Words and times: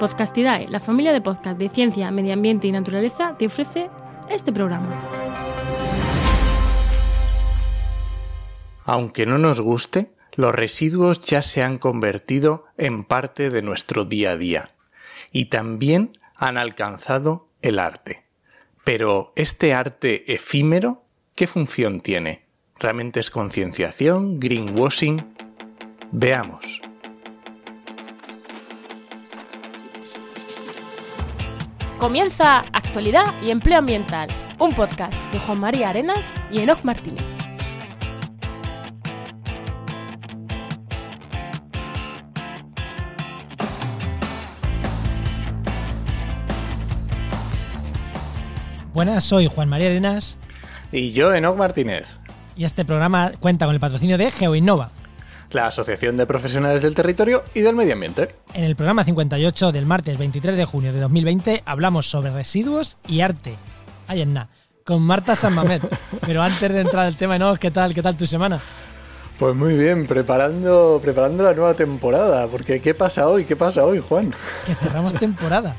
Podcastidae, 0.00 0.66
la 0.70 0.80
familia 0.80 1.12
de 1.12 1.20
podcast 1.20 1.58
de 1.58 1.68
ciencia, 1.68 2.10
medio 2.10 2.32
ambiente 2.32 2.66
y 2.66 2.72
naturaleza, 2.72 3.36
te 3.36 3.44
ofrece 3.44 3.90
este 4.30 4.50
programa. 4.50 4.88
Aunque 8.86 9.26
no 9.26 9.36
nos 9.36 9.60
guste, 9.60 10.10
los 10.36 10.54
residuos 10.54 11.20
ya 11.20 11.42
se 11.42 11.62
han 11.62 11.76
convertido 11.76 12.64
en 12.78 13.04
parte 13.04 13.50
de 13.50 13.60
nuestro 13.60 14.06
día 14.06 14.30
a 14.30 14.36
día 14.38 14.70
y 15.32 15.44
también 15.50 16.12
han 16.34 16.56
alcanzado 16.56 17.48
el 17.60 17.78
arte. 17.78 18.24
Pero 18.84 19.34
este 19.36 19.74
arte 19.74 20.32
efímero, 20.32 21.02
¿qué 21.34 21.46
función 21.46 22.00
tiene? 22.00 22.46
¿Realmente 22.78 23.20
es 23.20 23.28
concienciación? 23.28 24.40
¿Greenwashing? 24.40 25.26
Veamos. 26.10 26.80
Comienza 32.00 32.60
Actualidad 32.72 33.26
y 33.42 33.50
Empleo 33.50 33.78
Ambiental, 33.78 34.26
un 34.58 34.72
podcast 34.72 35.12
de 35.32 35.38
Juan 35.38 35.60
María 35.60 35.90
Arenas 35.90 36.24
y 36.50 36.60
Enoc 36.60 36.82
Martínez. 36.82 37.22
Buenas, 48.94 49.22
soy 49.22 49.46
Juan 49.48 49.68
María 49.68 49.88
Arenas 49.88 50.38
Y 50.92 51.12
yo, 51.12 51.34
Enoc 51.34 51.58
Martínez, 51.58 52.16
y 52.56 52.64
este 52.64 52.86
programa 52.86 53.32
cuenta 53.38 53.66
con 53.66 53.74
el 53.74 53.80
patrocinio 53.80 54.16
de 54.16 54.30
GeoInnova. 54.30 54.90
La 55.50 55.66
Asociación 55.66 56.16
de 56.16 56.26
Profesionales 56.26 56.82
del 56.82 56.94
Territorio 56.94 57.42
y 57.54 57.60
del 57.60 57.74
Medio 57.74 57.94
Ambiente. 57.94 58.34
En 58.54 58.64
el 58.64 58.76
programa 58.76 59.04
58 59.04 59.72
del 59.72 59.86
martes 59.86 60.16
23 60.18 60.56
de 60.56 60.64
junio 60.64 60.92
de 60.92 61.00
2020 61.00 61.62
hablamos 61.66 62.08
sobre 62.08 62.30
residuos 62.30 62.98
y 63.06 63.20
arte. 63.20 63.54
Ahí 64.06 64.22
en 64.22 64.34
nada, 64.34 64.48
con 64.84 65.02
Marta 65.02 65.34
San 65.36 65.54
Mamed. 65.54 65.82
Pero 66.26 66.42
antes 66.42 66.70
de 66.72 66.80
entrar 66.80 67.06
al 67.06 67.16
tema, 67.16 67.38
¿no? 67.38 67.56
¿Qué 67.56 67.70
tal, 67.70 67.94
qué 67.94 68.02
tal 68.02 68.16
tu 68.16 68.26
semana? 68.26 68.60
Pues 69.38 69.56
muy 69.56 69.74
bien, 69.76 70.06
preparando, 70.06 70.98
preparando 71.02 71.42
la 71.44 71.54
nueva 71.54 71.72
temporada, 71.74 72.46
porque 72.46 72.80
¿qué 72.82 72.92
pasa 72.94 73.26
hoy? 73.26 73.44
¿Qué 73.46 73.56
pasa 73.56 73.84
hoy, 73.84 73.98
Juan? 74.06 74.34
Que 74.66 74.74
cerramos 74.74 75.14
temporada. 75.14 75.76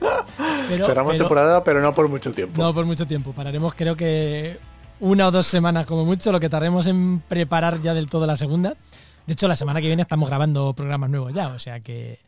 Pero- 0.68 0.86
Cerramos 0.86 1.12
pero- 1.12 1.24
temporada, 1.24 1.64
pero 1.64 1.80
no 1.80 1.92
por 1.94 2.08
mucho 2.08 2.32
tiempo. 2.32 2.60
No 2.62 2.74
por 2.74 2.84
mucho 2.84 3.06
tiempo. 3.06 3.32
Pararemos, 3.32 3.72
creo 3.74 3.96
que 3.96 4.58
una 5.00 5.26
o 5.28 5.30
dos 5.30 5.46
semanas 5.46 5.86
como 5.86 6.04
mucho, 6.04 6.32
lo 6.32 6.40
que 6.40 6.48
tardemos 6.48 6.86
en 6.86 7.20
preparar 7.20 7.80
ya 7.82 7.94
del 7.94 8.08
todo 8.08 8.26
la 8.26 8.36
segunda. 8.36 8.74
De 9.26 9.32
hecho, 9.34 9.46
la 9.48 9.56
semana 9.56 9.80
que 9.80 9.86
viene 9.86 10.02
estamos 10.02 10.28
grabando 10.28 10.72
programas 10.74 11.10
nuevos 11.10 11.32
ya, 11.32 11.48
o 11.48 11.58
sea 11.58 11.80
que, 11.80 12.18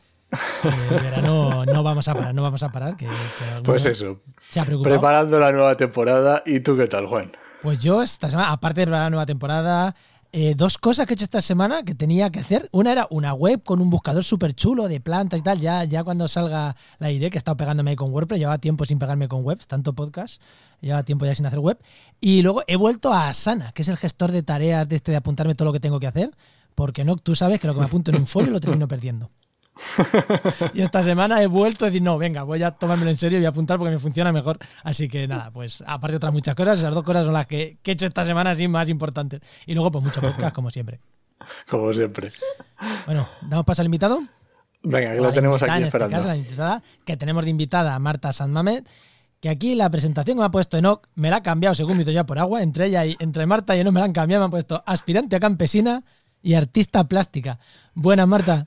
que 0.62 0.68
el 0.96 1.00
verano 1.02 1.64
no 1.64 1.82
vamos 1.82 2.06
a 2.08 2.14
parar, 2.14 2.34
no 2.34 2.42
vamos 2.42 2.62
a 2.62 2.70
parar. 2.70 2.96
Que, 2.96 3.06
que 3.06 3.44
alguno 3.44 3.62
Pues 3.64 3.86
eso, 3.86 4.20
Se 4.50 4.60
ha 4.60 4.64
preocupado. 4.64 4.94
preparando 4.94 5.38
la 5.38 5.50
nueva 5.52 5.74
temporada. 5.76 6.42
¿Y 6.46 6.60
tú 6.60 6.76
qué 6.76 6.86
tal, 6.86 7.06
Juan? 7.06 7.32
Pues 7.62 7.80
yo 7.80 8.02
esta 8.02 8.30
semana, 8.30 8.52
aparte 8.52 8.84
de 8.84 8.90
la 8.90 9.08
nueva 9.10 9.26
temporada, 9.26 9.94
eh, 10.32 10.54
dos 10.56 10.78
cosas 10.78 11.06
que 11.06 11.12
he 11.12 11.16
hecho 11.16 11.24
esta 11.24 11.42
semana 11.42 11.82
que 11.82 11.94
tenía 11.94 12.30
que 12.30 12.38
hacer. 12.38 12.68
Una 12.70 12.92
era 12.92 13.08
una 13.10 13.34
web 13.34 13.62
con 13.64 13.80
un 13.80 13.90
buscador 13.90 14.22
súper 14.22 14.54
chulo 14.54 14.86
de 14.86 15.00
plantas 15.00 15.40
y 15.40 15.42
tal. 15.42 15.60
Ya, 15.60 15.82
ya 15.84 16.04
cuando 16.04 16.28
salga 16.28 16.76
la 16.98 17.10
iré, 17.10 17.30
que 17.30 17.36
he 17.36 17.38
estado 17.38 17.56
pegándome 17.56 17.96
con 17.96 18.12
WordPress. 18.12 18.38
Llevaba 18.38 18.58
tiempo 18.58 18.84
sin 18.84 18.98
pegarme 19.00 19.26
con 19.26 19.44
webs, 19.44 19.66
tanto 19.66 19.92
podcast. 19.92 20.40
Llevaba 20.80 21.02
tiempo 21.02 21.26
ya 21.26 21.34
sin 21.34 21.46
hacer 21.46 21.58
web. 21.58 21.78
Y 22.20 22.42
luego 22.42 22.62
he 22.68 22.76
vuelto 22.76 23.12
a 23.12 23.28
Asana, 23.28 23.72
que 23.72 23.82
es 23.82 23.88
el 23.88 23.96
gestor 23.96 24.30
de 24.30 24.42
tareas 24.42 24.88
de 24.88 24.96
este 24.96 25.10
de 25.10 25.16
apuntarme 25.16 25.54
todo 25.54 25.66
lo 25.66 25.72
que 25.72 25.80
tengo 25.80 25.98
que 25.98 26.06
hacer. 26.06 26.30
Porque 26.76 27.04
no, 27.04 27.16
tú 27.16 27.34
sabes 27.34 27.60
que 27.60 27.66
lo 27.66 27.74
que 27.74 27.80
me 27.80 27.86
apunto 27.86 28.12
en 28.12 28.18
un 28.18 28.26
folio 28.26 28.52
lo 28.52 28.60
termino 28.60 28.86
perdiendo. 28.86 29.30
Y 30.74 30.82
esta 30.82 31.02
semana 31.02 31.42
he 31.42 31.46
vuelto 31.46 31.84
a 31.84 31.88
decir, 31.88 32.02
no, 32.02 32.18
venga, 32.18 32.42
voy 32.42 32.62
a 32.62 32.72
tomármelo 32.72 33.10
en 33.10 33.16
serio 33.16 33.38
y 33.38 33.40
voy 33.40 33.46
a 33.46 33.50
apuntar 33.50 33.78
porque 33.78 33.92
me 33.92 33.98
funciona 33.98 34.32
mejor. 34.32 34.58
Así 34.84 35.08
que 35.08 35.26
nada, 35.26 35.50
pues 35.50 35.82
aparte 35.86 36.12
de 36.12 36.16
otras 36.16 36.32
muchas 36.32 36.54
cosas, 36.54 36.78
esas 36.78 36.94
dos 36.94 37.02
cosas 37.02 37.24
son 37.24 37.34
las 37.34 37.46
que, 37.46 37.78
que 37.82 37.92
he 37.92 37.94
hecho 37.94 38.06
esta 38.06 38.24
semana 38.24 38.50
así 38.50 38.68
más 38.68 38.88
importantes. 38.88 39.40
Y 39.66 39.74
luego, 39.74 39.90
pues 39.90 40.04
mucho 40.04 40.20
podcast, 40.20 40.54
como 40.54 40.70
siempre. 40.70 41.00
Como 41.68 41.92
siempre. 41.92 42.32
Bueno, 43.06 43.28
¿damos 43.42 43.64
paso 43.64 43.82
al 43.82 43.86
invitado? 43.86 44.22
Venga, 44.82 45.10
que 45.10 45.16
lo 45.16 45.22
la 45.24 45.32
tenemos 45.32 45.62
aquí 45.62 45.70
en 45.70 45.76
este 45.78 45.86
esperando. 45.88 46.16
caso, 46.16 46.28
la 46.28 46.36
invitada, 46.36 46.82
que 47.04 47.16
tenemos 47.16 47.44
de 47.44 47.50
invitada 47.50 47.94
a 47.94 47.98
Marta 47.98 48.32
Sanmamed, 48.32 48.84
que 49.40 49.48
aquí 49.48 49.74
la 49.74 49.90
presentación 49.90 50.36
que 50.36 50.40
me 50.40 50.46
ha 50.46 50.50
puesto 50.50 50.76
Enoch 50.76 51.06
me 51.14 51.30
la 51.30 51.36
ha 51.36 51.42
cambiado 51.42 51.74
según 51.74 51.96
mi 51.96 52.04
ya 52.04 52.24
por 52.24 52.38
agua. 52.38 52.62
Entre 52.62 52.86
ella 52.86 53.04
y 53.04 53.16
entre 53.20 53.46
Marta 53.46 53.76
y 53.76 53.80
Enoch 53.80 53.92
me 53.92 54.00
la 54.00 54.06
han 54.06 54.12
cambiado, 54.12 54.42
me 54.42 54.44
han 54.46 54.50
puesto 54.50 54.82
aspirante 54.86 55.36
a 55.36 55.40
campesina 55.40 56.04
y 56.42 56.54
artista 56.54 57.04
plástica. 57.04 57.58
Buenas, 57.94 58.26
Marta. 58.26 58.66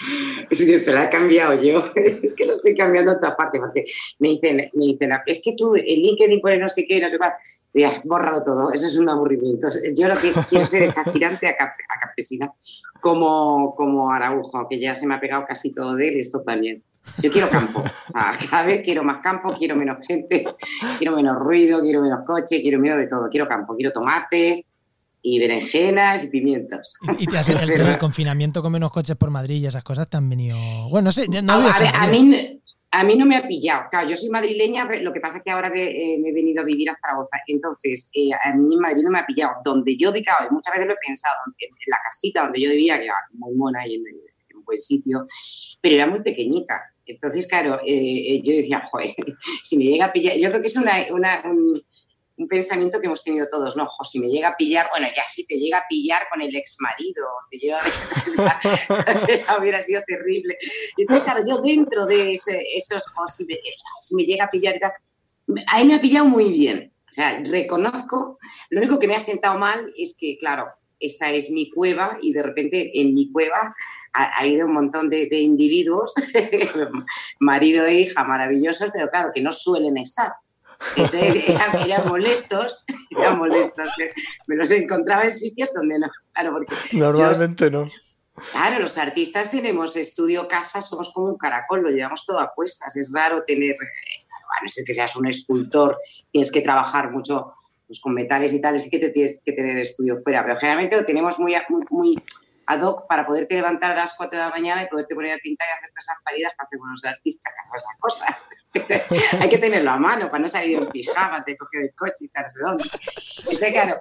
Es 0.50 0.64
que 0.64 0.78
se 0.78 0.92
la 0.92 1.04
he 1.04 1.10
cambiado 1.10 1.60
yo. 1.62 1.84
Es 2.22 2.34
que 2.34 2.46
lo 2.46 2.52
estoy 2.52 2.74
cambiando 2.76 3.12
a 3.12 3.14
otra 3.16 3.36
parte 3.36 3.58
porque 3.58 3.84
me 4.18 4.30
dicen, 4.30 4.56
me 4.74 4.86
dicen, 4.86 5.12
es 5.26 5.42
que 5.44 5.54
tú 5.56 5.76
en 5.76 5.84
LinkedIn 5.84 6.40
pones 6.40 6.60
no 6.60 6.68
sé 6.68 6.86
qué, 6.86 7.00
no 7.00 7.10
sé 7.10 7.18
cuál. 7.18 7.32
Ya, 7.74 8.00
bórralo 8.04 8.42
todo, 8.42 8.72
eso 8.72 8.86
es 8.86 8.96
un 8.96 9.08
aburrimiento. 9.08 9.68
Yo 9.96 10.08
lo 10.08 10.18
que 10.18 10.30
quiero 10.48 10.66
ser 10.66 10.82
es 10.82 10.96
aspirante 10.98 11.46
a, 11.48 11.56
cap- 11.56 11.76
a 11.88 12.00
campesina, 12.00 12.52
como, 13.00 13.74
como 13.76 14.10
Araujo, 14.12 14.66
que 14.68 14.78
ya 14.80 14.94
se 14.94 15.06
me 15.06 15.14
ha 15.14 15.20
pegado 15.20 15.44
casi 15.46 15.72
todo 15.72 15.94
de 15.96 16.08
él, 16.08 16.20
esto 16.20 16.42
también. 16.42 16.82
Yo 17.22 17.30
quiero 17.30 17.48
campo. 17.48 17.82
Cada 18.50 18.66
vez 18.66 18.82
quiero 18.82 19.02
más 19.02 19.22
campo, 19.22 19.54
quiero 19.58 19.74
menos 19.74 20.06
gente, 20.06 20.44
quiero 20.98 21.16
menos 21.16 21.36
ruido, 21.38 21.80
quiero 21.80 22.02
menos 22.02 22.20
coche, 22.26 22.60
quiero 22.60 22.78
menos 22.78 22.98
de 22.98 23.08
todo. 23.08 23.28
Quiero 23.30 23.48
campo, 23.48 23.74
quiero 23.74 23.90
tomates 23.92 24.62
y 25.22 25.38
berenjenas 25.38 26.24
y 26.24 26.28
pimientos. 26.28 26.94
Y, 27.18 27.26
te 27.26 27.38
has 27.38 27.48
el, 27.48 27.58
el, 27.58 27.70
el 27.80 27.98
confinamiento 27.98 28.62
con 28.62 28.72
menos 28.72 28.90
coches 28.90 29.16
por 29.16 29.30
Madrid 29.30 29.56
y 29.62 29.66
esas 29.66 29.84
cosas 29.84 30.08
te 30.08 30.16
han 30.16 30.28
venido. 30.28 30.56
Bueno, 30.88 31.06
no 31.06 31.12
sé, 31.12 31.28
no 31.28 31.52
a, 31.52 31.78
ver, 31.78 31.90
a 31.94 32.06
mí, 32.06 32.60
a 32.92 33.04
mí 33.04 33.16
no 33.16 33.26
me 33.26 33.36
ha 33.36 33.46
pillado. 33.46 33.84
Claro, 33.90 34.08
yo 34.08 34.16
soy 34.16 34.30
madrileña, 34.30 34.86
pero 34.88 35.02
lo 35.02 35.12
que 35.12 35.20
pasa 35.20 35.38
es 35.38 35.42
que 35.44 35.50
ahora 35.50 35.70
me, 35.70 35.82
eh, 35.82 36.18
me 36.22 36.30
he 36.30 36.32
venido 36.32 36.62
a 36.62 36.64
vivir 36.64 36.90
a 36.90 36.96
Zaragoza. 36.96 37.36
Entonces, 37.46 38.10
eh, 38.14 38.30
a 38.32 38.54
mí 38.54 38.74
en 38.74 38.80
Madrid 38.80 39.02
no 39.04 39.10
me 39.10 39.18
ha 39.20 39.26
pillado. 39.26 39.54
Donde 39.64 39.96
yo 39.96 40.10
he 40.14 40.22
claro, 40.22 40.50
muchas 40.50 40.74
veces 40.74 40.86
lo 40.88 40.94
he 40.94 41.06
pensado, 41.06 41.36
en, 41.58 41.68
en 41.68 41.74
la 41.86 41.98
casita 42.02 42.42
donde 42.42 42.60
yo 42.60 42.70
vivía, 42.70 42.98
que 42.98 43.04
era 43.04 43.14
muy 43.32 43.54
mona 43.54 43.86
y 43.86 43.94
en, 43.94 44.02
en 44.06 44.56
un 44.56 44.64
buen 44.64 44.78
sitio, 44.80 45.26
pero 45.80 45.94
era 45.96 46.06
muy 46.06 46.22
pequeñita. 46.22 46.80
Entonces, 47.06 47.46
claro, 47.46 47.80
eh, 47.84 48.34
eh, 48.34 48.42
yo 48.44 48.52
decía, 48.52 48.82
joder, 48.90 49.10
si 49.64 49.76
me 49.76 49.84
llega 49.84 50.06
a 50.06 50.12
pillar, 50.12 50.36
yo 50.36 50.48
creo 50.48 50.60
que 50.60 50.66
es 50.68 50.76
una, 50.76 50.92
una- 51.10 51.42
un, 51.44 51.74
un 52.40 52.48
pensamiento 52.48 52.98
que 53.00 53.06
hemos 53.06 53.22
tenido 53.22 53.46
todos, 53.50 53.76
¿no? 53.76 53.86
Jo, 53.86 54.02
si 54.02 54.18
me 54.18 54.28
llega 54.28 54.48
a 54.48 54.56
pillar, 54.56 54.88
bueno, 54.90 55.06
ya 55.14 55.26
si 55.26 55.46
te 55.46 55.56
llega 55.56 55.76
a 55.76 55.84
pillar 55.86 56.22
con 56.30 56.40
el 56.40 56.56
ex 56.56 56.78
marido, 56.80 57.26
te 57.50 57.58
llega 57.58 57.78
a 57.78 59.58
hubiera 59.60 59.82
sido 59.82 60.02
terrible. 60.06 60.56
Y 60.96 61.02
entonces, 61.02 61.24
claro, 61.24 61.44
yo 61.46 61.58
dentro 61.58 62.06
de 62.06 62.32
esos, 62.32 63.08
jo, 63.10 63.28
si 63.28 63.44
me, 63.44 64.24
llega 64.24 64.46
a 64.46 64.50
pillar 64.50 64.78
tal, 64.80 64.92
ahí 65.66 65.86
me 65.86 65.96
ha 65.96 66.00
pillado 66.00 66.24
muy 66.24 66.50
bien. 66.50 66.94
O 67.10 67.12
sea, 67.12 67.42
reconozco, 67.44 68.38
lo 68.70 68.80
único 68.80 68.98
que 68.98 69.06
me 69.06 69.16
ha 69.16 69.20
sentado 69.20 69.58
mal 69.58 69.92
es 69.98 70.16
que, 70.18 70.38
claro, 70.38 70.68
esta 70.98 71.30
es 71.30 71.50
mi 71.50 71.70
cueva 71.70 72.18
y 72.22 72.32
de 72.32 72.42
repente 72.42 72.98
en 73.00 73.12
mi 73.12 73.30
cueva 73.30 73.74
ha, 74.14 74.24
ha 74.24 74.38
habido 74.38 74.66
un 74.66 74.72
montón 74.72 75.10
de 75.10 75.28
individuos, 75.38 76.14
marido 77.38 77.84
e 77.84 78.00
hija 78.00 78.24
maravillosos, 78.24 78.90
pero 78.94 79.10
claro, 79.10 79.30
que 79.34 79.42
no 79.42 79.52
suelen 79.52 79.98
estar. 79.98 80.32
Entonces 80.96 81.48
eran, 81.48 81.76
eran 81.84 82.08
molestos, 82.08 82.84
eran 83.10 83.38
molestos. 83.38 83.92
Me 84.46 84.56
los 84.56 84.70
encontraba 84.70 85.24
en 85.24 85.32
sitios 85.32 85.72
donde 85.74 85.98
no, 85.98 86.08
claro, 86.32 86.52
porque 86.52 86.74
yo- 86.92 86.98
Normalmente 87.12 87.70
no. 87.70 87.90
Claro, 88.52 88.78
los 88.80 88.96
artistas 88.96 89.50
tenemos 89.50 89.96
estudio, 89.96 90.48
casa, 90.48 90.80
somos 90.80 91.12
como 91.12 91.26
un 91.26 91.36
caracol, 91.36 91.82
lo 91.82 91.90
llevamos 91.90 92.24
todo 92.24 92.38
a 92.40 92.52
cuestas. 92.54 92.96
Es 92.96 93.12
raro 93.12 93.42
tener, 93.44 93.72
eh, 93.72 93.76
a 94.58 94.62
no 94.62 94.68
ser 94.68 94.84
que 94.84 94.94
seas 94.94 95.14
un 95.16 95.26
escultor, 95.26 95.98
tienes 96.30 96.50
que 96.50 96.62
trabajar 96.62 97.10
mucho 97.10 97.52
pues, 97.86 98.00
con 98.00 98.14
metales 98.14 98.52
y 98.54 98.60
tal, 98.62 98.80
sí 98.80 98.88
que 98.88 98.98
te 98.98 99.10
tienes 99.10 99.42
que 99.44 99.52
tener 99.52 99.76
estudio 99.78 100.16
fuera, 100.22 100.42
pero 100.42 100.56
generalmente 100.58 100.96
lo 100.96 101.04
tenemos 101.04 101.38
muy, 101.38 101.54
a- 101.54 101.66
muy, 101.68 101.84
muy 101.90 102.24
ad 102.72 102.80
hoc 102.82 103.06
para 103.08 103.26
poderte 103.26 103.54
levantar 103.54 103.92
a 103.92 103.94
las 103.96 104.14
4 104.14 104.38
de 104.38 104.44
la 104.44 104.50
mañana 104.50 104.82
y 104.82 104.86
poderte 104.86 105.14
poner 105.14 105.32
a 105.34 105.38
pintar 105.38 105.66
y 105.68 105.72
hacer 105.76 105.90
todas 105.90 106.04
esas 106.04 106.16
paridas 106.24 106.52
hacemos 106.58 106.86
los 106.90 107.04
artistas, 107.04 107.52
que 107.52 107.60
hacen 107.60 107.76
esas 107.76 107.96
cosas. 107.98 109.40
Hay 109.42 109.48
que 109.48 109.58
tenerlo 109.58 109.90
a 109.90 109.98
mano 109.98 110.30
para 110.30 110.42
no 110.42 110.48
salir 110.48 110.78
en 110.78 110.88
pijama, 110.88 111.42
te 111.44 111.56
coge 111.56 111.78
el 111.82 111.94
coche 111.96 112.26
y 112.26 112.28
tal, 112.28 112.44
no 112.44 112.48
sé 112.48 112.58
dónde. 112.62 112.84
Entonces, 113.38 113.72
claro, 113.72 113.96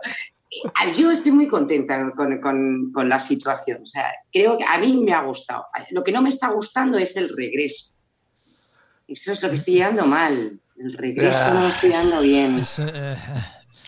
eh, 0.51 0.94
yo 0.94 1.12
estoy 1.12 1.31
muy 1.31 1.48
contenta 1.48 2.12
con, 2.16 2.39
con- 2.39 2.92
con 2.94 3.10
la 3.10 3.19
situación. 3.19 3.81
O 3.83 3.88
sea, 3.88 4.12
creo 4.31 4.57
que 4.57 4.66
a 4.66 4.77
mí 4.77 4.98
me 5.04 5.13
ha 5.13 5.21
gustado. 5.21 5.66
Lo 5.92 6.04
que 6.04 6.12
no 6.12 6.21
me 6.21 6.30
está 6.30 6.50
gustando 6.50 6.98
es 6.98 7.16
el 7.18 7.36
regreso. 7.36 7.94
Eso 9.07 9.31
es 9.31 9.42
lo 9.42 9.50
que 9.50 9.56
estoy 9.56 9.75
llevando 9.75 10.06
mal. 10.06 10.60
El 10.77 10.94
regreso 10.94 11.54
no 11.54 11.62
lo 11.62 11.68
estoy 11.69 11.89
llevando 11.89 12.21
bien. 12.21 12.60
Es, 12.60 12.77
eh, 12.80 13.16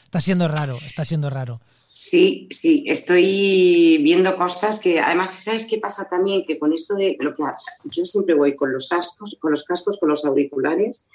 está 0.05 0.19
siendo 0.19 0.47
raro, 0.47 0.75
está 0.75 1.05
siendo 1.05 1.29
raro. 1.29 1.61
Sí, 1.93 2.47
sí, 2.51 2.85
estoy 2.87 3.99
viendo 4.01 4.37
cosas 4.37 4.79
que 4.79 5.01
además, 5.01 5.29
¿sabes 5.31 5.65
qué 5.65 5.77
pasa 5.77 6.07
también? 6.09 6.45
Que 6.47 6.57
con 6.57 6.71
esto 6.71 6.95
de 6.95 7.17
lo 7.19 7.33
que 7.33 7.43
yo 7.91 8.05
siempre 8.05 8.33
voy 8.33 8.55
con 8.55 8.71
los 8.71 8.87
cascos, 8.87 9.37
con 9.41 9.51
los 9.51 9.65
cascos, 9.65 9.97
con 9.99 10.07
los 10.07 10.23
auriculares. 10.23 11.09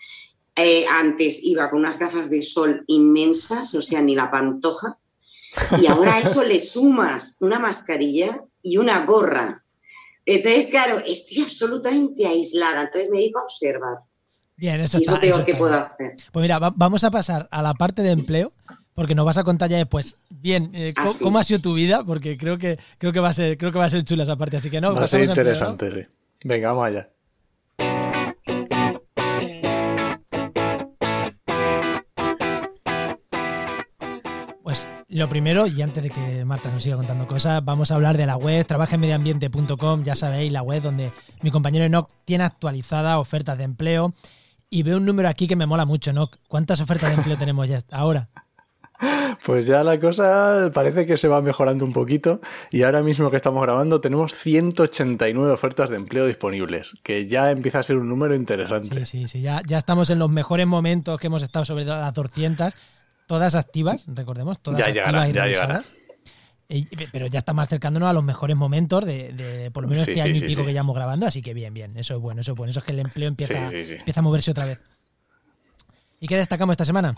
Eh, 0.55 0.85
antes 0.91 1.41
iba 1.43 1.71
con 1.71 1.81
unas 1.81 1.99
gafas 1.99 2.29
de 2.29 2.43
sol 2.43 2.85
inmensas, 2.89 3.75
o 3.75 3.81
sea, 3.81 4.03
ni 4.03 4.15
la 4.15 4.31
pantoja. 4.31 4.99
Y 5.81 5.87
ahora 5.87 6.17
a 6.17 6.21
eso 6.21 6.45
le 6.45 6.61
sumas 6.61 7.39
una 7.41 7.59
mascarilla 7.59 8.45
y 8.63 8.77
una 8.77 9.05
gorra. 9.07 9.65
Entonces, 10.27 10.67
claro, 10.67 10.99
estoy 10.99 11.43
absolutamente 11.43 12.27
aislada, 12.27 12.83
entonces 12.83 13.09
me 13.11 13.19
dedico 13.19 13.39
a 13.39 13.45
observar. 13.45 13.99
Bien, 14.57 14.81
eso 14.81 14.99
Y 14.99 15.03
está. 15.03 15.13
es 15.13 15.17
lo 15.17 15.21
peor 15.21 15.35
eso 15.41 15.45
que 15.47 15.53
está 15.53 15.59
puedo 15.59 15.73
bien. 15.73 15.83
hacer. 15.85 16.17
Pues 16.33 16.43
mira, 16.43 16.59
va- 16.59 16.75
vamos 16.77 17.03
a 17.05 17.11
pasar 17.11 17.49
a 17.51 17.63
la 17.63 17.73
parte 17.75 18.03
de 18.03 18.11
empleo, 18.11 18.53
porque 18.97 19.15
nos 19.15 19.27
vas 19.27 19.37
a 19.37 19.45
contar 19.45 19.71
ya 19.71 19.77
después. 19.77 20.19
Bien, 20.31 20.71
eh, 20.75 20.93
Ah. 20.97 21.05
¿cómo 21.23 21.39
ha 21.39 21.45
sido 21.45 21.61
tu 21.61 21.75
vida? 21.75 22.03
Porque 22.05 22.37
creo 22.37 22.59
que 22.59 22.79
creo 22.99 23.13
que 23.13 23.21
va 23.21 23.29
a 23.29 23.35
ser 23.35 23.57
creo 23.59 23.71
que 23.71 23.79
va 23.79 23.85
a 23.85 23.91
ser 23.91 24.03
chula 24.03 24.25
esa 24.25 24.37
parte, 24.37 24.57
así 24.57 24.71
que 24.71 24.81
no. 24.81 24.95
Va 24.95 25.05
a 25.05 25.07
ser 25.07 25.23
interesante, 25.23 25.93
sí. 25.93 26.01
Venga, 26.43 26.71
vamos 26.73 26.87
allá. 26.87 27.11
Pues 34.63 34.89
lo 35.09 35.29
primero, 35.29 35.67
y 35.67 35.81
antes 35.83 36.03
de 36.03 36.11
que 36.11 36.45
Marta 36.45 36.71
nos 36.71 36.83
siga 36.83 36.97
contando 36.97 37.27
cosas, 37.29 37.65
vamos 37.65 37.91
a 37.91 37.95
hablar 37.95 38.17
de 38.17 38.27
la 38.27 38.37
web 38.37 38.67
trabajenmedioambiente.com, 38.67 40.03
ya 40.03 40.17
sabéis, 40.17 40.51
la 40.53 40.63
web 40.63 40.83
donde 40.83 41.13
mi 41.43 41.51
compañero 41.51 41.85
Enoch 41.85 42.11
tiene 42.25 42.45
actualizada 42.45 43.19
ofertas 43.21 43.57
de 43.59 43.65
empleo. 43.65 44.13
Y 44.69 44.83
veo 44.83 44.97
un 44.97 45.05
número 45.07 45.29
aquí 45.29 45.47
que 45.47 45.55
me 45.55 45.67
mola 45.67 45.85
mucho, 45.85 46.11
Enoch. 46.11 46.37
¿Cuántas 46.49 46.81
ofertas 46.81 47.11
de 47.11 47.17
empleo 47.17 47.37
tenemos 47.39 47.69
ya 47.69 47.79
ahora? 47.93 48.29
Pues 49.45 49.67
ya 49.67 49.85
la 49.85 50.01
cosa 50.01 50.71
parece 50.73 51.07
que 51.07 51.19
se 51.19 51.29
va 51.29 51.43
mejorando 51.43 51.85
un 51.85 51.93
poquito 51.93 52.41
y 52.71 52.83
ahora 52.83 53.03
mismo 53.03 53.31
que 53.31 53.37
estamos 53.37 53.63
grabando 53.63 54.01
tenemos 54.01 54.35
189 54.35 55.53
ofertas 55.53 55.91
de 55.91 55.97
empleo 55.97 56.27
disponibles, 56.27 56.93
que 57.03 57.27
ya 57.27 57.51
empieza 57.51 57.81
a 57.81 57.83
ser 57.83 57.97
un 57.99 58.09
número 58.09 58.35
interesante. 58.35 59.05
Sí, 59.05 59.21
sí, 59.23 59.29
sí. 59.29 59.41
Ya, 59.43 59.61
ya 59.67 59.79
estamos 59.79 60.11
en 60.11 60.19
los 60.19 60.31
mejores 60.31 60.67
momentos 60.67 61.21
que 61.21 61.27
hemos 61.27 61.43
estado 61.43 61.65
sobre 61.65 61.85
las 61.85 62.13
200, 62.15 62.75
todas 63.27 63.55
activas, 63.55 64.05
recordemos, 64.09 64.61
todas 64.61 64.79
Ya 64.79 64.87
activas 64.87 65.07
llegará, 65.07 65.29
y 65.29 65.33
ya 65.33 65.43
revisadas. 65.45 65.93
Pero 67.13 67.27
ya 67.29 67.39
estamos 67.39 67.63
acercándonos 67.65 68.09
a 68.09 68.13
los 68.13 68.25
mejores 68.25 68.57
momentos 68.57 69.05
de, 69.05 69.33
de 69.33 69.71
por 69.71 69.85
lo 69.85 69.89
menos 69.89 70.05
Sí, 70.05 70.11
este 70.13 70.23
sí, 70.23 70.29
año 70.29 70.39
sí, 70.41 70.45
y 70.45 70.49
pico 70.49 70.63
sí. 70.63 70.67
que 70.67 70.73
llevamos 70.73 70.97
grabando, 70.97 71.27
así 71.27 71.41
que 71.43 71.55
bien, 71.55 71.73
bien, 71.73 71.97
eso 71.97 72.15
es 72.17 72.21
bueno, 72.21 72.41
eso 72.41 72.53
es 72.53 72.59
bueno, 72.59 72.71
eso 72.71 72.81
es 72.81 72.85
que 72.85 72.93
el 72.93 72.99
empleo 73.01 73.29
empieza, 73.29 73.71
Sí, 73.71 73.77
sí, 73.85 73.87
sí. 73.87 73.95
empieza 73.99 74.21
a 74.21 74.23
moverse 74.25 74.51
otra 74.51 74.65
vez. 74.65 74.81
¿Y 76.19 76.27
qué 76.27 76.37
destacamos 76.37 76.73
esta 76.73 76.85
semana? 76.85 77.15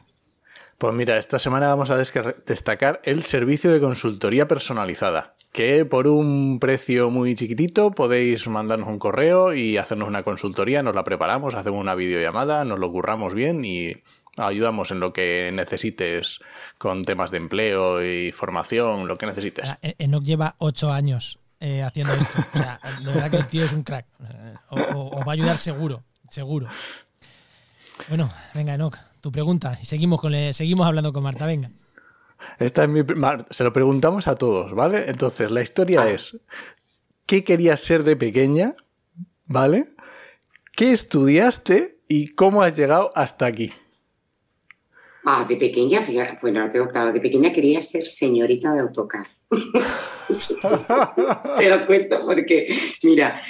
Pues 0.79 0.95
mira, 0.95 1.19
esta 1.19 1.41
semana 1.41 1.69
vamos 1.69 1.91
a 1.91 1.97
destacar 1.97 3.01
el 3.03 3.25
servicio 3.25 3.73
de 3.73 3.81
consultoría 3.81 4.47
personalizada, 4.47 5.35
que 5.51 5.85
por 5.85 6.07
un 6.07 6.59
precio 6.61 7.11
muy 7.11 7.35
chiquitito 7.35 7.91
podéis 7.91 8.47
mandarnos 8.47 8.89
un 8.89 9.01
correo 9.01 9.53
y 9.55 9.77
hacernos 9.77 10.07
una 10.07 10.23
consultoría, 10.23 10.85
nos 10.85 10.95
la 10.95 11.03
preparamos, 11.03 11.55
hacemos 11.57 11.81
una 11.81 11.97
videollamada, 11.97 12.65
nos 12.65 12.79
lo 12.79 12.93
curramos 12.93 13.35
bien 13.35 13.65
y 13.65 13.93
ayudamos 14.37 14.93
en 14.93 15.01
lo 15.01 15.13
que 15.13 15.51
necesites 15.53 16.39
con 16.79 17.05
temas 17.05 17.33
de 17.33 17.39
empleo 17.39 18.05
y 18.05 18.31
formación, 18.31 19.09
lo 19.09 19.19
que 19.19 19.27
necesites. 19.27 19.71
Ah, 19.71 19.79
E- 19.83 19.97
Enoch 19.99 20.23
lleva 20.23 20.55
ocho 20.59 20.93
años 20.93 21.41
eh, 21.59 21.83
haciendo 21.83 22.13
esto. 22.15 22.39
O 22.55 22.57
sea, 22.57 22.79
de 23.05 23.13
verdad 23.15 23.31
que 23.33 23.37
el 23.39 23.47
tío 23.49 23.65
es 23.65 23.73
un 23.73 23.83
crack. 23.83 24.07
O 24.71 25.25
va 25.27 25.33
a 25.33 25.35
ayudar 25.35 25.59
seguro, 25.59 26.05
seguro. 26.29 26.69
Bueno, 28.09 28.33
venga, 28.55 28.75
Enoch, 28.75 28.97
tu 29.29 29.33
pregunta. 29.33 29.79
Y 29.83 29.85
seguimos, 29.85 30.21
con 30.21 30.33
le- 30.33 30.53
seguimos 30.55 30.87
hablando 30.87 31.13
con 31.13 31.23
Marta, 31.23 31.45
venga. 31.45 31.71
Esta 32.59 32.85
es 32.85 32.89
mi 32.89 33.03
se 33.51 33.65
lo 33.65 33.73
preguntamos 33.73 34.27
a 34.29 34.37
todos, 34.37 34.73
¿vale? 34.73 35.05
Entonces, 35.09 35.51
la 35.51 35.61
historia 35.61 36.09
es 36.09 36.37
¿qué 37.27 37.45
querías 37.45 37.81
ser 37.81 38.05
de 38.05 38.17
pequeña? 38.17 38.75
¿Vale? 39.47 39.87
¿Qué 40.73 40.93
estudiaste 40.93 41.99
y 42.09 42.35
cómo 42.35 42.63
has 42.63 42.77
llegado 42.77 43.13
hasta 43.15 43.47
aquí? 43.47 43.73
Ah, 45.25 45.45
de 45.49 45.57
pequeña, 45.57 46.01
fíjate, 46.01 46.39
bueno, 46.41 46.65
lo 46.65 46.71
tengo 46.71 46.89
claro, 46.89 47.13
de 47.13 47.21
pequeña 47.21 47.53
quería 47.53 47.83
ser 47.83 48.07
señorita 48.07 48.73
de 48.73 48.81
autocar. 48.81 49.27
Te 51.59 51.71
lo 51.71 51.87
cuento 51.87 52.21
porque, 52.25 52.67
mira, 53.03 53.43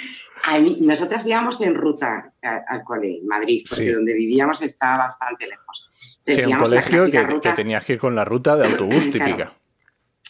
a 0.43 0.59
mí, 0.59 0.77
nosotras 0.81 1.25
íbamos 1.27 1.61
en 1.61 1.75
ruta 1.75 2.33
al 2.41 2.83
cole 2.83 3.17
en 3.19 3.27
Madrid, 3.27 3.63
porque 3.69 3.85
Sí. 3.85 3.91
donde 3.91 4.13
vivíamos 4.13 4.61
estaba 4.61 4.97
bastante 5.05 5.47
lejos. 5.47 5.91
Entonces 6.17 6.45
Sí, 6.45 6.51
un 6.51 6.57
la 6.57 6.63
colegio 6.63 6.97
clásica 6.97 7.19
que, 7.21 7.27
ruta. 7.33 7.49
que 7.51 7.55
tenías 7.55 7.85
que 7.85 7.93
ir 7.93 7.99
con 7.99 8.15
la 8.15 8.25
ruta 8.25 8.55
de 8.57 8.65
autobús 8.67 9.07
Claro. 9.07 9.25
típica. 9.25 9.53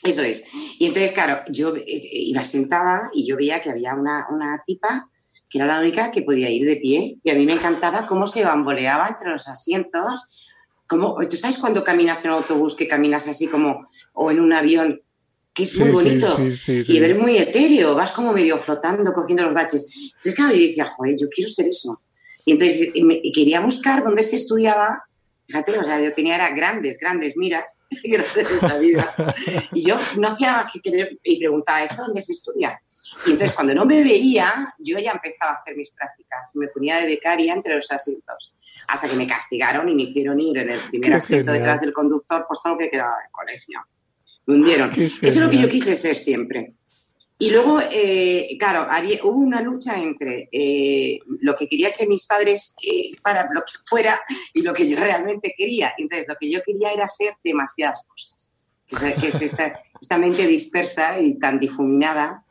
Eso 0.04 0.22
es. 0.22 0.48
Y 0.80 0.86
entonces, 0.88 1.12
claro, 1.12 1.42
yo 1.50 1.76
eh, 1.76 1.84
iba 1.86 2.44
sentada 2.44 3.10
y 3.14 3.28
yo 3.28 3.36
veía 3.36 3.60
que 3.60 3.70
había 3.70 3.94
una, 3.96 4.28
una 4.32 4.64
tipa 4.66 5.10
que 5.50 5.58
era 5.58 5.66
la 5.68 5.80
única 5.80 6.12
que 6.12 6.22
podía 6.22 6.50
ir 6.50 6.66
de 6.68 6.76
pie. 6.78 7.18
Y 7.24 7.30
a 7.32 7.34
mí 7.36 7.46
me 7.46 7.54
encantaba 7.54 8.06
cómo 8.06 8.28
se 8.28 8.46
bamboleaba 8.46 9.08
entre 9.08 9.32
los 9.32 9.48
asientos. 9.48 10.48
Como, 10.88 11.18
¿Tú 11.28 11.38
sabes 11.38 11.58
cuando 11.58 11.84
caminas 11.84 12.24
en 12.24 12.32
un 12.32 12.38
autobús 12.38 12.76
que 12.76 12.88
caminas 12.88 13.28
así 13.28 13.48
como, 13.48 13.86
o 14.14 14.30
en 14.32 14.40
un 14.40 14.54
avión, 14.54 15.02
que 15.60 15.64
es 15.64 15.78
muy 15.80 15.88
Sí, 15.88 15.94
bonito? 15.94 16.36
sí, 16.38 16.56
sí, 16.56 16.84
sí. 16.84 16.94
Y 16.94 16.98
eres 16.98 17.18
muy 17.18 17.38
etéreo, 17.38 17.96
vas 17.96 18.12
como 18.12 18.34
medio 18.34 18.58
flotando, 18.58 19.14
cogiendo 19.14 19.44
los 19.44 19.54
baches. 19.54 19.90
Entonces, 20.16 20.36
claro, 20.36 20.54
yo 20.56 20.62
decía, 20.62 20.86
joder, 20.86 21.16
yo 21.20 21.28
quiero 21.30 21.50
ser 21.50 21.68
eso. 21.68 22.02
Y 22.46 22.54
entonces 22.54 22.90
y 22.94 23.04
me- 23.04 23.20
y 23.22 23.32
quería 23.32 23.60
buscar 23.62 24.04
dónde 24.04 24.24
se 24.24 24.36
estudiaba. 24.38 25.04
Fíjate, 25.48 25.80
o 25.80 25.84
sea, 25.84 26.00
yo 26.00 26.14
tenía 26.14 26.36
era 26.36 26.50
grandes, 26.52 26.98
grandes 27.00 27.36
miras, 27.36 27.84
grandes 28.04 28.48
en 28.62 28.68
la 28.68 28.78
vida. 28.78 29.16
Y 29.74 29.82
yo 29.86 29.98
no 30.18 30.28
hacía 30.30 30.54
más 30.58 30.72
que 30.72 30.80
querer 30.80 31.18
y 31.24 31.40
preguntaba, 31.40 31.84
¿esto 31.84 32.04
dónde 32.06 32.22
se 32.22 32.34
estudia? 32.34 32.80
Y 33.26 33.32
entonces, 33.32 33.56
cuando 33.56 33.74
no 33.74 33.86
me 33.86 34.04
veía, 34.04 34.74
yo 34.78 35.00
ya 35.00 35.12
empezaba 35.12 35.52
a 35.52 35.56
hacer 35.56 35.76
mis 35.76 35.90
prácticas. 35.92 36.52
Me 36.56 36.68
ponía 36.68 36.98
de 36.98 37.08
becaria 37.08 37.54
entre 37.54 37.76
los 37.76 37.90
asientos. 37.92 38.54
Hasta 38.88 39.08
que 39.10 39.16
me 39.16 39.26
castigaron 39.28 39.88
y 39.90 39.96
me 39.96 40.04
hicieron 40.04 40.40
ir 40.40 40.58
en 40.60 40.70
el 40.70 40.80
primer 40.90 41.12
Qué 41.12 41.16
asiento 41.18 41.52
genial. 41.52 41.64
detrás 41.64 41.82
del 41.82 41.94
conductor, 41.94 42.46
pues 42.48 42.60
todo 42.64 42.74
lo 42.74 42.80
que 42.80 42.90
quedaba 42.90 43.16
del 43.22 43.32
colegio. 43.32 43.80
Me 44.50 44.56
hundieron. 44.56 44.90
Eso 44.92 45.20
es 45.22 45.38
lo 45.38 45.50
que 45.52 45.60
yo 45.60 45.70
quise 45.70 45.96
ser 45.96 46.16
siempre. 46.16 46.74
Y 47.38 47.52
luego, 47.52 47.80
eh, 47.92 48.56
claro, 48.58 48.88
había, 48.90 49.24
hubo 49.24 49.38
una 49.38 49.62
lucha 49.62 50.02
entre 50.02 50.50
eh, 50.52 51.20
lo 51.42 51.56
que 51.56 51.68
quería 51.68 51.94
que 51.94 52.08
mis 52.08 52.26
padres 52.26 52.74
eh, 52.84 53.12
para 53.22 53.48
lo 53.54 53.62
que 53.62 53.74
fuera 53.86 54.20
y 54.56 54.64
lo 54.64 54.74
que 54.74 54.90
yo 54.90 54.98
realmente 54.98 55.54
quería. 55.56 55.94
Entonces, 56.00 56.28
lo 56.28 56.36
que 56.36 56.50
yo 56.50 56.64
quería 56.64 56.92
era 56.92 57.08
ser 57.08 57.36
demasiadas 57.44 58.08
cosas. 58.08 58.58
O 58.92 58.98
sea, 58.98 59.14
que 59.14 59.28
es 59.28 59.40
esta, 59.40 59.84
esta 60.02 60.18
mente 60.18 60.48
dispersa 60.48 61.20
y 61.20 61.38
tan 61.38 61.60
difuminada. 61.60 62.44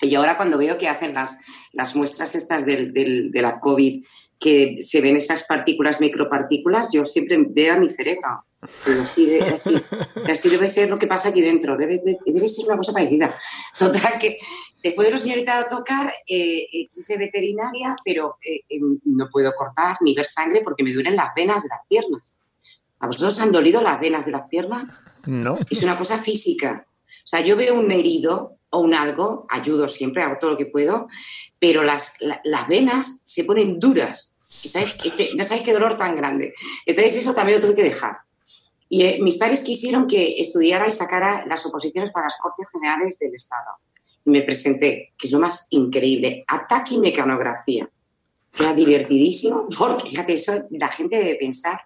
Y 0.00 0.14
ahora 0.14 0.36
cuando 0.36 0.56
veo 0.56 0.78
que 0.78 0.86
hacen 0.86 1.14
las, 1.14 1.40
las 1.72 1.94
muestras 1.96 2.34
estas 2.34 2.64
del, 2.66 2.92
del- 2.92 3.30
de 3.30 3.42
la 3.42 3.60
COVID, 3.60 4.04
que 4.38 4.76
se 4.80 5.00
ven 5.00 5.16
esas 5.16 5.44
partículas, 5.46 6.00
micropartículas, 6.00 6.92
yo 6.92 7.04
siempre 7.06 7.36
veo 7.48 7.74
a 7.74 7.78
mi 7.78 7.88
cerebro. 7.88 8.44
Pero 8.84 9.02
así, 9.02 9.26
de- 9.26 9.42
así, 9.42 9.74
así 10.28 10.48
debe 10.48 10.66
ser 10.68 10.90
lo 10.90 10.98
que 10.98 11.06
pasa 11.06 11.28
aquí 11.28 11.40
dentro, 11.40 11.76
debe, 11.76 11.98
de- 12.04 12.18
debe 12.26 12.48
ser 12.48 12.66
una 12.66 12.76
cosa 12.76 12.92
parecida. 12.92 13.34
Total, 13.78 14.18
que 14.18 14.38
después 14.82 15.06
de 15.06 15.12
los 15.12 15.22
señorita 15.22 15.58
de 15.62 15.68
tocar, 15.68 16.12
eh, 16.26 16.66
eh, 16.72 16.88
quise 16.92 17.16
veterinaria, 17.16 17.94
pero 18.04 18.36
eh, 18.44 18.60
eh, 18.68 18.80
no 19.04 19.28
puedo 19.30 19.52
cortar 19.56 19.96
ni 20.00 20.14
ver 20.14 20.26
sangre 20.26 20.62
porque 20.64 20.82
me 20.82 20.92
duelen 20.92 21.14
las 21.16 21.34
venas 21.36 21.62
de 21.62 21.68
las 21.68 21.80
piernas. 21.88 22.40
¿A 23.00 23.06
vosotros 23.06 23.34
os 23.34 23.40
han 23.40 23.52
dolido 23.52 23.80
las 23.80 24.00
venas 24.00 24.26
de 24.26 24.32
las 24.32 24.48
piernas? 24.48 25.04
¿No? 25.26 25.56
es 25.70 25.82
una 25.84 25.96
cosa 25.96 26.18
física. 26.18 26.84
O 27.28 27.30
sea, 27.30 27.40
yo 27.42 27.56
veo 27.56 27.74
un 27.74 27.92
herido 27.92 28.56
o 28.70 28.78
un 28.80 28.94
algo, 28.94 29.46
ayudo 29.50 29.86
siempre, 29.86 30.22
hago 30.22 30.36
todo 30.40 30.52
lo 30.52 30.56
que 30.56 30.64
puedo, 30.64 31.08
pero 31.58 31.82
las, 31.82 32.14
la- 32.20 32.40
las 32.42 32.66
venas 32.68 33.20
se 33.22 33.44
ponen 33.44 33.78
duras. 33.78 34.38
Entonces, 34.64 34.98
este- 35.04 35.32
no 35.36 35.44
qué 35.62 35.74
dolor 35.74 35.98
tan 35.98 36.16
grande. 36.16 36.54
Entonces, 36.86 37.16
eso 37.16 37.34
también 37.34 37.60
lo 37.60 37.66
tuve 37.66 37.76
que 37.76 37.82
dejar. 37.82 38.16
Y 38.88 39.02
eh, 39.04 39.18
mis 39.20 39.36
padres 39.36 39.62
quisieron 39.62 40.06
que 40.06 40.40
estudiara 40.40 40.88
y 40.88 40.90
sacara 40.90 41.44
las 41.44 41.66
oposiciones 41.66 42.10
para 42.12 42.24
las 42.24 42.38
Cortes 42.40 42.66
Generales 42.72 43.18
del 43.18 43.34
Estado. 43.34 43.72
Y 44.24 44.30
me 44.30 44.40
presenté, 44.40 45.12
que 45.18 45.26
es 45.26 45.30
lo 45.34 45.38
más 45.38 45.66
increíble, 45.68 46.44
a 46.48 46.66
taquimecanografía. 46.66 47.90
que 48.54 48.62
Era 48.62 48.72
divertidísimo, 48.72 49.68
porque 49.78 50.08
fíjate, 50.08 50.32
eso 50.32 50.62
la 50.70 50.88
gente 50.88 51.18
debe 51.18 51.34
pensar 51.34 51.78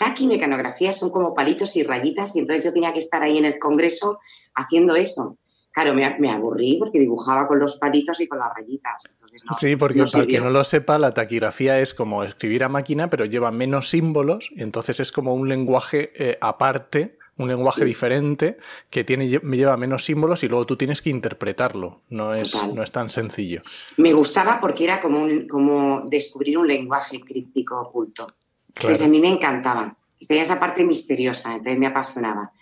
taquimecanografía 0.00 0.92
son 0.92 1.10
como 1.10 1.34
palitos 1.34 1.76
y 1.76 1.82
rayitas 1.82 2.34
y 2.36 2.40
entonces 2.40 2.64
yo 2.64 2.72
tenía 2.72 2.92
que 2.92 2.98
estar 2.98 3.22
ahí 3.22 3.38
en 3.38 3.44
el 3.44 3.58
Congreso 3.58 4.18
haciendo 4.54 4.96
eso. 4.96 5.36
Claro, 5.72 5.94
me, 5.94 6.16
me 6.18 6.30
aburrí 6.30 6.78
porque 6.80 6.98
dibujaba 6.98 7.46
con 7.46 7.60
los 7.60 7.76
palitos 7.78 8.20
y 8.20 8.26
con 8.26 8.40
las 8.40 8.48
rayitas. 8.56 9.12
Entonces, 9.12 9.42
no, 9.48 9.56
Sí, 9.56 9.76
porque 9.76 10.00
no 10.00 10.04
para 10.10 10.26
quien 10.26 10.42
no 10.42 10.50
lo 10.50 10.64
sepa, 10.64 10.98
la 10.98 11.12
taquigrafía 11.14 11.78
es 11.80 11.94
como 11.94 12.24
escribir 12.24 12.64
a 12.64 12.68
máquina, 12.68 13.08
pero 13.08 13.24
lleva 13.24 13.52
menos 13.52 13.88
símbolos, 13.88 14.50
y 14.50 14.62
entonces 14.62 14.98
es 14.98 15.12
como 15.12 15.32
un 15.34 15.48
lenguaje 15.48 16.10
eh, 16.16 16.38
aparte, 16.40 17.18
un 17.36 17.46
lenguaje 17.48 17.82
Sí. 17.82 17.86
diferente, 17.86 18.58
que 18.90 19.04
tiene, 19.04 19.28
lle- 19.28 19.40
lleva 19.56 19.76
menos 19.76 20.04
símbolos 20.04 20.42
y 20.42 20.48
luego 20.48 20.66
tú 20.66 20.76
tienes 20.76 21.00
que 21.02 21.10
interpretarlo. 21.10 22.00
No 22.10 22.34
es, 22.34 22.50
Total. 22.50 22.74
no 22.74 22.82
es 22.82 22.90
tan 22.90 23.08
sencillo. 23.08 23.62
Me 23.96 24.12
gustaba 24.12 24.58
porque 24.60 24.82
era 24.84 25.00
como, 25.00 25.22
un- 25.22 25.46
como 25.46 26.02
descubrir 26.08 26.58
un 26.58 26.66
lenguaje 26.66 27.20
críptico 27.20 27.80
oculto. 27.80 28.26
Entonces 28.74 28.98
Claro. 28.98 29.10
a 29.10 29.12
mí 29.12 29.20
me 29.20 29.28
encantaba. 29.28 29.96
Y 30.18 30.26
Tenía 30.26 30.42
esa 30.42 30.60
parte 30.60 30.84
misteriosa, 30.84 31.50
entonces 31.52 31.78
me 31.78 31.86
apasionaba. 31.86 32.52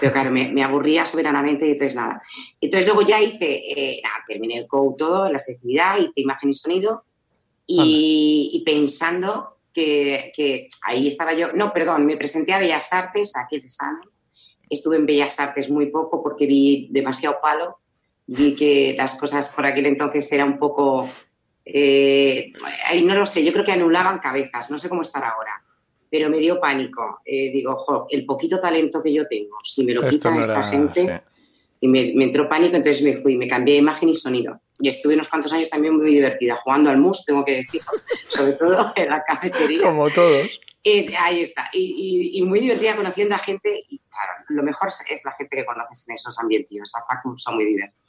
Pero 0.00 0.12
claro, 0.12 0.30
me, 0.30 0.50
me 0.50 0.64
aburría 0.64 1.04
soberanamente 1.04 1.66
y 1.66 1.72
entonces 1.72 1.94
nada. 1.94 2.22
Entonces 2.60 2.86
luego 2.86 3.02
ya 3.02 3.20
hice, 3.20 3.62
eh, 3.68 4.00
nada, 4.02 4.24
terminé 4.26 4.58
el 4.58 4.66
code 4.66 4.94
todo, 4.96 5.28
la 5.30 5.38
selectividad, 5.38 5.98
hice 5.98 6.12
imagen 6.16 6.50
y 6.50 6.54
sonido 6.54 7.04
y, 7.66 8.50
y 8.54 8.64
pensando 8.64 9.58
que, 9.72 10.32
que 10.34 10.68
ahí 10.84 11.06
estaba 11.08 11.34
yo, 11.34 11.52
no, 11.52 11.72
perdón, 11.72 12.06
me 12.06 12.16
presenté 12.16 12.52
a 12.54 12.58
Bellas 12.58 12.92
Artes, 12.92 13.36
a 13.36 13.42
aquel 13.42 13.60
examen. 13.60 14.08
Estuve 14.70 14.96
en 14.96 15.06
Bellas 15.06 15.38
Artes 15.38 15.70
muy 15.70 15.86
poco 15.86 16.22
porque 16.22 16.46
vi 16.46 16.88
demasiado 16.90 17.36
palo 17.42 17.78
vi 18.26 18.54
que 18.54 18.94
las 18.96 19.16
cosas 19.16 19.52
por 19.54 19.66
aquel 19.66 19.86
entonces 19.86 20.30
eran 20.32 20.52
un 20.52 20.58
poco, 20.58 21.08
eh, 21.64 22.52
no 23.04 23.14
lo 23.14 23.26
sé, 23.26 23.44
yo 23.44 23.52
creo 23.52 23.64
que 23.64 23.72
anulaban 23.72 24.18
cabezas, 24.18 24.70
no 24.70 24.78
sé 24.78 24.88
cómo 24.88 25.02
estar 25.02 25.24
ahora, 25.24 25.62
pero 26.10 26.28
me 26.28 26.38
dio 26.38 26.60
pánico. 26.60 27.20
Eh, 27.24 27.50
digo, 27.50 27.72
ojo, 27.72 28.06
el 28.10 28.26
poquito 28.26 28.60
talento 28.60 29.02
que 29.02 29.12
yo 29.12 29.26
tengo, 29.26 29.56
si 29.62 29.84
me 29.84 29.94
lo 29.94 30.06
quita 30.06 30.38
esta 30.38 30.62
gente, 30.64 31.22
y 31.80 31.88
me, 31.88 32.24
entró 32.24 32.48
pánico, 32.48 32.76
entonces 32.76 33.02
me 33.02 33.14
fui, 33.16 33.36
me 33.36 33.48
cambié 33.48 33.74
de 33.74 33.80
imagen 33.80 34.08
y 34.08 34.14
sonido. 34.14 34.60
Y 34.78 34.88
estuve 34.88 35.14
unos 35.14 35.28
cuantos 35.28 35.52
años 35.52 35.70
también 35.70 35.96
muy 35.96 36.10
divertida, 36.10 36.60
jugando 36.62 36.90
al 36.90 36.98
mus, 36.98 37.24
tengo 37.24 37.44
que 37.44 37.56
decir, 37.56 37.80
sobre 38.28 38.52
todo 38.54 38.92
en 38.96 39.08
la 39.08 39.22
cafetería. 39.22 39.82
Como 39.82 40.10
todos. 40.10 40.60
ahí 41.18 41.40
está, 41.40 41.70
y, 41.72 42.42
muy 42.46 42.60
divertida 42.60 42.96
conociendo 42.96 43.34
a 43.34 43.38
gente, 43.38 43.82
y 43.88 43.98
claro, 44.08 44.44
lo 44.48 44.62
mejor 44.62 44.88
es 44.88 45.24
la 45.24 45.32
gente 45.32 45.56
que 45.56 45.64
conoces 45.64 46.08
en 46.08 46.14
esos 46.14 46.38
ambientes, 46.38 46.72
esas 46.72 47.02
son 47.36 47.54
muy 47.54 47.64
divertidos. 47.64 48.03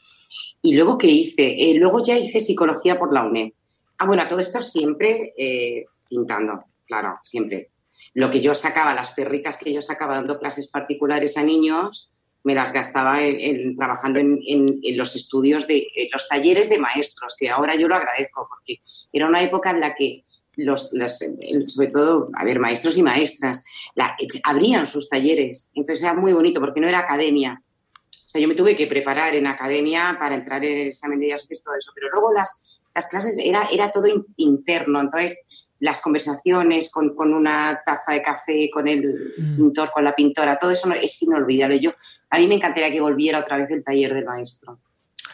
Y 0.62 0.76
luego, 0.76 0.98
¿qué 0.98 1.08
hice? 1.08 1.56
Eh, 1.58 1.74
luego 1.76 2.04
ya 2.04 2.18
hice 2.18 2.40
psicología 2.40 2.98
por 2.98 3.14
la 3.14 3.24
UNED. 3.24 3.52
Ah, 3.98 4.06
bueno, 4.06 4.24
todo 4.28 4.40
esto 4.40 4.62
siempre 4.62 5.34
eh, 5.38 5.86
pintando, 6.10 6.66
claro, 6.86 7.20
siempre. 7.24 7.70
Lo 8.14 8.32
que 8.32 8.42
yo 8.42 8.56
sacaba, 8.56 8.94
las 8.94 9.12
perritas 9.12 9.58
que 9.58 9.74
yo 9.74 9.82
sacaba 9.82 10.16
dando 10.16 10.40
clases 10.40 10.68
particulares 10.68 11.38
a 11.38 11.44
niños, 11.44 12.12
me 12.44 12.56
las 12.56 12.74
gastaba 12.74 13.18
trabajando 13.76 14.20
en, 14.20 14.80
los 14.96 15.16
estudios 15.16 15.68
de 15.68 15.88
los 16.14 16.28
talleres 16.28 16.70
de 16.70 16.78
maestros, 16.78 17.36
que 17.38 17.50
ahora 17.50 17.76
yo 17.76 17.88
lo 17.88 17.96
agradezco, 17.96 18.48
porque 18.48 18.82
era 19.12 19.28
una 19.28 19.42
época 19.42 19.72
en 19.72 19.80
la 19.80 19.96
que 19.96 20.26
los, 20.58 20.92
sobre 21.66 21.88
todo, 21.88 22.30
a 22.34 22.44
ver, 22.44 22.60
maestros 22.60 22.98
y 22.98 23.04
maestras, 23.04 23.66
abrían 24.44 24.88
sus 24.88 25.10
talleres. 25.10 25.72
Entonces 25.74 26.04
era 26.04 26.14
muy 26.14 26.34
bonito 26.34 26.60
porque 26.60 26.80
no 26.80 26.88
era 26.88 27.00
academia, 27.00 27.62
yo 28.40 28.48
me 28.48 28.56
tuve 28.56 28.76
que 28.76 28.88
preparar 28.88 29.36
en 29.36 29.48
academia 29.48 30.16
para 30.20 30.36
entrar 30.36 30.64
en 30.64 30.78
el 30.78 30.88
examen 30.88 31.20
de 31.20 31.28
y 31.28 31.30
todo 31.30 31.76
eso, 31.78 31.92
pero 31.94 32.10
luego 32.12 32.34
las, 32.34 32.82
las 32.94 33.10
clases 33.10 33.38
era, 33.38 33.68
era 33.72 33.92
todo 33.92 34.08
interno, 34.38 35.02
entonces 35.02 35.44
las 35.80 36.02
conversaciones 36.02 36.92
con, 36.92 37.16
con, 37.16 37.34
una 37.34 37.82
taza 37.84 38.14
de 38.14 38.22
café, 38.22 38.70
con 38.72 38.88
el 38.88 39.34
mm. 39.38 39.56
pintor, 39.58 39.92
con 39.92 40.04
la 40.04 40.16
pintora, 40.16 40.58
todo 40.58 40.72
eso 40.72 40.92
es 40.94 41.22
inolvidable. 41.22 41.80
Yo, 41.80 41.92
a 42.30 42.40
mí 42.40 42.48
me 42.48 42.56
encantaría 42.56 42.92
que 42.92 43.02
volviera 43.02 43.40
otra 43.40 43.58
vez 43.58 43.72
el 43.72 43.84
taller 43.84 44.14
del 44.14 44.26
maestro. 44.26 44.80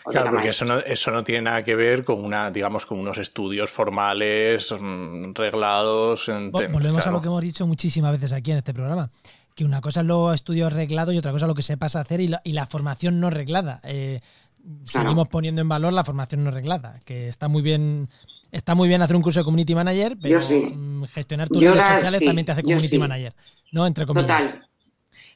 Claro, 0.04 0.32
porque 0.32 0.48
eso 0.48 0.66
no, 0.66 0.80
eso 0.80 1.12
no 1.12 1.24
tiene 1.24 1.44
nada 1.44 1.64
que 1.64 1.76
ver 1.76 2.04
con 2.04 2.26
una, 2.26 2.50
digamos, 2.50 2.88
con 2.88 3.00
unos 3.00 3.20
estudios 3.20 3.70
formales, 3.70 4.72
mm, 4.72 5.34
reglados. 5.36 6.30
Volvemos 6.52 7.06
a 7.06 7.12
lo 7.12 7.22
que 7.22 7.28
hemos 7.28 7.42
dicho 7.42 7.68
muchísimas 7.68 8.12
veces 8.14 8.34
aquí 8.34 8.52
en 8.52 8.58
este 8.58 8.74
programa 8.74 9.12
que 9.62 9.66
una 9.66 9.80
cosa 9.80 10.02
es 10.02 10.08
los 10.08 10.34
estudios 10.34 10.74
reglados 10.74 11.14
y 11.14 11.20
otra 11.20 11.32
cosa 11.32 11.46
es 11.46 11.48
lo 11.48 11.54
que 11.54 11.62
se 11.62 11.78
pasa 11.78 12.00
a 12.00 12.02
hacer 12.02 12.20
y 12.20 12.52
la, 12.52 12.66
formación 12.66 13.20
no 13.20 13.30
reglada. 13.30 13.80
Eh, 13.84 14.20
seguimos 14.86 15.28
poniendo 15.28 15.62
en 15.62 15.70
valor 15.70 15.94
la 15.94 16.04
formación 16.04 16.44
no 16.44 16.50
reglada, 16.50 17.00
que 17.06 17.28
está 17.28 17.48
muy 17.48 17.62
bien 17.62 18.10
está 18.52 18.74
muy 18.74 18.88
bien 18.90 19.04
hacer 19.04 19.16
un 19.16 19.22
curso 19.22 19.42
de 19.42 19.44
community 19.44 19.76
manager, 19.76 20.18
pero 20.20 20.40
mm, 20.40 21.04
gestionar 21.04 21.48
tus 21.48 21.62
redes 21.62 21.76
sociales 21.76 22.26
también 22.26 22.46
te 22.46 22.52
hace 22.54 22.64
community 22.64 22.98
manager, 22.98 23.36
¿no? 23.72 23.86
Entre 23.86 24.08
comillas. 24.08 24.28
Total. 24.28 24.68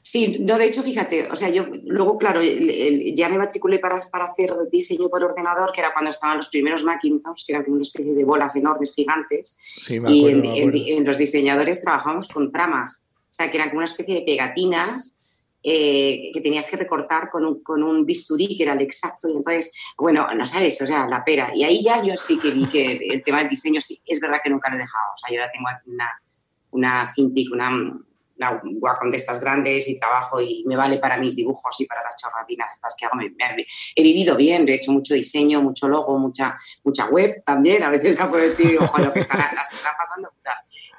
Sí, 0.02 0.38
no, 0.40 0.58
de 0.58 0.66
hecho, 0.66 0.82
fíjate, 0.82 1.28
o 1.30 1.36
sea, 1.36 1.48
yo 1.48 1.66
luego, 1.84 2.18
claro, 2.18 2.40
ya 2.42 3.28
me 3.28 3.38
matriculé 3.38 3.78
para, 3.78 3.98
para 4.10 4.26
hacer 4.26 4.52
diseño 4.72 5.08
por 5.08 5.22
ordenador, 5.22 5.70
que 5.72 5.80
era 5.80 5.92
cuando 5.92 6.10
estaban 6.10 6.36
los 6.36 6.48
primeros 6.48 6.82
Macintosh, 6.82 7.44
que 7.46 7.52
eran 7.52 7.64
como 7.64 7.76
una 7.76 7.82
especie 7.82 8.14
de 8.14 8.24
bolas 8.24 8.54
enormes, 8.56 8.92
gigantes. 8.94 9.56
Sí, 9.60 10.00
me 10.00 10.08
acuerdo, 10.08 10.76
y 10.76 10.92
en, 10.92 11.04
los 11.04 11.18
diseñadores 11.18 11.82
trabajamos 11.82 12.28
con 12.28 12.52
tramas. 12.52 13.10
O 13.28 13.32
sea, 13.36 13.50
que 13.50 13.56
eran 13.56 13.68
como 13.68 13.78
una 13.78 13.86
especie 13.86 14.14
de 14.14 14.22
pegatinas 14.22 15.22
eh, 15.62 16.30
que 16.32 16.40
tenías 16.40 16.70
que 16.70 16.76
recortar 16.76 17.28
con 17.28 17.44
un, 17.44 17.62
con 17.62 17.82
un, 17.82 18.06
bisturí 18.06 18.56
que 18.56 18.62
era 18.62 18.74
el 18.74 18.82
exacto. 18.82 19.28
Y 19.28 19.36
entonces, 19.36 19.72
bueno, 19.98 20.32
no 20.34 20.46
sabes, 20.46 20.80
o 20.80 20.86
sea, 20.86 21.08
la 21.08 21.24
pera. 21.24 21.50
Y 21.54 21.64
ahí 21.64 21.82
ya 21.82 22.00
yo 22.02 22.16
sí 22.16 22.38
que 22.38 22.52
vi 22.52 22.68
que 22.68 22.92
el, 22.92 23.22
tema 23.24 23.38
del 23.38 23.48
diseño, 23.48 23.80
sí, 23.80 24.00
es 24.06 24.20
verdad 24.20 24.38
que 24.42 24.50
nunca 24.50 24.70
lo 24.70 24.76
he 24.76 24.78
dejado. 24.78 25.12
O 25.12 25.16
sea, 25.16 25.34
yo 25.34 25.40
ahora 25.40 25.52
tengo 25.52 25.68
aquí 25.68 25.90
una, 25.90 26.22
una 26.70 27.12
Cintiq, 27.12 27.52
una, 27.52 27.98
una 28.38 28.60
Wacom 28.62 29.10
de 29.10 29.16
estas 29.16 29.40
grandes 29.40 29.88
y 29.88 29.98
trabajo 29.98 30.40
y 30.40 30.64
me 30.66 30.76
vale 30.76 30.98
para 30.98 31.18
mis 31.18 31.34
dibujos 31.34 31.80
y 31.80 31.86
para 31.86 32.02
las 32.02 32.16
chorradinas 32.16 32.68
estas 32.70 32.94
que 32.98 33.06
hago. 33.06 33.18
he 33.20 34.02
vivido 34.02 34.36
bien, 34.36 34.68
he 34.68 34.74
hecho 34.74 34.92
mucho 34.92 35.14
diseño, 35.14 35.62
mucho 35.62 35.88
logo, 35.88 36.18
mucha, 36.18 36.56
mucha 36.84 37.06
web 37.08 37.42
también. 37.44 37.82
A 37.82 37.90
veces 37.90 38.18
me 38.18 38.28
puedo 38.28 38.48
decir, 38.48 38.78
ojo, 38.80 38.98
lo 38.98 39.12
que 39.12 39.20
están, 39.20 39.38
las 39.54 39.72
están 39.72 39.94
pasando 39.96 40.30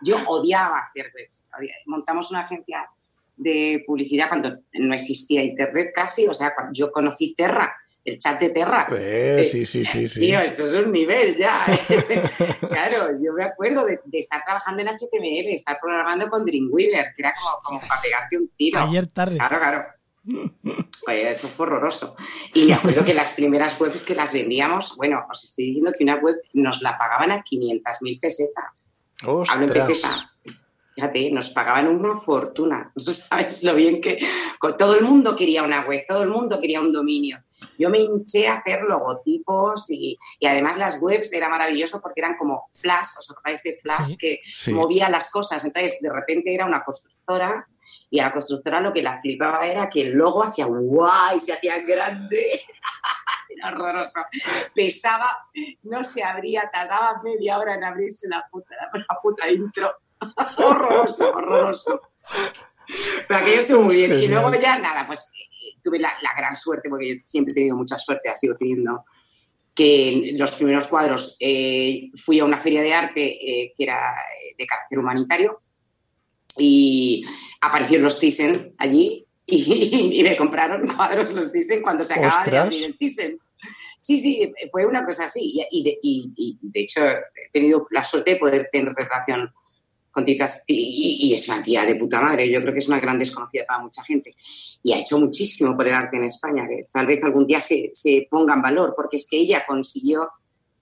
yo 0.02 0.18
odiaba 0.28 0.80
hacer 0.80 1.12
webs. 1.16 1.50
Montamos 1.86 2.32
una 2.32 2.42
agencia 2.42 2.90
de 3.36 3.84
publicidad 3.86 4.30
cuando 4.30 4.60
no 4.74 4.94
existía 4.94 5.44
internet 5.44 5.92
casi, 5.94 6.28
o 6.28 6.34
sea, 6.34 6.54
yo 6.74 6.92
conocí 6.92 7.36
Terra, 7.36 7.76
el 8.08 8.20
chat 8.20 8.40
de 8.40 8.50
Terra. 8.52 8.88
Eh, 8.92 9.48
sí, 9.52 9.66
sí, 9.66 9.84
sí, 9.84 10.08
sí. 10.08 10.20
Tío, 10.20 10.40
eso 10.40 10.66
es 10.66 10.74
un 10.74 10.92
nivel 10.94 11.36
ya. 11.36 11.66
claro, 12.62 13.12
yo 13.22 13.34
me 13.34 13.44
acuerdo 13.44 13.86
de, 13.86 14.00
estar 14.14 14.44
trabajando 14.46 14.82
en 14.82 14.88
HTML, 14.88 15.54
estar 15.54 15.78
programando 15.80 16.30
con 16.30 16.46
Dreamweaver, 16.46 17.14
que 17.14 17.22
era 17.22 17.34
como, 17.34 17.62
como 17.62 17.80
para 17.82 18.02
pegarte 18.02 18.38
un 18.38 18.50
tiro. 18.56 18.80
Ayer 18.80 19.08
tarde. 19.08 19.38
Claro, 19.38 19.58
claro. 19.58 19.86
Pues 21.04 21.28
eso 21.28 21.50
fue 21.50 21.66
horroroso. 21.66 22.16
Y 22.54 22.66
me 22.66 22.76
acuerdo 22.76 23.04
que 23.04 23.14
las 23.14 23.34
primeras 23.34 23.80
webs 23.80 24.02
que 24.02 24.16
las 24.16 24.32
vendíamos, 24.34 24.96
bueno, 24.96 25.26
os 25.30 25.44
estoy 25.44 25.66
diciendo 25.66 25.92
que 25.98 26.06
una 26.06 26.16
web 26.16 26.38
nos 26.54 26.82
la 26.82 26.98
pagaban 26.98 27.32
a 27.32 27.44
500.000 27.44 28.20
pesetas. 28.22 28.94
Hablo 29.22 29.74
pesetas. 29.74 30.38
Fíjate, 30.98 31.30
nos 31.32 31.52
pagaban 31.52 31.88
una 31.88 32.18
fortuna. 32.18 32.92
No 33.06 33.14
sabes 33.14 33.64
lo 33.64 33.76
bien 33.76 34.02
que. 34.02 34.18
Todo 34.80 34.96
el 34.96 35.06
mundo 35.06 35.36
quería 35.36 35.62
una 35.62 35.86
web, 35.86 36.04
todo 36.08 36.24
el 36.24 36.30
mundo 36.30 36.60
quería 36.60 36.82
un 36.82 36.92
dominio. 36.92 37.44
Yo 37.78 37.92
me 37.92 38.00
hinché 38.00 38.48
a 38.48 38.56
hacer 38.56 38.82
logotipos 38.82 39.92
y, 39.92 40.18
además 40.44 40.78
las 40.78 41.00
webs 41.00 41.32
era 41.34 41.50
maravilloso 41.50 42.02
porque 42.02 42.22
eran 42.22 42.36
como 42.36 42.66
flash, 42.72 43.10
¿os 43.20 43.30
acordáis 43.30 43.62
de 43.62 43.76
flash 43.76 44.18
que 44.18 44.42
movía 44.72 45.08
las 45.10 45.30
cosas? 45.30 45.64
Entonces, 45.64 46.00
de 46.02 46.12
repente 46.12 46.54
era 46.54 46.66
una 46.66 46.84
constructora 46.84 47.68
y 48.10 48.20
a 48.20 48.26
la 48.26 48.34
constructora 48.34 48.82
lo 48.82 48.92
que 48.92 49.04
la 49.04 49.22
flipaba 49.22 49.68
era 49.68 49.90
que 49.90 50.02
el 50.02 50.14
logo 50.14 50.44
hacía 50.44 50.66
guay, 50.66 51.40
se 51.40 51.54
hacía 51.54 51.78
grande. 51.80 52.62
era 53.50 53.70
horroroso. 53.70 54.22
Pesaba, 54.74 55.30
no 55.84 56.04
se 56.04 56.24
abría, 56.24 56.70
tardaba 56.74 57.22
media 57.24 57.60
hora 57.60 57.76
en 57.76 57.84
abrirse 57.84 58.28
la 58.28 58.48
puta, 58.50 58.76
la 58.94 59.20
puta 59.22 59.50
intro. 59.52 59.94
horroroso, 60.58 61.32
horroroso. 61.34 62.02
Pero 63.28 63.40
aquello 63.40 63.60
estuvo 63.60 63.84
muy 63.84 63.96
bien. 63.96 64.20
Y 64.20 64.28
luego 64.28 64.52
ya 64.54 64.80
nada, 64.80 65.06
pues 65.06 65.30
eh, 65.34 65.78
tuve 65.84 66.00
la, 66.00 66.14
gran 66.38 66.56
suerte, 66.56 66.90
porque 66.90 67.16
yo 67.16 67.22
siempre 67.22 67.52
he 67.52 67.56
tenido 67.56 67.76
mucha 67.76 67.98
suerte, 67.98 68.30
ha 68.30 68.38
sido 68.38 68.56
teniendo, 68.56 69.06
que 69.76 70.30
en 70.30 70.38
los 70.38 70.52
primeros 70.52 70.88
cuadros 70.88 71.38
eh, 71.40 72.10
fui 72.16 72.40
a 72.40 72.46
una 72.46 72.60
feria 72.60 72.82
de 72.82 72.94
arte 72.94 73.22
eh, 73.24 73.74
que 73.76 73.84
era 73.84 74.16
de 74.58 74.66
carácter 74.66 74.98
humanitario 74.98 75.62
y 76.58 77.24
aparecieron 77.62 78.06
los 78.06 78.20
Thyssen 78.20 78.74
allí 78.80 79.28
y, 79.46 80.20
me 80.24 80.36
compraron 80.36 80.88
cuadros 80.88 81.32
los 81.34 81.52
Thyssen 81.52 81.84
cuando 81.84 82.04
se 82.04 82.14
acababa 82.14 82.46
de 82.46 82.58
abrir 82.58 82.86
el 82.86 82.98
Thyssen. 82.98 83.40
Sí, 84.00 84.18
sí, 84.20 84.52
fue 84.72 84.86
una 84.86 85.06
cosa 85.06 85.26
así. 85.26 85.60
Y 85.72 85.84
de, 85.84 86.00
y 86.02 86.58
de, 86.62 86.82
hecho 86.82 87.06
he 87.06 87.50
tenido 87.52 87.88
la 87.92 88.04
suerte 88.04 88.34
de 88.34 88.38
poder 88.38 88.70
tener 88.72 88.94
relación 88.94 89.52
con 90.18 90.26
Titas 90.26 90.64
y, 90.66 91.32
es 91.32 91.48
una 91.48 91.62
tía 91.62 91.86
de 91.86 91.94
puta 91.94 92.20
madre. 92.20 92.50
Yo 92.50 92.60
creo 92.60 92.74
que 92.74 92.80
es 92.80 92.88
una 92.88 93.00
gran 93.00 93.20
desconocida 93.20 93.66
para 93.68 93.84
mucha 93.84 94.04
gente. 94.04 94.34
Y 94.82 94.92
ha 94.94 95.00
hecho 95.00 95.20
muchísimo 95.20 95.78
por 95.78 95.88
el 95.88 95.94
arte 95.94 96.18
en 96.18 96.24
España, 96.24 96.68
que 96.68 96.88
tal 96.92 97.06
vez 97.06 97.24
algún 97.24 97.46
día 97.46 97.62
se, 97.62 97.92
se 97.94 98.28
ponga 98.28 98.56
en 98.56 98.64
valor, 98.64 98.96
porque 98.96 99.18
es 99.18 99.28
que 99.30 99.38
ella 99.38 99.64
consiguió 99.68 100.28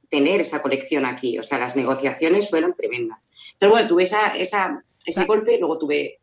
tener 0.09 0.39
esa 0.39 0.61
colección 0.61 1.05
aquí. 1.05 1.37
O 1.37 1.43
sea, 1.43 1.59
las 1.59 1.75
negociaciones 1.75 2.49
fueron 2.49 2.75
tremendas. 2.77 3.19
Entonces, 3.51 3.71
bueno, 3.71 3.87
tuve 3.89 4.03
esa, 4.03 4.27
esa, 4.37 4.81
ese 5.05 5.25
golpe, 5.25 5.57
luego 5.59 5.77
tuve 5.79 6.21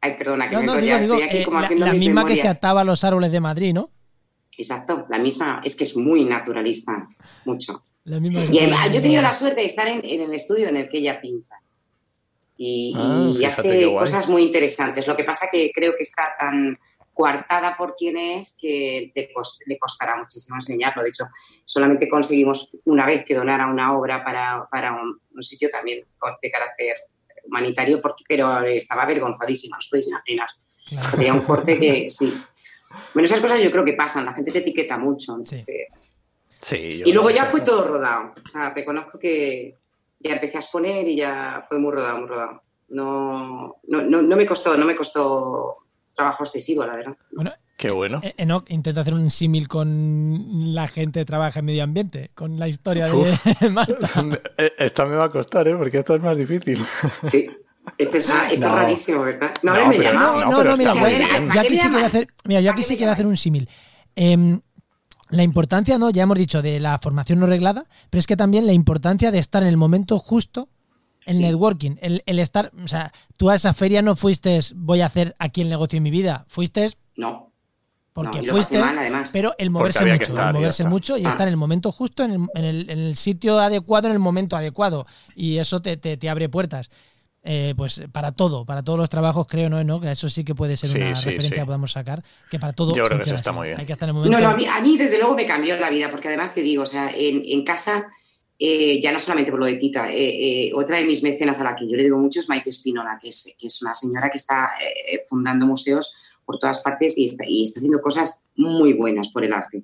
Ay, 0.00 0.14
perdona, 0.16 0.48
que 0.48 0.56
me 0.56 0.62
digo, 0.62 0.96
estoy 0.96 1.22
aquí 1.22 1.36
eh, 1.38 1.44
como 1.44 1.58
haciendo 1.58 1.84
La, 1.84 1.92
misma 1.92 2.24
que 2.24 2.36
se 2.36 2.48
ataba 2.48 2.80
a 2.80 2.84
los 2.84 3.04
árboles 3.04 3.30
de 3.32 3.40
Madrid, 3.40 3.74
¿no? 3.74 3.90
Exacto, 4.56 5.06
la 5.10 5.18
misma, 5.18 5.60
es 5.62 5.76
que 5.76 5.84
es 5.84 5.94
muy 5.94 6.24
naturalista, 6.24 7.06
mucho. 7.44 7.84
La 8.04 8.18
misma 8.18 8.44
y 8.44 8.56
yo 8.56 8.98
he 8.98 9.00
tenido 9.02 9.22
la 9.22 9.32
suerte 9.32 9.60
de 9.60 9.66
estar 9.66 9.86
en, 9.86 10.04
el 10.04 10.32
estudio 10.34 10.68
en 10.68 10.76
el 10.76 10.88
que 10.88 10.98
ella 10.98 11.20
pinta. 11.20 11.61
Y, 12.64 12.94
ah, 12.96 13.48
hace 13.48 13.92
cosas 13.92 14.28
muy 14.28 14.44
interesantes. 14.44 15.08
Lo 15.08 15.16
que 15.16 15.24
pasa 15.24 15.48
que 15.50 15.72
creo 15.74 15.96
que 15.96 16.02
está 16.02 16.36
tan 16.38 16.78
coartada 17.12 17.76
por 17.76 17.96
quien 17.96 18.16
es 18.16 18.56
que 18.56 19.10
le, 19.16 19.78
costará 19.80 20.16
muchísimo 20.16 20.58
enseñarlo. 20.58 21.02
De 21.02 21.08
hecho, 21.08 21.24
solamente 21.64 22.08
conseguimos 22.08 22.76
una 22.84 23.04
vez 23.04 23.24
que 23.24 23.34
donara 23.34 23.66
una 23.66 23.98
obra 23.98 24.22
para, 24.22 24.68
para 24.70 24.92
un, 24.92 25.42
sitio 25.42 25.70
también 25.70 26.06
de 26.40 26.50
carácter 26.52 26.98
humanitario, 27.44 28.00
porque, 28.00 28.22
pero 28.28 28.60
estaba 28.60 29.02
avergonzadísima, 29.02 29.78
os 29.78 29.88
podéis 29.88 30.08
imaginar. 30.08 30.48
Tenía 31.10 31.34
un 31.34 31.40
corte 31.40 31.80
que 31.80 32.06
sí. 32.10 32.32
Bueno, 33.12 33.26
esas 33.26 33.40
cosas 33.40 33.60
yo 33.60 33.72
creo 33.72 33.84
que 33.84 33.94
pasan, 33.94 34.24
la 34.24 34.34
gente 34.34 34.52
te 34.52 34.58
etiqueta 34.58 34.98
mucho. 34.98 35.34
Entonces... 35.36 35.66
Sí. 36.60 37.02
y 37.04 37.12
luego 37.12 37.28
ya 37.30 37.44
fue 37.44 37.62
todo 37.62 37.88
rodado. 37.88 38.34
O 38.44 38.48
sea, 38.48 38.70
reconozco 38.70 39.18
que 39.18 39.81
ya 40.22 40.34
empecé 40.34 40.56
a 40.56 40.60
exponer 40.60 41.08
y 41.08 41.16
ya 41.16 41.64
fue 41.68 41.78
muy 41.78 41.92
rodado, 41.92 42.18
muy 42.20 42.28
rodado. 42.28 42.62
No, 42.88 43.76
no, 43.88 44.02
no, 44.02 44.36
me 44.36 44.46
costó, 44.46 44.76
no 44.76 44.84
me 44.84 44.94
costó 44.94 45.76
trabajo 46.14 46.44
excesivo, 46.44 46.84
la 46.84 46.96
verdad. 46.96 47.16
Bueno, 47.32 47.52
Qué 47.76 47.90
bueno. 47.90 48.20
Eh, 48.22 48.34
Enoch 48.36 48.70
intenta 48.70 49.00
hacer 49.00 49.14
un 49.14 49.30
símil 49.30 49.66
con 49.66 50.74
la 50.74 50.86
gente 50.86 51.20
que 51.20 51.24
trabaja 51.24 51.60
en 51.60 51.64
medio 51.64 51.82
ambiente, 51.82 52.30
con 52.34 52.56
la 52.58 52.68
historia 52.68 53.08
de 53.08 53.70
Marta. 53.70 54.08
Eh, 54.58 54.72
Esta 54.78 55.04
me 55.06 55.16
va 55.16 55.24
a 55.24 55.30
costar, 55.30 55.66
¿eh? 55.66 55.74
Porque 55.74 55.98
esto 55.98 56.14
es 56.14 56.22
más 56.22 56.36
difícil. 56.36 56.84
Sí. 57.24 57.50
Este 57.98 58.18
es, 58.18 58.28
esto 58.28 58.52
es 58.52 58.60
No. 58.60 58.76
rarísimo, 58.76 59.22
¿verdad? 59.22 59.52
No, 59.62 59.74
No, 59.74 59.88
me 59.88 59.96
pero 59.96 60.12
llama. 60.12 60.20
No, 60.22 60.50
no, 60.50 60.64
no, 60.64 60.76
mira, 60.76 60.94
yo 60.94 61.00
¿Para 61.48 61.60
aquí 61.62 61.76
sí 61.76 61.82
que 61.82 61.88
voy 61.90 62.02
a 62.02 62.06
hacer, 62.06 62.24
mira, 62.44 62.60
yo 62.60 62.66
¿Para 62.66 62.72
aquí 62.74 62.82
qué 62.82 62.86
sí 62.86 62.92
me 62.92 62.98
que 62.98 63.04
voy 63.04 63.08
a 63.10 63.12
hacer 63.14 63.26
un 63.26 63.36
símil. 63.36 63.68
Em, 64.14 64.60
la 65.32 65.42
importancia, 65.42 65.98
¿no? 65.98 66.10
Ya 66.10 66.22
hemos 66.22 66.38
dicho 66.38 66.62
de 66.62 66.78
la 66.78 66.98
formación 66.98 67.40
no 67.40 67.46
reglada, 67.46 67.86
pero 68.10 68.20
es 68.20 68.26
que 68.26 68.36
también 68.36 68.66
la 68.66 68.72
importancia 68.72 69.30
de 69.30 69.38
estar 69.38 69.62
en 69.62 69.68
el 69.68 69.76
momento 69.76 70.18
justo 70.18 70.68
en 71.26 71.36
Sí. 71.36 71.42
networking. 71.42 71.96
El, 72.00 72.22
el 72.26 72.38
estar, 72.38 72.70
o 72.82 72.88
sea, 72.88 73.12
tú 73.36 73.50
a 73.50 73.54
esa 73.54 73.72
feria 73.72 74.02
no 74.02 74.14
fuiste, 74.16 74.60
voy 74.74 75.00
a 75.00 75.06
hacer 75.06 75.34
aquí 75.38 75.60
el 75.62 75.68
negocio 75.68 75.96
de 75.96 76.00
mi 76.00 76.10
vida, 76.10 76.44
fuiste 76.48 76.90
No. 77.16 77.52
porque 78.12 78.38
no, 78.38 78.44
y 78.44 78.46
fuiste, 78.48 78.78
pasé 78.78 78.86
mal, 78.86 78.98
además. 78.98 79.30
pero 79.32 79.54
el 79.58 79.70
moverse 79.70 80.04
mucho, 80.04 80.22
estar, 80.22 80.48
el 80.48 80.52
moverse 80.54 80.82
está. 80.82 80.90
mucho 80.90 81.16
y 81.16 81.24
Ah. 81.24 81.30
estar 81.30 81.46
en 81.48 81.52
el 81.52 81.56
momento 81.56 81.92
justo, 81.92 82.24
en 82.24 82.32
el, 82.32 82.40
en 82.54 82.64
el- 82.64 82.90
en 82.90 82.98
el 82.98 83.16
sitio 83.16 83.58
adecuado, 83.60 84.08
en 84.08 84.12
el 84.14 84.18
momento 84.18 84.56
adecuado. 84.56 85.06
Y 85.36 85.58
eso 85.58 85.80
te, 85.80 85.96
te- 85.96 86.16
te 86.16 86.28
abre 86.28 86.48
puertas. 86.48 86.90
Eh, 87.44 87.74
pues 87.76 88.00
para 88.12 88.30
todo, 88.30 88.64
para 88.64 88.84
todos 88.84 88.96
los 88.98 89.10
trabajos, 89.10 89.46
creo, 89.48 89.68
¿no? 89.68 89.82
¿no? 89.82 90.00
Que 90.00 90.12
eso 90.12 90.30
sí 90.30 90.44
que 90.44 90.54
puede 90.54 90.76
ser 90.76 90.90
Sí, 90.90 90.96
una 90.98 91.14
sí, 91.16 91.24
referencia 91.30 91.54
sí. 91.56 91.60
que 91.60 91.64
podamos 91.64 91.90
sacar, 91.92 92.22
que 92.50 92.58
para 92.60 92.72
todo. 92.72 92.94
Yo 92.94 93.04
creo 93.06 93.18
que 93.18 93.26
eso 93.26 93.34
está 93.34 93.50
así. 93.50 93.58
muy 93.58 93.68
bien. 93.68 93.80
Hay 93.80 93.86
que 93.86 93.92
estar 93.94 94.08
en 94.08 94.10
el 94.10 94.14
momento. 94.14 94.38
No, 94.38 94.44
no, 94.44 94.50
a 94.50 94.56
mí, 94.56 94.64
a 94.66 94.80
mí, 94.80 94.96
desde 94.96 95.18
luego 95.18 95.34
me 95.34 95.44
cambió 95.44 95.76
la 95.76 95.90
vida, 95.90 96.08
porque 96.10 96.28
además 96.28 96.54
te 96.54 96.62
digo, 96.62 96.84
o 96.84 96.86
sea, 96.86 97.10
en, 97.12 97.42
en 97.44 97.64
casa, 97.64 98.06
eh, 98.60 99.00
ya 99.02 99.10
no 99.10 99.18
solamente 99.18 99.50
por 99.50 99.58
lo 99.58 99.66
de 99.66 99.74
Tita, 99.74 100.12
eh, 100.12 100.66
eh, 100.68 100.72
otra 100.72 100.98
de 100.98 101.04
mis 101.04 101.24
mecenas 101.24 101.58
a 101.58 101.64
la 101.64 101.74
que 101.74 101.88
yo 101.88 101.96
le 101.96 102.04
digo 102.04 102.16
mucho 102.16 102.38
es 102.38 102.48
Maite 102.48 102.70
Espinola, 102.70 103.18
que 103.20 103.30
es, 103.30 103.56
que 103.58 103.66
es 103.66 103.82
una 103.82 103.92
señora 103.94 104.30
que 104.30 104.36
está 104.38 104.70
eh, 104.80 105.18
fundando 105.28 105.66
museos 105.66 106.14
por 106.44 106.60
todas 106.60 106.78
partes 106.80 107.18
y 107.18 107.24
está, 107.24 107.44
y 107.48 107.64
está 107.64 107.80
haciendo 107.80 108.00
cosas 108.00 108.46
muy 108.54 108.92
buenas 108.92 109.30
por 109.30 109.44
el 109.44 109.52
arte 109.52 109.82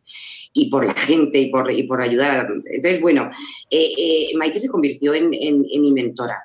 y 0.53 0.71
por 0.71 0.85
la 0.87 0.95
gente 0.95 1.39
y 1.41 1.47
por, 1.51 1.71
y 1.73 1.83
por 1.85 2.01
ayudar. 2.01 2.31
a- 2.31 2.49
Entonces, 2.73 3.01
bueno, 3.01 3.31
eh, 3.69 3.93
eh, 3.99 4.37
Maite 4.37 4.61
se 4.61 4.69
convirtió 4.69 5.13
en, 5.15 5.35
en- 5.35 5.67
en 5.73 5.81
mi 5.83 5.91
mentora 5.93 6.45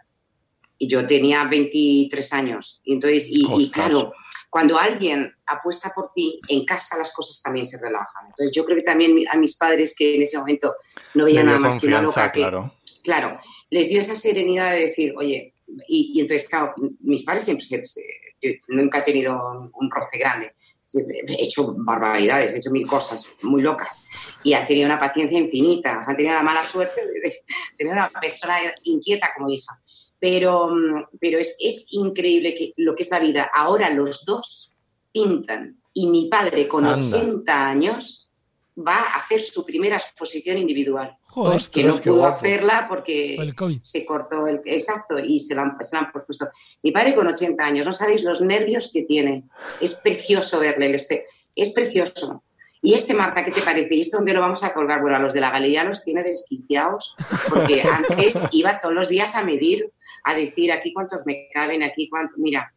y 0.83 0.87
yo 0.87 1.05
tenía 1.07 1.45
23 1.45 2.33
años. 2.33 2.81
Y 2.83 2.93
entonces, 2.95 3.29
y, 3.29 3.45
y 3.57 3.71
claro, 3.71 4.11
cuando 4.49 4.77
alguien 4.77 5.33
apuesta 5.45 5.91
por 5.95 6.11
ti, 6.13 6.41
en 6.49 6.65
casa 6.65 6.97
las 6.97 7.13
cosas 7.13 7.41
también 7.41 7.65
se 7.65 7.77
relajan. 7.77 8.25
Entonces 8.27 8.53
yo 8.53 8.65
creo 8.65 8.77
que 8.77 8.83
también 8.83 9.25
a 9.31 9.37
mis 9.37 9.55
padres 9.57 9.95
que 9.97 10.15
en 10.15 10.21
ese 10.23 10.37
momento 10.37 10.75
no 11.13 11.25
veían 11.25 11.45
nada 11.45 11.59
más 11.59 11.79
que 11.79 11.87
una 11.87 12.01
loca 12.01 12.31
que, 12.31 12.41
claro. 12.41 12.73
claro, 13.01 13.39
les 13.69 13.87
dio 13.87 14.01
esa 14.01 14.15
serenidad 14.15 14.73
de 14.73 14.81
decir, 14.87 15.13
oye, 15.17 15.53
y, 15.87 16.11
y 16.15 16.19
entonces, 16.21 16.49
claro, 16.49 16.73
mis 16.99 17.23
padres 17.23 17.43
siempre, 17.45 17.65
se- 17.65 18.03
yo 18.41 18.51
nunca 18.69 18.99
he 18.99 19.03
tenido 19.03 19.71
un, 19.73 19.89
roce 19.89 20.17
grande. 20.17 20.53
Siempre 20.85 21.21
He 21.25 21.43
hecho 21.43 21.73
barbaridades, 21.77 22.53
he 22.53 22.57
hecho 22.57 22.71
mil 22.71 22.85
cosas 22.85 23.33
muy 23.41 23.61
locas 23.61 24.05
y 24.43 24.53
han 24.53 24.67
tenido 24.67 24.85
una 24.85 24.99
paciencia 24.99 25.39
infinita. 25.39 25.99
O 25.99 26.03
sea, 26.03 26.11
han 26.11 26.17
tenido 26.17 26.35
la 26.35 26.43
mala 26.43 26.65
suerte 26.65 27.01
de, 27.07 27.19
de 27.21 27.39
tener 27.77 27.93
una 27.93 28.09
persona 28.09 28.57
inquieta 28.83 29.29
como 29.35 29.49
hija. 29.49 29.79
Pero, 30.23 30.69
mm, 30.69 31.17
pero 31.19 31.37
es, 31.37 31.57
es 31.59 31.87
increíble 31.91 32.55
que, 32.55 32.71
lo 32.77 32.95
que 32.95 33.03
es 33.03 33.11
la 33.11 33.19
vida. 33.19 33.51
Ahora 33.53 33.89
los 33.89 34.23
dos 34.23 34.73
pintan 35.11 35.81
y 35.93 36.07
mi 36.07 36.29
padre 36.29 36.65
con 36.65 36.85
Anda. 36.85 37.05
80 37.05 37.67
años 37.67 38.29
va 38.75 38.95
a 38.95 39.17
hacer 39.17 39.41
su 39.41 39.65
primera 39.65 39.97
exposición 39.97 40.57
individual 40.57 41.17
Joder, 41.27 41.57
Ostras, 41.57 41.69
que 41.69 41.83
no 41.83 41.97
pudo 41.97 42.15
guapo. 42.19 42.35
hacerla 42.35 42.85
porque 42.87 43.53
se 43.81 44.05
cortó 44.05 44.47
el 44.47 44.61
exacto 44.63 45.19
y 45.19 45.41
se 45.41 45.55
la, 45.55 45.63
han, 45.63 45.77
se 45.81 45.93
la 45.93 46.03
han 46.03 46.11
pospuesto. 46.13 46.47
Mi 46.81 46.93
padre 46.93 47.15
con 47.15 47.27
80 47.27 47.61
años, 47.61 47.85
no 47.85 47.91
sabéis 47.91 48.23
los 48.23 48.39
nervios 48.39 48.91
que 48.93 49.01
tiene. 49.01 49.43
Es 49.81 49.95
precioso 49.95 50.61
verle, 50.61 50.95
este, 50.95 51.25
es 51.53 51.73
precioso. 51.73 52.43
Y 52.81 52.93
este, 52.93 53.13
Marta, 53.13 53.43
¿qué 53.43 53.51
te 53.51 53.61
parece? 53.61 53.95
¿Y 53.95 54.01
esto 54.01 54.17
dónde 54.17 54.33
lo 54.33 54.39
vamos 54.39 54.63
a 54.63 54.73
colgar? 54.73 55.01
Bueno, 55.01 55.17
a 55.17 55.19
los 55.19 55.33
de 55.33 55.41
la 55.41 55.51
galería 55.51 55.83
los 55.83 56.03
tiene 56.03 56.23
desquiciados, 56.23 57.15
porque 57.49 57.81
antes 58.09 58.49
iba 58.51 58.79
todos 58.79 58.95
los 58.95 59.09
días 59.09 59.35
a 59.35 59.43
medir, 59.43 59.91
a 60.23 60.33
decir 60.35 60.71
aquí 60.71 60.93
cuántos 60.93 61.25
me 61.25 61.49
caben, 61.53 61.83
aquí 61.83 62.09
cuántos. 62.09 62.37
Mira, 62.37 62.73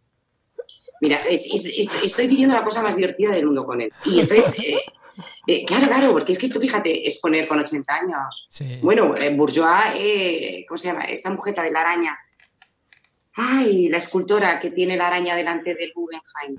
mira, 1.00 1.20
es- 1.28 1.46
es- 1.52 1.66
es- 1.66 2.02
estoy 2.02 2.26
viviendo 2.26 2.54
la 2.54 2.62
cosa 2.64 2.82
más 2.82 2.96
divertida 2.96 3.30
del 3.32 3.46
mundo 3.46 3.64
con 3.64 3.80
él. 3.80 3.92
Y 4.04 4.20
entonces, 4.20 4.56
eh, 4.66 4.78
eh, 5.46 5.64
claro, 5.64 5.86
claro, 5.86 6.12
porque 6.12 6.32
es 6.32 6.38
que 6.38 6.48
tú 6.48 6.60
fíjate, 6.60 7.06
exponer 7.06 7.46
con 7.48 7.58
80 7.58 7.94
años. 7.94 8.46
Sí. 8.50 8.78
Bueno, 8.82 9.14
eh, 9.16 9.30
Bourgeois, 9.34 9.94
eh, 9.96 10.64
¿cómo 10.68 10.76
se 10.78 10.88
llama? 10.88 11.04
Esta 11.04 11.30
mujer 11.30 11.54
de 11.54 11.70
la 11.70 11.80
araña. 11.80 12.18
Ay, 13.38 13.88
la 13.90 13.98
escultora 13.98 14.58
que 14.58 14.70
tiene 14.70 14.96
la 14.96 15.08
araña 15.08 15.36
delante 15.36 15.74
del 15.74 15.92
Guggenheim, 15.94 16.56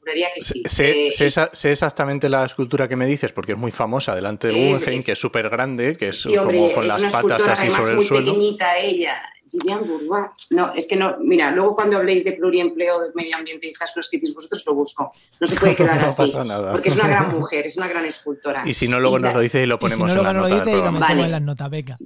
juraría 0.00 0.28
que 0.34 0.40
sí. 0.40 0.62
Sé, 0.62 0.68
sé- 0.70 1.08
Eh, 1.08 1.12
sé 1.12 1.26
esa- 1.26 1.50
sé 1.52 1.72
exactamente 1.72 2.30
la 2.30 2.46
escultura 2.46 2.88
que 2.88 2.96
me 2.96 3.04
dices, 3.04 3.32
porque 3.32 3.52
es 3.52 3.58
muy 3.58 3.70
famosa 3.70 4.14
delante 4.14 4.46
del 4.48 4.56
Es- 4.56 4.70
Guggenheim, 4.72 5.00
es- 5.00 5.06
que 5.06 5.12
es 5.12 5.18
súper 5.18 5.50
grande, 5.50 5.94
que 5.94 6.08
es 6.08 6.22
sí, 6.22 6.34
hombre, 6.38 6.56
como 6.56 6.72
con 6.72 6.82
es 6.84 6.88
las 6.88 7.00
una 7.00 7.10
patas 7.10 7.46
así 7.48 7.70
sobre 7.70 7.90
el 7.90 7.96
muy 7.96 8.06
suelo. 8.06 8.32
pequeñita 8.32 8.78
ella. 8.78 9.22
Vivian 9.52 9.86
Bourgeois. 9.86 10.26
No, 10.50 10.72
es 10.74 10.86
que 10.86 10.96
no, 10.96 11.16
mira, 11.20 11.50
luego 11.50 11.74
cuando 11.76 11.96
habléis 11.98 12.24
de 12.24 12.32
pluriempleo, 12.32 13.00
de 13.00 13.10
medio 13.14 13.36
ambiente 13.36 13.66
y 13.66 13.70
estas 13.70 13.92
cosas 13.92 14.08
que 14.10 14.16
decís 14.18 14.34
vosotros, 14.34 14.64
lo 14.66 14.74
busco. 14.74 15.12
No 15.40 15.46
se 15.46 15.56
puede 15.56 15.76
quedar 15.76 16.00
No 16.00 16.06
así. 16.08 16.22
pasa 16.26 16.44
nada. 16.44 16.72
Porque 16.72 16.88
es 16.88 16.96
una 16.96 17.08
gran 17.08 17.28
mujer, 17.38 17.66
es 17.66 17.76
una 17.76 17.88
gran 17.88 18.04
escultora. 18.06 18.62
Y 18.66 18.74
si 18.74 18.88
no, 18.88 18.98
luego 19.00 19.18
Y 19.18 19.22
nos 19.22 19.30
la- 19.30 19.36
lo 19.36 19.40
dices 19.42 19.62
y 19.62 19.66
lo 19.66 19.74
Y 19.74 19.78
si 19.78 19.80
ponemos 19.80 20.00
no, 20.00 20.08
en 20.08 20.14
luego 20.14 20.24
la 20.26 20.32
no 20.32 20.40
lo 20.40 20.48
nota 20.48 20.64
dice 20.64 20.76
y 20.78 20.82
lo 20.82 20.92
Vale. 21.00 21.22
en 21.22 21.30
las 21.30 21.42
notas, 21.42 21.70
beca. 21.70 21.96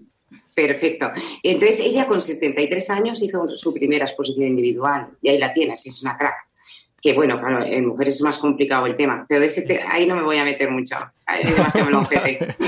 Perfecto. 0.54 1.10
Entonces 1.42 1.80
ella 1.80 2.06
con 2.06 2.20
73 2.20 2.90
años 2.90 3.22
hizo 3.22 3.46
su 3.56 3.72
primera 3.72 4.04
exposición 4.04 4.46
individual 4.48 5.08
y 5.22 5.28
ahí 5.30 5.38
la 5.38 5.52
tienes, 5.52 5.86
es 5.86 6.02
una 6.02 6.16
crack. 6.16 6.34
Que 7.02 7.14
bueno, 7.14 7.38
claro, 7.40 7.64
en 7.64 7.86
mujeres 7.86 8.16
es 8.16 8.22
más 8.22 8.36
complicado 8.36 8.84
el 8.84 8.94
tema, 8.94 9.24
pero 9.26 9.40
de 9.40 9.46
ese 9.46 9.62
te- 9.62 9.80
ahí 9.82 10.06
no 10.06 10.14
me 10.16 10.22
voy 10.22 10.36
a 10.36 10.44
meter 10.44 10.70
mucho. 10.70 10.96
Demasiado. 11.42 11.90
No, 11.90 12.06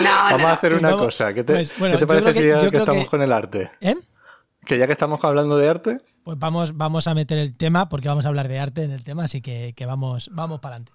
Vamos 0.03 0.41
no, 0.41 0.47
a 0.49 0.53
hacer 0.53 0.73
una 0.75 0.93
cosa. 0.93 1.35
¿Qué 1.35 1.45
te, 1.45 1.53
pues, 1.53 1.79
bueno, 1.79 1.95
qué 1.99 1.99
te 1.99 2.03
yo 2.03 2.07
parece 2.07 2.23
creo 2.25 2.35
si 2.35 2.41
que- 2.41 2.65
ya 2.65 2.71
que 2.71 2.77
estamos 2.79 3.05
que- 3.05 3.11
con 3.11 3.23
el 3.23 3.33
arte? 3.33 3.71
¿Eh? 3.81 3.95
Que 4.65 4.79
ya 4.79 4.87
que 4.87 4.93
estamos 4.93 5.23
hablando 5.25 5.57
de 5.57 5.69
arte, 5.69 6.01
Pues 6.23 6.39
vamos, 6.39 6.77
vamos 6.77 7.09
a 7.09 7.15
meter 7.15 7.37
el 7.39 7.57
tema, 7.57 7.89
porque 7.89 8.09
vamos 8.09 8.25
a 8.25 8.29
hablar 8.29 8.47
de 8.47 8.61
arte 8.61 8.85
en 8.85 8.93
el 8.93 9.03
tema, 9.03 9.25
así 9.25 9.41
que, 9.41 9.75
vamos, 9.87 10.31
vamos 10.33 10.61
para 10.61 10.77
adelante. 10.77 10.93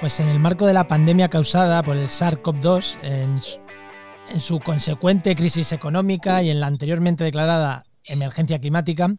Pues 0.00 0.20
en 0.20 0.28
el 0.28 0.38
marco 0.38 0.64
de 0.64 0.74
la 0.74 0.86
pandemia 0.86 1.28
causada 1.28 1.82
por 1.82 1.96
el 1.96 2.06
SARS-CoV-2, 2.06 2.98
en, 3.02 3.38
en 4.32 4.40
su 4.40 4.60
consecuente 4.60 5.34
crisis 5.34 5.72
económica 5.72 6.40
y 6.44 6.50
en 6.50 6.60
la 6.60 6.68
anteriormente 6.68 7.24
declarada 7.24 7.84
emergencia 8.04 8.60
climática, 8.60 9.12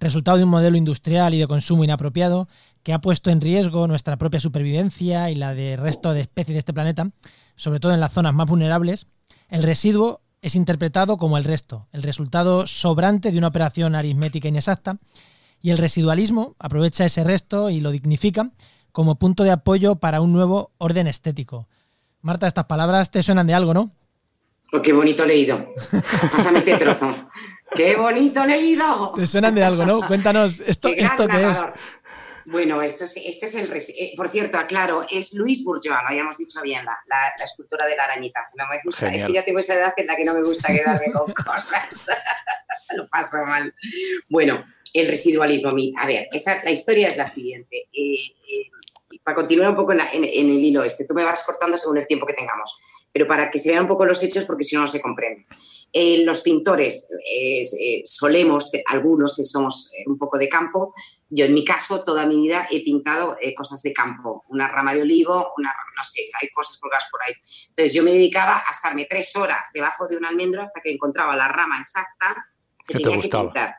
resultado 0.00 0.38
de 0.38 0.44
un 0.44 0.50
modelo 0.50 0.78
industrial 0.78 1.34
y 1.34 1.38
de 1.38 1.46
consumo 1.46 1.84
inapropiado 1.84 2.48
que 2.82 2.92
ha 2.92 3.00
puesto 3.00 3.30
en 3.30 3.40
riesgo 3.40 3.86
nuestra 3.88 4.16
propia 4.16 4.40
supervivencia 4.40 5.30
y 5.30 5.34
la 5.34 5.54
del 5.54 5.78
resto 5.78 6.12
de 6.12 6.22
especies 6.22 6.54
de 6.54 6.58
este 6.58 6.72
planeta, 6.72 7.10
sobre 7.54 7.80
todo 7.80 7.94
en 7.94 8.00
las 8.00 8.12
zonas 8.12 8.34
más 8.34 8.48
vulnerables, 8.48 9.06
el 9.48 9.62
residuo 9.62 10.20
es 10.40 10.56
interpretado 10.56 11.16
como 11.16 11.38
el 11.38 11.44
resto, 11.44 11.86
el 11.92 12.02
resultado 12.02 12.66
sobrante 12.66 13.30
de 13.30 13.38
una 13.38 13.48
operación 13.48 13.94
aritmética 13.94 14.48
inexacta, 14.48 14.98
y 15.60 15.70
el 15.70 15.78
residualismo 15.78 16.56
aprovecha 16.58 17.04
ese 17.04 17.22
resto 17.22 17.70
y 17.70 17.80
lo 17.80 17.92
dignifica 17.92 18.50
como 18.90 19.14
punto 19.14 19.44
de 19.44 19.52
apoyo 19.52 19.96
para 19.96 20.20
un 20.20 20.32
nuevo 20.32 20.72
orden 20.78 21.06
estético. 21.06 21.68
Marta, 22.20 22.48
estas 22.48 22.64
palabras 22.66 23.10
te 23.10 23.22
suenan 23.22 23.46
de 23.46 23.54
algo, 23.54 23.72
¿no? 23.72 23.92
Oh, 24.72 24.82
qué 24.82 24.92
bonito 24.92 25.24
leído. 25.24 25.72
Pásame 26.32 26.58
este 26.58 26.76
trozo. 26.76 27.14
¡Qué 27.74 27.96
bonito 27.96 28.44
leído! 28.44 29.12
Te 29.14 29.26
suenan 29.26 29.54
de 29.54 29.64
algo, 29.64 29.84
¿no? 29.86 30.00
Cuéntanos, 30.00 30.60
¿esto 30.60 30.88
Qué 30.94 31.02
esto 31.02 31.26
qué 31.26 31.50
es? 31.50 31.58
Bueno, 32.46 32.82
esto 32.82 33.04
es, 33.04 33.16
este 33.16 33.46
es 33.46 33.54
el. 33.54 33.72
eh, 33.72 34.12
por 34.16 34.28
cierto, 34.28 34.58
aclaro, 34.58 35.06
es 35.10 35.34
Luis 35.34 35.64
Bourgeois, 35.64 35.98
lo 36.02 36.08
habíamos 36.08 36.36
dicho 36.36 36.60
bien, 36.62 36.84
la, 36.84 36.98
la, 37.06 37.32
la 37.38 37.44
escultura 37.44 37.86
de 37.86 37.96
la 37.96 38.04
arañita. 38.04 38.48
No 38.56 38.64
me 38.68 38.80
gusta, 38.84 39.08
es 39.12 39.24
que 39.24 39.32
ya 39.32 39.44
tengo 39.44 39.58
esa 39.60 39.74
edad 39.74 39.94
en 39.96 40.06
la 40.06 40.16
que 40.16 40.24
no 40.24 40.34
me 40.34 40.42
gusta 40.42 40.72
quedarme 40.72 41.12
con 41.12 41.32
cosas. 41.44 42.06
lo 42.96 43.08
paso 43.08 43.38
mal. 43.46 43.74
Bueno, 44.28 44.64
el 44.92 45.08
residualismo. 45.08 45.72
mi- 45.72 45.94
A 45.96 46.06
ver, 46.06 46.28
esta, 46.32 46.62
la 46.64 46.70
historia 46.70 47.08
es 47.08 47.16
la 47.16 47.26
siguiente. 47.26 47.88
Eh, 47.92 48.14
eh, 48.48 49.18
para 49.24 49.34
continuar 49.36 49.70
un 49.70 49.76
poco 49.76 49.92
en, 49.92 49.98
la- 49.98 50.10
en- 50.12 50.24
en 50.24 50.46
el 50.50 50.64
hilo 50.64 50.82
este, 50.82 51.04
tú 51.06 51.14
me 51.14 51.22
vas 51.24 51.42
cortando 51.44 51.76
según 51.78 51.98
el 51.98 52.06
tiempo 52.06 52.26
que 52.26 52.32
tengamos, 52.34 52.78
pero 53.12 53.26
para 53.28 53.50
que 53.50 53.58
se 53.58 53.68
vean 53.70 53.82
un 53.82 53.88
poco 53.88 54.06
los 54.06 54.22
hechos, 54.22 54.44
porque 54.46 54.64
si 54.64 54.74
no, 54.74 54.82
no 54.82 54.88
se 54.88 55.00
comprende. 55.00 55.46
Eh, 55.92 56.24
los 56.24 56.40
pintores 56.40 57.10
eh, 57.28 58.00
solemos, 58.04 58.70
algunos 58.86 59.36
que 59.36 59.44
somos 59.44 59.92
eh, 59.94 60.04
un 60.06 60.16
poco 60.16 60.38
de 60.38 60.48
campo, 60.48 60.94
yo 61.28 61.44
en 61.44 61.52
mi 61.54 61.64
caso 61.64 62.02
toda 62.04 62.24
mi 62.26 62.36
vida 62.36 62.66
he 62.70 62.82
pintado 62.82 63.36
eh, 63.40 63.54
cosas 63.54 63.82
de 63.82 63.92
campo, 63.92 64.44
una 64.48 64.68
rama 64.68 64.94
de 64.94 65.02
olivo, 65.02 65.52
una, 65.58 65.72
no 65.96 66.04
sé, 66.04 66.22
hay 66.40 66.48
cosas 66.48 66.78
colgadas 66.78 67.04
por 67.10 67.22
ahí. 67.22 67.32
Entonces 67.68 67.92
yo 67.92 68.02
me 68.02 68.12
dedicaba 68.12 68.62
a 68.66 68.70
estarme 68.72 69.04
tres 69.08 69.36
horas 69.36 69.68
debajo 69.74 70.08
de 70.08 70.16
un 70.16 70.24
almendro 70.24 70.62
hasta 70.62 70.80
que 70.80 70.92
encontraba 70.92 71.36
la 71.36 71.48
rama 71.48 71.78
exacta 71.80 72.34
que 72.86 72.94
Que 72.94 72.98
te 72.98 73.04
tenía 73.04 73.20
que 73.22 73.28
pintar. 73.28 73.74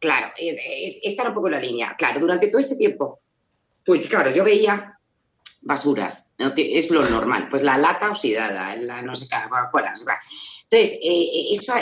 Claro, 0.00 0.28
eh, 0.38 0.56
es- 0.84 1.00
esta 1.02 1.22
era 1.22 1.30
un 1.30 1.34
poco 1.34 1.48
la 1.48 1.60
línea. 1.60 1.94
Claro, 1.98 2.20
durante 2.20 2.48
todo 2.48 2.60
ese 2.60 2.76
tiempo, 2.76 3.20
pues 3.84 4.06
claro, 4.06 4.30
yo 4.30 4.44
veía 4.44 4.97
basuras, 5.62 6.34
es 6.56 6.90
lo 6.90 7.08
normal, 7.08 7.48
pues 7.50 7.62
la 7.62 7.76
lata 7.76 8.10
oxidada, 8.10 8.74
no 9.02 9.14
sé 9.14 9.26
qué, 9.28 9.36
Coca-Cola. 9.48 9.94
Entonces, 9.96 10.98
eh, 11.02 11.52
eso 11.52 11.74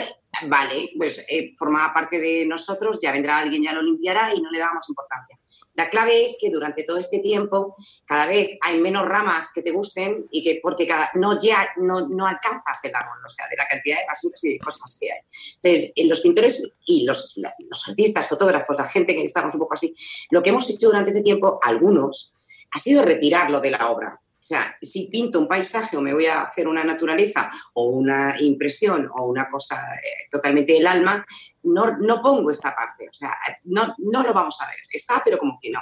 vale, 0.45 0.91
pues 0.97 1.25
eh, 1.29 1.53
formaba 1.57 1.95
parte 1.95 2.19
de 2.19 2.45
nosotros, 2.47 2.99
ya 3.01 3.13
vendrá 3.13 3.39
alguien, 3.39 3.63
ya 3.63 3.73
lo 3.73 3.83
limpiará 3.83 4.35
y 4.35 4.41
no 4.41 4.51
le 4.51 4.59
damos 4.59 4.89
importancia. 4.89 5.39
La 5.75 5.91
clave 5.91 6.25
es 6.25 6.39
que 6.41 6.51
durante 6.51 6.85
todo 6.85 6.97
este 6.97 7.19
tiempo 7.19 7.77
cada 8.07 8.27
vez 8.27 8.57
hay 8.63 8.81
menos 8.81 9.05
ramas 9.05 9.53
que 9.55 9.63
te 9.63 9.73
gusten 9.73 10.27
y 10.31 10.43
que 10.43 10.59
porque 10.63 10.87
cada, 10.87 11.11
no, 11.15 11.39
ya, 11.39 11.69
no, 11.77 12.09
no 12.09 12.27
alcanzas 12.27 12.83
el 12.85 12.95
árbol, 12.95 13.19
o 13.27 13.31
sea, 13.31 13.47
de 13.49 13.57
la 13.57 13.69
cantidad 13.69 13.99
de 13.99 14.07
basuras 14.07 14.43
y 14.45 14.53
de 14.55 14.59
cosas 14.59 14.97
que 14.99 15.13
hay. 15.13 15.19
Entonces, 15.63 15.93
los 15.97 16.21
pintores 16.21 16.63
y 16.87 17.05
los, 17.05 17.39
los 17.69 17.89
artistas, 17.89 18.27
fotógrafos, 18.27 18.77
la 18.79 18.89
gente 18.89 19.15
que 19.15 19.23
estamos 19.23 19.53
un 19.55 19.61
poco 19.61 19.75
así, 19.75 19.95
lo 20.31 20.43
que 20.43 20.51
hemos 20.51 20.69
hecho 20.71 20.87
durante 20.87 21.11
este 21.11 21.23
tiempo, 21.23 21.61
algunos, 21.63 22.33
ha 22.71 22.79
sido 22.79 23.03
retirarlo 23.03 23.61
de 23.61 23.71
la 23.71 23.91
obra. 23.91 24.21
O 24.47 24.49
sea, 24.49 24.77
si 24.81 25.09
pinto 25.11 25.41
un 25.41 25.49
paisaje 25.49 25.97
o 25.97 26.01
me 26.01 26.15
voy 26.15 26.27
a 26.27 26.43
hacer 26.43 26.69
una 26.69 26.85
naturaleza 26.85 27.51
o 27.75 27.89
una 27.89 28.37
impresión 28.39 29.11
o 29.13 29.27
una 29.27 29.49
cosa 29.49 29.77
eh, 29.95 30.29
totalmente 30.31 30.73
del 30.73 30.87
alma, 30.87 31.27
no, 31.65 31.97
no 31.99 32.23
pongo 32.23 32.53
esta 32.53 32.73
parte. 32.73 33.09
O 33.09 33.13
sea, 33.13 33.37
no, 33.65 33.93
no 33.99 34.23
lo 34.23 34.33
vamos 34.33 34.61
a 34.61 34.67
ver. 34.67 34.77
Está, 34.93 35.21
pero 35.25 35.37
como 35.37 35.59
que 35.61 35.71
no. 35.71 35.81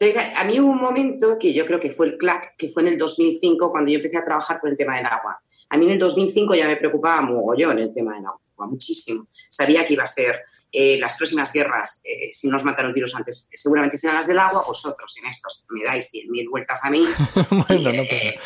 Entonces, 0.00 0.32
a, 0.36 0.44
mí 0.44 0.60
hubo 0.60 0.70
un 0.70 0.80
momento 0.80 1.38
que 1.38 1.52
yo 1.52 1.66
creo 1.66 1.80
que 1.80 1.90
fue 1.90 2.06
el 2.06 2.18
clac, 2.18 2.56
que 2.56 2.68
fue 2.68 2.82
en 2.82 2.88
el 2.88 2.98
2005, 2.98 3.70
cuando 3.70 3.90
yo 3.90 3.96
empecé 3.96 4.16
a 4.16 4.24
trabajar 4.24 4.60
con 4.60 4.70
el 4.70 4.76
tema 4.76 4.96
del 4.96 5.06
agua. 5.06 5.40
A 5.70 5.76
mí 5.76 5.86
en 5.86 5.92
el 5.92 5.98
2005 5.98 6.54
ya 6.54 6.66
me 6.66 6.76
preocupaba 6.76 7.20
mogollón 7.22 7.78
el 7.78 7.92
tema 7.92 8.14
del 8.14 8.26
agua, 8.26 8.40
muchísimo. 8.66 9.28
Sabía 9.48 9.84
que 9.84 9.94
iba 9.94 10.04
a 10.04 10.06
ser 10.06 10.42
eh, 10.72 10.98
las 10.98 11.16
próximas 11.16 11.52
guerras, 11.52 12.02
eh, 12.04 12.30
si 12.32 12.48
no 12.48 12.54
nos 12.54 12.64
matan 12.64 12.86
los 12.86 12.94
virus 12.94 13.14
antes, 13.14 13.48
seguramente 13.52 13.96
serán 13.96 14.16
las 14.16 14.26
del 14.26 14.38
agua, 14.38 14.64
vosotros 14.66 15.14
en 15.18 15.28
estos 15.28 15.66
me 15.70 15.84
dais 15.84 16.12
100.000 16.12 16.50
vueltas 16.50 16.84
a 16.84 16.90
mí. 16.90 17.06
bueno, 17.50 17.92
no, 17.92 18.02
eh, 18.02 18.38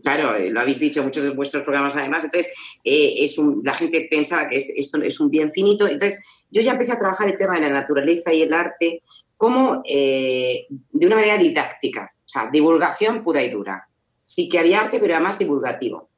Claro, 0.00 0.38
lo 0.38 0.60
habéis 0.60 0.78
dicho 0.78 1.02
muchos 1.02 1.24
de 1.24 1.30
vuestros 1.30 1.64
programas 1.64 1.96
además, 1.96 2.22
entonces 2.22 2.52
es 2.84 3.36
la 3.64 3.74
gente 3.74 4.06
pensaba 4.08 4.48
que 4.48 4.54
esto 4.56 5.02
es 5.02 5.18
un 5.18 5.28
bien 5.28 5.50
finito, 5.50 5.88
entonces 5.88 6.22
yo 6.50 6.62
ya 6.62 6.70
empecé 6.72 6.92
a 6.92 7.00
trabajar 7.00 7.28
el 7.28 7.36
tema 7.36 7.56
de 7.56 7.62
la 7.62 7.70
naturaleza 7.70 8.32
y 8.32 8.42
el 8.42 8.54
arte 8.54 9.02
como 9.36 9.82
de 9.84 10.66
una 10.92 11.16
manera 11.16 11.36
didáctica, 11.36 12.12
o 12.14 12.28
sea, 12.28 12.48
divulgación 12.48 13.24
pura 13.24 13.42
y 13.42 13.50
dura. 13.50 13.88
Sí 14.24 14.48
que 14.48 14.60
había 14.60 14.82
arte, 14.82 15.00
pero 15.00 15.14
además 15.14 15.36
divulgativo 15.36 16.08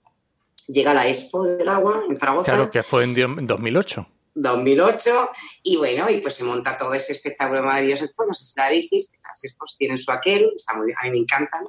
llega 0.69 0.95
la 0.95 1.09
Expo 1.09 1.45
del 1.45 1.69
Agua 1.69 2.05
en 2.09 2.17
Zaragoza. 2.17 2.53
Claro, 2.53 2.71
que 2.71 2.83
fue 2.83 3.05
en 3.05 3.47
2008. 3.47 4.07
2008 4.35 5.31
y 5.65 5.77
bueno, 5.77 6.09
y 6.09 6.21
pues 6.21 6.35
se 6.35 6.45
monta 6.45 6.79
todo 6.79 6.95
ese 6.95 7.13
espectáculo 7.13 7.63
maravilloso. 7.63 8.07
Pues 8.15 8.27
no 8.27 8.35
sé 8.35 8.45
si 8.45 8.59
la 8.59 8.71
visteis, 8.71 9.19
las 9.27 9.45
expos 9.45 9.77
tienen 9.77 9.99
su 9.99 10.11
aquel, 10.13 10.53
está 10.55 10.75
muy, 10.75 10.93
a 10.93 11.05
mí 11.05 11.11
me 11.11 11.19
encantan. 11.19 11.65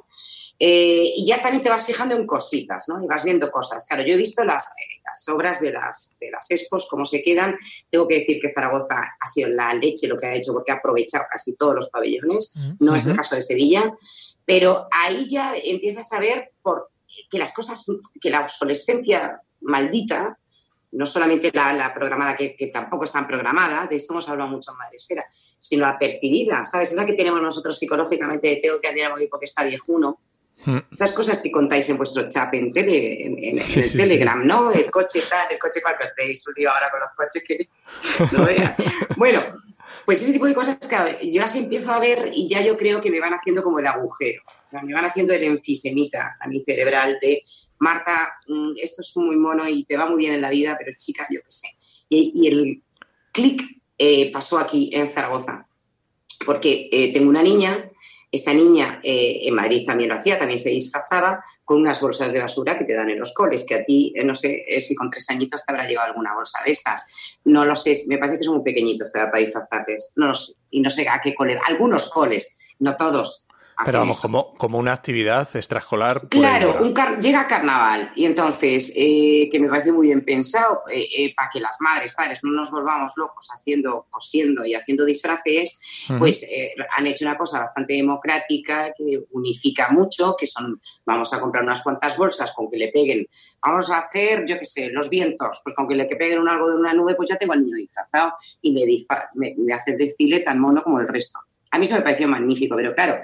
Eh, 0.63 1.13
y 1.17 1.25
ya 1.25 1.41
también 1.41 1.63
te 1.63 1.69
vas 1.69 1.88
fijando 1.88 2.15
en 2.15 2.27
cositas, 2.27 2.86
¿no? 2.88 3.04
Y 3.04 3.08
vas 3.08 3.23
viendo 3.23 3.49
cosas. 3.49 3.84
Claro, 3.88 4.04
yo 4.04 4.13
he 4.13 4.17
visto 4.17 4.43
las, 4.43 4.67
eh, 4.67 5.01
las 5.04 5.27
obras 5.30 5.60
de 5.60 5.71
las, 5.71 6.17
de 6.19 6.30
las 6.30 6.51
expos, 6.51 6.88
cómo 6.88 7.04
se 7.04 7.23
quedan. 7.23 7.58
Tengo 7.89 8.08
que 8.08 8.19
decir 8.19 8.39
que 8.39 8.47
Zaragoza 8.47 9.01
ha 9.19 9.27
sido 9.27 9.49
la 9.49 9.73
leche 9.73 10.08
lo 10.08 10.17
que 10.17 10.27
ha 10.27 10.36
hecho 10.36 10.54
porque 10.54 10.71
ha 10.71 10.75
aprovechado 10.75 11.25
casi 11.32 11.56
todos 11.56 11.73
los 11.73 11.89
pabellones. 11.89 12.75
No 12.80 12.95
es 12.95 13.08
el 13.08 13.15
caso 13.15 13.36
de 13.36 13.41
Sevilla. 13.41 13.91
Pero 14.45 14.88
ahí 14.91 15.27
ya 15.27 15.56
empiezas 15.63 16.13
a 16.13 16.19
ver 16.19 16.51
por 16.62 16.90
que 17.30 17.38
las 17.38 17.54
cosas, 17.54 17.86
que 18.19 18.30
la 18.30 18.41
obsolescencia 18.41 19.41
maldita, 19.62 20.38
no 20.93 21.06
solamente 21.06 21.52
la, 21.54 21.93
programada, 21.93 22.36
que, 22.36 22.56
tampoco 22.74 23.06
es 23.06 23.12
tan 23.12 23.28
programada, 23.28 23.88
de 23.88 23.95
esto 23.95 24.13
hemos 24.13 24.28
hablado 24.28 24.50
mucho 24.50 24.71
en 24.71 24.78
Madresfera, 24.78 25.26
sino 25.58 25.86
la 25.86 25.97
percibida, 25.97 26.65
¿sabes? 26.65 26.91
Esa 26.91 27.06
que 27.06 27.13
tenemos 27.13 27.41
nosotros 27.41 27.78
psicológicamente 27.78 28.47
de 28.47 28.56
tengo 28.58 28.80
que 28.82 28.89
andar 28.89 29.06
a 29.08 29.10
morir 29.12 29.30
porque 29.30 29.45
está 29.45 29.63
viejuno. 29.63 30.19
Hmm. 30.65 30.80
Estas 30.91 31.12
cosas 31.13 31.39
que 31.39 31.50
contáis 31.50 31.89
en 31.89 31.97
vuestro 31.97 32.28
chat 32.30 32.54
en, 32.54 32.71
tele, 32.71 33.26
en, 33.26 33.58
el 33.58 33.91
Telegram, 33.91 34.45
¿no? 34.45 34.71
El 34.71 34.91
coche 34.91 35.24
tal, 35.30 35.52
el 35.52 35.58
coche 35.58 35.82
cual 35.82 35.95
que 35.97 36.08
os 36.08 36.15
tenéis 36.15 36.45
un 36.47 36.54
lío 36.56 36.69
ahora 36.69 36.91
con 36.91 37.00
los 37.00 37.10
coches 37.15 37.43
que 37.47 37.69
no 38.38 38.45
vean. 38.45 38.76
Bueno, 39.15 39.41
pues 40.06 40.21
ese 40.21 40.34
tipo 40.34 40.45
de 40.45 40.54
cosas 40.54 40.78
que 40.78 41.32
yo 41.32 41.41
las 41.41 41.56
empiezo 41.56 41.91
a 41.91 42.00
ver 42.00 42.32
y 42.34 42.50
ya 42.50 42.62
yo 42.62 42.78
creo 42.78 43.02
que 43.02 43.10
me 43.10 43.19
van 43.19 43.34
haciendo 43.34 43.63
como 43.63 43.80
el 43.80 43.88
agujero 43.88 44.43
me 44.84 44.93
van 44.93 45.05
haciendo 45.05 45.34
el 45.34 45.43
enfisemita 45.43 46.38
a 46.39 46.47
mi 46.47 46.62
cerebral 46.62 47.17
de 47.21 47.41
Marta, 47.79 48.36
mm, 48.47 48.73
esto 48.81 49.01
es 49.01 49.12
muy 49.17 49.36
mono 49.36 49.67
y 49.67 49.86
te 49.86 49.97
va 49.97 50.05
muy 50.05 50.19
bien 50.19 50.34
en 50.34 50.41
la 50.41 50.49
vida, 50.49 50.75
pero 50.77 50.95
chica, 50.95 51.27
yo 51.29 51.39
qué 51.41 51.51
sé. 51.51 51.67
Y, 52.10 52.47
el 52.47 52.84
clic 53.31 53.62
eh, 53.97 54.31
pasó 54.31 54.60
aquí 54.60 54.91
en 54.93 55.10
Zaragoza, 55.10 55.67
porque 56.45 56.89
eh, 56.91 57.12
tengo 57.13 57.29
una 57.29 57.41
niña, 57.41 57.89
esta 58.31 58.53
niña 58.53 58.99
eh, 59.03 59.41
en 59.43 59.55
Madrid 59.55 59.84
también 59.86 60.10
lo 60.10 60.15
hacía, 60.15 60.38
también 60.38 60.60
se 60.60 60.69
disfrazaba 60.69 61.43
con 61.65 61.81
unas 61.81 61.99
bolsas 61.99 62.31
de 62.31 62.39
basura 62.39 62.77
que 62.77 62.86
te 62.86 62.93
dan 62.93 63.10
en 63.10 63.19
los 63.19 63.34
coles, 63.34 63.65
que 63.65 63.75
a 63.75 63.84
ti, 63.84 64.13
no 64.23 64.36
sé 64.36 64.63
si 64.79 64.93
con 64.93 65.10
tres 65.10 65.29
añitos 65.29 65.65
te 65.65 65.71
habrá 65.71 65.88
llegado 65.88 66.07
alguna 66.07 66.36
bolsa 66.36 66.60
de 66.63 66.71
estas. 66.71 67.39
No 67.45 67.65
lo 67.65 67.75
sé, 67.75 68.03
me 68.07 68.17
parece 68.17 68.38
que 68.38 68.43
son 68.43 68.55
muy 68.55 68.63
pequeñitos 68.63 69.10
para 69.12 69.31
disfrazarles, 69.39 70.13
no 70.15 70.27
lo 70.27 70.36
sé, 70.36 70.53
y 70.69 70.81
no 70.81 70.89
sé 70.89 71.07
a 71.10 71.19
qué 71.21 71.34
cole, 71.34 71.60
algunos 71.65 72.10
coles, 72.12 72.60
no 72.79 72.95
todos, 72.95 73.47
pero 73.86 73.99
vamos, 73.99 74.21
como, 74.21 74.53
como 74.55 74.77
una 74.77 74.93
actividad 74.93 75.47
extraescolar. 75.55 76.27
Claro, 76.29 76.77
un 76.81 76.93
llega 77.21 77.47
carnaval 77.47 78.12
y 78.15 78.25
entonces, 78.25 78.93
eh, 78.95 79.49
que 79.51 79.60
me 79.60 79.69
parece 79.69 79.91
muy 79.91 80.07
bien 80.07 80.23
pensado, 80.23 80.81
eh, 80.91 81.07
eh, 81.17 81.34
para 81.36 81.49
que 81.51 81.60
las 81.60 81.77
madres, 81.79 82.13
padres, 82.13 82.39
no 82.43 82.51
nos 82.51 82.71
volvamos 82.71 83.13
locos 83.15 83.47
haciendo, 83.53 84.07
cosiendo 84.10 84.65
y 84.65 84.75
haciendo 84.75 85.05
disfraces, 85.05 86.05
pues 86.19 86.47
han 86.95 87.07
hecho 87.07 87.25
una 87.25 87.38
cosa 87.38 87.60
bastante 87.60 87.93
democrática 87.93 88.93
que 88.95 89.23
unifica 89.31 89.89
mucho, 89.89 90.36
que 90.38 90.45
son, 90.45 90.81
vamos 91.05 91.34
a 91.34 91.39
comprar 91.39 91.63
unas 91.63 91.81
cuantas 91.81 92.17
bolsas 92.17 92.51
con 92.51 92.69
que 92.69 92.77
le 92.77 92.89
peguen, 92.89 93.27
vamos 93.62 93.89
a 93.91 93.99
hacer, 93.99 94.45
yo 94.45 94.57
qué 94.57 94.65
sé, 94.65 94.89
los 94.91 95.10
vientos, 95.10 95.62
pues 95.63 95.75
con 95.75 95.88
que 95.88 95.95
le 95.95 96.05
peguen 96.05 96.39
un 96.39 96.49
algo 96.49 96.69
de 96.69 96.77
una 96.77 96.93
nube, 96.93 97.15
pues 97.15 97.29
ya 97.29 97.38
tengo 97.38 97.53
al 97.53 97.62
niño 97.62 97.77
disfrazado 97.77 98.34
y 98.62 98.73
me, 98.73 99.53
me 99.57 99.73
hace 99.73 99.91
el 99.91 99.97
desfile 99.97 100.39
tan 100.41 100.60
mono 100.60 100.84
como 100.84 100.99
el 100.99 101.07
resto. 101.07 101.39
A 101.71 101.79
mí 101.79 101.86
eso 101.86 101.95
me 101.95 102.01
pareció 102.01 102.27
magnífico, 102.27 102.75
pero 102.75 102.93
claro, 102.93 103.21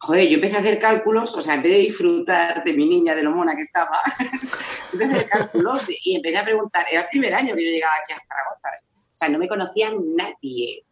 joder, 0.00 0.28
yo 0.28 0.36
empecé 0.36 0.56
a 0.56 0.60
hacer 0.60 0.78
cálculos, 0.78 1.34
o 1.36 1.42
sea, 1.42 1.54
en 1.54 1.62
vez 1.62 1.72
de 1.72 1.78
disfrutar 1.78 2.64
de 2.64 2.72
mi 2.72 2.88
niña, 2.88 3.14
de 3.14 3.22
lo 3.22 3.32
mona 3.32 3.54
que 3.54 3.62
estaba, 3.62 4.00
empecé 4.92 5.12
a 5.12 5.16
hacer 5.16 5.28
cálculos 5.28 5.86
y 6.04 6.16
empecé 6.16 6.38
a 6.38 6.44
preguntar, 6.44 6.86
era 6.90 7.02
el 7.02 7.08
primer 7.08 7.34
año 7.34 7.54
que 7.54 7.64
yo 7.64 7.70
llegaba 7.70 7.94
aquí 8.02 8.14
a 8.14 8.22
Zaragoza, 8.26 8.68
o 8.92 9.16
sea, 9.20 9.28
no 9.28 9.38
me 9.38 9.48
conocía 9.48 9.90
nadie. 9.92 10.86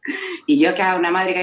Y 0.47 0.59
yo 0.59 0.75
que 0.75 0.83
era 0.83 0.97
una 0.97 1.11
madre 1.11 1.33
que, 1.33 1.40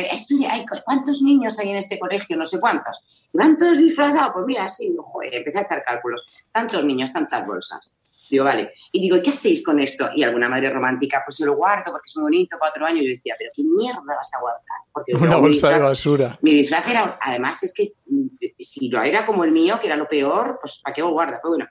hay, 0.48 0.66
¿cuántos 0.86 1.24
niños 1.24 1.58
hay 1.58 1.70
en 1.70 1.78
este 1.78 1.98
colegio? 1.98 2.38
No 2.38 2.46
sé 2.46 2.60
cuántos. 2.60 3.28
¿Y 3.34 3.38
van 3.40 3.58
todos 3.58 3.80
disfrazados? 3.80 4.34
Pues 4.34 4.46
mira, 4.46 4.68
sí, 4.68 4.96
joder, 4.96 5.34
empecé 5.34 5.60
a 5.60 5.62
echar 5.64 5.84
cálculos. 5.84 6.24
Tantos 6.52 6.86
niños, 6.86 7.12
tantas 7.12 7.44
bolsas. 7.48 7.96
Digo, 8.30 8.44
vale. 8.44 8.74
Y 8.92 9.02
digo, 9.02 9.22
¿qué 9.22 9.30
hacéis 9.30 9.64
con 9.64 9.80
esto? 9.80 10.10
Y 10.16 10.24
alguna 10.24 10.50
madre 10.50 10.70
romántica, 10.70 11.24
pues 11.26 11.38
yo 11.38 11.46
lo 11.46 11.56
guardo 11.56 11.92
porque 11.92 12.08
es 12.08 12.16
muy 12.18 12.24
bonito 12.24 12.58
para 12.60 12.72
otro 12.72 12.86
año. 12.86 13.02
Y 13.02 13.06
yo 13.06 13.16
decía, 13.16 13.36
¿pero 13.38 13.52
qué 13.56 13.64
mierda 13.64 14.02
vas 14.06 14.34
a 14.34 14.42
guardar? 14.42 14.80
Porque 14.92 15.16
Una 15.16 15.38
bolsa 15.38 15.70
de 15.72 15.84
basura. 15.84 16.40
Mi 16.42 16.52
disfraz 16.52 16.88
era, 16.88 17.18
además, 17.22 17.62
es 17.64 17.74
que 17.74 17.94
mm, 18.08 18.28
si 18.60 18.90
lo 18.90 19.02
era 19.02 19.26
como 19.26 19.44
el 19.44 19.52
mío, 19.52 19.80
que 19.80 19.88
era 19.88 19.96
lo 19.96 20.08
peor, 20.08 20.60
pues 20.62 20.80
¿para 20.84 20.94
qué 20.94 21.02
lo 21.02 21.12
guarda? 21.12 21.40
Pues 21.42 21.50
bueno. 21.50 21.68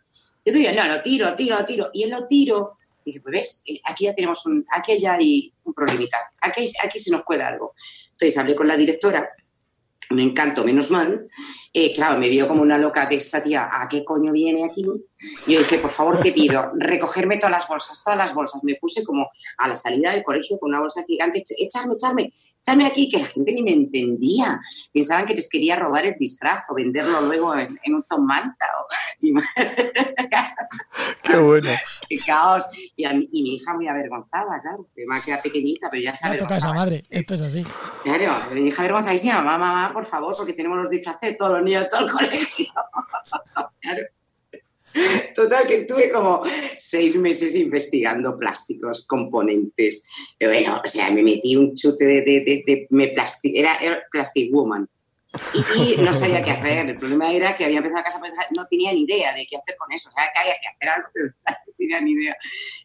Yo 0.47 0.53
decía, 0.53 0.73
no, 0.73 0.95
lo 0.95 1.03
tiro, 1.03 1.35
tiro, 1.35 1.65
tiro. 1.65 1.91
Y 1.93 2.03
él 2.03 2.11
lo 2.11 2.27
tiro. 2.27 2.79
Y 3.05 3.11
dije, 3.11 3.21
pues 3.21 3.33
ves, 3.33 3.63
eh, 3.67 3.81
aquí 3.85 4.05
ya 4.05 4.15
tenemos 4.15 4.45
un, 4.47 4.65
aquí 4.71 4.99
ya 4.99 5.15
hay 5.15 5.53
un 5.65 5.75
problemita. 5.75 6.19
Aquí, 6.41 6.71
aquí 6.83 6.99
se 6.99 7.11
nos 7.11 7.23
cuela 7.25 7.49
algo. 7.49 7.75
Entonces 8.13 8.37
hablé 8.39 8.55
con 8.55 8.69
la 8.69 8.77
directora 8.77 9.29
me 10.11 10.23
encanto, 10.23 10.65
menos 10.65 10.91
mal. 10.91 11.29
Eh, 11.77 11.93
claro, 11.93 12.21
me 12.21 12.29
vio 12.29 12.47
como 12.47 12.63
una 12.63 12.79
loca 12.79 13.05
de 13.07 13.17
esta 13.17 13.43
tía, 13.43 13.69
¿a 13.69 13.89
qué 13.89 14.05
coño 14.05 14.33
viene 14.33 14.65
aquí? 14.65 14.87
Y 15.45 15.55
yo 15.55 15.59
dije, 15.59 15.79
por 15.79 15.91
favor, 15.91 16.23
te 16.23 16.31
pido, 16.31 16.71
recogerme 16.77 17.37
todas 17.37 17.51
las 17.51 17.67
bolsas, 17.67 18.01
todas 18.05 18.17
las 18.17 18.33
bolsas. 18.33 18.63
Me 18.63 18.77
puse 18.77 19.03
como 19.03 19.29
a 19.59 19.67
la 19.67 19.77
salida 19.77 20.13
del 20.13 20.23
colegio 20.23 20.57
con 20.61 20.71
una 20.71 20.79
bolsa 20.79 21.03
gigante, 21.05 21.43
echarme, 21.59 21.95
echarme, 21.95 22.33
echarme 22.61 22.87
aquí, 22.87 23.09
que 23.09 23.19
la 23.19 23.25
gente 23.25 23.53
ni 23.53 23.65
me 23.65 23.73
entendía. 23.73 24.61
Pensaban 24.93 25.27
que 25.27 25.35
les 25.35 25.49
quería 25.49 25.75
robar 25.75 26.07
el 26.07 26.15
disfraz 26.17 26.63
o 26.71 26.75
venderlo 26.75 27.21
luego 27.23 27.57
en, 27.57 27.77
un 27.87 28.05
tomanta. 28.05 28.67
Qué 31.23 31.37
bueno. 31.39 31.71
Qué 32.09 32.19
caos. 32.25 32.67
Y, 32.95 33.05
mi 33.09 33.57
hija 33.57 33.75
muy 33.75 33.89
avergonzada, 33.89 34.61
claro, 34.63 34.87
que 34.95 35.05
me 35.07 35.21
queda 35.23 35.43
pequeñita, 35.43 35.89
pero 35.91 36.05
ya 36.05 36.15
sabe. 36.15 36.37
toca 36.37 36.59
esa 36.59 36.73
madre, 36.73 37.03
esto 37.11 37.35
es 37.35 37.41
así. 37.41 37.67
Claro, 38.05 38.33
mi 38.53 38.69
hija 38.69 38.83
avergonzadísima, 38.83 39.43
mamá, 39.43 39.59
mamá, 39.59 39.93
por 39.93 40.05
favor, 40.05 40.37
porque 40.37 40.53
tenemos 40.53 40.79
los 40.79 40.91
disfraces 40.91 41.31
de 41.31 41.37
todos 41.37 41.53
los 41.53 41.64
niños 41.65 41.85
de 41.85 41.89
todo 41.89 42.07
el 42.07 42.13
colegio. 42.13 42.67
Total, 45.35 45.67
que 45.67 45.75
estuve 45.75 46.11
como 46.11 46.43
seis 46.79 47.17
meses 47.17 47.55
investigando 47.57 48.39
plásticos, 48.39 49.07
componentes. 49.07 50.09
bueno, 50.39 50.81
o 50.85 50.89
sea, 50.89 51.11
me 51.11 51.23
metí 51.23 51.57
un 51.57 51.75
chute 51.75 52.05
de, 52.05 52.23
de, 52.23 52.87
me 52.91 53.09
plasti 53.09 53.59
era, 53.59 53.77
Plastic 54.11 54.53
Woman. 54.53 54.89
Y, 55.77 55.97
no 56.01 56.15
sabía 56.15 56.45
qué 56.45 56.53
hacer. 56.53 56.89
El 56.91 56.97
problema 56.97 57.33
era 57.33 57.57
que 57.57 57.65
había 57.65 57.79
empezado 57.79 58.03
la 58.03 58.05
casa, 58.05 58.21
no 58.57 58.67
tenía 58.67 58.93
ni 58.93 59.03
idea 59.03 59.35
de 59.35 59.45
qué 59.47 59.57
hacer 59.57 59.77
con 59.77 59.91
eso. 59.91 60.09
O 60.09 60.13
sea, 60.13 60.31
que 60.33 60.39
había 60.39 60.55
que 60.61 60.69
hacer 60.69 60.89
algo, 60.89 61.09
pero 61.13 61.27
no 61.27 61.75
tenía 61.77 62.01
ni 62.01 62.13
idea. 62.13 62.37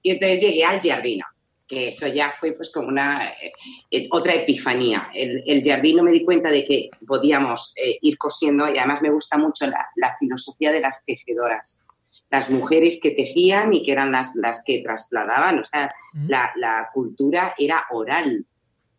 Y 0.01 0.11
entonces 0.11 0.41
llegué 0.41 0.65
al 0.65 0.81
jardino 0.81 1.25
que 1.69 1.87
eso 1.89 2.07
ya 2.07 2.31
fue 2.31 2.53
pues 2.53 2.71
como 2.71 2.87
una 2.87 3.23
eh, 3.91 4.07
otra 4.11 4.33
epifanía. 4.33 5.11
El, 5.13 5.43
el, 5.45 5.63
jardín 5.63 6.03
me 6.03 6.11
di 6.11 6.25
cuenta 6.25 6.49
de 6.49 6.65
que 6.65 6.89
podíamos 7.07 7.73
eh, 7.77 7.99
ir 8.01 8.17
cosiendo 8.17 8.67
y 8.67 8.77
además 8.79 9.03
me 9.03 9.11
gusta 9.11 9.37
mucho 9.37 9.67
la, 9.67 10.13
filosofía 10.19 10.71
de 10.71 10.81
las 10.81 11.05
tejedoras. 11.05 11.85
las 12.31 12.49
mujeres 12.49 12.99
que 13.01 13.11
tejían 13.11 13.73
y 13.73 13.83
que 13.83 13.91
eran 13.91 14.11
las, 14.11 14.35
las 14.35 14.63
que 14.65 14.79
trasladaban. 14.79 15.59
O 15.59 15.65
sea, 15.65 15.93
Mm. 16.13 16.27
la, 16.27 16.51
la 16.55 16.89
cultura 16.91 17.53
era 17.57 17.85
oral 17.91 18.43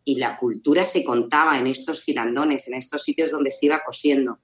y 0.05 0.15
la 0.15 0.37
cultura 0.37 0.85
se 0.85 1.03
contaba 1.03 1.57
en 1.57 1.67
estos 1.67 2.03
filandones, 2.03 2.69
en 2.69 2.75
estos 2.75 3.03
sitios 3.03 3.31
donde 3.31 3.51
se 3.51 3.65
iba 3.65 3.83
cosiendo. 3.83 4.39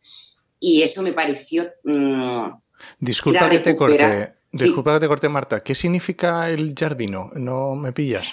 Y 0.59 0.81
eso 0.81 1.01
me 1.01 1.13
pareció... 1.13 1.71
mm, 1.83 2.49
Disculpa 2.99 3.49
que 3.49 3.59
te 3.59 3.73
recuperar- 3.73 4.36
Sí. 4.57 4.65
Disculpa 4.65 4.93
que 4.95 4.99
te 5.01 5.07
corte, 5.07 5.29
Marta. 5.29 5.61
¿Qué 5.63 5.75
significa 5.75 6.49
el 6.49 6.73
jardino? 6.77 7.31
¿No 7.35 7.75
me 7.75 7.91
pillas? 7.93 8.25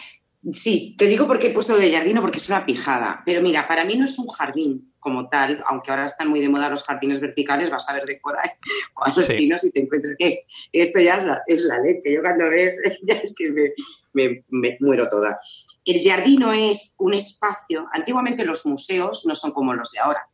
Sí, 0.52 0.94
te 0.98 1.06
digo 1.06 1.26
por 1.26 1.38
qué 1.38 1.46
he 1.46 1.50
puesto 1.50 1.72
lo 1.74 1.80
de 1.80 1.90
jardino, 1.92 2.20
porque 2.20 2.36
es 2.38 2.48
una 2.50 2.66
pijada. 2.66 3.22
Pero 3.24 3.40
mira, 3.40 3.66
para 3.66 3.84
mí 3.84 3.96
no 3.96 4.04
es 4.04 4.18
un 4.18 4.26
jardín 4.28 4.92
como 4.98 5.28
tal, 5.28 5.62
aunque 5.66 5.90
ahora 5.90 6.04
están 6.06 6.28
muy 6.28 6.40
de 6.40 6.48
moda 6.50 6.68
los 6.70 6.82
jardines 6.82 7.20
verticales, 7.20 7.70
vas 7.70 7.88
a 7.88 7.94
ver 7.94 8.04
de 8.04 8.18
por 8.22 8.38
ahí 8.38 8.50
o 8.96 9.04
a 9.04 9.12
los 9.14 9.24
Sí. 9.24 9.32
chinos 9.34 9.64
y 9.64 9.70
te 9.70 9.80
encuentras 9.82 10.14
que 10.18 10.28
es- 10.28 10.46
esto 10.72 11.00
ya 11.00 11.16
es 11.16 11.24
la, 11.24 11.42
es 11.46 11.60
la 11.62 11.78
leche. 11.78 12.12
Yo 12.12 12.20
cuando 12.20 12.44
ves, 12.50 12.80
ya 13.02 13.14
es 13.14 13.34
que 13.34 13.50
me, 13.50 13.72
me- 14.12 14.44
me 14.50 14.76
muero 14.80 15.08
toda. 15.08 15.38
El 15.84 16.02
jardino 16.02 16.52
es 16.52 16.94
un 16.98 17.14
espacio, 17.14 17.86
antiguamente 17.92 18.44
los 18.44 18.64
museos 18.66 19.24
no 19.26 19.34
son 19.34 19.52
como 19.52 19.72
los 19.74 19.90
de 19.92 19.98
ahora, 20.00 20.28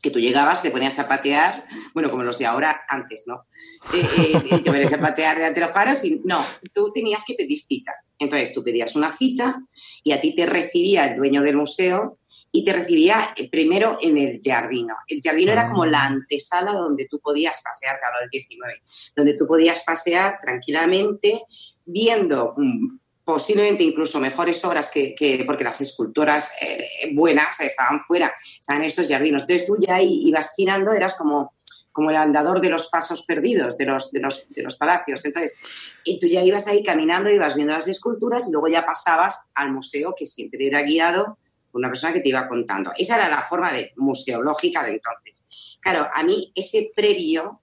que 0.00 0.10
tú 0.10 0.20
llegabas, 0.20 0.62
te 0.62 0.70
ponías 0.70 0.98
a 0.98 1.08
patear, 1.08 1.66
bueno, 1.94 2.10
como 2.10 2.22
los 2.22 2.38
de 2.38 2.46
ahora 2.46 2.82
antes, 2.88 3.24
¿no? 3.26 3.46
Eh, 3.92 4.32
eh, 4.50 4.58
te 4.58 4.70
ponías 4.70 4.92
a 4.92 5.00
patear 5.00 5.36
delante 5.36 5.60
de 5.60 5.66
los 5.66 5.72
cuadros 5.72 6.04
y 6.04 6.20
no, 6.24 6.44
tú 6.72 6.90
tenías 6.92 7.24
que 7.26 7.34
pedir 7.34 7.60
cita. 7.60 7.92
Entonces 8.18 8.52
tú 8.54 8.62
pedías 8.64 8.96
una 8.96 9.10
cita 9.10 9.54
y 10.02 10.12
a 10.12 10.20
ti 10.20 10.34
te 10.34 10.46
recibía 10.46 11.06
el 11.06 11.16
dueño 11.16 11.42
del 11.42 11.56
museo 11.56 12.18
y 12.50 12.64
te 12.64 12.72
recibía 12.72 13.34
eh, 13.36 13.48
primero 13.50 13.98
en 14.00 14.16
el 14.16 14.40
jardino. 14.42 14.94
El 15.06 15.20
jardino 15.22 15.52
era 15.52 15.68
como 15.68 15.86
la 15.86 16.04
antesala 16.04 16.72
donde 16.72 17.06
tú 17.10 17.20
podías 17.20 17.60
pasear, 17.62 17.98
te 18.00 18.06
hablo 18.06 18.20
del 18.20 18.30
19, 18.30 18.82
donde 19.16 19.34
tú 19.34 19.46
podías 19.46 19.82
pasear 19.84 20.38
tranquilamente 20.40 21.42
viendo 21.84 22.54
mm, 22.56 22.98
posiblemente 23.32 23.82
incluso 23.84 24.18
mejores 24.20 24.64
obras 24.64 24.90
que, 24.90 25.14
que- 25.14 25.44
porque 25.44 25.62
las 25.62 25.82
escultoras 25.82 26.50
eh, 26.62 27.10
buenas 27.12 27.60
estaban 27.60 28.00
fuera, 28.02 28.32
estaban 28.58 28.80
en 28.80 28.88
esos 28.88 29.06
jardinos. 29.06 29.42
Entonces 29.42 29.66
tú 29.66 29.76
ya 29.86 30.00
ibas 30.00 30.54
girando, 30.56 30.92
eras 30.94 31.14
como, 31.14 31.52
como 31.92 32.08
el 32.10 32.16
andador 32.16 32.62
de 32.62 32.70
los 32.70 32.88
pasos 32.88 33.24
perdidos 33.26 33.76
de 33.76 33.84
los, 33.84 34.12
de, 34.12 34.20
los, 34.20 34.48
de 34.48 34.62
los 34.62 34.76
palacios. 34.78 35.22
Entonces, 35.26 35.56
y 36.04 36.18
tú 36.18 36.26
ya 36.26 36.42
ibas 36.42 36.68
ahí 36.68 36.82
caminando, 36.82 37.28
ibas 37.28 37.54
viendo 37.54 37.74
las 37.74 37.86
esculturas 37.88 38.48
y 38.48 38.52
luego 38.52 38.68
ya 38.68 38.86
pasabas 38.86 39.50
al 39.54 39.72
museo 39.72 40.14
que 40.18 40.24
siempre 40.24 40.66
era 40.66 40.80
guiado 40.80 41.36
por 41.70 41.80
una 41.80 41.90
persona 41.90 42.14
que 42.14 42.20
te 42.20 42.30
iba 42.30 42.48
contando. 42.48 42.92
Esa 42.96 43.16
era 43.16 43.28
la 43.28 43.42
forma 43.42 43.74
de 43.74 43.92
museológica 43.96 44.82
de 44.84 44.92
entonces. 44.92 45.76
Claro, 45.82 46.08
a 46.14 46.22
mí 46.22 46.50
ese 46.54 46.92
previo 46.96 47.60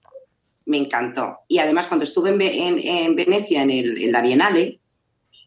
me 0.66 0.78
encantó. 0.78 1.40
Y 1.48 1.58
además 1.58 1.88
cuando 1.88 2.04
estuve 2.04 2.30
en, 2.30 2.40
en- 2.40 2.78
en 2.78 3.16
Venecia, 3.16 3.62
en 3.62 4.12
la 4.12 4.22
Bienale, 4.22 4.78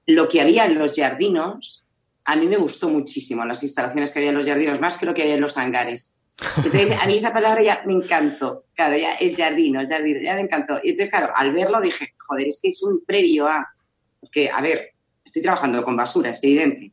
lo 0.10 0.28
que 0.28 0.42
había 0.42 0.66
en 0.66 0.78
los 0.80 0.96
jardinos, 0.96 1.86
a 2.26 2.36
mí 2.36 2.48
me 2.48 2.58
gustó 2.58 2.90
muchísimo 2.90 3.46
las 3.46 3.64
instalaciones 3.64 4.12
que 4.12 4.20
había 4.20 4.30
en 4.32 4.38
los 4.38 4.48
jardinos, 4.48 4.80
más 4.82 4.98
que 4.98 5.06
lo 5.06 5.14
que 5.14 5.22
había 5.24 5.36
en 5.36 5.42
los 5.42 5.58
hangares. 5.58 6.16
Entonces, 6.58 6.92
a 7.00 7.06
mí 7.06 7.16
esa 7.16 7.34
palabra 7.34 7.62
ya 7.62 7.84
me 7.86 7.94
encantó. 7.94 8.66
Claro, 8.76 8.98
ya 8.98 9.14
el 9.16 9.36
jardino, 9.36 9.82
el 9.82 9.88
jardino, 9.88 10.20
ya 10.24 10.36
me 10.36 10.42
encantó. 10.42 10.80
Y 10.84 10.92
entonces, 10.92 11.10
claro, 11.10 11.34
al 11.36 11.54
verlo 11.54 11.82
dije, 11.82 12.14
joder, 12.18 12.48
es 12.48 12.60
que 12.62 12.70
es 12.70 12.82
un 12.84 13.04
previo 13.06 13.48
a... 13.48 13.68
Porque, 14.22 14.50
a 14.50 14.62
ver, 14.62 14.94
estoy 15.26 15.42
trabajando 15.42 15.84
con 15.84 15.96
basura, 15.98 16.30
es 16.30 16.44
evidente. 16.44 16.92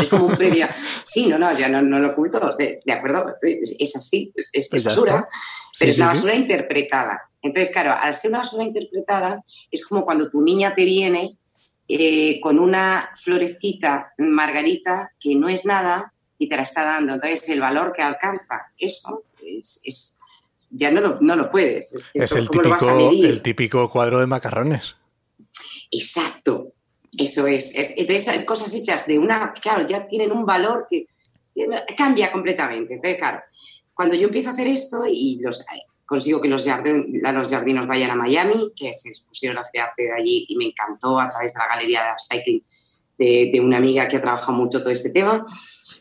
Es 0.00 0.08
como 0.08 0.26
un 0.26 0.36
previo. 0.36 0.64
a- 0.66 0.74
Sí, 1.04 1.26
no, 1.26 1.38
no, 1.38 1.56
ya 1.56 1.68
no, 1.68 1.80
no 1.82 1.98
lo 2.00 2.10
oculto. 2.12 2.52
sea, 2.52 2.68
De 2.84 2.92
acuerdo, 2.92 3.34
es, 3.42 3.96
así, 3.96 4.32
es, 4.34 4.50
es- 4.52 4.68
Pues 4.68 4.80
es 4.80 4.84
basura, 4.84 5.14
está. 5.16 5.28
pero 5.78 5.88
Sí, 5.88 5.90
es 5.90 5.94
sí, 5.96 6.02
una 6.02 6.10
sí. 6.10 6.16
basura 6.16 6.34
interpretada. 6.34 7.20
Entonces, 7.42 7.72
claro, 7.72 7.94
al 8.00 8.14
ser 8.14 8.30
una 8.30 8.38
basura 8.38 8.64
interpretada, 8.64 9.44
es 9.70 9.86
como 9.86 10.04
cuando 10.04 10.28
tu 10.28 10.42
niña 10.42 10.74
te 10.74 10.84
viene 10.84 11.36
eh, 11.92 12.40
con 12.40 12.58
una 12.58 13.10
florecita 13.16 14.12
margarita 14.18 15.10
que 15.18 15.34
no 15.34 15.48
es 15.48 15.64
nada 15.66 16.12
y 16.38 16.48
te 16.48 16.56
la 16.56 16.62
está 16.62 16.84
dando. 16.84 17.14
Entonces, 17.14 17.48
el 17.48 17.60
valor 17.60 17.92
que 17.92 18.02
alcanza, 18.02 18.72
eso 18.78 19.24
es, 19.44 19.80
es- 19.84 20.16
ya 20.72 20.90
no 20.90 21.00
lo, 21.00 21.20
no 21.20 21.36
lo 21.36 21.48
puedes. 21.48 21.94
Es, 21.94 22.10
Es 22.14 22.32
el 22.32 22.46
¿cómo 22.46 22.62
lo 22.62 22.70
vas 22.70 22.82
a 22.82 22.96
típico, 22.96 23.26
el 23.26 23.42
típico 23.42 23.90
cuadro 23.90 24.20
de 24.20 24.26
macarrones. 24.26 24.94
Exacto, 25.90 26.68
eso 27.16 27.46
es. 27.46 27.74
Es- 27.74 27.94
Entonces, 27.96 28.28
hay 28.28 28.44
cosas 28.44 28.72
hechas 28.74 29.06
de 29.06 29.18
una, 29.18 29.52
claro, 29.54 29.86
ya 29.86 30.06
tienen 30.06 30.32
un 30.32 30.44
valor 30.46 30.86
que 30.88 31.06
cambia 31.96 32.30
completamente. 32.30 32.94
Entonces, 32.94 33.18
claro, 33.18 33.40
cuando 33.94 34.14
yo 34.14 34.26
empiezo 34.26 34.50
a 34.50 34.52
hacer 34.52 34.66
esto 34.68 35.02
y 35.10 35.38
los, 35.42 35.64
consigo 36.10 36.40
que 36.40 36.48
los, 36.48 36.66
jardin- 36.66 37.22
los 37.32 37.48
jardinos 37.48 37.86
vayan 37.86 38.10
a 38.10 38.16
Miami, 38.16 38.72
que 38.74 38.92
se 38.92 39.10
expusieron 39.10 39.58
a 39.58 39.64
Feria 39.64 39.92
de 39.96 40.12
allí 40.12 40.44
y 40.48 40.56
me 40.56 40.64
encantó 40.64 41.20
a 41.20 41.30
través 41.30 41.54
de 41.54 41.60
la 41.60 41.68
galería 41.68 42.02
de 42.02 42.10
upcycling 42.10 42.64
de, 43.16 43.50
de 43.52 43.60
una 43.60 43.76
amiga 43.76 44.08
que 44.08 44.16
ha 44.16 44.20
trabajado 44.20 44.52
mucho 44.54 44.80
todo 44.80 44.90
este 44.90 45.10
tema. 45.10 45.46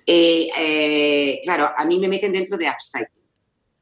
Eh, 0.08 0.50
eh, 0.58 1.42
claro, 1.44 1.70
a 1.78 1.86
mí 1.86 2.00
me 2.00 2.08
meten 2.08 2.34
dentro 2.34 2.58
de 2.58 2.68
upcycling 2.68 3.24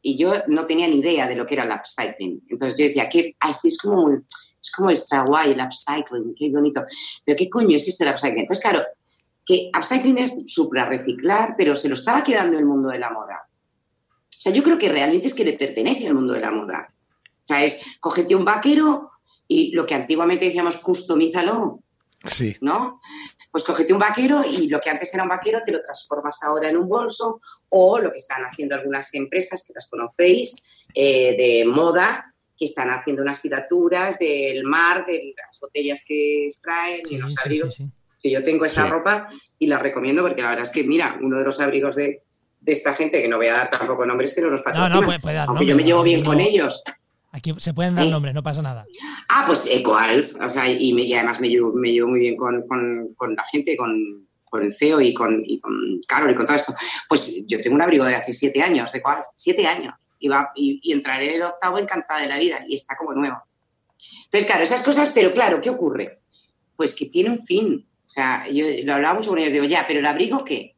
y 0.01 0.17
yo 0.17 0.33
no 0.47 0.65
tenía 0.65 0.85
ni 0.89 0.97
idea 0.99 1.29
de 1.29 1.37
lo 1.37 1.45
que 1.45 1.53
era 1.53 1.63
el 1.63 1.71
upcycling. 1.71 2.43
Entonces 2.49 2.77
yo 2.77 2.85
decía, 2.85 3.07
que 3.07 3.33
así 3.39 3.69
es 3.69 3.77
como, 3.77 4.11
es 4.11 4.71
como 4.75 4.89
extra 4.89 5.21
guay 5.21 5.51
el 5.51 5.61
upcycling, 5.61 6.35
qué 6.35 6.49
bonito. 6.49 6.83
Pero 7.23 7.37
¿qué 7.37 7.49
coño 7.49 7.77
es 7.77 7.87
esto 7.87 8.03
del 8.03 8.13
upcycling? 8.13 8.41
Entonces, 8.41 8.63
claro, 8.65 8.83
que 9.45 9.71
upcycling 9.73 10.17
es 10.17 10.43
supra 10.45 10.89
reciclar, 10.89 11.55
pero 11.57 11.73
se 11.73 11.87
lo 11.87 11.93
estaba 11.93 12.21
quedando 12.21 12.59
el 12.59 12.65
mundo 12.65 12.89
de 12.89 12.99
la 12.99 13.11
moda. 13.11 13.46
O 14.37 14.41
sea, 14.41 14.51
yo 14.51 14.63
creo 14.63 14.77
que 14.77 14.89
realmente 14.89 15.27
es 15.27 15.33
que 15.33 15.43
le 15.43 15.53
pertenece 15.53 16.07
al 16.07 16.13
mundo 16.13 16.33
de 16.33 16.41
la 16.41 16.51
moda. 16.51 16.93
O 17.43 17.47
sea, 17.47 17.63
es 17.63 17.81
cógete 17.99 18.35
un 18.35 18.45
vaquero 18.45 19.11
y 19.47 19.71
lo 19.71 19.85
que 19.85 19.95
antiguamente 19.95 20.45
decíamos, 20.45 20.77
customízalo, 20.77 21.81
Sí. 22.25 22.55
¿no? 22.61 22.99
Pues 23.51 23.63
cógete 23.63 23.93
un 23.93 23.99
vaquero 23.99 24.43
y 24.43 24.67
lo 24.69 24.81
que 24.81 24.89
antes 24.89 25.13
era 25.13 25.23
un 25.23 25.29
vaquero 25.29 25.61
te 25.63 25.71
lo 25.71 25.81
transformas 25.81 26.41
ahora 26.43 26.69
en 26.69 26.77
un 26.77 26.89
bolso 26.89 27.39
o 27.69 27.99
lo 27.99 28.11
que 28.11 28.17
están 28.17 28.43
haciendo 28.43 28.75
algunas 28.75 29.13
empresas 29.13 29.63
que 29.65 29.73
las 29.73 29.87
conocéis 29.89 30.85
eh, 30.95 31.35
de 31.37 31.65
moda 31.65 32.33
que 32.57 32.65
están 32.65 32.89
haciendo 32.89 33.21
unas 33.21 33.39
sidaturas 33.39 34.17
del 34.17 34.63
mar, 34.63 35.05
de 35.05 35.33
las 35.37 35.59
botellas 35.59 36.03
que 36.05 36.45
extraen 36.45 37.01
y 37.07 37.17
los 37.17 37.37
abrigos 37.37 37.75
sí, 37.75 37.83
sí. 37.83 37.91
que 38.19 38.31
yo 38.31 38.43
tengo 38.43 38.65
esa 38.65 38.87
ropa 38.87 39.29
y 39.59 39.67
la 39.67 39.77
recomiendo 39.77 40.23
porque 40.23 40.41
la 40.41 40.49
verdad 40.49 40.63
es 40.63 40.71
que, 40.71 40.83
mira, 40.83 41.19
uno 41.21 41.37
de 41.37 41.45
los 41.45 41.59
abrigos 41.59 41.95
de, 41.95 42.23
de 42.59 42.73
esta 42.73 42.93
gente, 42.93 43.21
que 43.21 43.27
no 43.27 43.37
voy 43.37 43.47
a 43.47 43.53
dar 43.53 43.69
tampoco 43.69 44.05
nombres, 44.05 44.33
que 44.33 44.41
no 44.41 44.49
nos 44.49 44.59
No, 44.61 44.63
patrocinan, 44.65 44.99
no, 44.99 45.05
puede, 45.05 45.19
puede 45.19 45.35
dar 45.35 45.47
aunque 45.49 45.65
yo 45.65 45.75
me 45.75 45.83
llevo 45.83 46.03
bien 46.03 46.21
no- 46.21 46.29
con 46.31 46.39
ellos. 46.41 46.83
Aquí 47.31 47.53
se 47.59 47.73
pueden 47.73 47.95
dar 47.95 48.05
¿Eh? 48.05 48.09
nombres, 48.09 48.33
no 48.33 48.41
pasa 48.41 48.61
nada. 48.61 48.85
Ah, 49.29 49.43
pues 49.45 49.67
EcoAlf, 49.69 50.35
o 50.41 50.49
sea, 50.49 50.69
y, 50.71 50.93
me- 50.93 51.03
y 51.03 51.13
además 51.13 51.39
me 51.39 51.49
llevo, 51.49 51.71
me 51.73 51.91
llevo 51.91 52.09
muy 52.09 52.19
bien 52.19 52.35
con, 52.35 52.65
con- 52.67 53.13
con 53.15 53.35
la 53.35 53.43
gente, 53.51 53.75
con, 53.77 54.27
con 54.45 54.63
el 54.63 54.71
CEO 54.73 55.01
y 55.01 55.13
con, 55.13 55.43
y 55.45 55.59
con 55.59 55.73
Carol 56.07 56.31
y 56.31 56.35
con 56.35 56.45
todo 56.45 56.55
esto. 56.55 56.73
Pues 57.07 57.45
yo 57.45 57.61
tengo 57.61 57.75
un 57.75 57.81
abrigo 57.81 58.05
de 58.05 58.15
hace 58.15 58.33
siete 58.33 58.61
años, 58.63 58.91
de 58.91 58.99
EcoAlf, 58.99 59.25
siete 59.35 59.67
años, 59.67 59.93
y, 60.19 60.29
va, 60.29 60.49
y, 60.55 60.79
y 60.81 60.93
entraré 60.93 61.25
en 61.29 61.35
el 61.35 61.41
octavo 61.43 61.77
encantada 61.77 62.21
de 62.21 62.27
la 62.27 62.39
vida 62.39 62.63
y 62.67 62.75
está 62.75 62.95
como 62.97 63.13
nuevo. 63.13 63.37
Entonces, 64.25 64.45
claro, 64.49 64.63
esas 64.63 64.81
cosas, 64.83 65.11
pero 65.13 65.33
claro, 65.33 65.61
¿qué 65.61 65.69
ocurre? 65.69 66.21
Pues 66.75 66.95
que 66.95 67.05
tiene 67.07 67.29
un 67.29 67.39
fin. 67.39 67.87
O 68.05 68.09
sea, 68.09 68.47
yo 68.49 68.65
lo 68.85 68.93
hablaba 68.93 69.15
mucho 69.15 69.29
con 69.31 69.39
ellos, 69.39 69.51
digo, 69.53 69.65
ya, 69.65 69.85
pero 69.87 69.99
el 69.99 70.05
abrigo, 70.05 70.43
¿qué? 70.45 70.75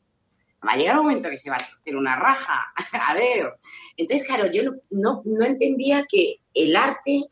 Va 0.66 0.74
a 0.74 0.78
llegar 0.78 0.98
un 0.98 1.06
momento 1.06 1.30
que 1.30 1.38
se 1.38 1.50
va 1.50 1.56
a 1.56 1.60
hacer 1.60 1.96
una 1.96 2.16
raja. 2.16 2.74
a 3.08 3.14
ver. 3.14 3.54
Entonces, 3.98 4.28
claro, 4.28 4.52
yo 4.52 4.64
no, 4.90 5.22
no, 5.26 5.46
entendía 5.46 6.06
que 6.10 6.42
el 6.54 6.76
arte 6.76 7.24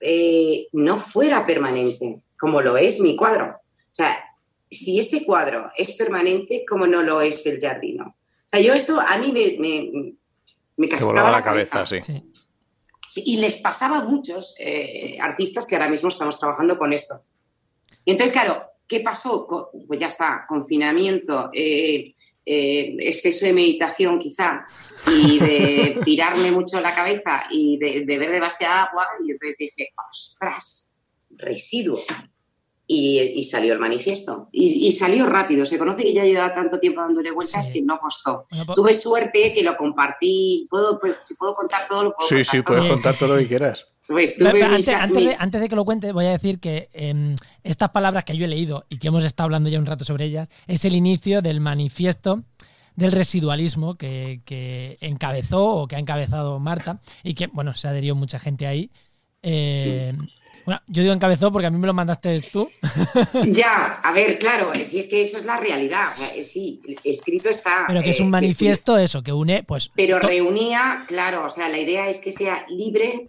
eh, 0.00 0.68
no 0.72 0.98
fuera 0.98 1.44
permanente, 1.44 2.22
como 2.38 2.62
lo 2.62 2.76
es 2.76 3.00
mi 3.00 3.16
cuadro. 3.16 3.46
O 3.46 3.94
sea, 3.94 4.24
si 4.70 4.98
este 4.98 5.24
cuadro 5.24 5.70
es 5.76 5.94
permanente, 5.94 6.64
¿cómo 6.68 6.86
no 6.86 7.02
lo 7.02 7.20
es 7.20 7.44
el 7.46 7.60
jardino? 7.60 8.16
O 8.46 8.48
sea, 8.48 8.60
yo 8.60 8.74
esto 8.74 9.00
a 9.00 9.18
mí 9.18 9.32
me, 9.32 9.56
me, 9.58 10.14
me 10.76 10.88
cascaba 10.88 11.30
la 11.30 11.38
la 11.38 11.44
cabeza, 11.44 11.86
sí. 11.86 12.00
Sí. 12.00 12.22
Sí, 13.14 13.22
y 13.24 13.36
les 13.36 13.58
pasaba 13.58 13.98
a 13.98 14.04
muchos 14.04 14.56
eh, 14.58 15.16
artistas 15.20 15.68
que 15.68 15.76
ahora 15.76 15.88
mismo 15.88 16.08
estamos 16.08 16.36
trabajando 16.36 16.76
con 16.76 16.92
esto. 16.92 17.22
Y 18.04 18.10
entonces, 18.10 18.32
claro, 18.32 18.72
¿qué 18.88 18.98
pasó? 18.98 19.46
Pues 19.86 20.00
ya 20.00 20.08
está, 20.08 20.44
confinamiento, 20.48 21.48
eh, 21.52 22.12
eh, 22.46 22.96
exceso 23.00 23.46
de 23.46 23.52
meditación 23.52 24.18
quizá, 24.18 24.64
y 25.06 25.38
de 25.38 26.00
pirarme 26.04 26.50
mucho 26.50 26.80
la 26.80 26.94
cabeza 26.94 27.44
y 27.50 27.78
de, 27.78 28.00
de 28.00 28.04
beber 28.06 28.30
demasiada 28.32 28.84
agua, 28.84 29.06
y 29.26 29.30
entonces 29.32 29.56
dije, 29.58 29.90
ostras, 30.10 30.92
residuo. 31.30 32.00
Y, 32.86 33.18
y 33.36 33.44
salió 33.44 33.72
el 33.72 33.78
manifiesto. 33.78 34.50
Y, 34.52 34.86
y 34.88 34.92
salió 34.92 35.24
rápido. 35.24 35.64
Se 35.64 35.78
conoce 35.78 36.02
que 36.02 36.12
ya 36.12 36.22
llevaba 36.24 36.52
tanto 36.54 36.78
tiempo 36.78 37.00
dándole 37.00 37.30
vueltas 37.30 37.66
Sí. 37.72 37.78
que 37.80 37.82
no 37.86 37.98
costó. 37.98 38.44
Bueno, 38.50 38.66
po- 38.66 38.74
Tuve 38.74 38.94
suerte 38.94 39.54
que 39.54 39.62
lo 39.62 39.74
compartí. 39.78 40.66
¿Puedo, 40.68 41.00
pues, 41.00 41.14
si 41.20 41.34
puedo 41.36 41.54
contar 41.54 41.88
todo, 41.88 42.04
lo 42.04 42.14
puedo 42.14 42.28
Sí, 42.28 42.34
contar 42.34 42.50
sí, 42.52 42.62
todo. 42.62 42.76
puedes 42.76 42.90
contar 42.92 43.16
todo 43.16 43.28
lo 43.36 43.40
que 43.40 43.48
quieras. 43.48 43.86
Pues 44.06 44.36
tuve 44.36 44.50
pero 44.52 44.68
mis- 44.68 44.88
antes, 44.88 45.02
antes 45.02 45.24
de, 45.38 45.42
antes 45.44 45.60
de 45.60 45.68
que 45.68 45.76
lo 45.76 45.84
cuente, 45.84 46.12
voy 46.12 46.26
a 46.26 46.30
decir 46.32 46.60
que 46.60 46.88
em, 46.92 47.34
estas 47.62 47.90
palabras 47.90 48.24
que 48.24 48.36
yo 48.36 48.44
he 48.44 48.48
leído 48.48 48.84
y 48.88 48.98
que 48.98 49.08
hemos 49.08 49.24
estado 49.24 49.44
hablando 49.46 49.70
ya 49.70 49.78
un 49.78 49.86
rato 49.86 50.04
sobre 50.04 50.26
ellas 50.26 50.48
es 50.66 50.84
el 50.84 50.94
inicio 50.94 51.40
del 51.40 51.60
manifiesto 51.60 52.42
del 52.96 53.12
residualismo 53.12 53.96
que, 53.96 54.40
que 54.44 54.96
encabezó 55.00 55.64
o 55.64 55.88
que 55.88 55.96
ha 55.96 55.98
encabezado 55.98 56.60
Marta 56.60 57.00
y 57.22 57.34
que, 57.34 57.48
bueno, 57.48 57.72
se 57.74 57.88
adherió 57.88 58.14
mucha 58.14 58.38
gente 58.38 58.66
ahí. 58.66 58.90
Eh, 59.42 60.12
bueno, 60.64 60.80
yo 60.86 61.02
digo 61.02 61.12
encabezó 61.14 61.52
porque 61.52 61.66
a 61.66 61.70
mí 61.70 61.78
me 61.78 61.86
lo 61.86 61.92
mandaste 61.94 62.40
tú. 62.40 62.70
Ya, 63.46 64.00
a 64.02 64.12
ver, 64.12 64.38
claro, 64.38 64.72
si 64.84 64.98
es 64.98 65.08
que 65.08 65.20
eso 65.22 65.36
es 65.36 65.44
la 65.44 65.56
realidad. 65.58 66.08
O 66.08 66.16
sea, 66.16 66.42
sí, 66.42 66.80
escrito 67.02 67.48
está. 67.50 67.84
Pero 67.86 68.02
que 68.02 68.10
es 68.10 68.20
un 68.20 68.26
eh, 68.26 68.30
manifiesto 68.30 68.96
eso, 68.96 69.22
que 69.22 69.32
une, 69.32 69.62
pues. 69.62 69.90
Pero 69.94 70.18
reunía, 70.18 71.04
claro, 71.08 71.44
o 71.46 71.50
sea, 71.50 71.68
la 71.68 71.78
idea 71.78 72.08
es 72.08 72.20
que 72.20 72.32
sea 72.32 72.64
libre, 72.68 73.26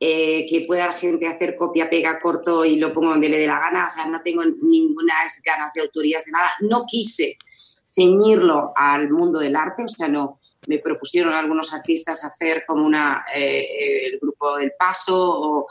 eh, 0.00 0.46
que 0.48 0.64
pueda 0.66 0.86
la 0.86 0.92
gente 0.92 1.26
hacer 1.26 1.56
copia, 1.56 1.90
pega, 1.90 2.20
corto 2.20 2.64
y 2.64 2.76
lo 2.76 2.92
pongo 2.92 3.10
donde 3.10 3.28
le 3.28 3.38
dé 3.38 3.46
la 3.46 3.58
gana. 3.58 3.86
O 3.86 3.90
sea, 3.90 4.06
no 4.06 4.22
tengo 4.22 4.44
ninguna 4.44 5.14
ganas 5.44 5.72
de 5.74 5.80
autorías 5.80 6.24
de 6.24 6.32
nada. 6.32 6.50
No 6.60 6.84
quise 6.86 7.36
ceñirlo 7.84 8.72
al 8.76 9.10
mundo 9.10 9.40
del 9.40 9.56
arte, 9.56 9.84
o 9.84 9.88
sea, 9.88 10.08
no. 10.08 10.40
Me 10.66 10.78
propusieron 10.78 11.34
algunos 11.34 11.72
artistas 11.72 12.24
hacer 12.24 12.64
como 12.66 12.84
una, 12.84 13.24
eh, 13.34 14.06
el 14.06 14.18
grupo 14.18 14.58
del 14.58 14.72
paso 14.78 15.16
o 15.16 15.66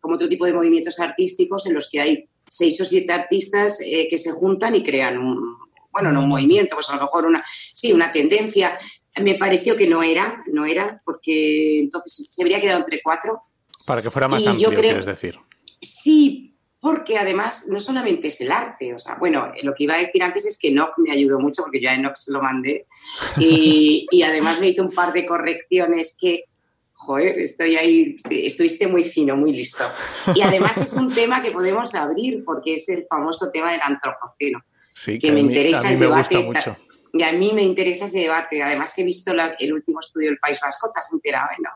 como 0.00 0.16
otro 0.16 0.28
tipo 0.28 0.44
de 0.44 0.52
movimientos 0.52 1.00
artísticos 1.00 1.66
en 1.66 1.74
los 1.74 1.88
que 1.90 2.00
hay 2.00 2.28
seis 2.50 2.78
o 2.80 2.84
siete 2.84 3.12
artistas 3.12 3.80
eh, 3.80 4.08
que 4.10 4.18
se 4.18 4.32
juntan 4.32 4.74
y 4.74 4.82
crean 4.82 5.16
un, 5.16 5.56
bueno, 5.90 6.12
no 6.12 6.22
un 6.22 6.28
movimiento, 6.28 6.74
pues 6.74 6.90
a 6.90 6.96
lo 6.96 7.02
mejor 7.02 7.26
una, 7.26 7.42
sí, 7.74 7.92
una 7.92 8.12
tendencia. 8.12 8.78
Me 9.22 9.34
pareció 9.34 9.76
que 9.76 9.86
no 9.86 10.02
era, 10.02 10.42
no 10.46 10.66
era, 10.66 11.00
porque 11.04 11.80
entonces 11.80 12.26
se 12.28 12.42
habría 12.42 12.60
quedado 12.60 12.78
entre 12.78 13.00
cuatro. 13.02 13.42
Para 13.86 14.02
que 14.02 14.10
fuera 14.10 14.28
más 14.28 14.40
Y 14.40 14.44
yo 14.44 14.50
amplio, 14.52 14.68
creo- 14.70 14.80
quieres 14.82 15.06
decir. 15.06 15.38
Sí, 15.80 16.56
porque 16.80 17.18
además 17.18 17.66
no 17.68 17.78
solamente 17.80 18.28
es 18.28 18.40
el 18.40 18.50
arte, 18.52 18.92
o 18.94 18.98
sea, 18.98 19.14
bueno, 19.16 19.52
lo 19.62 19.74
que 19.74 19.84
iba 19.84 19.94
a 19.94 19.98
decir 19.98 20.22
antes 20.22 20.44
es 20.46 20.58
que 20.58 20.68
Enoch 20.68 20.92
me 20.98 21.12
ayudó 21.12 21.38
mucho 21.40 21.62
porque 21.62 21.80
yo 21.80 21.90
a 21.90 21.94
Enoch 21.94 22.16
se 22.16 22.32
lo 22.32 22.42
mandé 22.42 22.86
y, 23.38 24.06
y 24.10 24.22
además 24.22 24.60
me 24.60 24.68
hizo 24.68 24.82
un 24.82 24.90
par 24.92 25.12
de 25.12 25.24
correcciones 25.26 26.16
que, 26.20 26.44
joder, 26.94 27.38
estoy 27.38 27.76
ahí, 27.76 28.16
estuviste 28.30 28.86
muy 28.88 29.04
fino, 29.04 29.36
muy 29.36 29.52
listo. 29.52 29.84
Y 30.34 30.42
además 30.42 30.76
es 30.78 30.94
un 30.94 31.12
tema 31.14 31.40
que 31.42 31.50
podemos 31.52 31.94
abrir 31.94 32.44
porque 32.44 32.74
es 32.74 32.88
el 32.88 33.04
famoso 33.08 33.50
tema 33.52 33.70
del 33.72 33.80
antropoceno. 33.82 34.60
Sí, 34.94 35.12
que 35.14 35.28
que, 35.28 35.32
me 35.32 35.42
mí, 35.42 35.48
interesa 35.48 35.88
el 35.90 35.98
me 35.98 36.04
debate. 36.06 36.36
gusta 36.42 36.70
mucho. 36.70 36.76
Y 37.14 37.22
a 37.22 37.32
mí 37.32 37.52
me 37.54 37.62
interesa 37.62 38.04
ese 38.06 38.18
debate. 38.20 38.62
Además 38.62 38.96
he 38.98 39.04
visto 39.04 39.32
la- 39.32 39.56
el 39.58 39.72
último 39.72 40.00
estudio 40.00 40.28
del 40.30 40.38
País 40.38 40.58
Vasco, 40.62 40.90
¿te 40.92 40.98
has 40.98 41.12
enterado? 41.12 41.48
no? 41.62 41.70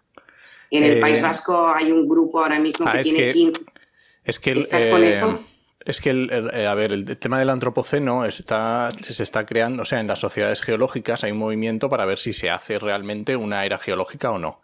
En 0.70 0.82
el 0.84 0.98
Eh, 0.98 1.00
País 1.00 1.22
Vasco 1.22 1.72
hay 1.74 1.92
un 1.92 2.08
grupo 2.08 2.40
ahora 2.42 2.58
mismo 2.58 2.86
ah, 2.88 2.92
que 2.92 3.02
tiene 3.02 3.18
que- 3.20 3.30
15 3.30 3.60
Es 4.24 4.40
que 4.40 4.52
¿Estás 4.52 4.84
con 4.86 5.04
eh, 5.04 5.08
eso? 5.08 5.40
Es 5.84 6.00
que, 6.00 6.10
el, 6.10 6.30
el- 6.32 6.50
eh, 6.52 6.66
a 6.66 6.74
ver, 6.74 6.92
el 6.92 7.16
tema 7.18 7.38
del 7.38 7.48
antropoceno 7.50 8.24
está, 8.24 8.90
se 9.08 9.22
está 9.22 9.46
creando, 9.46 9.82
o 9.82 9.84
sea, 9.84 10.00
en 10.00 10.08
las 10.08 10.18
sociedades 10.18 10.60
geológicas 10.60 11.22
hay 11.22 11.30
un 11.30 11.38
movimiento 11.38 11.88
para 11.88 12.04
ver 12.06 12.18
si 12.18 12.32
se 12.32 12.50
hace 12.50 12.78
realmente 12.80 13.36
una 13.36 13.64
era 13.64 13.78
geológica 13.78 14.32
o 14.32 14.38
no. 14.38 14.60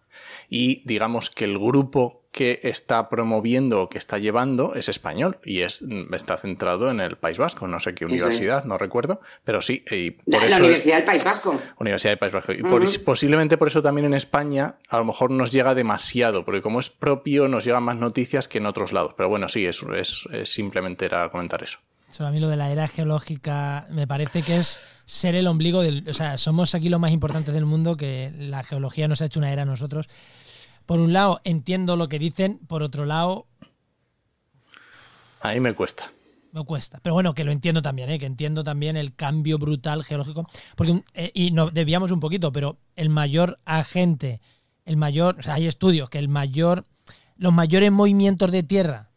Y 0.50 0.82
digamos 0.84 1.30
que 1.30 1.44
el 1.44 1.58
grupo 1.58 2.21
que 2.32 2.60
está 2.64 3.10
promoviendo 3.10 3.82
o 3.82 3.88
que 3.90 3.98
está 3.98 4.16
llevando 4.18 4.74
es 4.74 4.88
español 4.88 5.36
y 5.44 5.60
es, 5.60 5.84
está 6.12 6.38
centrado 6.38 6.90
en 6.90 6.98
el 7.00 7.16
País 7.18 7.36
Vasco. 7.36 7.68
No 7.68 7.78
sé 7.78 7.94
qué 7.94 8.06
universidad, 8.06 8.64
no 8.64 8.78
recuerdo, 8.78 9.20
pero 9.44 9.60
sí. 9.60 9.84
Y 9.90 10.12
por 10.12 10.40
La, 10.40 10.46
eso- 10.46 10.56
Universidad 10.60 10.96
del 10.96 11.04
País 11.04 11.22
Vasco. 11.24 11.60
Universidad 11.78 12.12
del 12.12 12.18
País 12.18 12.32
Vasco. 12.32 12.52
Y 12.52 12.62
por- 12.62 13.04
posiblemente 13.04 13.58
por 13.58 13.68
eso 13.68 13.82
también 13.82 14.06
en 14.06 14.14
España 14.14 14.76
a 14.88 14.96
lo 14.98 15.04
mejor 15.04 15.30
nos 15.30 15.52
llega 15.52 15.74
demasiado, 15.74 16.44
porque 16.46 16.62
como 16.62 16.80
es 16.80 16.88
propio 16.88 17.48
nos 17.48 17.64
llegan 17.66 17.82
más 17.82 17.96
noticias 17.98 18.48
que 18.48 18.58
en 18.58 18.66
otros 18.66 18.92
lados. 18.94 19.12
Pero 19.14 19.28
bueno, 19.28 19.50
sí, 19.50 19.66
es, 19.66 19.82
es- 19.94 20.26
es 20.32 20.52
simplemente 20.52 21.04
era 21.04 21.30
comentar 21.30 21.62
eso. 21.62 21.78
A 22.18 22.30
mí 22.30 22.40
lo 22.40 22.48
de 22.48 22.56
la 22.56 22.70
era 22.70 22.88
geológica 22.88 23.86
me 23.90 24.06
parece 24.06 24.42
que 24.42 24.56
es 24.58 24.78
ser 25.06 25.34
el 25.34 25.46
ombligo 25.46 25.82
del. 25.82 26.06
O 26.08 26.12
sea, 26.12 26.36
somos 26.36 26.74
aquí 26.74 26.88
los 26.90 27.00
más 27.00 27.10
importantes 27.10 27.54
del 27.54 27.64
mundo, 27.64 27.96
que 27.96 28.30
la 28.38 28.62
geología 28.62 29.08
nos 29.08 29.22
ha 29.22 29.26
hecho 29.26 29.38
una 29.40 29.50
era 29.52 29.62
a 29.62 29.64
nosotros. 29.64 30.08
Por 30.86 31.00
un 31.00 31.12
lado, 31.12 31.40
entiendo 31.44 31.96
lo 31.96 32.08
que 32.08 32.18
dicen, 32.18 32.58
por 32.66 32.82
otro 32.82 33.04
lado, 33.04 33.46
A 35.40 35.52
mí 35.52 35.60
me 35.60 35.74
cuesta. 35.74 36.10
me 36.52 36.64
cuesta. 36.64 37.00
Pero 37.02 37.14
bueno, 37.14 37.34
que 37.34 37.44
lo 37.44 37.52
entiendo 37.52 37.82
también, 37.82 38.10
¿eh? 38.10 38.18
que 38.18 38.26
entiendo 38.26 38.62
también 38.62 38.96
el 38.96 39.14
cambio 39.14 39.58
brutal 39.58 40.04
geológico. 40.04 40.48
Porque, 40.76 41.02
eh, 41.14 41.30
y 41.34 41.50
nos 41.50 41.72
desviamos 41.72 42.12
un 42.12 42.20
poquito, 42.20 42.52
pero 42.52 42.78
el 42.96 43.08
mayor 43.08 43.58
agente, 43.64 44.40
el 44.84 44.96
mayor. 44.96 45.36
O 45.38 45.42
sea, 45.42 45.54
hay 45.54 45.66
estudios 45.66 46.10
que 46.10 46.18
el 46.18 46.28
mayor. 46.28 46.86
Los 47.36 47.52
mayores 47.52 47.90
movimientos 47.90 48.52
de 48.52 48.62
tierra 48.62 49.12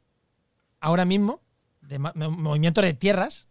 ahora 0.85 1.03
mismo, 1.03 1.41
de 1.81 1.97
movimientos 1.97 2.83
de 2.83 2.93
tierras, 2.93 3.47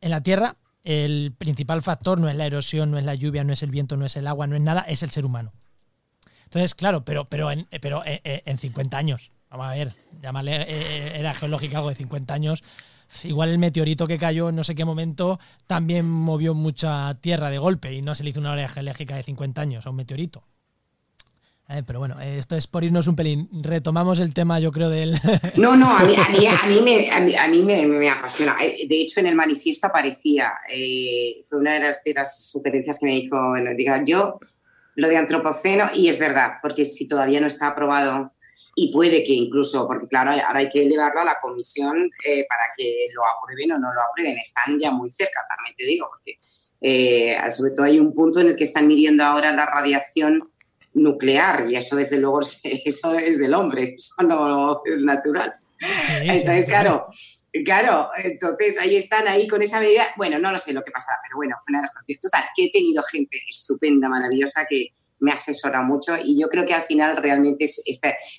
en 0.00 0.10
la 0.10 0.20
Tierra, 0.20 0.56
el 0.82 1.32
principal 1.38 1.80
factor 1.80 2.18
no 2.18 2.28
es 2.28 2.34
la 2.34 2.44
erosión, 2.44 2.90
no 2.90 2.98
es 2.98 3.04
la 3.04 3.14
lluvia, 3.14 3.44
no 3.44 3.52
es 3.52 3.62
el 3.62 3.70
viento, 3.70 3.96
no 3.96 4.04
es 4.04 4.16
el 4.16 4.26
agua, 4.26 4.48
no 4.48 4.56
es 4.56 4.62
nada, 4.62 4.80
es 4.82 5.04
el 5.04 5.10
ser 5.10 5.24
humano. 5.24 5.52
Entonces, 6.46 6.74
claro, 6.74 7.04
pero, 7.04 7.26
pero, 7.26 7.50
en, 7.50 7.68
pero 7.80 8.02
en, 8.04 8.20
en 8.24 8.58
50 8.58 8.96
años, 8.96 9.32
vamos 9.50 9.66
a 9.66 9.70
ver, 9.70 9.92
llamarle 10.22 10.64
eh, 10.68 11.18
era 11.18 11.34
geológica 11.34 11.78
algo 11.78 11.90
de 11.90 11.96
50 11.96 12.32
años, 12.32 12.64
igual 13.24 13.50
el 13.50 13.58
meteorito 13.58 14.06
que 14.06 14.18
cayó 14.18 14.48
en 14.48 14.56
no 14.56 14.64
sé 14.64 14.74
qué 14.74 14.84
momento 14.84 15.38
también 15.66 16.08
movió 16.08 16.54
mucha 16.54 17.16
tierra 17.20 17.50
de 17.50 17.58
golpe 17.58 17.92
y 17.92 18.02
no 18.02 18.14
se 18.14 18.24
le 18.24 18.30
hizo 18.30 18.40
una 18.40 18.52
área 18.52 18.68
geológica 18.68 19.16
de 19.16 19.22
50 19.22 19.60
años 19.60 19.86
a 19.86 19.90
un 19.90 19.96
meteorito. 19.96 20.44
Eh, 21.68 21.82
pero 21.84 21.98
bueno, 21.98 22.20
eh, 22.20 22.38
esto 22.38 22.54
es 22.54 22.68
por 22.68 22.84
irnos 22.84 23.08
un 23.08 23.16
pelín. 23.16 23.48
Retomamos 23.52 24.20
el 24.20 24.32
tema, 24.32 24.60
yo 24.60 24.70
creo, 24.70 24.88
del... 24.88 25.18
No, 25.56 25.76
no, 25.76 25.90
a 25.90 26.04
mí, 26.04 26.14
a 26.14 26.28
mí, 26.28 26.46
a 26.46 26.66
mí 26.66 26.80
me, 26.80 27.10
a 27.10 27.20
mí, 27.20 27.34
a 27.34 27.48
mí 27.48 27.62
me, 27.62 28.08
apasiona. 28.08 28.56
Eh, 28.62 28.86
De 28.88 29.00
hecho, 29.00 29.18
en 29.18 29.26
el 29.26 29.34
manifiesto 29.34 29.88
aparecía, 29.88 30.52
eh, 30.72 31.42
fue 31.48 31.58
una 31.58 31.74
de 31.74 31.80
las, 31.80 32.04
de 32.04 32.14
sugerencias 32.26 33.00
que 33.00 33.06
me 33.06 33.12
dijo, 33.14 33.36
bueno, 33.48 33.72
diga, 33.76 34.04
yo 34.04 34.38
lo 34.96 35.08
de 35.08 35.16
antropoceno, 35.16 35.88
y 35.94 36.08
es 36.08 36.18
verdad, 36.18 36.52
porque 36.60 36.84
si 36.84 37.06
todavía 37.06 37.40
no 37.40 37.46
está 37.46 37.68
aprobado, 37.68 38.32
y 38.74 38.92
puede 38.92 39.24
que 39.24 39.32
incluso, 39.32 39.86
porque 39.86 40.06
claro, 40.08 40.32
ahora 40.32 40.58
hay 40.58 40.68
que 40.68 40.84
llevarlo 40.86 41.20
a 41.20 41.24
la 41.24 41.38
comisión 41.40 42.10
eh, 42.26 42.44
para 42.48 42.64
que 42.76 43.06
lo 43.14 43.22
aprueben 43.24 43.72
o 43.72 43.78
no 43.78 43.92
lo 43.94 44.02
aprueben, 44.02 44.36
están 44.38 44.78
ya 44.78 44.90
muy 44.90 45.08
cerca, 45.10 45.40
también 45.48 45.74
te 45.76 45.84
digo, 45.86 46.08
porque 46.10 46.36
eh, 46.82 47.38
sobre 47.50 47.70
todo 47.70 47.86
hay 47.86 47.98
un 47.98 48.14
punto 48.14 48.40
en 48.40 48.48
el 48.48 48.56
que 48.56 48.64
están 48.64 48.86
midiendo 48.86 49.24
ahora 49.24 49.50
la 49.52 49.64
radiación 49.64 50.50
nuclear 50.92 51.66
y 51.68 51.76
eso 51.76 51.96
desde 51.96 52.18
luego 52.18 52.40
es- 52.42 52.60
eso 52.64 53.14
es 53.18 53.38
del 53.38 53.54
hombre, 53.54 53.94
eso 53.96 54.22
no 54.24 54.80
es 54.84 54.98
natural. 54.98 55.52
Sí, 55.78 55.86
sí, 56.02 56.12
Entonces, 56.30 56.64
sí. 56.64 56.70
claro, 56.70 57.06
claro, 57.06 57.08
entonces 58.22 58.78
ahí 58.78 58.96
están 58.96 59.26
ahí 59.28 59.46
con 59.48 59.62
esa 59.62 59.80
medida. 59.80 60.04
Bueno, 60.16 60.38
no 60.38 60.50
lo 60.52 60.58
sé 60.58 60.72
lo 60.72 60.82
que 60.82 60.90
pasará, 60.90 61.18
pero 61.22 61.36
bueno, 61.36 61.56
una 61.68 61.80
de. 61.80 62.16
Total, 62.20 62.44
que 62.54 62.66
he 62.66 62.70
tenido 62.70 63.02
gente 63.04 63.38
estupenda, 63.48 64.08
maravillosa, 64.08 64.66
que 64.68 64.88
me 65.18 65.32
asesora 65.32 65.80
mucho 65.82 66.14
y 66.22 66.38
yo 66.38 66.48
creo 66.48 66.66
que 66.66 66.74
al 66.74 66.82
final 66.82 67.16
realmente 67.16 67.64
es, 67.64 67.82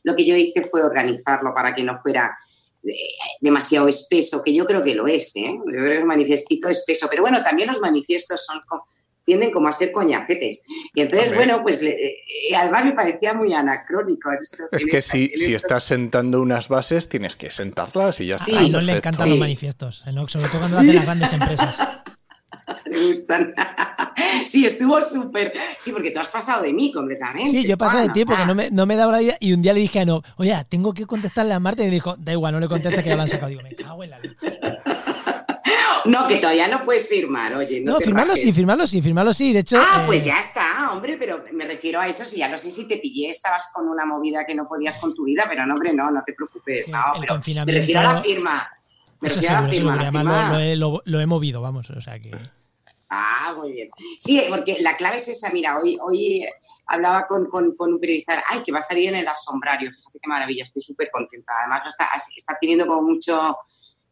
lo 0.04 0.16
que 0.16 0.26
yo 0.26 0.36
hice 0.36 0.62
fue 0.62 0.84
organizarlo 0.84 1.52
para 1.54 1.74
que 1.74 1.84
no 1.84 1.98
fuera 1.98 2.38
eh, 2.84 2.94
demasiado 3.42 3.88
espeso, 3.88 4.44
que 4.44 4.54
yo 4.54 4.66
creo 4.66 4.84
que 4.84 4.94
lo 4.94 5.08
es, 5.08 5.36
¿eh? 5.36 5.48
Yo 5.48 5.64
creo 5.66 5.86
que 5.90 5.98
el 5.98 6.06
manifestito 6.06 6.70
es 6.70 6.80
espeso, 6.80 7.08
pero 7.10 7.24
bueno, 7.24 7.42
también 7.42 7.68
los 7.68 7.80
manifiestos 7.80 8.46
son 8.46 8.62
co- 8.68 8.86
tienden 9.28 9.52
como 9.52 9.68
a 9.68 9.74
ser 9.74 9.92
coñacetes. 9.92 10.64
Y 10.96 11.02
entonces, 11.02 11.32
Hombre. 11.32 11.46
bueno, 11.48 11.62
pues 11.62 11.82
le- 11.84 11.92
eh, 12.00 12.56
además 12.58 12.86
me 12.86 12.94
parecía 12.94 13.34
muy 13.34 13.54
anacrónico. 13.54 14.32
en 14.32 14.38
estos- 14.42 14.70
Es 14.72 14.82
en 14.84 14.90
que 14.90 14.98
esta- 14.98 15.12
si, 15.12 15.28
si 15.28 15.34
estos- 15.34 15.54
estás 15.64 15.84
sentando 15.84 16.42
unas 16.42 16.70
bases, 16.70 17.10
tienes 17.10 17.36
que 17.36 17.50
sentarlas 17.50 18.22
y 18.22 18.28
ya 18.28 18.36
Sí, 18.36 18.52
está. 18.52 18.64
A 18.64 18.70
no 18.70 18.80
le 18.82 18.94
encantan 18.94 19.26
Sí. 19.26 19.30
los 19.32 19.40
manifiestos, 19.40 20.06
¿no? 20.14 20.28
sobre 20.30 20.48
todo 20.48 20.60
cuando 20.62 20.80
Sí. 20.80 20.86
lo 20.86 20.90
hacen 20.92 20.96
las 20.96 21.06
grandes 21.06 21.34
empresas. 21.34 21.76
Me 22.90 23.08
gustan. 23.10 23.54
sí, 24.46 24.66
estuvo 24.66 25.02
súper. 25.02 25.54
Sí, 25.78 25.92
porque 25.92 26.12
tú 26.12 26.20
has 26.22 26.30
pasado 26.30 26.64
de 26.64 26.72
mí 26.74 26.92
completamente. 26.94 27.50
Sí, 27.52 27.66
yo 27.68 27.74
he 27.74 27.78
pasado 27.78 28.04
de 28.04 28.10
ti 28.14 28.22
o 28.22 28.26
porque 28.26 28.38
sea, 28.44 28.46
no 28.48 28.56
me, 28.56 28.72
no 28.72 28.86
me 28.86 28.96
daba 28.96 29.12
la 29.12 29.20
vida 29.20 29.38
y 29.42 29.52
un 29.54 29.62
día 29.62 29.74
le 29.74 29.82
dije 29.82 30.00
a 30.00 30.06
no, 30.06 30.22
oye, 30.38 30.56
tengo 30.70 30.94
que 30.94 31.06
contestarle 31.06 31.54
a 31.54 31.60
Marta 31.60 31.84
y 31.84 31.88
me 31.88 31.92
dijo, 31.92 32.16
da 32.18 32.32
igual, 32.32 32.54
no 32.54 32.60
le 32.62 32.68
contestes 32.70 33.04
que 33.04 33.10
ya 33.10 33.16
lo 33.18 33.22
han 33.24 33.30
sacado. 33.30 33.50
Digo, 33.50 33.62
me 33.62 33.76
cago 33.76 34.04
en 34.06 34.10
la 34.10 34.20
leche. 34.20 34.58
No, 36.08 36.28
que 36.28 36.38
todavía 36.38 36.68
no 36.68 36.84
puedes 36.84 37.08
firmar, 37.08 37.54
oye. 37.56 37.82
No, 37.82 37.94
No, 37.94 37.98
te 38.00 38.06
firmarlo 38.06 38.34
rajes. 38.34 38.44
sí, 38.44 38.52
firmarlo 38.52 38.88
sí, 38.88 39.02
firmarlo 39.02 39.34
sí. 39.34 39.54
De 39.54 39.60
hecho, 39.60 39.78
Ah, 39.80 40.02
eh, 40.02 40.04
pues 40.06 40.26
ya 40.26 40.40
está, 40.40 40.92
hombre, 40.92 41.18
pero 41.18 41.44
me 41.54 41.66
refiero 41.66 42.00
a 42.00 42.08
eso. 42.08 42.24
Sí, 42.26 42.38
ya 42.38 42.48
no 42.50 42.58
sé 42.58 42.72
si 42.72 42.88
te 42.88 42.98
pillé, 42.98 43.30
estabas 43.30 43.72
con 43.74 43.88
una 43.88 44.06
movida 44.06 44.46
que 44.46 44.56
no 44.56 44.68
podías 44.68 44.98
con 44.98 45.14
tu 45.14 45.26
vida, 45.26 45.46
pero 45.48 45.66
no, 45.66 45.74
hombre, 45.74 45.94
no, 45.94 46.10
no 46.12 46.22
te 46.26 46.34
preocupes. 46.34 46.86
Sí, 46.86 46.92
no, 46.92 47.00
pero 47.20 47.40
me 47.66 47.72
refiero 47.74 48.00
a 48.02 48.04
la 48.14 48.22
firma. 48.22 48.70
Me 49.20 49.30
refiero 49.30 49.58
a 49.58 49.62
la 49.62 49.68
firma. 49.68 49.92
seguro. 49.94 49.96
la 49.96 50.20
Además 50.20 50.52
lo, 50.54 50.60
he, 50.60 50.76
lo- 50.76 51.02
lo 51.06 51.20
he 51.20 51.26
movido, 51.26 51.62
vamos. 51.62 51.90
O 51.90 52.02
sea 52.02 52.20
que. 52.20 52.32
Ah, 53.10 53.54
muy 53.58 53.72
bien. 53.72 53.90
Sí, 54.20 54.44
porque 54.50 54.78
la 54.82 54.98
clave 54.98 55.16
es 55.18 55.28
esa. 55.30 55.50
Mira, 55.52 55.80
hoy, 55.80 55.98
hoy 56.02 56.44
eh, 56.44 56.50
hablaba 56.88 57.26
con, 57.26 57.46
con- 57.50 57.74
con 57.76 57.94
un 57.94 58.00
periodista. 58.00 58.44
Ay, 58.48 58.60
que 58.66 58.72
va 58.74 58.80
a 58.80 58.82
salir 58.82 59.10
en 59.10 59.16
el 59.16 59.28
asombrario. 59.28 59.90
Fíjate 59.92 60.20
qué 60.22 60.28
maravilla, 60.28 60.64
estoy 60.66 60.82
súper 60.82 61.10
contenta. 61.12 61.54
Además, 61.62 61.84
está, 61.88 62.10
está 62.36 62.58
teniendo 62.60 62.86
como 62.86 63.02
mucho, 63.04 63.58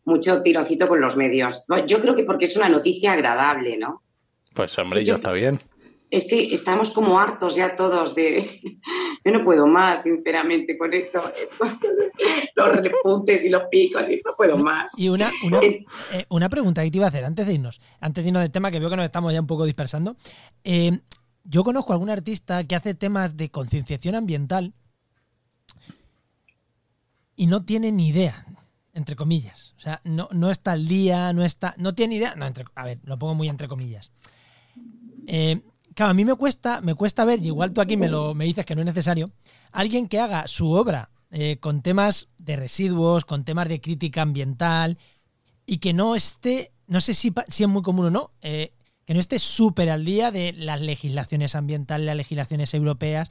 mucho 0.06 0.42
tironcito 0.42 0.88
con 0.88 1.02
los 1.02 1.18
medios. 1.18 1.66
Yo 1.88 2.00
creo 2.02 2.16
que 2.16 2.24
porque 2.24 2.46
es 2.46 2.56
una 2.56 2.70
noticia 2.70 3.14
agradable, 3.14 3.78
¿no? 3.78 4.02
Pues 4.54 4.78
hombre, 4.80 5.00
Yo- 5.04 5.14
ya 5.14 5.16
está 5.16 5.32
bien. 5.32 5.60
Es 6.12 6.30
que 6.30 6.54
estamos 6.54 6.92
como 6.92 7.20
hartos 7.20 7.56
ya 7.56 7.76
todos 7.76 8.14
de... 8.16 8.62
Yo 9.26 9.32
no 9.32 9.44
puedo 9.44 9.66
más, 9.66 10.04
sinceramente, 10.04 10.78
con 10.78 10.94
esto. 10.94 11.22
Los 12.56 12.76
repuntes 12.78 13.44
y 13.44 13.50
los 13.50 13.64
picos 13.72 14.08
y 14.12 14.22
no 14.24 14.36
puedo 14.38 14.56
más. 14.56 14.98
Y 14.98 15.10
una, 15.10 15.30
una, 15.44 15.60
Eh, 15.60 15.84
eh, 16.14 16.26
una 16.30 16.48
pregunta 16.48 16.84
que 16.84 16.92
te 16.92 16.98
iba 16.98 17.08
a 17.08 17.10
hacer 17.10 17.26
antes 17.26 17.46
de 17.48 17.54
irnos. 17.56 17.82
Antes 18.00 18.24
de 18.24 18.28
irnos 18.30 18.44
del 18.44 18.52
tema, 18.52 18.70
que 18.70 18.80
veo 18.80 18.90
que 18.92 18.96
nos 18.96 19.06
estamos 19.06 19.34
ya 19.34 19.42
un 19.42 19.48
poco 19.48 19.66
dispersando. 19.66 20.16
Eh, 20.64 21.00
yo 21.44 21.64
conozco 21.64 21.92
a 21.92 21.96
algún 21.96 22.12
artista 22.12 22.64
que 22.64 22.76
hace 22.76 22.94
temas 22.94 23.36
de 23.36 23.50
concienciación 23.50 24.14
ambiental. 24.16 24.74
y 27.36 27.48
no 27.48 27.66
tiene 27.66 27.92
ni 27.92 28.10
idea, 28.10 28.46
entre 28.96 29.16
comillas. 29.16 29.76
O 29.78 29.82
sea, 29.82 30.02
no, 30.04 30.28
no 30.32 30.50
está 30.50 30.72
al 30.72 30.88
día, 30.88 31.32
no 31.34 31.44
está. 31.44 31.76
No 31.78 31.94
tiene 31.94 32.16
idea. 32.16 32.36
No, 32.36 32.48
entre, 32.48 32.66
a 32.74 32.84
ver, 32.84 33.00
lo 33.04 33.20
pongo 33.20 33.36
muy 33.36 33.48
entre 33.48 33.68
comillas. 33.68 34.12
Eh, 35.28 35.62
claro, 35.94 36.12
a 36.12 36.14
mí 36.14 36.26
me 36.26 36.36
cuesta, 36.36 36.82
me 36.82 36.96
cuesta 36.96 37.26
ver, 37.26 37.40
y 37.42 37.48
igual 37.48 37.74
tú 37.74 37.82
aquí 37.82 37.98
me 37.98 38.10
lo 38.10 38.34
me 38.34 38.46
dices 38.46 38.66
que 38.66 38.76
no 38.76 38.82
es 38.82 38.86
necesario, 38.86 39.32
alguien 39.72 40.08
que 40.08 40.20
haga 40.20 40.48
su 40.48 40.72
obra 40.72 41.10
eh, 41.32 41.58
con 41.60 41.82
temas 41.82 42.28
de 42.38 42.56
residuos, 42.56 43.26
con 43.26 43.44
temas 43.44 43.68
de 43.68 43.82
crítica 43.82 44.22
ambiental, 44.22 44.98
y 45.66 45.80
que 45.80 45.94
no 45.94 46.16
esté, 46.16 46.72
no 46.88 47.02
sé 47.02 47.14
si, 47.14 47.34
es 47.48 47.68
muy 47.68 47.82
común 47.82 48.06
o 48.06 48.12
no, 48.12 48.32
eh, 48.42 48.74
que 49.06 49.14
no 49.14 49.20
esté 49.20 49.40
súper 49.40 49.90
al 49.90 50.06
día 50.06 50.32
de 50.32 50.54
las 50.54 50.80
legislaciones 50.82 51.56
ambientales, 51.56 52.06
las 52.06 52.16
legislaciones 52.16 52.74
europeas, 52.74 53.30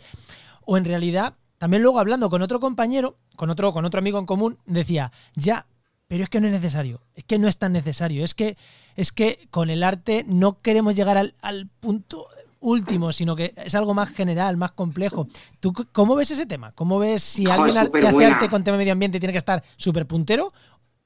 o 0.62 0.77
en 0.77 0.85
realidad, 0.85 1.37
también 1.65 1.83
luego 1.83 1.99
hablando 1.99 2.29
con 2.29 2.43
otro 2.43 2.61
compañero, 2.61 3.17
con 3.37 3.49
otro, 3.49 3.73
con 3.73 3.87
otro 3.87 3.99
amigo 3.99 4.19
en 4.19 4.27
común, 4.27 4.59
decía, 4.67 5.11
ya, 5.35 5.65
pero 6.07 6.23
es 6.23 6.29
que 6.29 6.39
no 6.39 6.47
es 6.47 6.53
necesario, 6.53 7.01
es 7.15 7.25
que 7.25 7.39
no 7.39 7.49
es 7.49 7.57
tan 7.57 7.73
necesario, 7.73 8.23
es 8.23 8.35
que, 8.35 8.59
es 8.97 9.12
que 9.12 9.49
con 9.49 9.71
el 9.71 9.83
arte 9.83 10.27
no 10.29 10.59
queremos 10.59 10.95
llegar 10.95 11.17
al, 11.17 11.33
al 11.41 11.71
punto 11.81 12.29
último, 12.61 13.12
sino 13.12 13.35
que 13.35 13.55
es 13.57 13.75
algo 13.75 13.95
más 13.95 14.11
general, 14.11 14.59
más 14.59 14.73
complejo. 14.73 15.27
¿Tú 15.59 15.73
cómo 15.93 16.15
ves 16.17 16.33
ese 16.33 16.45
tema? 16.45 16.73
¿Cómo 16.73 16.99
ves 16.99 17.23
si 17.23 17.47
alguien 17.47 17.91
que 17.91 18.09
hace 18.09 18.27
arte 18.27 18.51
con 18.51 18.62
tema 18.62 18.77
de 18.77 18.83
medio 18.83 18.93
ambiente 18.93 19.19
tiene 19.19 19.33
que 19.33 19.39
estar 19.39 19.65
súper 19.79 20.07
puntero 20.07 20.53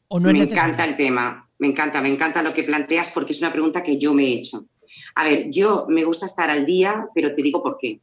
o 0.09 0.19
no 0.19 0.29
es 0.29 0.37
Me 0.37 0.43
encanta 0.43 0.85
el 0.85 0.97
tema, 0.97 1.49
me 1.59 1.69
encanta, 1.69 2.01
me 2.01 2.09
encanta 2.09 2.43
lo 2.43 2.53
que 2.53 2.65
planteas 2.65 3.11
porque 3.11 3.31
es 3.31 3.41
una 3.41 3.53
pregunta 3.53 3.85
que 3.85 3.97
yo 3.97 4.13
me 4.13 4.25
he 4.25 4.33
hecho. 4.33 4.67
A 5.15 5.23
ver, 5.23 5.51
yo 5.51 5.87
me 5.89 6.03
gusta 6.03 6.27
estar 6.27 6.51
al 6.51 6.67
día, 6.67 7.07
pero 7.15 7.33
te 7.33 7.43
digo 7.43 7.63
por 7.63 7.79
qué. 7.79 8.01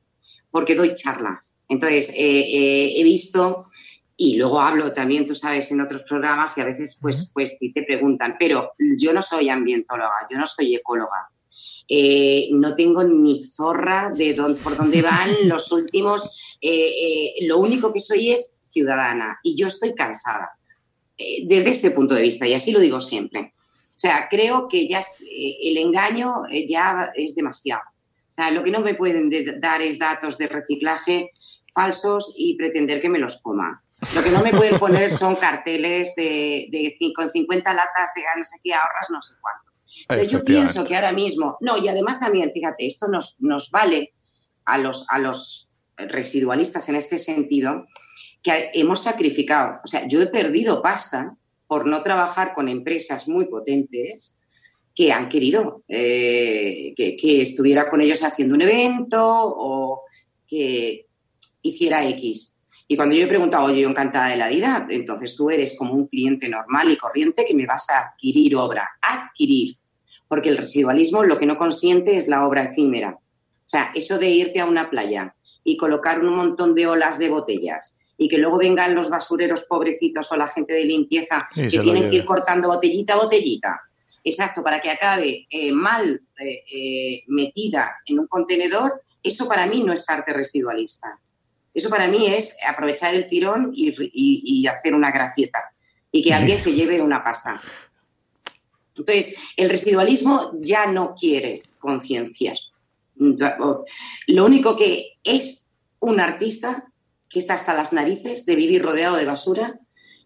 Porque 0.56 0.74
doy 0.74 0.93
charlas. 0.93 1.64
Entonces, 1.68 2.12
eh, 2.12 2.16
eh, 2.16 2.93
he 2.95 3.03
visto 3.03 3.66
y 4.16 4.38
luego 4.38 4.62
hablo 4.62 4.93
también, 4.93 5.26
tú 5.26 5.36
sabes, 5.36 5.70
en 5.74 5.82
otros 5.82 6.03
programas 6.03 6.58
y 6.58 6.62
a 6.62 6.64
veces 6.64 6.97
pues, 7.01 7.30
pues 7.34 7.58
sí 7.60 7.74
te 7.74 7.84
preguntan, 7.84 8.38
pero 8.39 8.72
yo 8.97 9.12
no 9.12 9.22
soy 9.22 9.49
ambientóloga, 9.49 10.14
yo 10.32 10.38
no 10.38 10.45
soy 10.45 10.74
ecóloga. 10.74 11.28
Eh, 11.89 12.47
no 12.53 12.74
tengo 12.74 13.03
ni 13.03 13.38
zorra 13.38 14.14
de 14.16 14.34
dónde, 14.34 14.62
por 14.62 14.78
dónde 14.78 15.01
van 15.01 15.36
los 15.43 15.74
últimos. 15.74 16.58
lo 17.41 17.58
único 17.58 17.91
que 17.91 17.99
soy 17.99 18.32
es 18.32 18.60
ciudadana 18.70 19.38
y 19.43 19.58
yo 19.58 19.68
estoy 19.68 19.93
cansada 19.93 20.51
desde 21.43 21.72
este 21.72 21.91
punto 21.91 22.16
de 22.16 22.22
vista 22.22 22.47
y 22.47 22.53
así 22.53 22.72
lo 22.72 22.80
digo 22.80 23.01
siempre. 23.01 23.56
O 23.68 23.99
sea, 23.99 24.30
creo 24.30 24.70
que 24.70 24.88
ya 24.88 25.01
el 25.20 25.76
engaño 25.80 26.43
ya 26.66 27.12
es 27.14 27.36
demasiado. 27.36 27.82
O 28.36 28.41
sea, 28.41 28.51
lo 28.51 28.63
que 28.63 28.71
no 28.71 28.81
me 28.81 28.95
pueden 28.95 29.31
dar 29.61 29.81
es 29.81 29.97
datos 29.97 30.38
de 30.38 30.49
reciclaje 30.49 31.31
falsos 31.73 32.36
y 32.38 32.57
pretender 32.57 32.99
que 32.99 33.07
me 33.07 33.17
los 33.17 33.41
coma. 33.41 33.81
Lo 34.13 34.21
que 34.21 34.29
no 34.29 34.43
me 34.43 34.51
pueden 34.51 34.77
poner 34.77 35.09
son 35.09 35.36
carteles 35.38 36.15
de, 36.17 36.97
con 37.15 37.29
50 37.29 37.73
latas 37.73 38.11
de 38.13 38.23
no 38.38 38.43
sé 38.43 38.59
qué 38.61 38.73
ahorras, 38.73 39.09
no 39.09 39.21
sé 39.21 39.36
cuánto. 39.39 39.71
Entonces 40.01 40.27
yo 40.27 40.43
pienso 40.43 40.86
que 40.86 40.97
ahora 40.97 41.13
mismo, 41.13 41.57
no, 41.61 41.77
y 41.77 41.88
además 41.88 42.19
también, 42.19 42.51
fíjate, 42.53 42.86
esto 42.86 43.07
nos, 43.07 43.38
nos 43.39 43.71
vale 43.71 44.13
a 44.65 44.79
los, 44.79 45.09
a 45.09 45.17
los 45.17 45.71
residualistas 45.95 46.89
en 46.89 46.95
este 46.95 47.17
sentido, 47.17 47.88
que 48.43 48.71
hemos 48.73 49.01
sacrificado, 49.01 49.79
o 49.81 49.88
sea, 49.88 50.05
yo 50.09 50.21
he 50.21 50.27
perdido 50.27 50.81
pasta 50.81 51.38
por 51.67 51.88
no 51.88 52.03
trabajar 52.03 52.53
con 52.53 52.67
empresas 52.67 53.29
muy 53.29 53.45
potentes 53.45 54.41
que 54.95 55.11
han 55.11 55.27
querido 55.27 55.83
eh, 55.89 56.93
que, 56.95 57.41
estuviera 57.41 57.89
con 57.89 58.01
ellos 58.01 58.23
haciendo 58.23 58.55
un 58.55 58.61
evento 58.61 59.21
o 59.21 60.03
que 60.47 61.05
hiciera 61.61 62.07
X. 62.07 62.61
Y 62.87 62.95
cuando 62.95 63.15
yo 63.15 63.25
he 63.25 63.27
preguntado, 63.27 63.65
oye, 63.65 63.81
yo 63.81 63.89
encantada 63.89 64.29
de 64.29 64.37
la 64.37 64.47
vida, 64.47 64.87
entonces 64.89 65.35
tú 65.35 65.49
eres 65.49 65.77
como 65.77 65.93
un 65.93 66.07
cliente 66.07 66.47
normal 66.47 66.89
y 66.91 66.97
corriente 66.97 67.43
que 67.45 67.55
me 67.55 67.65
vas 67.65 67.89
a 67.89 67.99
adquirir 67.99 68.55
obra, 68.55 68.87
adquirir, 69.01 69.75
porque 70.27 70.49
el 70.49 70.57
residualismo 70.57 71.23
lo 71.23 71.37
que 71.37 71.47
no 71.47 71.57
consiente 71.57 72.15
es 72.15 72.27
la 72.27 72.47
obra 72.47 72.63
efímera. 72.63 73.17
O 73.19 73.69
sea, 73.69 73.91
eso 73.95 74.17
de 74.17 74.29
irte 74.29 74.59
a 74.59 74.65
una 74.65 74.89
playa 74.89 75.35
y 75.63 75.75
colocar 75.75 76.23
un 76.23 76.35
montón 76.35 76.75
de 76.75 76.87
olas 76.87 77.17
de 77.17 77.29
botellas 77.29 77.99
y 78.17 78.29
que 78.29 78.37
luego 78.37 78.59
vengan 78.59 78.95
los 78.95 79.09
basureros 79.09 79.65
pobrecitos 79.67 80.31
o 80.31 80.37
la 80.37 80.47
gente 80.47 80.73
de 80.73 80.85
limpieza 80.85 81.47
que 81.53 81.67
tienen 81.67 82.09
que 82.09 82.17
ir 82.17 82.25
cortando 82.25 82.69
botellita 82.69 83.15
a 83.15 83.17
botellita. 83.17 83.81
Exacto, 84.28 84.63
para 84.63 84.82
que 84.82 84.89
acabe 84.89 85.45
eh, 85.51 85.71
mal 85.71 86.19
eh, 86.39 86.63
eh, 86.73 87.23
metida 87.28 87.97
en 88.07 88.19
un 88.19 88.28
contenedor, 88.28 89.03
eso 89.21 89.47
para 89.47 89.67
mí 89.67 89.84
no 89.84 89.93
es 89.93 90.09
arte 90.09 90.34
residualista. 90.34 91.19
Eso 91.71 91.91
para 91.91 92.07
mí 92.07 92.26
es 92.26 92.57
aprovechar 92.67 93.13
el 93.13 93.28
tirón 93.28 93.71
y, 93.71 94.65
hacer 94.65 94.95
una 94.95 95.11
gracieta 95.11 95.59
y 96.11 96.23
que 96.23 96.34
alguien 96.34 96.57
se 96.57 96.73
lleve 96.73 97.01
una 97.01 97.23
pasta. 97.23 97.61
Entonces, 98.97 99.38
el 99.57 99.69
residualismo 99.69 100.53
ya 100.59 100.88
no 100.88 101.13
quiere 101.13 101.61
concienciar. 101.78 102.57
Lo 103.15 104.45
único 104.45 104.76
que 104.76 105.17
es 105.23 105.71
un 105.99 106.19
artista 106.19 106.88
que 107.30 107.38
está 107.38 107.53
hasta 107.53 107.76
las 107.76 107.93
narices 107.93 108.45
de 108.45 108.55
vivir 108.55 108.82
rodeado 108.82 109.17
de 109.17 109.26
basura 109.26 109.80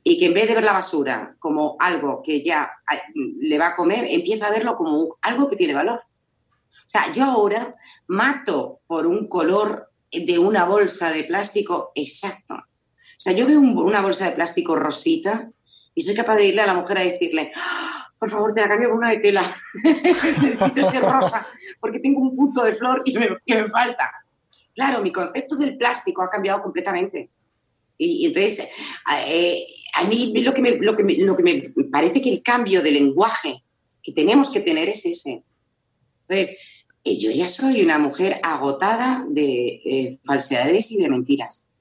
y 0.04 0.18
que 0.18 0.28
en 0.28 0.34
vez 0.34 0.48
de 0.48 0.56
ver 0.56 0.64
la 0.64 0.74
basura 0.74 1.36
como 1.40 1.76
algo 1.80 2.22
que 2.24 2.42
ya 2.42 2.72
le 3.14 3.58
va 3.58 3.68
a 3.68 3.76
comer, 3.76 4.06
empieza 4.10 4.48
a 4.48 4.52
verlo 4.52 4.76
como 4.76 5.18
algo 5.22 5.50
que 5.50 5.56
tiene 5.56 5.74
valor. 5.74 6.00
O 6.00 6.92
sea, 6.92 7.12
yo 7.12 7.26
ahora 7.26 7.76
mato 8.08 8.82
por 8.88 9.06
un 9.06 9.28
color 9.28 9.92
de 10.12 10.40
una 10.40 10.66
bolsa 10.66 11.12
de 11.12 11.24
plástico 11.24 11.92
exacto. 11.96 12.56
O 12.56 13.22
sea, 13.22 13.34
yo 13.34 13.46
veo 13.46 13.60
una 13.60 14.02
bolsa 14.02 14.26
de 14.26 14.36
plástico 14.36 14.76
rosita 14.76 15.52
y 15.94 16.02
soy 16.02 16.16
capaz 16.16 16.38
de 16.38 16.46
irle 16.46 16.62
a 16.62 16.68
la 16.68 16.74
mujer 16.74 16.98
a 16.98 17.04
decirle, 17.04 17.52
¡Ah! 17.56 18.08
por 18.18 18.30
favor, 18.30 18.54
te 18.54 18.62
la 18.62 18.68
cambio 18.68 18.90
por 18.90 18.98
una 18.98 19.10
de 19.10 19.18
tela. 19.18 19.44
Necesito 20.42 20.84
ser 20.84 21.04
rosa 21.04 21.48
porque 21.80 22.00
tengo 22.00 22.22
un 22.22 22.36
punto 22.36 22.64
de 22.64 22.74
flor 22.74 23.04
que 23.04 23.38
me 23.46 23.70
falta. 23.70 24.12
Claro, 24.74 25.02
mi 25.02 25.12
concepto 25.12 25.58
del 25.58 25.78
plástico 25.78 26.22
ha 26.22 26.30
cambiado 26.30 26.64
completamente. 26.64 27.30
Y, 27.98 28.28
entonces, 28.28 28.70
eh, 29.28 29.68
a 29.94 30.04
mí 30.06 30.34
lo 30.42 30.54
que, 30.54 30.62
me, 30.62 30.72
lo, 30.78 30.96
que 30.96 31.04
lo 31.04 31.36
que 31.36 31.44
me 31.44 31.74
parece 31.92 32.22
que 32.22 32.32
el 32.32 32.42
cambio 32.42 32.82
de 32.82 32.92
lenguaje 32.92 33.64
que 34.02 34.12
tenemos 34.12 34.50
que 34.50 34.62
tener 34.62 34.90
es 34.90 35.06
ese. 35.06 35.44
Entonces, 36.28 36.58
eh, 37.04 37.18
yo 37.18 37.32
ya 37.32 37.50
soy 37.50 37.82
una 37.82 37.98
mujer 37.98 38.40
agotada 38.44 39.26
de 39.30 39.82
eh, 39.86 40.20
falsedades 40.26 40.92
y 40.92 40.98
de 40.98 41.10
mentiras. 41.10 41.72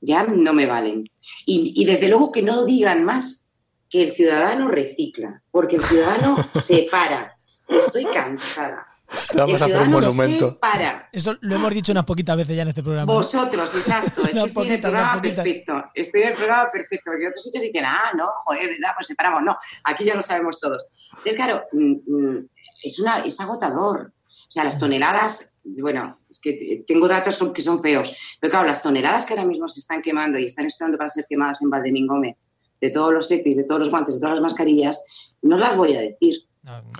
Ya 0.00 0.24
no 0.24 0.52
me 0.52 0.66
valen. 0.66 1.08
Y, 1.46 1.72
y, 1.74 1.84
desde 1.86 2.08
luego 2.08 2.30
que 2.30 2.42
no 2.42 2.64
digan 2.64 3.04
más 3.04 3.50
que 3.88 4.02
el 4.02 4.12
ciudadano 4.12 4.68
recicla, 4.68 5.42
porque 5.50 5.76
el 5.76 5.84
ciudadano 5.84 6.48
separa. 6.52 7.38
Estoy 7.68 8.04
cansada. 8.06 8.86
Vamos 9.34 9.60
a 9.60 9.64
hacer 9.64 9.82
un 9.82 9.90
monumento. 9.90 10.58
para. 10.58 11.08
Eso 11.12 11.36
lo 11.40 11.54
hemos 11.56 11.72
dicho 11.72 11.92
unas 11.92 12.04
poquitas 12.04 12.36
veces 12.36 12.56
ya 12.56 12.62
en 12.62 12.68
este 12.68 12.82
programa. 12.82 13.12
Vosotros, 13.12 13.74
exacto. 13.74 14.22
Es 14.26 14.30
que 14.36 14.44
estoy 14.44 14.66
en 14.66 14.72
el 14.72 14.80
programa 14.80 15.22
perfecto. 15.22 15.84
Estoy 15.94 16.22
en 16.22 16.28
el 16.28 16.34
programa 16.34 16.70
perfecto. 16.70 17.04
Porque 17.06 17.24
en 17.24 17.28
otros 17.28 17.44
sitios 17.44 17.64
dicen, 17.64 17.84
ah, 17.86 18.12
no, 18.16 18.28
joder, 18.44 18.68
¿verdad? 18.68 18.90
Pues 18.96 19.06
separamos. 19.06 19.42
No, 19.42 19.56
aquí 19.84 20.04
ya 20.04 20.14
lo 20.14 20.22
sabemos 20.22 20.60
todos. 20.60 20.90
Entonces, 21.10 21.34
claro, 21.34 21.64
mm, 21.72 21.92
mm, 22.06 22.48
es, 22.82 23.00
una, 23.00 23.20
es 23.20 23.40
agotador. 23.40 24.12
O 24.28 24.50
sea, 24.54 24.64
las 24.64 24.78
toneladas, 24.78 25.56
bueno, 25.64 26.20
es 26.30 26.38
que 26.38 26.84
tengo 26.86 27.08
datos 27.08 27.42
que 27.54 27.62
son 27.62 27.80
feos, 27.80 28.16
pero 28.40 28.50
claro, 28.50 28.66
las 28.66 28.82
toneladas 28.82 29.26
que 29.26 29.32
ahora 29.32 29.46
mismo 29.46 29.66
se 29.68 29.80
están 29.80 30.02
quemando 30.02 30.38
y 30.38 30.44
están 30.44 30.66
esperando 30.66 30.98
para 30.98 31.08
ser 31.08 31.26
quemadas 31.28 31.62
en 31.62 31.70
Valdemín 31.70 32.06
Gómez, 32.06 32.36
de 32.80 32.90
todos 32.90 33.12
los 33.12 33.30
EPIs, 33.30 33.56
de 33.56 33.64
todos 33.64 33.80
los 33.80 33.90
guantes, 33.90 34.16
de 34.16 34.20
todas 34.20 34.34
las 34.34 34.42
mascarillas, 34.42 35.06
no 35.42 35.56
las 35.56 35.76
voy 35.76 35.96
a 35.96 36.00
decir 36.00 36.43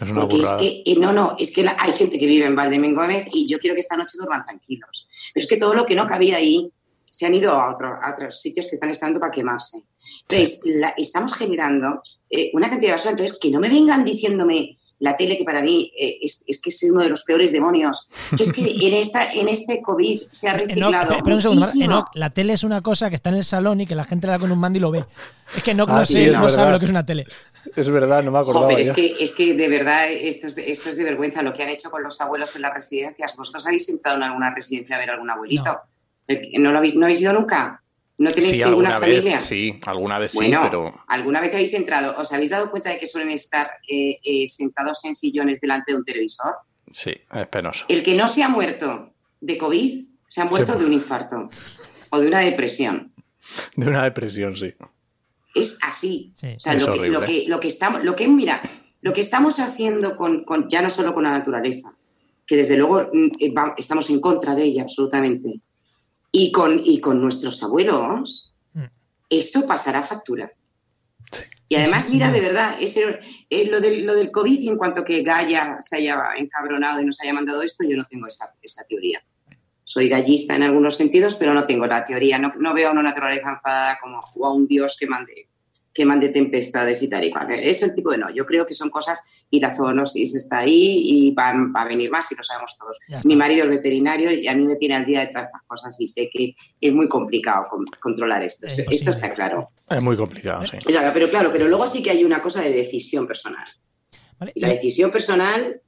es 0.00 0.10
una 0.10 0.20
Porque 0.20 0.42
es 0.42 0.52
que, 0.52 0.82
eh, 0.84 0.96
no, 0.98 1.12
no, 1.12 1.36
es 1.38 1.54
que 1.54 1.66
hay 1.66 1.92
gente 1.92 2.18
que 2.18 2.26
vive 2.26 2.44
en 2.44 2.54
Valdemín 2.54 2.94
Gómez 2.94 3.28
y 3.32 3.46
yo 3.46 3.58
quiero 3.58 3.74
que 3.74 3.80
esta 3.80 3.96
noche 3.96 4.18
duerman 4.18 4.44
tranquilos. 4.44 5.08
Pero 5.32 5.44
es 5.44 5.48
que 5.48 5.56
todo 5.56 5.74
lo 5.74 5.86
que 5.86 5.94
no 5.94 6.06
cabía 6.06 6.36
ahí 6.36 6.70
se 7.06 7.26
han 7.26 7.34
ido 7.34 7.52
a, 7.52 7.70
a 7.70 8.10
otros 8.12 8.40
sitios 8.40 8.66
que 8.66 8.74
están 8.74 8.90
esperando 8.90 9.20
para 9.20 9.32
quemarse. 9.32 9.82
Entonces, 10.28 10.60
estamos 10.96 11.34
generando 11.34 12.02
eh, 12.28 12.50
una 12.52 12.68
cantidad 12.68 12.90
de 12.90 12.96
basura. 12.96 13.12
Entonces, 13.12 13.38
que 13.38 13.50
no 13.50 13.60
me 13.60 13.68
vengan 13.68 14.04
diciéndome 14.04 14.78
la 14.98 15.16
tele, 15.16 15.36
que 15.36 15.44
para 15.44 15.62
mí 15.62 15.92
eh, 15.98 16.18
es, 16.22 16.44
que 16.62 16.70
es 16.70 16.82
uno 16.84 17.02
de 17.02 17.08
los 17.08 17.24
peores 17.24 17.52
demonios, 17.52 18.08
que 18.36 18.42
es 18.42 18.52
que 18.52 18.62
en, 18.86 18.94
esta, 18.94 19.32
en 19.32 19.48
este 19.48 19.82
COVID 19.82 20.22
se 20.30 20.48
ha 20.48 20.54
reciclado 20.54 21.18
muchísimo. 21.24 22.08
la 22.14 22.30
tele 22.30 22.52
es 22.52 22.64
una 22.64 22.80
cosa 22.80 23.10
que 23.10 23.16
está 23.16 23.30
en 23.30 23.36
el 23.36 23.44
salón 23.44 23.80
y 23.80 23.86
que 23.86 23.94
la 23.94 24.04
gente 24.04 24.26
le 24.26 24.32
da 24.32 24.38
con 24.38 24.50
un 24.50 24.58
mando 24.58 24.78
y 24.78 24.80
lo 24.80 24.90
ve. 24.90 25.04
Es 25.56 25.62
que 25.62 25.74
no, 25.74 25.84
ah, 25.88 26.04
no 26.32 26.50
sabe 26.50 26.70
lo 26.70 26.78
que 26.78 26.86
es 26.86 26.90
una 26.90 27.04
tele. 27.04 27.26
Es 27.76 27.88
verdad, 27.88 28.22
no 28.22 28.30
me 28.30 28.38
acuerdo. 28.38 28.68
es 28.70 28.92
que, 28.92 29.16
es 29.20 29.34
que 29.34 29.54
de 29.54 29.68
verdad 29.68 30.10
esto 30.10 30.46
es, 30.46 30.54
esto 30.56 30.90
es 30.90 30.96
de 30.96 31.04
vergüenza 31.04 31.42
lo 31.42 31.52
que 31.52 31.62
han 31.62 31.68
hecho 31.68 31.90
con 31.90 32.02
los 32.02 32.20
abuelos 32.20 32.54
en 32.56 32.62
las 32.62 32.74
residencias. 32.74 33.36
¿Vosotros 33.36 33.66
habéis 33.66 33.88
entrado 33.88 34.16
en 34.16 34.24
alguna 34.24 34.54
residencia 34.54 34.96
a 34.96 34.98
ver 34.98 35.10
a 35.10 35.12
algún 35.14 35.30
abuelito? 35.30 35.80
¿No, 36.58 36.72
lo 36.72 36.78
habéis, 36.78 36.94
¿No 36.96 37.04
habéis 37.04 37.20
ido 37.20 37.32
nunca? 37.32 37.83
¿No 38.16 38.30
tenéis 38.32 38.58
ninguna 38.64 39.00
familia? 39.00 39.40
sí, 39.40 39.78
alguna 39.84 40.18
vez 40.18 40.30
sí, 40.32 40.38
pero. 40.62 40.94
¿Alguna 41.08 41.40
vez 41.40 41.52
habéis 41.52 41.74
entrado? 41.74 42.14
¿Os 42.16 42.32
habéis 42.32 42.50
dado 42.50 42.70
cuenta 42.70 42.90
de 42.90 42.98
que 42.98 43.06
suelen 43.06 43.30
estar 43.30 43.68
eh, 43.90 44.18
eh, 44.22 44.46
sentados 44.46 45.04
en 45.04 45.14
sillones 45.16 45.60
delante 45.60 45.92
de 45.92 45.98
un 45.98 46.04
televisor? 46.04 46.54
Sí, 46.92 47.10
es 47.32 47.46
penoso. 47.48 47.84
El 47.88 48.02
que 48.04 48.14
no 48.14 48.28
se 48.28 48.42
ha 48.44 48.48
muerto 48.48 49.12
de 49.40 49.58
COVID 49.58 50.04
se 50.28 50.40
ha 50.40 50.44
muerto 50.44 50.76
de 50.78 50.84
un 50.86 50.92
infarto 50.92 51.48
o 52.10 52.20
de 52.20 52.28
una 52.28 52.38
depresión. 52.40 53.12
De 53.76 53.86
una 53.86 54.04
depresión, 54.04 54.54
sí. 54.56 54.72
Es 55.54 55.78
así. 55.82 56.32
Sí. 56.36 56.54
O 56.56 56.60
sea, 56.60 56.74
Es 56.74 56.84
lo 56.86 56.92
que, 56.92 57.08
lo, 57.08 57.20
que, 57.22 57.44
lo 57.48 57.60
que 57.60 57.68
estamos, 57.68 58.04
lo 58.04 58.14
que, 58.16 58.26
mira, 58.28 58.62
lo 59.00 59.12
que 59.12 59.20
estamos 59.20 59.58
haciendo 59.60 60.16
con, 60.16 60.44
con- 60.44 60.68
ya 60.68 60.82
no 60.82 60.90
solo 60.90 61.14
con 61.14 61.24
la 61.24 61.30
naturaleza, 61.32 61.94
que 62.46 62.56
desde 62.56 62.76
luego 62.76 63.10
mm, 63.12 63.26
eh, 63.40 63.52
va- 63.52 63.74
estamos 63.76 64.08
en 64.10 64.20
contra 64.20 64.54
de 64.54 64.64
ella 64.64 64.82
absolutamente, 64.82 65.60
y 66.36 66.50
con, 66.50 66.80
y 66.84 66.98
con 66.98 67.22
nuestros 67.22 67.62
abuelos, 67.62 68.52
Mm. 68.72 68.86
esto 69.30 69.64
pasará 69.68 70.02
factura. 70.02 70.50
Sí. 71.30 71.42
Y 71.68 71.76
además, 71.76 72.10
mira, 72.10 72.32
de 72.32 72.40
verdad, 72.40 72.74
ese, 72.80 73.20
eh, 73.48 73.66
lo, 73.70 73.80
del, 73.80 74.04
lo 74.04 74.16
del 74.16 74.32
COVID 74.32 74.58
y 74.58 74.68
en 74.68 74.76
cuanto 74.76 75.04
que 75.04 75.22
Gaia 75.22 75.76
se 75.78 75.98
haya 75.98 76.20
encabronado 76.36 77.00
y 77.00 77.04
nos 77.04 77.20
haya 77.20 77.32
mandado 77.32 77.62
esto, 77.62 77.84
yo 77.88 77.96
no 77.96 78.04
tengo 78.06 78.26
esa, 78.26 78.52
esa 78.60 78.82
teoría. 78.82 79.24
Soy 79.84 80.08
gallista 80.08 80.56
en 80.56 80.64
algunos 80.64 80.96
sentidos, 80.96 81.36
pero 81.36 81.54
no 81.54 81.66
tengo 81.66 81.86
la 81.86 82.02
teoría. 82.02 82.36
No, 82.40 82.52
no 82.58 82.74
veo 82.74 82.88
a 82.88 82.92
una 82.92 83.04
naturaleza 83.04 83.50
enfadada 83.50 83.96
como 84.02 84.18
o 84.34 84.44
a 84.44 84.52
un 84.52 84.66
dios 84.66 84.96
que 84.98 85.06
mande, 85.06 85.48
que 85.92 86.04
mande 86.04 86.30
tempestades 86.30 87.00
y 87.04 87.08
tal 87.08 87.22
y 87.22 87.30
cual. 87.30 87.52
Es 87.52 87.80
el 87.84 87.94
tipo 87.94 88.10
de 88.10 88.18
no. 88.18 88.28
Yo 88.30 88.44
creo 88.44 88.66
que 88.66 88.74
son 88.74 88.90
cosas 88.90 89.30
y 89.56 89.60
la 89.60 89.74
zoonosis 89.74 90.34
está 90.34 90.58
ahí 90.58 91.00
y 91.04 91.32
van, 91.34 91.72
va 91.74 91.82
a 91.82 91.84
venir 91.86 92.10
más 92.10 92.30
y 92.32 92.34
lo 92.34 92.42
sabemos 92.42 92.76
todos. 92.76 92.98
Mi 93.24 93.36
marido 93.36 93.64
es 93.64 93.70
veterinario 93.70 94.32
y 94.32 94.48
a 94.48 94.54
mí 94.54 94.64
me 94.66 94.76
tiene 94.76 94.94
al 94.96 95.06
día 95.06 95.20
de 95.20 95.26
todas 95.28 95.46
estas 95.46 95.62
cosas 95.66 96.00
y 96.00 96.06
sé 96.08 96.28
que 96.32 96.54
es 96.80 96.92
muy 96.92 97.08
complicado 97.08 97.66
con- 97.70 97.86
controlar 98.00 98.42
esto. 98.42 98.66
Es 98.66 98.78
Esto 98.90 99.10
está 99.12 99.32
claro. 99.32 99.70
Es 99.88 100.02
muy 100.02 100.16
complicado, 100.16 100.64
sí. 100.66 100.76
O 100.86 100.90
sea, 100.90 101.12
pero 101.12 101.28
claro, 101.30 101.50
pero 101.52 101.68
luego 101.68 101.86
sí 101.86 102.02
que 102.02 102.10
hay 102.10 102.24
una 102.24 102.42
cosa 102.42 102.62
de 102.62 102.70
decisión 102.72 103.26
personal. 103.26 103.64
¿Vale? 104.38 104.52
Y 104.54 104.60
la 104.60 104.68
decisión 104.68 105.10
personal, 105.10 105.80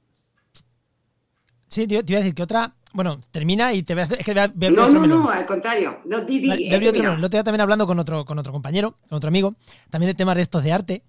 Sí, 1.69 1.85
te, 1.85 1.95
iba 1.95 2.01
a 2.01 2.21
decir 2.21 2.33
que 2.33 2.43
otra. 2.43 2.73
Bueno, 2.93 3.19
termina 3.29 3.73
y 3.73 3.83
te 3.83 3.93
voy 3.93 4.01
a 4.01 4.05
hacer. 4.05 4.19
Es 4.19 4.25
que 4.25 4.31
voy 4.33 4.39
a, 4.41 4.47
voy 4.47 4.65
a 4.65 4.67
abrir 4.69 4.79
no, 4.79 4.85
otro 4.87 4.99
no, 5.01 5.23
no, 5.23 5.29
al 5.29 5.45
contrario. 5.45 5.99
No, 6.05 6.21
di, 6.21 6.39
di, 6.39 6.47
Vale, 6.47 6.61
eh, 6.61 6.65
voy 6.67 6.73
a 6.73 6.75
abrir 6.77 6.89
otro 6.89 7.11
otro 7.13 7.27
día 7.29 7.43
también 7.43 7.61
hablando 7.61 7.85
con 7.85 7.99
otro, 7.99 8.23
con 8.23 8.39
otro 8.39 8.53
compañero, 8.53 8.97
con 9.09 9.17
otro 9.17 9.27
amigo, 9.27 9.55
también 9.89 10.09
de 10.11 10.13
temas 10.15 10.35
de 10.37 10.41
estos 10.43 10.63
de 10.63 10.71
arte. 10.71 11.03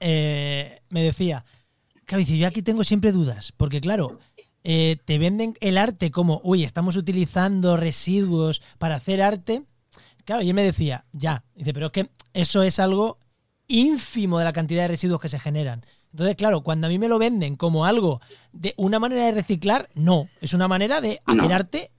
eh, 0.00 0.79
me 0.90 1.02
decía, 1.02 1.44
claro, 2.04 2.20
dice, 2.20 2.36
yo 2.38 2.46
aquí 2.46 2.62
tengo 2.62 2.84
siempre 2.84 3.12
dudas, 3.12 3.52
porque 3.56 3.80
claro, 3.80 4.18
eh, 4.64 4.96
te 5.04 5.18
venden 5.18 5.54
el 5.60 5.78
arte 5.78 6.10
como, 6.10 6.40
uy, 6.44 6.64
estamos 6.64 6.96
utilizando 6.96 7.76
residuos 7.76 8.60
para 8.78 8.96
hacer 8.96 9.22
arte. 9.22 9.62
Claro, 10.24 10.42
y 10.42 10.48
él 10.48 10.54
me 10.54 10.62
decía, 10.62 11.04
ya, 11.12 11.44
dice, 11.54 11.72
pero 11.72 11.86
es 11.86 11.92
que 11.92 12.10
eso 12.34 12.62
es 12.62 12.78
algo 12.78 13.16
ínfimo 13.66 14.38
de 14.38 14.44
la 14.44 14.52
cantidad 14.52 14.82
de 14.82 14.88
residuos 14.88 15.20
que 15.20 15.28
se 15.28 15.38
generan. 15.38 15.84
Entonces, 16.12 16.34
claro, 16.36 16.62
cuando 16.62 16.88
a 16.88 16.90
mí 16.90 16.98
me 16.98 17.08
lo 17.08 17.18
venden 17.18 17.54
como 17.56 17.84
algo 17.84 18.20
de 18.52 18.74
una 18.76 18.98
manera 18.98 19.24
de 19.26 19.32
reciclar, 19.32 19.88
no, 19.94 20.28
es 20.40 20.54
una 20.54 20.66
manera 20.68 21.00
de 21.00 21.20
hacer 21.24 21.48
No. 21.48 21.54
arte 21.54 21.90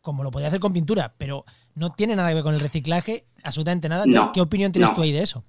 como 0.00 0.22
lo 0.22 0.30
podía 0.30 0.46
hacer 0.48 0.60
con 0.60 0.72
pintura, 0.72 1.14
pero 1.18 1.44
no 1.74 1.90
tiene 1.90 2.14
nada 2.14 2.28
que 2.28 2.36
ver 2.36 2.44
con 2.44 2.54
el 2.54 2.60
reciclaje, 2.60 3.26
absolutamente 3.42 3.88
nada. 3.88 4.04
No, 4.06 4.30
¿Qué 4.30 4.40
opinión 4.40 4.70
tienes 4.70 4.90
no. 4.90 4.94
tú 4.96 5.02
ahí 5.02 5.10
de 5.10 5.22
eso? 5.22 5.42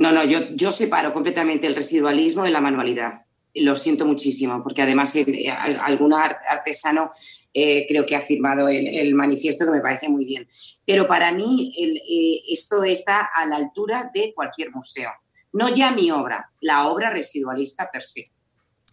No, 0.00 0.10
no, 0.12 0.24
yo, 0.24 0.38
yo 0.54 0.72
separo 0.72 1.12
completamente 1.12 1.66
el 1.66 1.76
residualismo 1.76 2.42
de 2.42 2.50
la 2.50 2.60
manualidad. 2.60 3.26
Lo 3.54 3.76
siento 3.76 4.06
muchísimo, 4.06 4.62
porque 4.62 4.82
además 4.82 5.14
eh, 5.16 5.48
al- 5.50 5.78
algún 5.80 6.14
ar- 6.14 6.40
artesano 6.48 7.12
eh, 7.52 7.84
creo 7.88 8.06
que 8.06 8.16
ha 8.16 8.20
firmado 8.20 8.68
el, 8.68 8.86
el 8.88 9.14
manifiesto 9.14 9.64
que 9.66 9.72
me 9.72 9.80
parece 9.80 10.08
muy 10.08 10.24
bien. 10.24 10.48
Pero 10.86 11.06
para 11.06 11.32
mí 11.32 11.72
el, 11.78 11.96
eh, 11.98 12.42
esto 12.50 12.82
está 12.84 13.28
a 13.34 13.44
la 13.46 13.56
altura 13.56 14.10
de 14.14 14.32
cualquier 14.34 14.70
museo. 14.72 15.10
No 15.52 15.68
ya 15.68 15.90
mi 15.90 16.10
obra, 16.10 16.50
la 16.60 16.86
obra 16.88 17.10
residualista 17.10 17.90
per 17.92 18.02
se. 18.04 18.30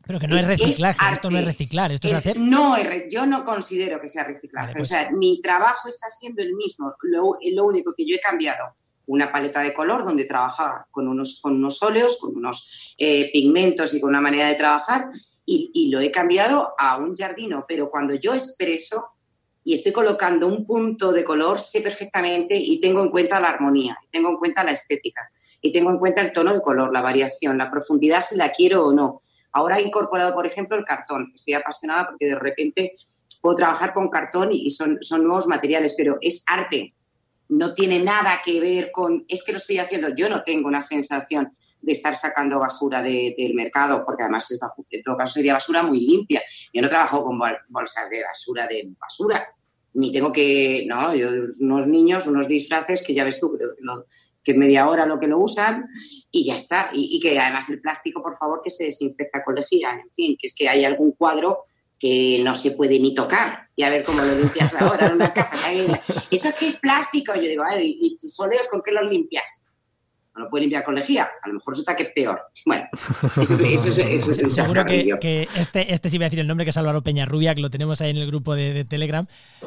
Pero 0.06 0.20
que 0.20 0.28
no 0.28 0.36
es, 0.36 0.44
Es- 0.44 0.50
es 0.50 0.60
reciclaje, 0.66 1.14
esto 1.14 1.30
no 1.30 1.38
es 1.38 1.46
reciclar, 1.46 1.92
esto 1.92 2.08
es 2.08 2.12
El- 2.14 2.18
hacer. 2.20 2.38
No, 2.40 2.76
yo 3.10 3.26
no 3.28 3.46
considero 3.46 4.02
que 4.02 4.08
sea 4.08 4.24
reciclaje. 4.24 4.68
Vale, 4.68 4.74
pues- 4.78 4.90
O 4.92 4.94
sea, 4.94 5.10
mi 5.12 5.40
trabajo 5.42 5.88
está 5.88 6.10
siendo 6.10 6.42
el 6.42 6.54
mismo. 6.54 6.94
Lo, 7.04 7.38
lo 7.54 7.64
único 7.66 7.94
que 7.96 8.06
yo 8.08 8.16
he 8.16 8.20
cambiado, 8.20 8.76
una 9.08 9.32
paleta 9.32 9.62
de 9.62 9.74
color 9.74 10.06
donde 10.06 10.26
trabajaba 10.26 10.88
con 10.92 11.08
unos, 11.08 11.40
con 11.42 11.56
unos 11.56 11.82
óleos, 11.82 12.18
con 12.18 12.36
unos 12.36 12.96
eh, 12.98 13.32
pigmentos 13.32 13.94
y 13.94 14.00
con 14.00 14.10
una 14.10 14.22
manera 14.22 14.48
de 14.48 14.56
trabajar, 14.56 15.10
y, 15.50 15.90
lo 15.90 16.02
he 16.02 16.12
cambiado 16.12 16.74
a 16.78 16.98
un 16.98 17.16
jardino. 17.16 17.66
Pero 17.68 17.90
cuando 17.90 18.14
yo 18.16 18.34
expreso 18.34 19.12
y 19.64 19.74
estoy 19.74 19.94
colocando 19.94 20.46
un 20.46 20.66
punto 20.66 21.14
de 21.14 21.24
color, 21.24 21.62
sé 21.62 21.80
perfectamente 21.80 22.56
y 22.58 22.80
tengo 22.82 23.02
en 23.02 23.10
cuenta 23.10 23.40
la 23.40 23.50
armonía, 23.50 23.98
tengo 24.12 24.30
en 24.30 24.38
cuenta 24.38 24.64
la 24.66 24.72
estética, 24.72 25.32
y 25.62 25.72
tengo 25.72 25.90
en 25.90 26.00
cuenta 26.00 26.22
el 26.22 26.32
tono 26.34 26.54
de 26.54 26.62
color, 26.62 26.92
la 26.94 27.02
variación, 27.02 27.58
la 27.58 27.72
profundidad, 27.72 28.22
si 28.22 28.36
la 28.36 28.52
quiero 28.52 28.86
o 28.86 28.94
no. 28.94 29.22
Ahora 29.54 29.78
he 29.78 29.82
incorporado, 29.82 30.34
por 30.36 30.46
ejemplo, 30.46 30.78
el 30.78 30.86
cartón. 30.86 31.32
Estoy 31.34 31.54
apasionada 31.56 32.08
porque 32.10 32.26
de 32.26 32.36
repente 32.36 32.98
puedo 33.42 33.56
trabajar 33.56 33.94
con 33.94 34.10
cartón 34.10 34.50
y 34.52 34.70
son, 34.70 34.98
son 35.02 35.24
nuevos 35.24 35.48
materiales, 35.48 35.96
pero 35.98 36.18
es 36.22 36.44
arte. 36.46 36.94
No 37.50 37.74
tiene 37.74 38.00
nada 38.00 38.42
que 38.44 38.60
ver 38.60 38.92
con, 38.92 39.26
es 39.28 39.44
que 39.44 39.52
lo 39.52 39.58
estoy 39.58 39.78
haciendo. 39.80 40.10
Yo 40.16 40.30
no 40.30 40.44
tengo 40.44 40.68
una 40.68 40.82
sensación 40.82 41.56
de 41.82 41.94
estar 41.94 42.16
sacando 42.16 42.60
basura 42.60 43.02
de- 43.04 43.36
del 43.38 43.54
mercado, 43.54 44.04
porque 44.06 44.24
además 44.24 44.50
es 44.52 44.60
en 44.90 45.04
todo 45.04 45.16
caso 45.16 45.36
sería 45.36 45.54
basura 45.54 45.84
muy 45.84 46.02
limpia. 46.02 46.42
Yo 46.74 46.82
no 46.82 46.88
trabajo 46.90 47.24
con 47.24 47.38
bol- 47.40 47.58
bolsas 47.70 48.10
de 48.10 48.24
basura 48.24 48.68
de 48.68 48.90
basura, 49.00 49.54
ni 49.94 50.12
tengo 50.12 50.32
que, 50.32 50.86
no, 50.88 51.12
unos 51.62 51.88
niños, 51.88 52.28
unos 52.28 52.48
disfraces 52.48 53.04
que 53.06 53.14
ya 53.14 53.24
ves 53.24 53.40
tú, 53.40 53.56
que, 53.58 53.64
lo- 53.80 54.06
que 54.44 54.54
media 54.54 54.90
hora 54.90 55.06
lo 55.06 55.20
que 55.20 55.28
lo 55.28 55.40
usan 55.40 55.86
y 56.32 56.46
ya 56.46 56.56
está. 56.56 56.90
Y, 56.94 57.16
y 57.18 57.20
que 57.20 57.38
además 57.40 57.70
el 57.70 57.80
plástico, 57.82 58.22
por 58.22 58.38
favor, 58.38 58.62
que 58.64 58.70
se 58.70 58.86
desinfecta 58.86 59.44
con 59.44 59.56
lejía. 59.56 59.92
En 59.92 60.10
fin, 60.12 60.36
que 60.40 60.48
es 60.48 60.56
que 60.56 60.68
hay 60.70 60.84
algún 60.86 61.12
cuadro 61.12 61.66
que 62.00 62.42
no 62.44 62.56
se 62.56 62.72
puede 62.72 63.00
ni 63.00 63.14
tocar. 63.14 63.68
Y 63.76 63.84
a 63.84 63.90
ver 63.90 64.04
cómo 64.04 64.22
lo 64.22 64.36
limpias 64.36 64.74
ahora 64.82 65.08
en 65.08 65.14
una 65.14 65.34
casa. 65.34 65.58
Eso 66.32 66.50
es 66.50 66.56
que 66.56 66.68
es 66.70 66.76
plástico. 66.78 67.34
Yo 67.36 67.42
digo, 67.42 67.64
"Ay, 67.70 67.98
¿y 68.02 68.18
tus 68.18 68.40
óleos 68.40 68.68
con 68.68 68.82
qué 68.84 68.92
los 68.92 69.10
limpias? 69.12 69.66
No 70.36 70.44
lo 70.44 70.50
puedes 70.52 70.64
limpiar 70.66 70.84
con 70.84 70.94
lejía. 70.94 71.28
A 71.42 71.48
lo 71.48 71.56
mejor 71.56 71.74
resulta 71.74 71.96
que 71.96 72.04
es 72.04 72.10
peor. 72.14 72.40
Bueno, 72.66 72.86
eso, 73.42 73.56
eso, 73.56 73.90
eso, 73.90 74.02
eso 74.02 74.32
es 74.32 74.38
un 74.38 74.52
Seguro 74.52 74.86
que, 74.86 75.48
este, 75.56 75.92
este 75.92 76.10
sí 76.12 76.18
voy 76.18 76.26
a 76.26 76.28
decir 76.28 76.40
el 76.40 76.48
nombre, 76.48 76.64
que 76.64 76.70
es 76.70 76.78
Álvaro 76.78 77.02
Peñarrubia, 77.02 77.56
que 77.56 77.62
lo 77.62 77.72
tenemos 77.72 78.02
ahí 78.02 78.12
en 78.12 78.18
el 78.18 78.28
grupo 78.28 78.54
de, 78.56 78.72
de 78.74 78.86
Telegram. 78.86 79.26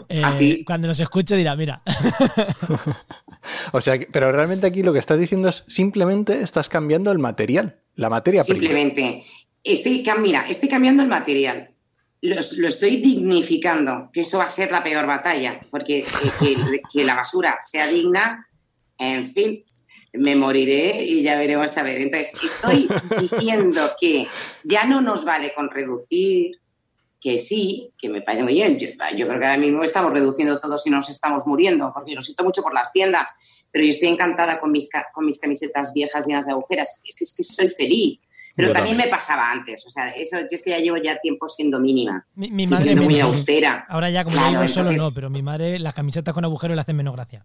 Eh, 0.08 0.22
¿Ah, 0.24 0.30
sí? 0.30 0.64
Cuando 0.64 0.86
nos 0.86 1.00
escuche 1.00 1.34
dirá, 1.36 1.56
mira, 1.56 1.82
O 3.72 3.80
sea, 3.80 3.98
que- 3.98 4.06
pero 4.06 4.30
realmente 4.32 4.66
aquí 4.66 4.82
lo 4.82 4.92
que 4.92 4.98
estás 4.98 5.18
diciendo 5.18 5.48
es 5.48 5.64
simplemente 5.68 6.42
estás 6.42 6.68
cambiando 6.68 7.10
el 7.10 7.18
material, 7.18 7.80
la 7.96 8.10
materia 8.10 8.42
prima. 8.44 8.58
Simplemente, 8.60 9.24
estoy, 9.64 10.02
cam- 10.04 10.20
mira, 10.20 10.46
estoy 10.48 10.68
cambiando 10.68 11.02
el 11.02 11.08
material. 11.08 11.70
Lo, 12.22 12.36
lo 12.58 12.68
estoy 12.68 12.96
dignificando, 12.96 14.10
que 14.12 14.20
eso 14.20 14.38
va 14.38 14.44
a 14.44 14.50
ser 14.50 14.70
la 14.70 14.84
peor 14.84 15.06
batalla, 15.06 15.60
porque 15.70 16.00
eh, 16.00 16.06
que, 16.38 16.82
que 16.92 17.04
la 17.04 17.14
basura 17.14 17.58
sea 17.60 17.86
digna, 17.86 18.46
en 18.98 19.32
fin, 19.32 19.64
me 20.12 20.36
moriré 20.36 21.04
y 21.04 21.22
ya 21.22 21.38
veremos 21.38 21.76
a 21.78 21.82
ver. 21.82 22.00
Entonces, 22.00 22.34
estoy 22.44 22.88
diciendo 23.20 23.92
que 23.98 24.28
ya 24.64 24.84
no 24.84 25.00
nos 25.00 25.24
vale 25.24 25.54
con 25.54 25.70
reducir, 25.70 26.60
que 27.20 27.38
sí, 27.38 27.92
que 27.98 28.08
me 28.08 28.22
parece 28.22 28.44
muy 28.44 28.54
bien. 28.54 28.78
Yo, 28.78 28.88
yo 29.16 29.26
creo 29.26 29.38
que 29.38 29.46
ahora 29.46 29.58
mismo 29.58 29.84
estamos 29.84 30.12
reduciendo 30.12 30.58
todos 30.58 30.86
y 30.86 30.90
nos 30.90 31.08
estamos 31.10 31.46
muriendo, 31.46 31.92
porque 31.94 32.14
lo 32.14 32.20
siento 32.20 32.44
mucho 32.44 32.62
por 32.62 32.74
las 32.74 32.92
tiendas, 32.92 33.30
pero 33.70 33.84
yo 33.84 33.90
estoy 33.90 34.08
encantada 34.08 34.58
con 34.58 34.72
mis, 34.72 34.88
con 35.12 35.26
mis 35.26 35.38
camisetas 35.38 35.92
viejas 35.92 36.26
llenas 36.26 36.46
de 36.46 36.52
agujeras. 36.52 37.02
Es 37.06 37.14
que, 37.14 37.24
es 37.24 37.34
que 37.34 37.42
soy 37.42 37.68
feliz. 37.68 38.20
Pero 38.56 38.68
Yo 38.68 38.72
también, 38.74 38.96
también. 38.96 39.10
me 39.10 39.16
pasaba 39.16 39.50
antes. 39.50 39.84
O 39.86 39.90
sea, 39.90 40.06
eso, 40.08 40.38
yo 40.40 40.46
es 40.50 40.62
que 40.62 40.70
ya 40.70 40.78
llevo 40.78 40.96
ya 40.96 41.18
tiempo 41.18 41.48
siendo 41.48 41.78
mínima, 41.80 42.26
mi, 42.34 42.50
mi 42.50 42.64
y 42.64 42.66
madre. 42.66 42.82
siendo 42.84 43.02
muy 43.02 43.20
austera. 43.20 43.86
Ahora 43.88 44.10
ya, 44.10 44.24
como 44.24 44.36
Claro, 44.36 44.62
yo 44.62 44.68
solo, 44.68 44.92
no, 44.92 45.12
pero 45.12 45.30
mi 45.30 45.42
madre, 45.42 45.78
las 45.78 45.94
camisetas 45.94 46.34
con 46.34 46.44
agujeros 46.44 46.74
le 46.74 46.80
hacen 46.80 46.96
menos 46.96 47.14
gracia. 47.14 47.44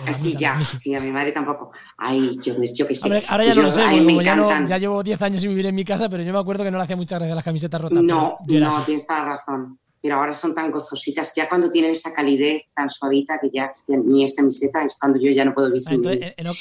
Eh, 0.00 0.10
Así 0.10 0.28
mí- 0.30 0.34
a 0.36 0.38
ya, 0.38 0.64
sí. 0.64 0.94
a 0.94 1.00
mi 1.00 1.10
madre 1.10 1.32
tampoco. 1.32 1.70
Ay, 1.96 2.38
yo, 2.42 2.54
yo 2.74 2.86
qué 2.86 2.94
sé. 2.94 3.04
Hombre, 3.06 3.22
ahora 3.28 3.44
ya 3.44 3.52
Yo- 3.54 3.62
no 3.62 3.68
lo 3.68 3.74
sé, 3.74 3.82
ay, 3.82 4.00
me 4.00 4.24
ya, 4.24 4.36
no- 4.36 4.66
ya 4.66 4.78
llevo 4.78 5.02
10 5.02 5.20
años 5.22 5.40
sin 5.40 5.50
vivir 5.50 5.66
en 5.66 5.74
mi 5.74 5.84
casa, 5.84 6.08
pero 6.08 6.22
yo 6.22 6.32
me 6.32 6.38
acuerdo 6.38 6.64
que 6.64 6.70
no 6.70 6.78
le 6.78 6.84
hacía 6.84 6.96
mucha 6.96 7.16
gracia 7.18 7.34
las 7.34 7.44
camisetas 7.44 7.80
rotas. 7.80 8.02
No, 8.02 8.38
no, 8.46 8.76
así. 8.76 8.84
tienes 8.86 9.06
toda 9.06 9.20
la 9.20 9.24
razón. 9.26 9.78
Pero 10.00 10.14
ahora 10.16 10.32
son 10.32 10.54
tan 10.54 10.70
gozositas. 10.70 11.32
Ya 11.34 11.48
cuando 11.48 11.70
tienen 11.70 11.90
esa 11.90 12.12
calidez 12.12 12.62
tan 12.74 12.88
suavita 12.88 13.38
que 13.40 13.50
ya 13.50 13.70
ni 14.04 14.22
es 14.24 14.36
camiseta, 14.36 14.84
es 14.84 14.96
cuando 14.98 15.18
yo 15.18 15.30
ya 15.32 15.44
no 15.44 15.52
puedo 15.52 15.68
vivir 15.68 15.82
Ah, 15.84 15.90
sin 15.90 15.96
entonces, 15.96 16.18
ella. 16.22 16.28
eh, 16.28 16.34
Enoch, 16.36 16.56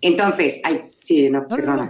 Entonces, 0.00 0.60
ay, 0.64 0.90
sí, 1.00 1.28
no, 1.30 1.40
No, 1.40 1.48
no, 1.48 1.56
perdona. 1.56 1.88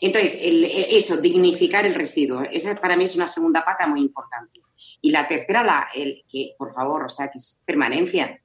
Entonces, 0.00 0.38
el- 0.40 0.64
eso, 0.64 1.16
dignificar 1.20 1.86
el 1.86 1.94
residuo. 1.94 2.42
Esa 2.50 2.74
para 2.76 2.96
mí 2.96 3.04
es 3.04 3.16
una 3.16 3.26
segunda 3.26 3.64
pata 3.64 3.86
muy 3.86 4.00
importante. 4.00 4.60
Y 5.00 5.10
la 5.10 5.26
tercera, 5.28 5.62
la, 5.62 5.88
el, 5.94 6.24
que, 6.30 6.54
por 6.58 6.72
favor, 6.72 7.04
o 7.04 7.08
sea, 7.08 7.28
que 7.28 7.38
es 7.38 7.62
permanencia. 7.64 8.40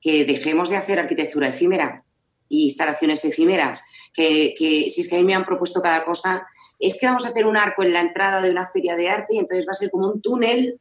Que 0.00 0.24
dejemos 0.24 0.70
de 0.70 0.76
hacer 0.76 0.98
arquitectura 0.98 1.48
efímera 1.48 2.04
y 2.48 2.64
instalaciones 2.64 3.24
efímeras. 3.24 3.84
Que, 4.12 4.54
que 4.56 4.88
si 4.88 5.00
es 5.00 5.08
que 5.08 5.16
a 5.16 5.18
mí 5.18 5.24
me 5.24 5.34
han 5.34 5.44
propuesto 5.44 5.80
cada 5.82 6.04
cosa, 6.04 6.46
es 6.78 6.98
que 7.00 7.06
vamos 7.06 7.24
a 7.26 7.30
hacer 7.30 7.46
un 7.46 7.56
arco 7.56 7.82
en 7.82 7.92
la 7.92 8.00
entrada 8.00 8.40
de 8.42 8.50
una 8.50 8.66
feria 8.66 8.96
de 8.96 9.08
arte 9.08 9.34
y 9.34 9.38
entonces 9.38 9.66
va 9.66 9.72
a 9.72 9.74
ser 9.74 9.90
como 9.90 10.08
un 10.08 10.20
túnel 10.20 10.78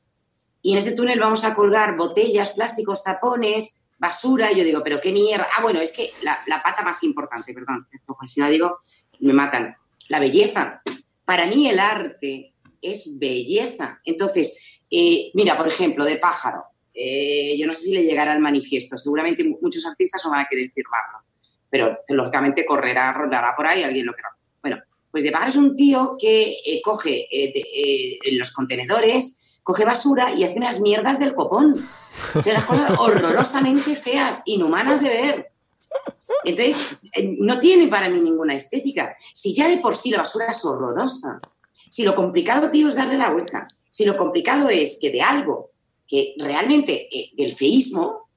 y 0.62 0.72
en 0.74 0.78
ese 0.78 0.96
túnel 0.96 1.20
vamos 1.20 1.44
a 1.44 1.54
colgar 1.54 1.96
botellas, 1.98 2.52
plásticos, 2.52 3.04
tapones, 3.04 3.82
basura. 3.98 4.52
Y 4.52 4.56
yo 4.58 4.64
digo, 4.64 4.82
pero 4.84 5.00
qué 5.02 5.12
mierda. 5.12 5.48
Ah, 5.58 5.62
bueno, 5.62 5.80
es 5.82 5.92
que 5.92 6.12
la, 6.22 6.40
la 6.48 6.62
pata 6.64 6.84
más 6.84 7.04
importante, 7.04 7.54
perdón, 7.54 7.88
si 8.26 8.40
no 8.40 8.50
digo, 8.50 8.80
me 9.24 9.34
matan. 9.34 9.76
La 10.10 10.20
belleza. 10.20 10.82
Para 11.26 11.48
mí 11.48 11.68
el 11.70 11.80
arte 11.80 12.54
es 12.82 13.18
belleza. 13.18 14.02
Entonces, 14.06 14.82
eh, 14.90 15.32
mira, 15.34 15.58
por 15.58 15.68
ejemplo, 15.68 16.06
de 16.06 16.18
pájaro. 16.18 16.66
eh, 16.96 17.56
yo 17.58 17.66
no 17.66 17.74
sé 17.74 17.86
si 17.86 17.94
le 17.94 18.04
llegará 18.04 18.34
el 18.34 18.40
manifiesto. 18.40 18.98
Seguramente 18.98 19.44
muchos 19.62 19.86
artistas 19.88 20.22
no 20.26 20.32
van 20.32 20.42
a 20.42 20.48
querer 20.48 20.70
firmarlo, 20.72 21.20
pero 21.68 21.98
lógicamente 22.10 22.66
correrá, 22.66 23.12
rodará 23.14 23.56
por 23.56 23.66
ahí, 23.66 23.82
alguien 23.82 24.06
lo 24.06 24.14
querrá. 24.14 24.30
Bueno, 24.62 24.78
pues 25.10 25.24
de 25.24 25.32
pagar 25.32 25.50
es 25.50 25.56
un 25.56 25.76
tío 25.76 26.16
que 26.20 26.56
eh, 26.66 26.82
coge 26.84 27.28
en 27.32 28.38
los 28.38 28.52
contenedores, 28.52 29.40
coge 29.64 29.86
basura 29.86 30.34
y 30.36 30.44
hace 30.44 30.58
unas 30.58 30.82
mierdas 30.82 31.18
del 31.20 31.34
copón. 31.34 31.74
O 32.36 32.44
sea, 32.44 32.54
las 32.54 32.66
cosas 32.66 32.92
horrorosamente 33.00 33.96
feas, 33.96 34.44
inhumanas 34.46 35.02
de 35.02 35.10
ver. 35.10 35.52
Entonces, 36.44 36.98
no 37.40 37.60
tiene 37.60 37.88
para 37.88 38.10
mí 38.10 38.20
ninguna 38.20 38.56
estética. 38.56 39.16
Si 39.34 39.54
ya 39.54 39.68
de 39.68 39.78
por 39.78 39.96
sí 39.96 40.12
la 40.12 40.20
basura 40.20 40.48
es 40.48 40.64
horrorosa, 40.66 41.40
si 41.90 42.04
lo 42.04 42.16
complicado, 42.16 42.70
tío, 42.70 42.88
es 42.88 42.96
darle 42.96 43.18
la 43.18 43.30
vuelta, 43.30 43.68
si 43.90 44.06
lo 44.06 44.18
complicado 44.18 44.70
es 44.70 44.98
que 45.00 45.12
de 45.12 45.22
algo 45.22 45.72
que 46.08 46.34
realmente 46.38 47.08
eh, 47.16 47.32
del 47.38 47.54
feísmo 47.54 48.30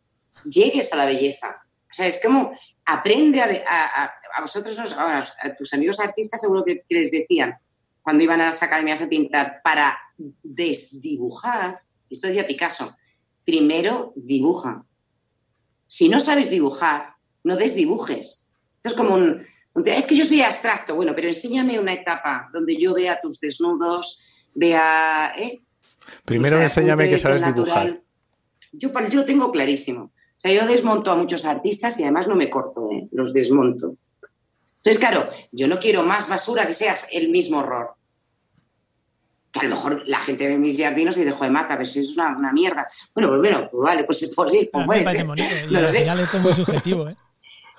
llegues 0.45 0.93
a 0.93 0.97
la 0.97 1.07
belleza. 1.07 1.63
O 1.91 1.95
sea, 1.95 2.07
es 2.07 2.21
como 2.23 2.53
aprende 2.85 3.41
a, 3.41 4.05
a, 4.35 4.41
vosotros, 4.41 4.79
a, 4.79 5.57
tus 5.57 5.73
amigos 5.75 5.99
artistas, 6.01 6.41
seguro 6.41 6.65
que, 6.65 6.79
les 6.89 7.11
decían 7.11 7.59
cuando 8.03 8.23
iban 8.23 8.41
a 8.41 8.45
las 8.45 8.63
academias 8.63 9.03
a 9.03 9.09
pintar 9.09 9.61
para 9.65 9.99
desdibujar, 10.17 11.81
esto 12.09 12.29
decía 12.29 12.47
Picasso, 12.47 12.97
primero 13.45 14.13
dibuja. 14.15 14.85
Si 15.89 16.09
no 16.09 16.21
sabes 16.21 16.49
dibujar, 16.49 17.16
no 17.47 17.57
desdibujes. 17.57 18.51
Esto 18.77 18.89
es 18.89 18.95
como 18.95 19.15
un, 19.15 19.43
es 19.85 20.07
que 20.07 20.17
yo 20.17 20.25
soy 20.25 20.43
abstracto, 20.43 20.95
bueno, 20.95 21.13
pero 21.15 21.29
enséñame 21.29 21.79
una 21.79 21.93
etapa 21.93 22.49
donde 22.53 22.77
yo 22.77 22.95
vea 22.95 23.21
tus 23.21 23.39
desnudos, 23.41 24.23
vea 24.55 25.33
¿eh? 25.37 25.61
Primero 26.25 26.61
enséñame 26.61 27.09
que 27.09 27.19
sabes 27.19 27.45
dibujar. 27.55 28.01
Yo, 28.73 28.91
yo 29.09 29.21
lo 29.21 29.25
tengo 29.25 29.53
clarísimo. 29.53 30.05
O 30.05 30.41
sea, 30.41 30.53
yo 30.53 30.67
desmonto 30.67 31.11
a 31.11 31.17
muchos 31.17 31.45
artistas 31.45 31.99
y 31.99 32.03
además 32.03 32.27
no 32.29 32.37
me 32.37 32.51
corto, 32.51 32.89
¿eh? 32.93 33.09
los 33.13 33.33
desmonto. 33.33 33.97
Entonces, 34.79 34.99
claro, 34.99 35.29
yo 35.53 35.69
no 35.69 35.79
quiero 35.79 36.03
más 36.03 36.29
basura 36.29 36.67
que 36.67 36.75
seas 36.75 37.09
el 37.13 37.31
mismo 37.31 37.59
horror. 37.59 37.95
Que 39.51 39.61
a 39.61 39.63
lo 39.65 39.71
mejor 39.71 40.03
la 40.07 40.19
gente 40.21 40.47
ve 40.47 40.59
mis 40.59 40.79
jardinos 40.79 41.17
y 41.17 41.21
dice, 41.21 41.33
joder, 41.33 41.51
Marca, 41.53 41.77
pero 41.77 41.85
si 41.85 42.01
es 42.01 42.17
una, 42.17 42.37
una 42.37 42.53
mierda. 42.53 42.87
Bueno, 43.15 43.29
pues 43.29 43.41
bueno, 43.41 43.69
pues 43.71 43.83
vale, 43.83 44.05
pues, 44.05 44.33
por 44.35 44.51
sí, 44.51 44.69
pues 44.73 44.87
puede 44.87 45.05
ser. 45.05 45.27
No 45.71 45.81
lo 45.81 45.89
sé. 45.89 46.09
Al 46.09 47.26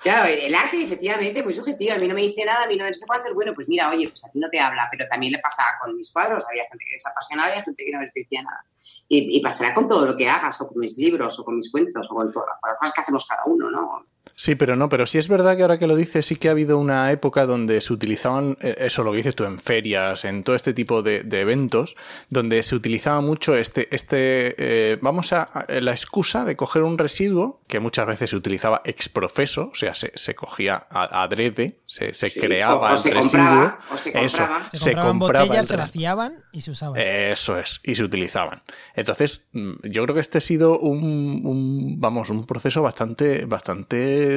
Claro, 0.02 0.28
el 0.28 0.54
arte 0.54 0.82
efectivamente 0.82 1.42
muy 1.42 1.52
subjetivo, 1.52 1.92
a 1.92 1.98
mí 1.98 2.06
no 2.06 2.14
me 2.14 2.22
dice 2.22 2.44
nada, 2.44 2.64
a 2.64 2.68
mí 2.68 2.76
no 2.76 2.84
me 2.84 2.94
sé 2.94 3.04
cuánto, 3.06 3.34
bueno, 3.34 3.52
pues 3.52 3.68
mira, 3.68 3.90
oye, 3.90 4.08
pues 4.08 4.24
a 4.24 4.30
ti 4.30 4.38
no 4.38 4.48
te 4.48 4.60
habla, 4.60 4.86
pero 4.90 5.06
también 5.08 5.32
le 5.32 5.40
pasaba 5.40 5.70
con 5.82 5.96
mis 5.96 6.12
cuadros, 6.12 6.44
había 6.48 6.64
gente 6.70 6.84
que 6.84 6.92
les 6.92 7.06
apasionaba 7.06 7.48
y 7.48 7.52
había 7.52 7.64
gente 7.64 7.84
que 7.84 7.92
no 7.92 8.00
les 8.00 8.14
decía 8.14 8.42
nada. 8.42 8.64
Y, 9.08 9.36
y, 9.36 9.40
pasará 9.40 9.74
con 9.74 9.86
todo 9.86 10.06
lo 10.06 10.16
que 10.16 10.28
hagas, 10.28 10.60
o 10.60 10.68
con 10.68 10.78
mis 10.78 10.96
libros, 10.98 11.38
o 11.38 11.44
con 11.44 11.56
mis 11.56 11.70
cuentos, 11.70 12.06
o 12.08 12.14
con 12.14 12.30
todas 12.30 12.48
las 12.62 12.78
cosas 12.78 12.94
que 12.94 13.00
hacemos 13.00 13.26
cada 13.26 13.44
uno, 13.46 13.70
¿no? 13.70 14.06
Sí, 14.38 14.54
pero 14.54 14.76
no, 14.76 14.88
pero 14.88 15.04
sí 15.08 15.18
es 15.18 15.26
verdad 15.26 15.56
que 15.56 15.62
ahora 15.62 15.80
que 15.80 15.88
lo 15.88 15.96
dices, 15.96 16.24
sí 16.24 16.36
que 16.36 16.46
ha 16.46 16.52
habido 16.52 16.78
una 16.78 17.10
época 17.10 17.44
donde 17.44 17.80
se 17.80 17.92
utilizaban, 17.92 18.56
eh, 18.60 18.76
eso 18.78 19.02
lo 19.02 19.10
que 19.10 19.16
dices 19.16 19.34
tú, 19.34 19.42
en 19.42 19.58
ferias, 19.58 20.24
en 20.24 20.44
todo 20.44 20.54
este 20.54 20.72
tipo 20.72 21.02
de, 21.02 21.26
eventos, 21.28 21.96
donde 22.30 22.62
se 22.62 22.76
utilizaba 22.76 23.20
mucho 23.20 23.56
este, 23.56 23.92
este 23.92 24.54
eh, 24.56 24.98
vamos 25.02 25.32
a, 25.32 25.66
la 25.68 25.90
excusa 25.90 26.44
de 26.44 26.54
coger 26.54 26.84
un 26.84 26.98
residuo, 26.98 27.62
que 27.66 27.80
muchas 27.80 28.06
veces 28.06 28.30
se 28.30 28.36
utilizaba 28.36 28.80
exprofeso, 28.84 29.70
o 29.72 29.74
sea, 29.74 29.96
se, 29.96 30.12
se 30.14 30.36
cogía 30.36 30.86
adrede, 30.88 31.80
se, 31.86 32.14
se 32.14 32.30
creaba 32.30 32.92
o, 32.92 32.96
se 32.96 33.12
compraba, 33.12 33.80
o 33.90 33.98
se 33.98 34.12
compraba. 34.12 34.68
se, 34.72 34.92
compraban 34.92 35.18
botellas, 35.18 35.66
se 35.66 35.76
vaciaban 35.76 36.44
y 36.52 36.60
se 36.60 36.70
usaban. 36.70 37.00
Eso 37.00 37.58
es, 37.58 37.80
y 37.82 37.96
se 37.96 38.04
utilizaban. 38.04 38.62
Entonces, 38.94 39.48
mm, 39.50 39.72
yo 39.82 40.04
creo 40.04 40.14
que 40.14 40.20
este 40.20 40.38
ha 40.38 40.42
sido 40.42 40.78
un, 40.78 41.40
un 41.44 42.00
vamos, 42.00 42.30
un 42.30 42.46
proceso 42.46 42.82
bastante, 42.82 43.44
bastante 43.44 44.27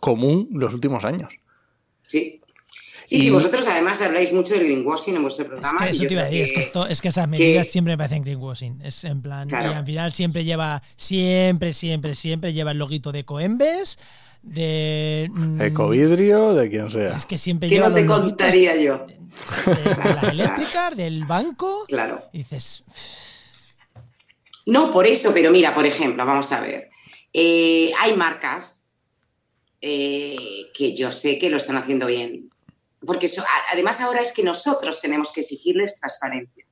común 0.00 0.48
los 0.52 0.74
últimos 0.74 1.04
años. 1.04 1.32
Sí. 2.06 2.40
Sí, 3.08 3.20
sí, 3.20 3.30
vosotros 3.30 3.66
además 3.66 4.02
habláis 4.02 4.34
mucho 4.34 4.52
del 4.52 4.64
greenwashing 4.64 5.16
en 5.16 5.22
vuestro 5.22 5.46
programa. 5.46 5.86
Es 5.86 5.96
que 5.98 6.04
eso 6.04 6.06
te 6.06 6.12
iba 6.12 6.22
a 6.22 6.24
decir, 6.26 6.42
es, 6.42 6.52
que 6.52 6.60
esto, 6.60 6.86
es 6.86 7.00
que 7.00 7.08
esas 7.08 7.26
medidas 7.26 7.66
siempre 7.66 7.94
me 7.94 7.96
parecen 7.96 8.22
greenwashing. 8.22 8.82
Es 8.82 9.02
en 9.04 9.22
plan, 9.22 9.48
y 9.48 9.54
al 9.54 9.86
final 9.86 10.12
siempre 10.12 10.44
lleva, 10.44 10.82
siempre, 10.94 11.72
siempre, 11.72 12.14
siempre 12.14 12.52
lleva 12.52 12.72
el 12.72 12.78
loguito 12.78 13.10
de 13.10 13.24
Coembes, 13.24 13.98
de. 14.42 15.30
Mm, 15.32 15.62
Ecovidrio, 15.62 16.52
de 16.52 16.68
quien 16.68 16.90
sea. 16.90 17.16
Es 17.16 17.24
que 17.24 17.38
siempre 17.38 17.70
¿Qué 17.70 17.76
lleva. 17.76 17.88
no 17.88 17.94
te 17.94 18.04
contaría 18.04 18.76
yo? 18.76 19.06
De, 19.06 19.16
las 20.04 20.24
eléctricas, 20.30 20.94
del 20.94 21.24
banco. 21.24 21.86
Claro. 21.88 22.28
dices. 22.30 22.84
No, 24.66 24.90
por 24.90 25.06
eso, 25.06 25.30
pero 25.32 25.50
mira, 25.50 25.74
por 25.74 25.86
ejemplo, 25.86 26.26
vamos 26.26 26.52
a 26.52 26.60
ver. 26.60 26.90
Eh, 27.32 27.90
hay 27.98 28.14
marcas 28.18 28.87
eh, 29.80 30.36
que 30.74 30.94
yo 30.94 31.12
sé 31.12 31.38
que 31.38 31.50
lo 31.50 31.56
están 31.56 31.76
haciendo 31.76 32.06
bien. 32.06 32.50
Porque 33.04 33.30
además 33.72 34.00
ahora 34.00 34.20
es 34.20 34.32
que 34.32 34.42
nosotros 34.42 35.00
tenemos 35.00 35.32
que 35.32 35.40
exigirles 35.40 36.00
transparencia. 36.00 36.66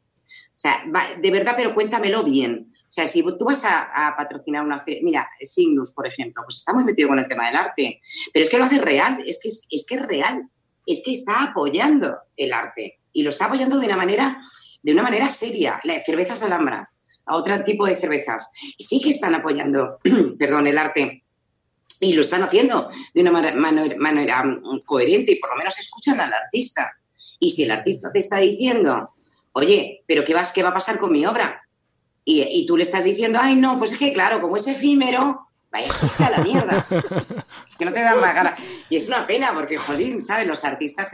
O 0.57 0.59
sea, 0.59 0.85
de 1.21 1.31
verdad, 1.31 1.55
pero 1.57 1.75
cuéntamelo 1.75 2.25
bien. 2.25 2.73
O 2.89 2.93
sea, 2.97 3.07
si 3.07 3.23
tú 3.23 3.45
vas 3.45 3.65
a, 3.65 4.15
patrocinar 4.17 4.65
una 4.65 4.81
feria, 4.81 5.01
mira, 5.03 5.29
Signus, 5.41 5.93
por 5.93 6.07
ejemplo, 6.07 6.43
pues 6.45 6.57
está 6.57 6.73
muy 6.73 6.85
metido 6.85 7.09
con 7.09 7.19
el 7.19 7.29
tema 7.29 7.47
del 7.47 7.57
arte, 7.57 8.01
pero 8.33 8.45
es 8.45 8.51
que 8.51 8.59
lo 8.59 8.65
hace 8.65 8.79
real, 8.79 9.23
es 9.27 9.41
que 9.43 9.49
es, 9.49 9.87
que 9.87 9.97
es 9.97 10.07
real, 10.07 10.49
es 10.87 11.03
que 11.05 11.13
está 11.13 11.43
apoyando 11.43 12.17
el 12.37 12.53
arte 12.53 13.01
y 13.13 13.23
lo 13.23 13.31
está 13.31 13.47
apoyando 13.47 13.79
de 13.79 13.87
una 13.87 13.97
manera, 13.97 14.41
de 14.83 14.93
una 14.93 15.03
manera 15.03 15.29
seria. 15.31 15.81
La 15.85 16.01
cervezas 16.01 16.43
Alhambra, 16.43 16.91
a 17.27 17.37
otro 17.37 17.63
tipo 17.65 17.87
de 17.87 17.97
cervezas, 17.97 18.51
sí 18.79 19.01
que 19.01 19.11
están 19.11 19.35
apoyando, 19.35 19.99
perdón, 20.39 20.67
el 20.67 20.79
arte 20.79 21.26
y 22.01 22.13
lo 22.15 22.21
están 22.21 22.43
haciendo 22.43 22.91
de 23.15 23.21
una 23.21 23.33
manera, 23.33 24.45
coherente 24.85 25.33
y 25.33 25.37
por 25.37 25.51
lo 25.51 25.57
menos 25.57 25.79
escuchan 25.79 26.21
al 26.21 26.33
artista. 26.33 26.93
Y 27.39 27.51
si 27.51 27.65
el 27.65 27.71
artista 27.71 28.11
te 28.13 28.19
está 28.19 28.39
diciendo, 28.39 29.11
oye, 29.53 30.05
pero 30.07 30.25
¿qué, 30.25 30.35
vas, 30.35 30.53
qué 30.53 30.63
va 30.63 30.71
a 30.71 30.75
pasar 30.75 30.99
con 30.99 31.13
mi 31.13 31.27
obra? 31.27 31.63
Y, 32.25 32.67
tú 32.67 32.77
le 32.77 32.83
estás 32.83 33.05
diciendo, 33.05 33.39
ay, 33.41 33.55
no, 33.55 33.79
pues 33.79 33.93
es 33.93 33.99
que 33.99 34.13
claro, 34.13 34.41
como 34.41 34.57
es 34.57 34.67
efímero, 34.67 35.47
vaya, 35.71 35.87
existe 35.87 36.25
a 36.25 36.31
la 36.31 36.39
mierda. 36.39 36.85
es 37.69 37.77
que 37.77 37.85
no 37.85 37.93
te 37.93 38.01
dan 38.01 38.21
más 38.21 38.35
ganas. 38.35 38.61
Y 38.91 38.97
es 38.97 39.07
una 39.07 39.27
pena 39.29 39.53
porque, 39.55 39.77
jolín, 39.77 40.21
¿sabes? 40.21 40.47
Los 40.47 40.65
artistas 40.65 41.11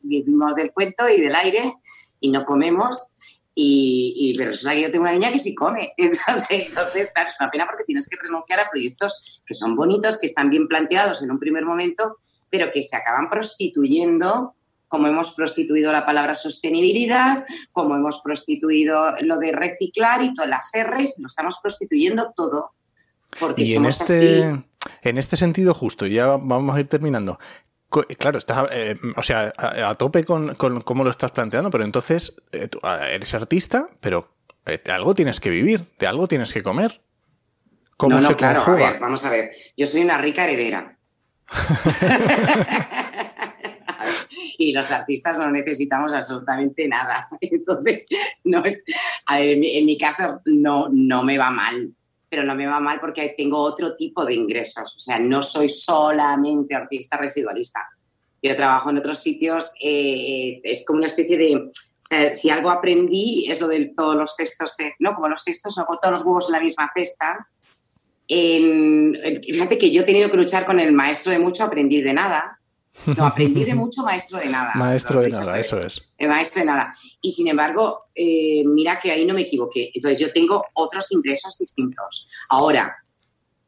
vivimos 0.00 0.54
del 0.54 0.72
cuento 0.72 1.06
y 1.08 1.20
del 1.20 1.34
aire 1.34 1.74
y 2.18 2.30
no 2.30 2.46
comemos 2.46 3.12
y, 3.56 4.34
pero 4.36 4.50
resulta 4.50 4.74
que 4.74 4.82
yo 4.82 4.90
tengo 4.90 5.02
una 5.02 5.12
niña 5.12 5.30
que 5.30 5.38
sí 5.38 5.54
come. 5.54 5.92
Entonces, 5.96 6.46
entonces, 6.50 7.10
claro, 7.14 7.30
es 7.30 7.36
una 7.40 7.50
pena 7.50 7.66
porque 7.66 7.84
tienes 7.84 8.08
que 8.08 8.16
renunciar 8.16 8.60
a 8.60 8.68
proyectos 8.68 9.40
que 9.46 9.54
son 9.54 9.76
bonitos, 9.76 10.18
que 10.18 10.26
están 10.26 10.50
bien 10.50 10.66
planteados 10.66 11.22
en 11.22 11.30
un 11.30 11.38
primer 11.38 11.64
momento, 11.64 12.18
pero 12.50 12.72
que 12.72 12.82
se 12.82 12.96
acaban 12.96 13.30
prostituyendo, 13.30 14.54
como 14.88 15.06
hemos 15.06 15.34
prostituido 15.34 15.92
la 15.92 16.04
palabra 16.04 16.34
sostenibilidad, 16.34 17.44
como 17.72 17.94
hemos 17.94 18.20
prostituido 18.22 19.10
lo 19.20 19.38
de 19.38 19.52
reciclar 19.52 20.22
y 20.22 20.32
todas 20.34 20.50
las 20.50 20.72
R's, 20.72 21.18
lo 21.20 21.26
estamos 21.26 21.58
prostituyendo 21.62 22.32
todo. 22.34 22.72
Porque 23.38 23.62
y 23.62 23.74
somos 23.74 24.00
en 24.00 24.06
este, 24.06 24.44
así. 24.44 24.64
En 25.02 25.18
este 25.18 25.36
sentido, 25.36 25.74
justo, 25.74 26.06
ya 26.06 26.26
vamos 26.26 26.76
a 26.76 26.80
ir 26.80 26.88
terminando. 26.88 27.38
Claro, 28.02 28.38
estás, 28.38 28.66
eh, 28.72 28.96
o 29.16 29.22
sea, 29.22 29.52
a, 29.56 29.94
tope 29.94 30.24
con, 30.24 30.54
cómo 30.56 31.04
lo 31.04 31.10
estás 31.10 31.30
planteando, 31.30 31.70
pero 31.70 31.84
entonces 31.84 32.42
eh, 32.52 32.68
eres 33.10 33.34
artista, 33.34 33.86
pero 34.00 34.34
eh, 34.66 34.82
algo 34.86 35.14
tienes 35.14 35.40
que 35.40 35.50
vivir, 35.50 35.86
de 35.98 36.06
algo 36.06 36.26
tienes 36.26 36.52
que 36.52 36.62
comer. 36.62 37.00
¿Cómo 37.96 38.16
no, 38.16 38.28
no, 38.28 38.36
claro, 38.36 38.62
a 38.62 38.74
ver, 38.74 38.98
vamos 38.98 39.24
a 39.24 39.30
ver. 39.30 39.52
Yo 39.76 39.86
soy 39.86 40.02
una 40.02 40.18
rica 40.18 40.44
heredera. 40.44 40.98
y 44.58 44.72
los 44.72 44.90
artistas 44.90 45.38
no 45.38 45.50
necesitamos 45.50 46.14
absolutamente 46.14 46.88
nada. 46.88 47.28
Entonces, 47.40 48.08
no 48.42 48.64
es, 48.64 48.82
a 49.26 49.38
ver, 49.38 49.50
en 49.50 49.60
mi, 49.60 49.76
en 49.76 49.86
mi 49.86 49.96
caso 49.96 50.40
no, 50.46 50.88
no 50.90 51.22
me 51.22 51.38
va 51.38 51.50
mal 51.50 51.94
pero 52.34 52.44
no 52.44 52.56
me 52.56 52.66
va 52.66 52.80
mal 52.80 52.98
porque 52.98 53.32
tengo 53.38 53.58
otro 53.58 53.94
tipo 53.94 54.24
de 54.24 54.34
ingresos. 54.34 54.96
O 54.96 54.98
sea, 54.98 55.20
no 55.20 55.40
soy 55.40 55.68
solamente 55.68 56.74
artista 56.74 57.16
residualista. 57.16 57.78
Yo 58.42 58.56
trabajo 58.56 58.90
en 58.90 58.98
otros 58.98 59.20
sitios, 59.20 59.70
eh, 59.80 60.60
es 60.64 60.84
como 60.84 60.96
una 60.96 61.06
especie 61.06 61.38
de... 61.38 61.68
Sea, 62.00 62.28
si 62.28 62.50
algo 62.50 62.70
aprendí 62.70 63.46
es 63.48 63.60
lo 63.60 63.68
de 63.68 63.92
todos 63.94 64.16
los 64.16 64.34
cestos, 64.34 64.80
eh, 64.80 64.94
¿no? 64.98 65.14
Como 65.14 65.28
los 65.28 65.44
cestos, 65.44 65.78
no 65.78 65.86
con 65.86 65.98
todos 66.02 66.10
los 66.10 66.26
huevos 66.26 66.48
en 66.48 66.54
la 66.54 66.60
misma 66.60 66.90
cesta. 66.92 67.48
fíjate 68.28 69.78
que 69.78 69.92
yo 69.92 70.02
he 70.02 70.04
tenido 70.04 70.28
que 70.28 70.36
luchar 70.36 70.66
con 70.66 70.80
el 70.80 70.90
maestro 70.90 71.30
de 71.30 71.38
mucho, 71.38 71.62
aprendí 71.62 72.02
de 72.02 72.14
nada. 72.14 72.53
No, 73.06 73.26
aprendí 73.26 73.64
de 73.64 73.74
mucho 73.74 74.02
maestro 74.02 74.38
de 74.38 74.48
nada. 74.48 74.72
Maestro 74.74 75.20
de 75.20 75.30
nada, 75.30 75.58
eso 75.58 75.80
es. 75.84 76.02
El 76.16 76.28
maestro 76.28 76.60
de 76.60 76.66
nada. 76.66 76.94
Y 77.20 77.30
sin 77.30 77.48
embargo, 77.48 78.06
eh, 78.14 78.62
mira 78.66 78.98
que 78.98 79.10
ahí 79.10 79.24
no 79.24 79.34
me 79.34 79.42
equivoqué. 79.42 79.90
Entonces 79.94 80.20
yo 80.20 80.32
tengo 80.32 80.64
otros 80.74 81.10
ingresos 81.12 81.58
distintos. 81.58 82.28
Ahora, 82.48 82.96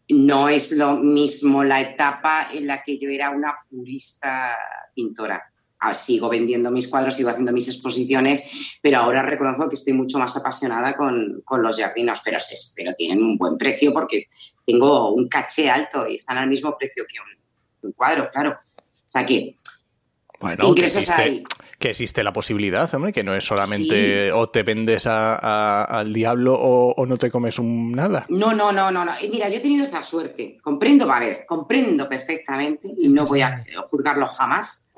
no 0.08 0.48
es 0.48 0.72
lo 0.72 0.96
mismo 0.96 1.64
la 1.64 1.80
etapa 1.80 2.48
en 2.52 2.66
la 2.66 2.82
que 2.82 2.98
yo 2.98 3.08
era 3.08 3.30
una 3.30 3.54
purista 3.68 4.56
pintora. 4.94 5.42
Ah, 5.78 5.94
sigo 5.94 6.28
vendiendo 6.30 6.70
mis 6.70 6.88
cuadros, 6.88 7.16
sigo 7.16 7.28
haciendo 7.28 7.52
mis 7.52 7.68
exposiciones, 7.68 8.78
pero 8.80 8.98
ahora 8.98 9.22
reconozco 9.22 9.68
que 9.68 9.74
estoy 9.74 9.92
mucho 9.92 10.18
más 10.18 10.34
apasionada 10.36 10.96
con, 10.96 11.42
los 11.58 11.78
jardinos, 11.78 12.22
pero, 12.24 12.38
pero 12.74 12.94
tienen 12.94 13.22
un 13.22 13.36
buen 13.36 13.58
precio 13.58 13.92
porque 13.92 14.28
tengo 14.64 15.12
un 15.12 15.28
caché 15.28 15.68
alto 15.68 16.08
y 16.08 16.16
están 16.16 16.38
al 16.38 16.48
mismo 16.48 16.76
precio 16.78 17.04
que 17.06 17.18
un, 17.20 17.92
cuadro, 17.92 18.30
claro. 18.32 18.58
Sea 19.16 19.26
que 19.26 19.56
bueno, 20.40 20.68
ingresos 20.68 21.08
que 21.10 21.44
Que 21.78 21.90
existe 21.90 22.22
la 22.22 22.32
posibilidad, 22.32 22.92
hombre, 22.94 23.12
que 23.12 23.22
no 23.22 23.34
es 23.34 23.44
solamente 23.44 24.32
o 24.32 24.48
te 24.48 24.62
vendes 24.62 25.06
al 25.06 26.12
diablo 26.12 26.54
o, 26.58 27.06
no 27.06 27.16
te 27.16 27.30
comes 27.30 27.58
un 27.58 27.92
nada. 27.92 28.26
No, 28.28 28.52
no, 28.52 28.72
no, 28.72 28.90
no, 28.90 29.04
no. 29.04 29.12
Mira, 29.30 29.48
yo 29.48 29.56
he 29.56 29.60
tenido 29.60 29.84
esa 29.84 30.02
suerte. 30.02 30.58
Comprendo, 30.62 31.10
a 31.10 31.20
ver, 31.20 31.44
comprendo 31.46 32.08
perfectamente 32.08 32.88
y 32.98 33.08
no 33.08 33.26
voy 33.26 33.40
a 33.40 33.64
juzgarlo 33.90 34.26
jamás 34.26 34.92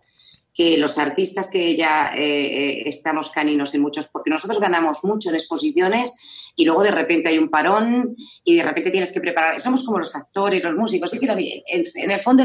que 0.54 0.76
los 0.76 0.98
artistas 0.98 1.48
que 1.48 1.76
ya 1.76 2.10
eh, 2.16 2.80
eh, 2.80 2.82
estamos 2.86 3.30
caninos 3.30 3.76
en 3.76 3.80
muchos, 3.80 4.08
porque 4.08 4.30
nosotros 4.30 4.58
ganamos 4.58 5.04
mucho 5.04 5.28
en 5.28 5.36
exposiciones 5.36 6.50
y 6.56 6.64
luego 6.64 6.82
de 6.82 6.90
repente 6.90 7.28
hay 7.28 7.38
un 7.38 7.48
parón 7.48 8.16
y 8.42 8.56
de 8.56 8.64
repente 8.64 8.90
tienes 8.90 9.12
que 9.12 9.20
preparar. 9.20 9.60
Somos 9.60 9.84
como 9.84 9.98
los 9.98 10.16
actores, 10.16 10.64
los 10.64 10.74
músicos, 10.74 11.12
sí 11.12 11.20
que 11.20 11.26
en, 11.28 11.84
en 11.94 12.10
el 12.10 12.18
fondo 12.18 12.44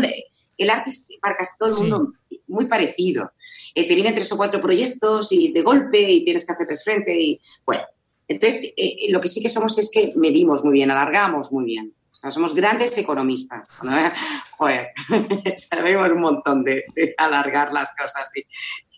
el, 0.58 0.70
arte 0.70 0.89
es 0.89 1.10
para 1.22 1.36
casi 1.38 1.58
todo 1.58 1.70
el 1.70 1.76
mundo 1.76 2.14
muy 2.47 2.66
parecido. 2.66 3.32
Eh, 3.76 3.88
te 3.88 3.95
vienen 3.95 4.14
tres 4.14 4.32
o 4.32 4.38
cuatro 4.38 4.62
proyectos 4.62 5.32
y 5.32 5.51
de 5.51 5.62
golpe 5.62 5.99
y 5.99 6.24
tienes 6.24 6.45
que 6.45 6.54
hacerles 6.54 6.84
frente 6.84 7.20
y 7.20 7.39
bueno. 7.66 7.84
Entonces, 8.28 8.74
lo 9.10 9.20
que 9.20 9.28
sí 9.28 9.41
que 9.41 9.49
somos 9.49 9.78
es 9.78 9.91
que 9.91 10.14
medimos 10.16 10.64
muy 10.64 10.74
bien, 10.74 10.89
alargamos 10.89 11.51
muy 11.51 11.66
bien 11.66 11.93
somos 12.32 12.56
grandes 12.56 12.97
economistas. 12.97 13.70
Joder, 14.58 14.91
sabemos 15.58 16.12
un 16.12 16.22
montón 16.22 16.64
de, 16.64 16.86
alargar 17.18 17.74
las 17.74 17.93
cosas 17.95 18.32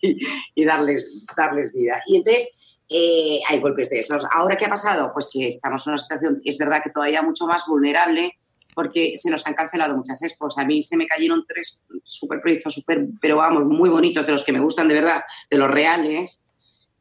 y, 0.02 0.64
darles, 0.64 1.26
darles 1.36 1.72
vida. 1.72 2.00
Y 2.06 2.16
entonces 2.16 2.78
eh, 2.88 3.40
hay 3.48 3.60
golpes 3.60 3.90
de 3.90 4.00
esos. 4.00 4.24
¿Ahora 4.30 4.56
qué 4.56 4.66
ha 4.66 4.70
pasado? 4.70 5.10
Pues 5.12 5.30
que 5.32 5.48
estamos 5.48 5.86
en 5.86 5.94
una 5.94 5.98
situación, 5.98 6.40
es 6.44 6.58
verdad 6.58 6.82
que 6.84 6.90
todavía 6.90 7.22
mucho 7.22 7.46
más 7.46 7.66
vulnerable 7.66 8.38
porque 8.76 9.14
se 9.16 9.30
nos 9.30 9.44
han 9.48 9.54
cancelado 9.54 9.96
muchas 9.96 10.22
expos. 10.22 10.58
A 10.58 10.64
mí 10.64 10.82
se 10.82 10.96
me 10.96 11.06
cayeron 11.08 11.44
tres 11.48 11.82
super 12.04 12.40
proyectos, 12.40 12.74
super, 12.74 13.08
pero 13.20 13.38
vamos, 13.38 13.64
muy 13.64 13.88
bonitos, 13.88 14.24
de 14.24 14.32
los 14.32 14.44
que 14.44 14.52
me 14.52 14.60
gustan 14.60 14.86
de 14.86 14.94
verdad, 14.94 15.22
de 15.50 15.58
los 15.58 15.68
reales, 15.68 16.44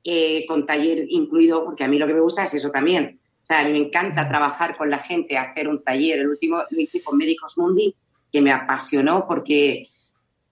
eh, 0.03 0.45
con 0.47 0.65
taller 0.65 1.05
incluido, 1.09 1.65
porque 1.65 1.83
a 1.83 1.87
mí 1.87 1.99
lo 1.99 2.07
que 2.07 2.13
me 2.13 2.21
gusta 2.21 2.45
es 2.45 2.53
eso 2.53 2.71
también 2.71 3.19
o 3.45 3.47
sea, 3.47 3.59
a 3.59 3.65
mí 3.65 3.73
me 3.73 3.77
encanta 3.77 4.27
trabajar 4.27 4.75
con 4.75 4.89
la 4.89 4.97
gente, 4.97 5.37
hacer 5.37 5.67
un 5.67 5.83
taller. 5.83 6.17
El 6.17 6.29
último 6.29 6.63
lo 6.67 6.81
hice 6.81 7.03
con 7.03 7.15
Médicos 7.15 7.59
Mundi, 7.59 7.95
que 8.31 8.41
me 8.41 8.51
apasionó 8.51 9.27
porque 9.27 9.85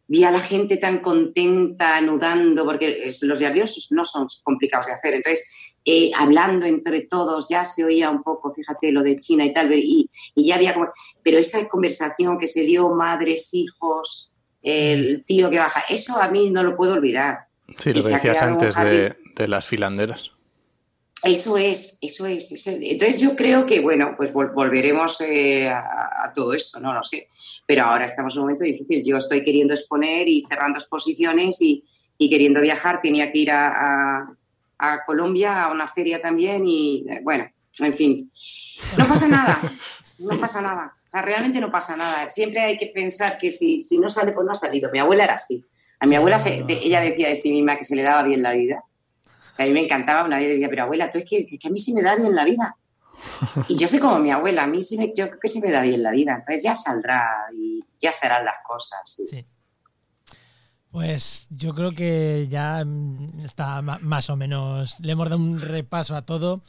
vi 0.07 0.23
a 0.23 0.31
la 0.31 0.39
gente 0.39 0.77
tan 0.77 0.99
contenta, 0.99 1.97
anudando, 1.97 2.65
porque 2.65 3.09
los 3.21 3.39
diarios 3.39 3.87
no 3.91 4.05
son 4.05 4.27
complicados 4.43 4.87
de 4.87 4.93
hacer. 4.93 5.13
Entonces, 5.13 5.73
eh, 5.85 6.11
hablando 6.17 6.65
entre 6.65 7.01
todos, 7.01 7.49
ya 7.49 7.65
se 7.65 7.83
oía 7.83 8.09
un 8.09 8.23
poco, 8.23 8.53
fíjate, 8.53 8.91
lo 8.91 9.01
de 9.01 9.17
China 9.17 9.45
y 9.45 9.53
tal, 9.53 9.73
y, 9.73 10.09
y 10.35 10.47
ya 10.47 10.55
había 10.55 10.73
como... 10.73 10.87
Pero 11.23 11.37
esa 11.37 11.67
conversación 11.67 12.37
que 12.37 12.47
se 12.47 12.63
dio 12.63 12.89
madres, 12.89 13.53
hijos, 13.53 14.31
el 14.61 15.23
tío 15.25 15.49
que 15.49 15.57
baja, 15.57 15.83
eso 15.89 16.21
a 16.21 16.29
mí 16.29 16.49
no 16.49 16.63
lo 16.63 16.75
puedo 16.75 16.93
olvidar. 16.93 17.47
Sí, 17.77 17.93
lo 17.93 18.01
decías 18.01 18.41
antes 18.41 18.75
de, 18.75 19.15
de 19.35 19.47
las 19.47 19.65
filanderas. 19.65 20.31
Eso 21.23 21.57
es, 21.57 21.99
eso 22.01 22.25
es, 22.25 22.67
Entonces 22.67 23.21
yo 23.21 23.33
creo 23.33 23.65
que, 23.65 23.79
bueno, 23.79 24.13
pues 24.17 24.33
volveremos 24.33 25.21
eh, 25.21 25.69
a, 25.69 26.31
todo 26.35 26.53
esto, 26.53 26.81
no 26.81 26.93
lo 26.93 27.01
sé. 27.01 27.29
Pero 27.65 27.85
ahora 27.85 28.05
estamos 28.05 28.35
en 28.35 28.41
un 28.41 28.45
momento 28.47 28.65
difícil. 28.65 29.03
Yo 29.05 29.15
estoy 29.15 29.41
queriendo 29.41 29.73
exponer 29.73 30.27
y 30.27 30.41
cerrando 30.41 30.79
exposiciones 30.79 31.61
y, 31.61 31.85
queriendo 32.19 32.59
viajar. 32.59 33.01
Tenía 33.01 33.31
que 33.31 33.39
ir 33.39 33.51
a, 33.51 34.35
Colombia 35.05 35.63
a 35.63 35.71
una 35.71 35.87
feria 35.87 36.21
también 36.21 36.65
y, 36.67 37.05
eh, 37.09 37.21
bueno, 37.23 37.49
en 37.79 37.93
fin. 37.93 38.29
No 38.97 39.07
pasa 39.07 39.29
nada, 39.29 39.79
no 40.19 40.37
pasa 40.37 40.61
nada. 40.61 40.97
O 41.05 41.07
sea, 41.07 41.21
realmente 41.21 41.61
no 41.61 41.71
pasa 41.71 41.95
nada. 41.95 42.27
Siempre 42.27 42.59
hay 42.59 42.77
que 42.77 42.87
pensar 42.87 43.37
que 43.37 43.49
si, 43.49 43.81
si 43.81 43.97
no 43.97 44.09
sale, 44.09 44.33
pues 44.33 44.45
no 44.45 44.51
ha 44.51 44.55
salido. 44.55 44.91
Mi 44.91 44.99
abuela 44.99 45.23
era 45.23 45.35
así. 45.35 45.63
A 46.01 46.05
mi 46.05 46.17
abuela, 46.17 46.37
ella 46.67 46.99
decía 46.99 47.29
de 47.29 47.37
sí 47.37 47.53
misma 47.53 47.77
que 47.77 47.85
se 47.85 47.95
le 47.95 48.03
daba 48.03 48.23
bien 48.23 48.43
la 48.43 48.51
vida 48.51 48.83
a 49.57 49.63
mí 49.65 49.71
me 49.71 49.81
encantaba, 49.81 50.23
una 50.23 50.37
vez 50.37 50.49
decía, 50.49 50.69
pero 50.69 50.83
abuela, 50.83 51.11
tú 51.11 51.19
es 51.19 51.25
que, 51.25 51.45
que 51.45 51.67
a 51.67 51.71
mí 51.71 51.79
sí 51.79 51.93
me 51.93 52.01
da 52.01 52.15
bien 52.15 52.35
la 52.35 52.45
vida. 52.45 52.77
Y 53.67 53.77
yo 53.77 53.87
sé 53.87 53.99
como 53.99 54.19
mi 54.19 54.31
abuela, 54.31 54.63
a 54.63 54.67
mí 54.67 54.81
sí 54.81 54.97
me, 54.97 55.13
yo 55.15 55.27
creo 55.27 55.39
que 55.39 55.47
sí 55.47 55.61
me 55.61 55.71
da 55.71 55.81
bien 55.81 56.03
la 56.03 56.11
vida, 56.11 56.35
entonces 56.35 56.63
ya 56.63 56.75
saldrá 56.75 57.25
y 57.53 57.83
ya 57.97 58.11
serán 58.11 58.43
las 58.43 58.55
cosas. 58.65 58.99
Sí. 59.29 59.45
Pues 60.93 61.47
yo 61.49 61.73
creo 61.73 61.89
que 61.89 62.47
ya 62.51 62.83
mm, 62.85 63.39
está 63.43 63.81
más 63.81 64.29
o 64.29 64.35
menos. 64.35 64.99
Le 64.99 65.13
hemos 65.13 65.27
dado 65.27 65.41
un 65.41 65.59
repaso 65.59 66.15
a 66.15 66.23
todo. 66.23 66.61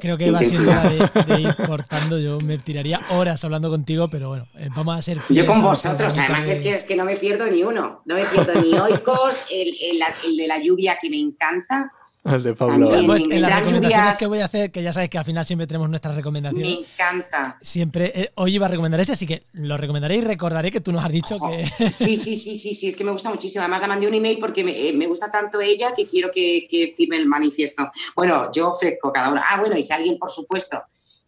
creo 0.00 0.18
que 0.18 0.32
va 0.32 0.40
siendo 0.40 0.72
de, 0.72 1.24
de, 1.24 1.40
ir 1.40 1.56
cortando. 1.64 2.18
Yo 2.18 2.38
me 2.40 2.58
tiraría 2.58 3.00
horas 3.10 3.44
hablando 3.44 3.70
contigo, 3.70 4.08
pero 4.08 4.30
bueno, 4.30 4.48
eh, 4.56 4.70
vamos 4.74 4.98
a 4.98 5.02
ser. 5.02 5.20
Yo 5.28 5.46
con 5.46 5.62
vosotros, 5.62 6.18
además 6.18 6.48
es 6.48 6.58
que, 6.58 6.72
es 6.72 6.84
que 6.84 6.96
no 6.96 7.04
me 7.04 7.14
pierdo 7.14 7.46
ni 7.46 7.62
uno. 7.62 8.02
No 8.06 8.16
me 8.16 8.24
pierdo 8.24 8.60
ni 8.60 8.76
Oikos, 8.76 9.44
el, 9.52 9.68
el, 9.68 10.02
el 10.24 10.36
de 10.36 10.48
la 10.48 10.58
lluvia 10.58 10.98
que 11.00 11.08
me 11.08 11.20
encanta. 11.20 11.92
El 12.24 12.42
de 12.42 12.54
Pablo. 12.54 12.90
Pues 13.06 13.22
en 13.30 13.40
las 13.40 13.60
recomendaciones 13.60 14.18
que 14.18 14.26
voy 14.26 14.40
a 14.40 14.44
hacer, 14.44 14.70
que 14.70 14.82
ya 14.82 14.92
sabes 14.92 15.08
que 15.08 15.16
al 15.16 15.24
final 15.24 15.44
siempre 15.44 15.66
tenemos 15.66 15.88
nuestras 15.88 16.14
recomendaciones. 16.14 16.68
Me 16.68 16.86
encanta. 16.86 17.58
Siempre, 17.62 18.12
eh, 18.14 18.30
hoy 18.34 18.56
iba 18.56 18.66
a 18.66 18.68
recomendar 18.68 19.00
ese, 19.00 19.12
así 19.12 19.26
que 19.26 19.44
lo 19.52 19.78
recomendaré 19.78 20.16
y 20.16 20.20
recordaré 20.20 20.70
que 20.70 20.80
tú 20.80 20.92
nos 20.92 21.04
has 21.04 21.12
dicho 21.12 21.38
que. 21.38 21.70
Sí, 21.92 22.16
sí, 22.16 22.36
sí, 22.36 22.56
sí, 22.56 22.74
sí, 22.74 22.88
es 22.88 22.96
que 22.96 23.04
me 23.04 23.12
gusta 23.12 23.30
muchísimo. 23.30 23.62
Además, 23.62 23.80
la 23.80 23.88
mandé 23.88 24.06
un 24.06 24.14
email 24.14 24.38
porque 24.38 24.62
me, 24.62 24.72
eh, 24.72 25.06
gusta 25.06 25.30
tanto 25.30 25.60
ella 25.60 25.94
que 25.94 26.06
quiero 26.06 26.30
que, 26.30 26.92
firme 26.96 27.16
el 27.16 27.26
manifiesto. 27.26 27.90
Bueno, 28.14 28.50
yo 28.52 28.70
ofrezco 28.70 29.12
cada 29.12 29.30
uno. 29.30 29.40
Ah, 29.42 29.58
bueno, 29.58 29.76
y 29.76 29.82
si 29.82 29.92
alguien, 29.92 30.18
por 30.18 30.30
supuesto, 30.30 30.82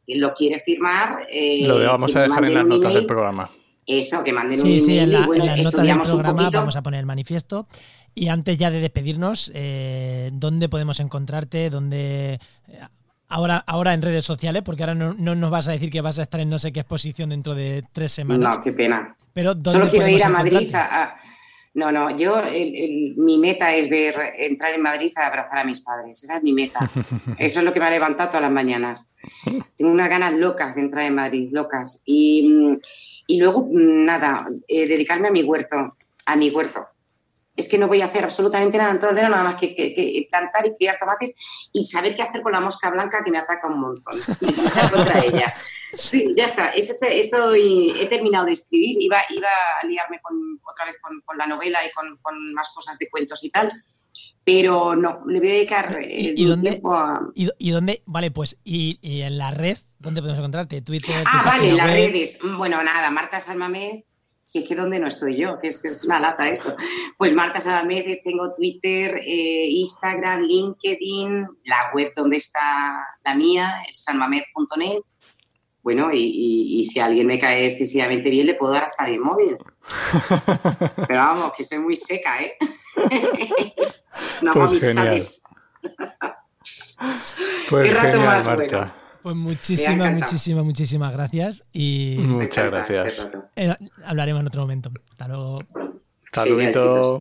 lo 0.07 0.35
quiere 0.35 0.59
firmar. 0.59 1.27
Eh, 1.31 1.67
lo 1.67 1.79
vamos 1.79 2.15
a 2.17 2.23
dejar 2.23 2.45
en 2.45 2.55
las 2.55 2.67
notas 2.67 2.95
del 2.95 3.07
programa. 3.07 3.51
Eso, 3.87 4.23
que 4.23 4.33
manden 4.33 4.61
un 4.61 4.67
email. 4.67 4.83
Sí, 4.83 4.99
en, 4.99 5.13
la, 5.13 5.25
en 5.25 5.47
las 5.47 5.59
notas 5.59 5.83
del 5.83 6.01
programa 6.01 6.51
vamos 6.51 6.77
a 6.77 6.83
poner 6.83 7.01
el 7.01 7.07
manifiesto. 7.07 7.67
Y 8.15 8.29
antes 8.29 8.59
ya 8.59 8.71
de 8.71 8.81
despedirnos, 8.81 9.51
eh, 9.55 10.31
¿dónde 10.33 10.69
podemos 10.69 11.01
encontrarte? 11.01 11.71
¿Dónde... 11.71 12.35
Eh, 12.69 12.81
ahora, 13.29 13.65
ahora 13.67 13.95
en 13.95 14.03
redes 14.03 14.25
sociales, 14.25 14.63
porque 14.63 14.83
ahora 14.83 14.95
no, 14.95 15.15
nos 15.15 15.51
vas 15.51 15.69
a 15.69 15.73
decir 15.73 15.91
que 15.91 16.03
vas 16.03 16.19
a 16.19 16.23
estar 16.23 16.41
en 16.41 16.51
no 16.51 16.59
sé 16.59 16.73
qué 16.73 16.81
exposición 16.81 17.31
dentro 17.31 17.55
de 17.55 17.85
tres 17.93 18.13
semanas. 18.13 18.57
No, 18.57 18.63
qué 18.63 18.73
pena. 18.73 19.17
Pero 19.33 19.55
Solo 19.63 19.89
quiero 19.89 20.09
ir 20.09 20.23
a 20.23 20.29
Madrid 20.29 20.71
No, 21.73 21.91
no, 21.91 22.15
yo, 22.15 22.43
mi 23.17 23.39
meta 23.39 23.75
es 23.75 23.89
ver, 23.89 24.15
entrar 24.39 24.75
en 24.75 24.83
Madrid 24.83 25.11
a 25.17 25.27
abrazar 25.27 25.61
a 25.61 25.65
mis 25.65 25.81
padres. 25.81 26.23
Esa 26.23 26.37
es 26.37 26.43
mi 26.43 26.53
meta. 26.53 26.91
Eso 27.39 27.61
es 27.61 27.65
lo 27.65 27.73
que 27.73 27.81
me 27.81 27.87
ha 27.87 27.91
levantado 27.91 28.29
todas 28.29 28.43
las 28.43 28.53
mañanas. 28.53 29.17
Tengo 29.79 29.91
unas 29.91 30.11
ganas 30.11 30.35
locas 30.35 30.75
de 30.75 30.83
entrar 30.83 31.07
en 31.07 31.15
Madrid, 31.15 31.49
locas. 31.51 32.03
Y, 32.05 32.79
y 33.27 33.41
luego, 33.41 33.67
nada, 33.73 34.47
eh, 34.69 34.87
dedicarme 34.87 35.29
a 35.29 35.33
mi 35.33 35.43
huerto, 35.43 35.97
a 36.27 36.37
mi 36.37 36.51
huerto 36.51 36.92
es 37.57 37.69
que 37.69 37.79
no 37.79 37.89
voy 37.89 38.01
a 38.01 38.07
hacer 38.07 38.25
absolutamente 38.25 38.79
nada 38.79 38.93
en 38.93 38.99
todo 38.99 39.11
el 39.11 39.17
verano, 39.17 39.37
nada 39.37 39.51
más 39.51 39.61
que, 39.61 40.27
plantar 40.31 40.67
y 40.67 40.75
criar 40.75 40.97
tomates 40.99 41.35
y 41.73 41.85
saber 41.85 42.15
qué 42.15 42.23
hacer 42.23 42.43
con 42.43 42.53
la 42.53 42.61
mosca 42.61 42.91
blanca 42.91 43.23
que 43.25 43.31
me 43.31 43.39
ataca 43.39 43.67
un 43.67 43.81
montón 43.81 44.19
y 44.41 44.61
luchar 44.61 44.91
contra 44.91 45.21
ella. 45.25 45.55
Sí, 45.95 46.33
ya 46.35 46.47
está. 46.47 46.71
esto 46.71 47.53
he 47.55 48.07
terminado 48.07 48.47
de 48.47 48.53
escribir. 48.53 49.03
Iba, 49.03 49.19
iba 49.29 49.49
a 49.83 49.87
liarme 49.87 50.21
con, 50.23 50.59
otra 50.65 50.87
vez 50.87 50.97
con, 51.01 51.37
la 51.37 51.47
novela 51.47 51.81
y 51.85 51.91
con, 51.91 52.19
más 52.55 52.71
cosas 52.75 52.99
de 52.99 53.11
cuentos 53.11 53.45
y 53.45 53.51
tal. 53.51 53.71
Pero 54.45 54.97
no, 54.97 55.23
le 55.27 55.39
voy 55.39 55.49
a 55.51 55.53
dedicar 55.53 55.99
¿Y, 56.03 56.45
dónde, 56.47 56.71
tiempo 56.71 56.95
a... 56.95 57.21
¿y, 57.35 57.71
dónde? 57.71 58.03
Vale, 58.07 58.31
pues, 58.31 58.57
y, 58.65 58.99
en 59.03 59.39
la 59.39 59.51
red? 59.53 59.77
¿Dónde 59.99 60.21
podemos 60.21 60.39
encontrarte? 60.39 60.81
¿Twitter? 60.81 61.23
Ah, 61.27 61.45
vale, 61.47 61.73
las 61.73 61.87
redes. 61.87 62.39
Bueno, 62.43 62.83
nada, 62.83 63.11
Marta 63.11 63.39
Salmamez 63.39 64.05
si 64.53 64.59
es 64.59 64.69
que 64.69 64.75
donde 64.75 64.99
no 64.99 65.07
estoy 65.07 65.35
yo, 65.35 65.59
que 65.59 65.69
es, 65.69 65.83
es 65.83 66.05
una 66.05 66.19
lata 66.19 66.47
esto. 66.47 66.77
Pues 67.17 67.33
Marta 67.33 67.59
Sabamed, 67.59 68.19
tengo 68.23 68.53
Twitter, 68.55 69.19
eh, 69.27 69.67
Instagram, 69.71 70.43
LinkedIn, 70.43 71.49
la 71.65 71.91
web 71.95 72.13
donde 72.15 72.37
está 72.37 73.03
la 73.25 73.35
mía, 73.35 73.83
el 73.89 73.97
sanmamed.net. 73.97 75.01
Bueno, 75.83 76.11
y, 76.13 76.85
si 76.85 77.01
alguien 77.01 77.29
me 77.29 77.39
cae 77.39 77.65
excesivamente 77.65 78.29
bien, 78.29 78.47
le 78.47 78.55
puedo 78.55 78.75
dar 78.75 78.85
hasta 78.85 79.07
mi 79.07 79.19
móvil. 79.19 79.57
Pero 81.09 81.21
vamos, 81.21 81.53
que 81.57 81.65
soy 81.65 81.79
muy 81.79 81.97
seca, 81.97 82.35
¿eh? 82.43 82.55
no 84.43 84.53
pues 84.53 84.79
genial. 84.79 85.19
Pues 87.69 87.89
Qué 87.89 87.95
rato 87.95 88.21
más 88.21 88.45
Marta. 88.47 88.95
Pues 89.23 89.37
muchísimas, 89.37 90.13
muchísimas, 90.13 90.65
muchísimas 90.65 91.13
gracias 91.13 91.65
y 91.73 92.17
muchas 92.19 92.71
gracias. 92.71 93.29
Eh, 93.57 93.75
hablaremos 94.05 94.41
en 94.41 94.47
otro 94.47 94.63
momento. 94.63 94.91
Hasta 95.11 95.29
luego. 95.29 95.61
Hasta 96.27 96.45
luego. 96.45 97.21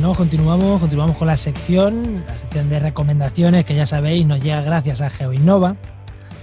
Bueno, 0.00 0.14
continuamos, 0.14 0.80
continuamos 0.80 1.18
con 1.18 1.26
la 1.26 1.36
sección, 1.36 2.24
la 2.26 2.38
sección 2.38 2.70
de 2.70 2.80
recomendaciones 2.80 3.66
que 3.66 3.74
ya 3.74 3.84
sabéis 3.84 4.24
nos 4.24 4.42
llega 4.42 4.62
gracias 4.62 5.02
a 5.02 5.10
GeoInnova. 5.10 5.76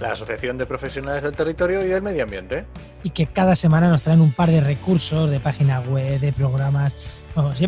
La 0.00 0.12
Asociación 0.12 0.58
de 0.58 0.64
Profesionales 0.64 1.24
del 1.24 1.34
Territorio 1.34 1.84
y 1.84 1.88
del 1.88 2.00
Medio 2.00 2.22
Ambiente. 2.22 2.66
Y 3.02 3.10
que 3.10 3.26
cada 3.26 3.56
semana 3.56 3.88
nos 3.88 4.02
traen 4.02 4.20
un 4.20 4.30
par 4.30 4.48
de 4.48 4.60
recursos 4.60 5.28
de 5.28 5.40
páginas 5.40 5.84
web, 5.88 6.20
de 6.20 6.32
programas, 6.32 6.94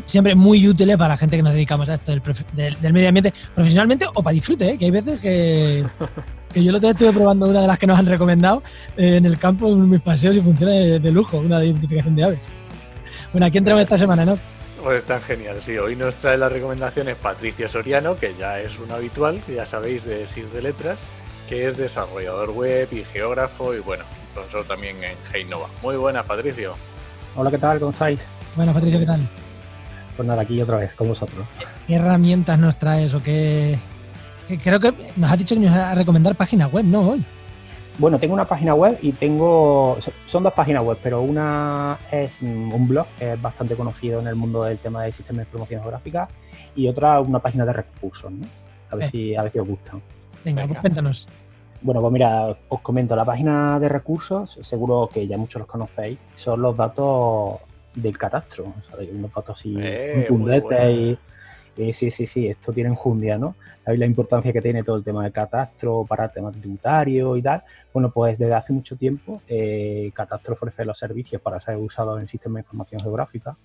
siempre 0.07 0.37
muy 0.37 0.69
útiles 0.69 0.97
para 0.97 1.09
la 1.09 1.17
gente 1.17 1.37
que 1.37 1.43
nos 1.43 1.55
dedicamos 1.55 1.89
a 1.89 1.95
esto 1.95 2.13
del, 2.13 2.93
medio 2.93 3.09
ambiente 3.09 3.35
profesionalmente 3.53 4.07
o 4.15 4.23
para 4.23 4.35
disfrute, 4.35 4.71
¿eh? 4.71 4.79
que 4.79 4.85
hay 4.85 4.93
veces 4.93 5.21
que, 5.21 5.85
que 6.55 6.63
yo 6.63 6.71
lo 6.71 6.79
estuve 6.79 7.13
probando 7.13 7.49
una 7.49 7.63
de 7.63 7.67
las 7.67 7.81
que 7.81 7.89
nos 7.89 7.99
han 7.99 8.07
recomendado 8.07 8.63
eh, 8.97 9.17
en 9.17 9.27
el 9.27 9.39
campo 9.39 9.67
en 9.67 9.91
mis 9.91 10.01
paseos 10.01 10.37
y 10.37 10.41
funciona 10.41 10.73
de, 10.73 11.11
lujo, 11.11 11.39
una 11.39 11.59
de 11.59 11.67
identificación 11.67 12.15
de 12.15 12.23
aves. 12.23 12.49
Bueno, 13.33 13.47
aquí 13.47 13.59
entramos 13.59 13.83
esta 13.83 13.99
semana, 13.99 14.25
¿no? 14.25 14.39
Pues 14.83 14.99
está 14.99 15.21
genial, 15.21 15.59
sí. 15.63 15.77
Hoy 15.77 15.95
nos 15.95 16.15
trae 16.17 16.39
las 16.39 16.51
recomendaciones 16.51 17.17
Patricia 17.17 17.69
Soriano, 17.69 18.17
que 18.17 18.35
ya 18.39 18.61
es 18.61 18.79
un 18.79 18.91
habitual, 18.91 19.43
que 19.45 19.55
ya 19.57 19.67
sabéis 19.67 20.05
de 20.05 20.27
SIR 20.27 20.51
de 20.51 20.63
Letras, 20.63 20.99
que 21.49 21.69
es 21.69 21.77
desarrollador 21.77 22.51
web 22.51 22.89
y 22.91 23.05
geógrafo 23.05 23.75
y 23.75 23.81
bueno, 23.81 24.05
profesor 24.33 24.65
también 24.65 24.97
en 25.05 25.17
Heinova. 25.33 25.69
Muy 25.83 25.97
buenas, 25.97 26.25
Patricio. 26.25 26.75
Hola, 27.37 27.51
¿qué 27.51 27.59
tal? 27.59 27.79
¿Cómo 27.79 27.91
estáis? 27.91 28.21
Bueno, 28.57 28.73
Patricio, 28.73 29.01
¿qué 29.01 29.07
tal? 29.07 29.29
Pues 30.17 30.27
nada, 30.27 30.43
aquí 30.43 30.61
otra 30.63 30.79
vez 30.79 30.95
con 30.95 31.09
vosotros. 31.09 31.47
¿Qué 31.87 31.95
herramientas 31.95 32.59
nos 32.59 32.79
traes 32.79 33.13
o 33.13 33.23
qué, 33.23 33.79
Creo 34.63 34.81
que 34.81 34.93
nos 35.17 35.31
has 35.31 35.39
dicho 35.39 35.55
que 35.55 35.61
nos 35.61 35.75
vas 35.75 35.85
a 35.85 35.95
recomendar 35.95 36.35
página 36.35 36.67
web, 36.67 36.85
¿no? 36.85 37.01
Hoy. 37.01 37.25
Bueno, 38.01 38.19
tengo 38.19 38.33
una 38.33 38.47
página 38.47 38.75
web 38.75 38.99
y 39.03 39.13
tengo. 39.13 39.99
Son 40.25 40.43
dos 40.43 40.55
páginas 40.55 40.83
web, 40.83 40.97
pero 41.03 41.21
una 41.21 41.99
es 42.11 42.41
un 42.41 42.89
blog 42.89 43.07
que 43.19 43.35
es 43.35 43.43
bastante 43.43 43.77
conocido 43.77 44.21
en 44.21 44.27
el 44.27 44.37
mundo 44.37 44.65
del 44.65 44.79
tema 44.79 45.03
de 45.03 45.13
sistemas 45.13 45.45
de 45.45 45.51
promoción 45.51 45.83
geográfica 45.83 46.27
y 46.75 46.89
otra 46.89 47.21
una 47.21 47.41
página 47.41 47.67
de 47.67 47.75
recursos, 47.75 48.33
¿no? 48.33 48.47
A 48.91 48.97
ver, 48.97 49.05
eh. 49.05 49.11
si, 49.11 49.37
a 49.37 49.43
ver 49.43 49.53
si 49.53 49.59
os 49.59 49.69
gustan. 49.69 50.01
Venga, 50.43 50.67
pues 50.67 50.81
cuéntanos. 50.81 51.29
Bueno, 51.83 52.01
pues 52.01 52.13
mira, 52.15 52.57
os 52.71 52.81
comento, 52.81 53.15
la 53.15 53.27
página 53.27 53.79
de 53.79 53.91
recursos, 53.91 54.59
seguro 54.63 55.11
que 55.13 55.27
ya 55.27 55.37
muchos 55.37 55.61
los 55.61 55.69
conocéis, 55.69 56.19
son 56.37 56.63
los 56.63 56.75
datos 56.75 57.59
del 57.95 58.17
catastro, 58.17 58.65
o 58.65 59.15
unos 59.15 59.35
datos 59.35 59.59
así 59.59 59.77
eh, 59.79 60.27
y 60.31 61.19
eh, 61.77 61.95
sí, 61.95 62.11
sí, 62.11 62.27
sí, 62.27 62.49
esto 62.49 62.73
tiene 62.73 62.91
enjundia, 62.91 63.39
¿no? 63.39 63.55
Sabéis 63.85 64.01
la 64.01 64.07
importancia 64.07 64.53
que 64.53 64.61
tiene 64.61 64.83
todo 64.83 64.97
el 64.97 65.05
tema 65.05 65.25
de 65.25 65.33
catastro 65.33 66.05
para 66.07 66.29
temas 66.29 66.55
tributarios 66.55 67.39
y 67.39 67.43
tal. 67.43 67.63
Bueno, 67.93 68.11
pues 68.11 68.39
desde 68.39 68.55
hace 68.55 68.73
mucho 68.73 68.97
tiempo 68.97 69.43
eh, 69.49 70.11
Catastro 70.15 70.55
ofrece 70.55 70.85
los 70.85 70.99
servicios 70.99 71.41
para 71.41 71.61
ser 71.61 71.77
usados 71.77 72.17
en 72.17 72.23
el 72.23 72.29
sistema 72.29 72.57
de 72.57 72.61
información 72.63 73.01
geográfica 73.01 73.57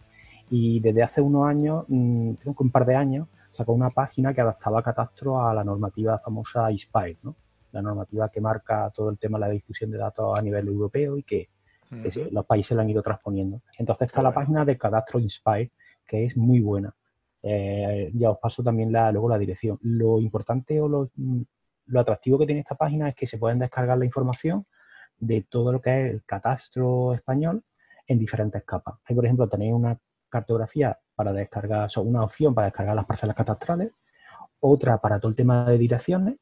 y 0.49 0.79
desde 0.79 1.03
hace 1.03 1.21
unos 1.21 1.47
años, 1.47 1.85
mm, 1.87 2.33
creo 2.33 2.55
que 2.55 2.63
un 2.63 2.71
par 2.71 2.85
de 2.85 2.95
años, 2.95 3.27
sacó 3.51 3.73
una 3.73 3.89
página 3.89 4.33
que 4.33 4.41
adaptaba 4.41 4.83
Catastro 4.83 5.41
a 5.41 5.53
la 5.53 5.63
normativa 5.63 6.19
famosa 6.19 6.71
ISPIRE, 6.71 7.17
¿no? 7.23 7.35
La 7.71 7.81
normativa 7.81 8.29
que 8.29 8.41
marca 8.41 8.91
todo 8.93 9.09
el 9.09 9.17
tema 9.17 9.37
de 9.37 9.45
la 9.47 9.51
difusión 9.51 9.91
de 9.91 9.97
datos 9.97 10.37
a 10.37 10.41
nivel 10.41 10.67
europeo 10.67 11.17
y 11.17 11.23
que, 11.23 11.49
los 12.31 12.45
países 12.45 12.75
la 12.75 12.83
han 12.83 12.89
ido 12.89 13.01
transponiendo. 13.01 13.61
Entonces 13.77 14.07
está 14.07 14.21
la 14.21 14.33
página 14.33 14.65
de 14.65 14.77
Catastro 14.77 15.19
Inspire, 15.19 15.71
que 16.05 16.25
es 16.25 16.35
muy 16.35 16.59
buena 16.59 16.93
eh, 17.47 18.11
ya 18.15 18.31
os 18.31 18.39
paso 18.39 18.63
también 18.63 18.91
la, 18.91 19.11
luego 19.11 19.29
la 19.29 19.37
dirección. 19.37 19.77
Lo 19.83 20.19
importante 20.19 20.81
o 20.81 20.87
lo, 20.87 21.11
lo, 21.85 21.99
atractivo 21.99 22.39
que 22.39 22.47
tiene 22.47 22.61
esta 22.61 22.73
página 22.73 23.07
es 23.09 23.15
que 23.15 23.27
se 23.27 23.37
pueden 23.37 23.59
descargar 23.59 23.99
la 23.99 24.05
información 24.05 24.65
de 25.19 25.45
todo 25.47 25.71
lo 25.71 25.79
que 25.79 25.91
es 25.91 26.13
el 26.13 26.23
catastro 26.25 27.13
español 27.13 27.63
en 28.07 28.17
diferentes 28.17 28.63
capas. 28.63 28.95
Ahí, 29.05 29.15
por 29.15 29.25
ejemplo, 29.25 29.47
tenéis 29.47 29.73
una 29.73 29.95
cartografía 30.27 30.97
para 31.13 31.33
descargar, 31.33 31.87
o 31.95 32.01
una 32.01 32.23
opción 32.23 32.55
para 32.55 32.65
descargar 32.65 32.95
las 32.95 33.05
parcelas 33.05 33.35
catastrales, 33.35 33.91
otra 34.59 34.97
para 34.97 35.19
todo 35.19 35.29
el 35.29 35.35
tema 35.35 35.69
de 35.69 35.77
direcciones, 35.77 36.37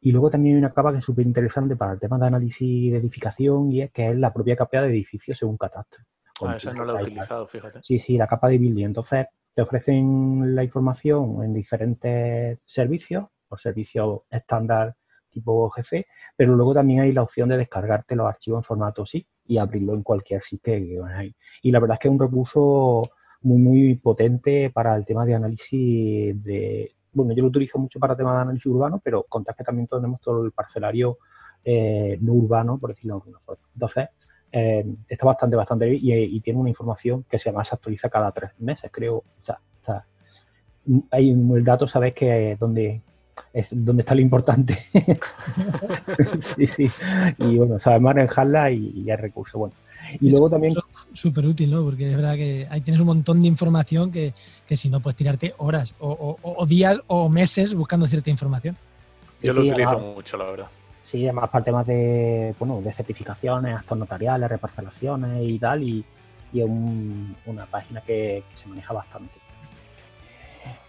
y 0.00 0.10
luego 0.10 0.30
también 0.30 0.54
hay 0.54 0.58
una 0.58 0.72
capa 0.72 0.90
que 0.90 0.98
es 0.98 1.04
súper 1.04 1.26
interesante 1.26 1.76
para 1.76 1.92
el 1.92 2.00
tema 2.00 2.18
de 2.18 2.26
análisis 2.28 2.92
de 2.92 2.98
edificación 2.98 3.70
y 3.72 3.82
es 3.82 3.90
que 3.92 4.08
es 4.08 4.16
la 4.16 4.32
propia 4.32 4.56
capa 4.56 4.80
de 4.80 4.88
edificios 4.88 5.38
según 5.38 5.58
catastro. 5.58 6.02
Ah, 6.42 6.56
esa 6.56 6.72
no 6.72 6.84
la 6.84 6.98
he 6.98 7.02
utilizado, 7.02 7.46
fíjate. 7.46 7.80
Sí, 7.82 7.98
sí, 7.98 8.16
la 8.16 8.26
capa 8.26 8.48
de 8.48 8.58
building. 8.58 8.86
Entonces, 8.86 9.26
te 9.56 9.62
ofrecen 9.62 10.54
la 10.54 10.62
información 10.62 11.42
en 11.42 11.54
diferentes 11.54 12.58
servicios, 12.66 13.24
o 13.48 13.56
servicios 13.56 14.20
estándar 14.30 14.94
tipo 15.30 15.70
GC, 15.70 16.04
pero 16.36 16.54
luego 16.54 16.74
también 16.74 17.00
hay 17.00 17.12
la 17.12 17.22
opción 17.22 17.48
de 17.48 17.56
descargarte 17.56 18.16
los 18.16 18.26
archivos 18.28 18.58
en 18.58 18.64
formato 18.64 19.06
SIG 19.06 19.26
y 19.46 19.56
abrirlo 19.56 19.94
en 19.94 20.02
cualquier 20.02 20.42
sitio 20.42 20.74
que 20.74 21.00
ahí. 21.10 21.34
Y 21.62 21.70
la 21.70 21.80
verdad 21.80 21.94
es 21.94 22.00
que 22.00 22.08
es 22.08 22.12
un 22.12 22.20
recurso 22.20 23.08
muy, 23.40 23.56
muy 23.56 23.94
potente 23.94 24.68
para 24.68 24.94
el 24.94 25.06
tema 25.06 25.24
de 25.24 25.34
análisis 25.36 26.44
de... 26.44 26.94
Bueno, 27.14 27.32
yo 27.32 27.42
lo 27.42 27.48
utilizo 27.48 27.78
mucho 27.78 27.98
para 27.98 28.14
temas 28.14 28.34
de 28.34 28.42
análisis 28.42 28.66
urbano, 28.66 29.00
pero 29.02 29.22
contad 29.22 29.54
que 29.56 29.64
también 29.64 29.88
tenemos 29.88 30.20
todo 30.20 30.44
el 30.44 30.52
parcelario 30.52 31.16
eh, 31.64 32.18
no 32.20 32.34
urbano, 32.34 32.78
por 32.78 32.90
decirlo 32.90 33.14
de 33.14 33.20
alguna 33.20 33.40
forma. 33.40 33.64
Entonces, 33.72 34.08
eh, 34.58 34.86
está 35.06 35.26
bastante, 35.26 35.54
bastante 35.54 35.84
bien 35.86 36.30
y, 36.32 36.40
tiene 36.40 36.58
una 36.58 36.70
información 36.70 37.24
que 37.28 37.38
se 37.38 37.52
más 37.52 37.70
actualiza 37.74 38.08
cada 38.08 38.32
tres 38.32 38.52
meses, 38.58 38.90
creo. 38.90 39.16
O 39.16 39.42
sea, 39.42 39.60
hay 41.10 41.30
el 41.30 41.64
dato, 41.64 41.86
sabes 41.86 42.14
que 42.14 42.52
es 42.52 42.58
donde 42.58 43.02
es 43.52 43.68
donde 43.84 44.00
está 44.00 44.14
lo 44.14 44.22
importante. 44.22 44.78
sí, 46.38 46.66
sí. 46.66 46.90
Y 47.36 47.58
bueno, 47.58 47.78
sabes 47.78 48.00
manejarla 48.00 48.70
y, 48.70 49.02
y 49.04 49.10
hay 49.10 49.16
recursos. 49.16 49.58
Bueno. 49.58 49.74
Y 50.20 50.30
luego 50.30 50.48
también. 50.48 50.74
Súper 51.12 51.44
útil, 51.44 51.70
¿no? 51.70 51.84
Porque 51.84 52.08
es 52.08 52.16
verdad 52.16 52.34
que 52.36 52.66
ahí 52.70 52.80
tienes 52.80 53.00
un 53.00 53.08
montón 53.08 53.42
de 53.42 53.48
información 53.48 54.10
que, 54.10 54.32
si 54.70 54.88
no 54.88 55.00
puedes 55.00 55.16
tirarte 55.16 55.54
horas 55.58 55.94
o, 55.98 56.64
días 56.66 57.02
o 57.08 57.28
meses 57.28 57.74
buscando 57.74 58.06
cierta 58.06 58.30
información. 58.30 58.74
Yo 59.42 59.52
lo 59.52 59.62
utilizo 59.62 59.98
mucho, 59.98 60.38
la 60.38 60.44
verdad. 60.44 60.66
Sí, 61.06 61.22
además 61.22 61.50
para 61.50 61.64
temas 61.64 61.86
de, 61.86 62.52
bueno, 62.58 62.80
de 62.80 62.92
certificaciones, 62.92 63.76
actos 63.76 63.96
notariales, 63.96 64.50
reparcelaciones 64.50 65.40
y 65.48 65.56
tal, 65.56 65.84
y, 65.84 66.04
y 66.52 66.60
es 66.60 66.66
una 67.46 67.64
página 67.66 68.00
que, 68.00 68.42
se 68.54 68.66
maneja 68.66 68.92
bastante. 68.92 69.34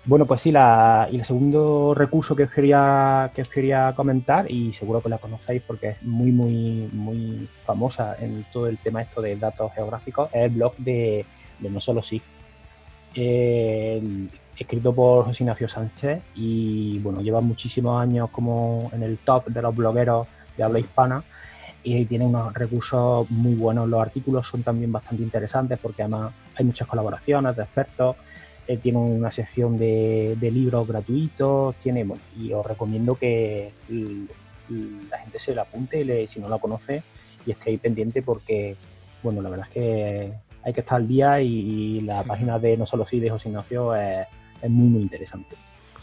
Bueno, 0.05 0.25
pues 0.25 0.41
sí, 0.41 0.51
la, 0.51 1.07
y 1.11 1.17
el 1.17 1.23
segundo 1.23 1.93
recurso 1.93 2.35
que 2.35 2.45
os 2.45 2.51
quería, 2.51 3.29
que 3.35 3.43
os 3.43 3.47
quería 3.47 3.93
comentar, 3.95 4.49
y 4.51 4.73
seguro 4.73 5.03
que 5.03 5.09
la 5.09 5.19
conocéis 5.19 5.61
porque 5.61 5.89
es 5.89 6.01
muy, 6.01 6.31
muy, 6.31 6.87
muy 6.93 7.47
famosa 7.63 8.15
en 8.19 8.43
todo 8.51 8.65
el 8.65 8.79
tema 8.79 9.03
esto 9.03 9.21
de 9.21 9.35
datos 9.35 9.71
geográficos, 9.75 10.29
es 10.33 10.45
el 10.45 10.49
blog 10.49 10.75
de, 10.77 11.27
No 11.59 11.79
Solo 11.79 12.01
Sí 12.01 12.23
escrito 14.57 14.93
por 14.93 15.25
José 15.25 15.43
Ignacio 15.43 15.67
Sánchez 15.67 16.21
y 16.35 16.99
bueno, 16.99 17.21
lleva 17.21 17.41
muchísimos 17.41 18.01
años 18.01 18.29
como 18.31 18.89
en 18.93 19.03
el 19.03 19.17
top 19.19 19.47
de 19.47 19.61
los 19.61 19.75
blogueros 19.75 20.27
de 20.55 20.63
habla 20.63 20.79
hispana 20.79 21.23
y 21.83 22.05
tiene 22.05 22.25
unos 22.25 22.53
recursos 22.53 23.29
muy 23.29 23.55
buenos. 23.55 23.87
Los 23.87 24.01
artículos 24.01 24.47
son 24.47 24.63
también 24.63 24.91
bastante 24.91 25.23
interesantes 25.23 25.79
porque 25.81 26.01
además 26.01 26.33
hay 26.55 26.65
muchas 26.65 26.87
colaboraciones 26.87 27.55
de 27.55 27.63
expertos. 27.63 28.15
Eh, 28.67 28.77
tiene 28.77 28.97
una 28.97 29.31
sección 29.31 29.77
de, 29.77 30.37
libros 30.41 30.85
gratuitos, 30.85 31.75
tiene, 31.75 32.05
y 32.37 32.51
os 32.51 32.65
recomiendo 32.65 33.15
que 33.15 33.71
la 33.89 35.17
gente 35.19 35.39
se 35.39 35.55
la 35.55 35.61
apunte 35.61 36.27
si 36.27 36.39
no 36.41 36.49
la 36.49 36.57
conoce 36.57 37.01
y 37.45 37.51
esté 37.51 37.69
ahí 37.69 37.77
pendiente 37.77 38.21
porque, 38.21 38.75
bueno, 39.23 39.41
la 39.41 39.49
verdad 39.49 39.67
es 39.69 39.73
que 39.73 40.33
hay 40.63 40.73
que 40.73 40.81
estar 40.81 40.97
al 40.97 41.07
día 41.07 41.39
y, 41.41 42.01
la 42.01 42.23
página 42.23 42.59
de 42.59 42.75
No 42.75 42.85
Solo 42.85 43.05
Sí 43.05 43.21
de 43.21 43.29
José 43.29 43.47
Ignacio 43.47 43.95
es, 43.95 44.27
es 44.61 44.69
muy, 44.69 44.87
muy 44.87 45.01
interesante. 45.01 45.55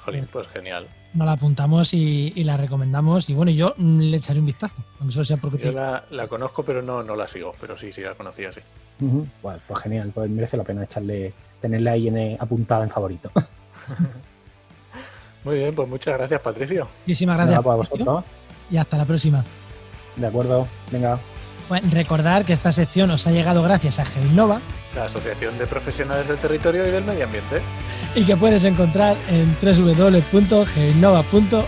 Jolín, 0.04 0.28
pues 0.30 0.46
genial. 0.48 0.86
Nos 1.14 1.26
la 1.26 1.32
apuntamos 1.32 1.94
y, 1.94 2.32
la 2.44 2.56
recomendamos. 2.56 3.30
Y 3.30 3.34
bueno, 3.34 3.52
yo 3.52 3.74
mm, 3.76 4.00
le 4.00 4.16
echaré 4.16 4.40
un 4.40 4.46
vistazo. 4.46 4.74
Aunque 5.00 5.24
sea 5.24 5.36
porque 5.36 5.58
yo 5.58 5.72
la, 5.72 6.28
conozco, 6.28 6.62
pero 6.62 6.82
no, 6.82 7.02
no 7.02 7.16
la 7.16 7.28
sigo. 7.28 7.54
Pero 7.60 7.78
sí, 7.78 7.92
sí 7.92 8.02
la 8.02 8.14
conocía, 8.14 8.52
sí. 8.52 8.60
pues 9.40 9.60
genial. 9.82 10.10
Pues 10.14 10.30
merece 10.30 10.56
la 10.56 10.64
pena 10.64 10.84
echarle, 10.84 11.32
tenerla 11.60 11.92
ahí 11.92 12.08
en, 12.08 12.36
apuntada 12.40 12.84
en 12.84 12.90
favorito. 12.90 13.30
Muy 15.44 15.58
bien, 15.58 15.74
pues 15.74 15.86
muchas 15.86 16.16
gracias, 16.16 16.40
Patricio. 16.40 16.88
Muchísimas 17.06 17.36
gracias. 17.36 17.62
Pues 17.62 17.72
a 17.72 17.76
vosotros. 17.76 18.24
Y 18.70 18.78
hasta 18.78 18.96
la 18.96 19.04
próxima. 19.04 19.44
De 20.16 20.26
acuerdo. 20.26 20.66
Venga. 20.90 21.18
Bueno, 21.68 21.88
recordar 21.90 22.44
que 22.44 22.52
esta 22.52 22.72
sección 22.72 23.10
os 23.10 23.26
ha 23.26 23.32
llegado 23.32 23.62
gracias 23.62 23.98
a 23.98 24.04
GeoInnova, 24.04 24.60
la 24.94 25.04
Asociación 25.04 25.56
de 25.58 25.66
Profesionales 25.66 26.28
del 26.28 26.38
Territorio 26.38 26.86
y 26.86 26.90
del 26.90 27.04
Medio 27.04 27.24
Ambiente, 27.24 27.62
y 28.14 28.24
que 28.24 28.36
puedes 28.36 28.64
encontrar 28.64 29.16
en 29.28 29.56
www.geoinnova.org. 29.60 31.66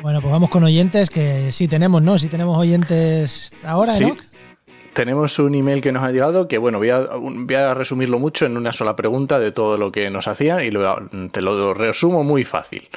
Bueno, 0.00 0.20
pues 0.20 0.30
vamos 0.30 0.50
con 0.50 0.62
oyentes 0.62 1.10
que 1.10 1.50
sí 1.50 1.66
tenemos, 1.66 2.02
¿no? 2.02 2.18
Sí 2.18 2.28
tenemos 2.28 2.56
oyentes 2.56 3.52
ahora, 3.64 3.98
¿no? 3.98 4.14
Tenemos 4.94 5.38
un 5.38 5.54
email 5.54 5.82
que 5.82 5.92
nos 5.92 6.02
ha 6.02 6.10
llegado 6.10 6.48
que, 6.48 6.58
bueno, 6.58 6.78
voy 6.78 6.90
a, 6.90 7.74
resumirlo 7.74 8.18
mucho 8.18 8.46
en 8.46 8.56
una 8.56 8.72
sola 8.72 8.96
pregunta 8.96 9.38
de 9.38 9.52
todo 9.52 9.76
lo 9.76 9.92
que 9.92 10.08
nos 10.10 10.28
hacía 10.28 10.64
y 10.64 10.70
te 11.30 11.42
lo 11.42 11.74
resumo 11.74 12.24
muy 12.24 12.44
fácil. 12.44 12.88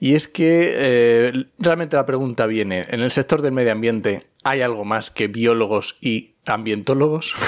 Y 0.00 0.14
es 0.14 0.28
que 0.28 0.72
eh, 0.74 1.46
realmente 1.58 1.96
la 1.96 2.06
pregunta 2.06 2.46
viene, 2.46 2.84
¿en 2.88 3.00
el 3.00 3.10
sector 3.10 3.42
del 3.42 3.52
medio 3.52 3.72
ambiente 3.72 4.26
hay 4.42 4.60
algo 4.60 4.84
más 4.84 5.10
que 5.10 5.28
biólogos 5.28 5.96
y 6.00 6.34
ambientólogos? 6.46 7.34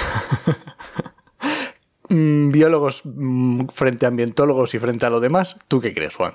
Mm, 2.09 2.53
biólogos 2.53 3.03
mm, 3.05 3.67
frente 3.67 4.07
a 4.07 4.09
ambientólogos 4.11 4.75
y 4.75 4.79
frente 4.79 5.07
a 5.07 5.11
lo 5.11 5.19
demás. 5.19 5.57
¿Tú 5.67 5.81
qué 5.81 5.93
crees, 5.93 6.15
Juan? 6.15 6.35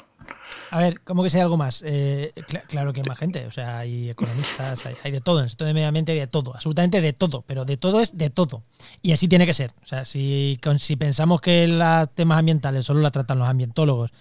A 0.73 0.77
ver, 0.77 1.01
¿cómo 1.01 1.21
que 1.21 1.29
sea 1.29 1.43
algo 1.43 1.57
más? 1.57 1.83
Eh, 1.85 2.31
claro 2.69 2.93
que 2.93 3.01
hay 3.01 3.05
más 3.05 3.17
gente, 3.17 3.45
o 3.45 3.51
sea, 3.51 3.79
hay 3.79 4.09
economistas, 4.09 4.85
hay, 5.03 5.11
de 5.11 5.19
todo, 5.19 5.39
en 5.39 5.43
el 5.43 5.49
sector 5.49 5.67
de 5.67 5.73
medio 5.73 5.89
ambiente 5.89 6.13
hay 6.13 6.19
de 6.19 6.27
todo, 6.27 6.55
absolutamente 6.55 7.01
de 7.01 7.11
todo, 7.11 7.43
pero 7.45 7.65
de 7.65 7.75
todo 7.75 7.99
es 7.99 8.17
de 8.17 8.29
todo. 8.29 8.63
Y 9.01 9.11
así 9.11 9.27
tiene 9.27 9.45
que 9.45 9.53
ser. 9.53 9.73
O 9.83 9.85
sea, 9.85 10.05
si, 10.05 10.57
si 10.77 10.95
pensamos 10.95 11.41
que 11.41 11.67
los 11.67 12.09
temas 12.15 12.39
ambientales 12.39 12.85
solo 12.85 13.01
la 13.01 13.11
tratan 13.11 13.39
los 13.39 13.49
ambientólogos 13.49 14.13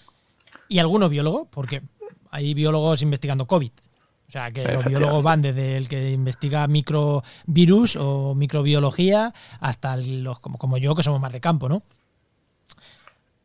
y 0.68 0.80
algunos 0.80 1.09
biólogos, 1.09 1.46
porque 1.48 1.82
hay 2.32 2.53
biólogos 2.53 3.01
investigando 3.03 3.46
COVID. 3.46 3.70
O 4.26 4.32
sea, 4.32 4.51
que 4.51 4.64
los 4.64 4.84
biólogos 4.84 5.22
van 5.22 5.42
desde 5.42 5.76
el 5.76 5.88
que 5.88 6.11
investiga 6.11 6.66
microvirus 6.66 7.94
o 7.94 8.34
microbiología 8.34 9.32
hasta 9.61 9.96
los 9.96 10.40
como 10.40 10.78
yo, 10.78 10.96
que 10.96 11.05
somos 11.05 11.20
más 11.20 11.32
de 11.32 11.40
campo, 11.40 11.68
¿no? 11.68 11.84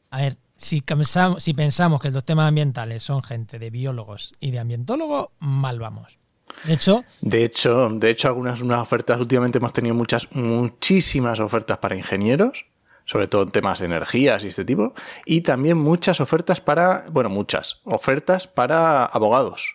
A 0.09 0.21
ver, 0.21 0.37
si, 0.65 1.53
pensamos 1.53 2.01
que 2.01 2.11
los 2.11 2.23
temas 2.23 2.47
ambientales 2.47 3.03
son 3.03 3.23
gente 3.23 3.59
de 3.59 3.69
biólogos 3.69 4.33
y 4.39 4.51
de 4.51 4.59
ambientólogos, 4.59 5.27
mal 5.39 5.79
vamos. 5.79 6.17
De 6.63 6.73
hecho, 6.73 7.03
de 7.21 7.43
hecho, 7.43 7.89
de 7.89 8.09
hecho, 8.09 8.29
algunas 8.29 8.61
unas 8.61 8.79
ofertas 8.79 9.19
últimamente 9.19 9.57
hemos 9.57 9.73
tenido 9.73 9.93
muchas, 9.93 10.27
muchísimas 10.31 11.39
ofertas 11.39 11.77
para 11.77 11.95
ingenieros, 11.95 12.65
sobre 13.03 13.27
todo 13.27 13.43
en 13.43 13.51
temas 13.51 13.79
de 13.79 13.85
energías 13.85 14.43
y 14.43 14.47
este 14.47 14.65
tipo, 14.65 14.93
y 15.25 15.41
también 15.41 15.77
muchas 15.77 16.19
ofertas 16.19 16.61
para, 16.61 17.05
bueno, 17.11 17.29
muchas 17.29 17.81
ofertas 17.83 18.47
para 18.47 19.05
abogados 19.05 19.74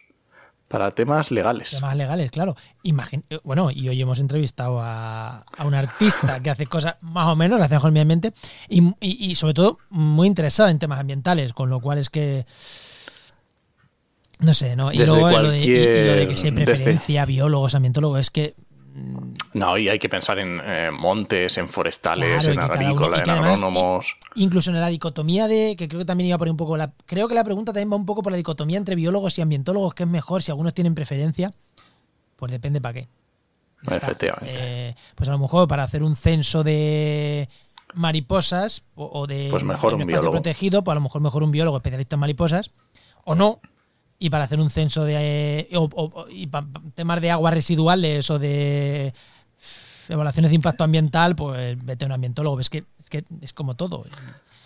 para 0.70 0.92
temas 0.92 1.32
legales. 1.32 1.70
Temas 1.70 1.96
legales, 1.96 2.30
claro. 2.30 2.54
Eh, 2.84 3.38
bueno, 3.42 3.72
y 3.72 3.88
hoy 3.88 4.00
hemos 4.00 4.20
entrevistado 4.20 4.78
a, 4.80 5.44
un 5.64 5.74
artista 5.74 6.40
que 6.40 6.48
hace 6.48 6.66
cosas 6.66 6.94
más 7.00 7.26
o 7.26 7.34
menos, 7.34 7.58
lo 7.58 7.64
hace 7.64 7.74
mejor 7.74 7.90
mente, 7.90 8.32
y, 8.68 8.94
y, 9.00 9.34
sobre 9.34 9.54
todo 9.54 9.78
muy 9.90 10.28
interesada 10.28 10.70
en 10.70 10.78
temas 10.78 11.00
ambientales, 11.00 11.54
con 11.54 11.70
lo 11.70 11.80
cual 11.80 11.98
es 11.98 12.08
que... 12.08 12.46
No 14.38 14.54
sé, 14.54 14.76
¿no? 14.76 14.92
Y 14.92 14.98
luego 14.98 15.28
lo, 15.28 15.50
de, 15.50 16.26
que 16.28 16.36
se 16.36 16.52
preferencia 16.52 17.26
biólogos, 17.26 17.74
ambientólogos, 17.74 18.20
es 18.20 18.30
que 18.30 18.54
no, 19.52 19.78
y 19.78 19.88
hay 19.88 19.98
que 19.98 20.08
pensar 20.08 20.38
en 20.38 20.60
eh, 20.64 20.90
montes, 20.90 21.58
en 21.58 21.68
forestales, 21.68 22.44
en 22.46 22.58
agrícola, 22.58 23.22
en 23.22 23.30
agrónomos. 23.30 24.16
Incluso 24.34 24.70
en 24.70 24.80
la 24.80 24.88
dicotomía 24.88 25.48
de, 25.48 25.76
que 25.76 25.88
creo 25.88 26.00
que 26.00 26.04
también 26.04 26.28
iba 26.28 26.38
por 26.38 26.48
un 26.48 26.56
poco 26.56 26.76
la. 26.76 26.92
Creo 27.06 27.28
que 27.28 27.34
la 27.34 27.44
pregunta 27.44 27.72
también 27.72 27.92
va 27.92 27.96
un 27.96 28.06
poco 28.06 28.22
por 28.22 28.32
la 28.32 28.36
dicotomía 28.36 28.78
entre 28.78 28.94
biólogos 28.94 29.38
y 29.38 29.42
ambientólogos, 29.42 29.94
que 29.94 30.04
es 30.04 30.08
mejor, 30.08 30.42
si 30.42 30.50
algunos 30.50 30.74
tienen 30.74 30.94
preferencia, 30.94 31.52
pues 32.36 32.52
depende 32.52 32.80
para 32.80 32.94
qué. 32.94 33.08
Efectivamente. 33.88 34.54
Eh, 34.56 34.94
pues 35.14 35.28
a 35.28 35.32
lo 35.32 35.38
mejor 35.38 35.66
para 35.68 35.84
hacer 35.84 36.02
un 36.02 36.16
censo 36.16 36.62
de 36.62 37.48
mariposas 37.94 38.84
o, 38.94 39.26
de 39.26 39.48
pues 39.50 39.64
mejor 39.64 39.94
un, 39.94 40.06
biólogo. 40.06 40.32
protegido, 40.32 40.84
pues 40.84 40.92
a 40.92 40.96
lo 40.96 41.00
mejor 41.00 41.20
mejor 41.22 41.42
un 41.42 41.50
biólogo 41.50 41.78
especialista 41.78 42.16
en 42.16 42.20
mariposas, 42.20 42.70
o 43.24 43.34
no, 43.34 43.60
y 44.20 44.28
para 44.28 44.44
hacer 44.44 44.60
un 44.60 44.70
censo 44.70 45.02
de 45.04 45.66
o, 45.74 46.26
y 46.30 46.46
temas 46.94 47.20
de 47.22 47.30
aguas 47.30 47.54
residuales 47.54 48.30
o 48.30 48.38
de 48.38 49.14
evaluaciones 50.10 50.50
de 50.50 50.56
impacto 50.56 50.84
ambiental, 50.84 51.34
pues 51.34 51.82
vete 51.82 52.04
a 52.04 52.06
un 52.06 52.12
ambientólogo. 52.12 52.60
Es 52.60 52.68
que 52.68 52.84
es, 53.00 53.08
que 53.08 53.24
es 53.40 53.52
como 53.54 53.76
todo. 53.76 54.04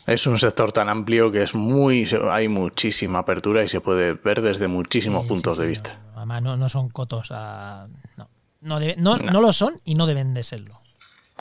Es 0.06 0.26
un 0.26 0.38
sector 0.38 0.72
tan 0.72 0.88
amplio 0.88 1.30
que 1.30 1.44
es 1.44 1.54
muy 1.54 2.06
hay 2.30 2.48
muchísima 2.48 3.20
apertura 3.20 3.62
y 3.62 3.68
se 3.68 3.80
puede 3.80 4.14
ver 4.14 4.42
desde 4.42 4.66
muchísimos 4.66 5.24
puntos 5.26 5.56
de 5.56 5.66
vista. 5.66 6.00
Además, 6.16 6.42
no, 6.42 6.56
no 6.56 6.68
son 6.68 6.88
cotos 6.88 7.28
a. 7.30 7.86
No, 8.16 8.28
no, 8.60 8.80
no, 8.96 9.18
no 9.18 9.40
lo 9.40 9.52
son 9.52 9.80
y 9.84 9.94
no 9.94 10.06
deben 10.06 10.34
de 10.34 10.42
serlo. 10.42 10.83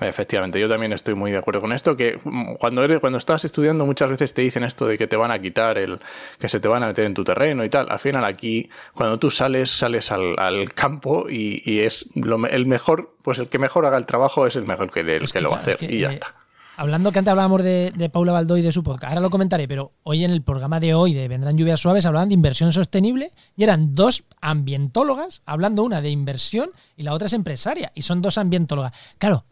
Efectivamente, 0.01 0.59
yo 0.59 0.67
también 0.67 0.91
estoy 0.91 1.13
muy 1.13 1.31
de 1.31 1.37
acuerdo 1.37 1.61
con 1.61 1.71
esto, 1.71 1.95
que 1.95 2.19
cuando 2.59 2.83
eres, 2.83 2.99
cuando 2.99 3.19
estás 3.19 3.45
estudiando 3.45 3.85
muchas 3.85 4.09
veces 4.09 4.33
te 4.33 4.41
dicen 4.41 4.63
esto 4.63 4.87
de 4.87 4.97
que 4.97 5.05
te 5.05 5.15
van 5.15 5.29
a 5.29 5.39
quitar 5.39 5.77
el, 5.77 5.99
que 6.39 6.49
se 6.49 6.59
te 6.59 6.67
van 6.67 6.81
a 6.81 6.87
meter 6.87 7.05
en 7.05 7.13
tu 7.13 7.23
terreno 7.23 7.63
y 7.63 7.69
tal. 7.69 7.87
Al 7.89 7.99
final 7.99 8.25
aquí, 8.25 8.69
cuando 8.95 9.19
tú 9.19 9.29
sales, 9.29 9.69
sales 9.69 10.11
al, 10.11 10.73
campo 10.73 11.29
y, 11.29 11.79
es 11.79 12.09
el 12.15 12.65
mejor, 12.65 13.15
pues 13.21 13.37
el 13.37 13.49
que 13.49 13.59
mejor 13.59 13.85
haga 13.85 13.97
el 13.97 14.07
trabajo 14.07 14.47
es 14.47 14.55
el 14.55 14.65
mejor 14.65 14.89
que, 14.89 15.01
el, 15.01 15.31
que, 15.31 15.41
lo 15.41 15.51
va 15.51 15.57
a 15.57 15.59
hacer 15.59 15.77
y 15.81 15.99
ya 15.99 16.09
eh, 16.09 16.13
está. 16.15 16.35
Hablando 16.75 17.11
que 17.11 17.19
antes 17.19 17.31
hablábamos 17.31 17.61
de, 17.61 17.91
de 17.95 18.09
Paula 18.09 18.31
Baldó 18.31 18.57
y 18.57 18.63
de 18.63 18.71
su 18.71 18.83
podcast, 18.83 19.11
ahora 19.11 19.21
lo 19.21 19.29
comentaré, 19.29 19.67
pero 19.67 19.91
hoy 20.01 20.23
en 20.23 20.31
el 20.31 20.41
programa 20.41 20.79
de 20.79 20.95
hoy 20.95 21.13
de 21.13 21.27
Vendrán 21.27 21.55
lluvias 21.55 21.79
suaves 21.79 22.07
hablaban 22.07 22.29
de 22.29 22.33
inversión 22.33 22.73
sostenible 22.73 23.31
y 23.55 23.63
eran 23.63 23.93
dos 23.93 24.23
ambientólogas 24.41 25.43
hablando 25.45 25.83
una 25.83 26.01
de 26.01 26.09
inversión 26.09 26.71
y 26.97 27.03
la 27.03 27.13
otra 27.13 27.27
es 27.27 27.33
empresaria 27.33 27.91
y 27.93 28.01
son 28.01 28.23
dos 28.23 28.39
ambientólogas. 28.39 28.91
Claro, 29.19 29.45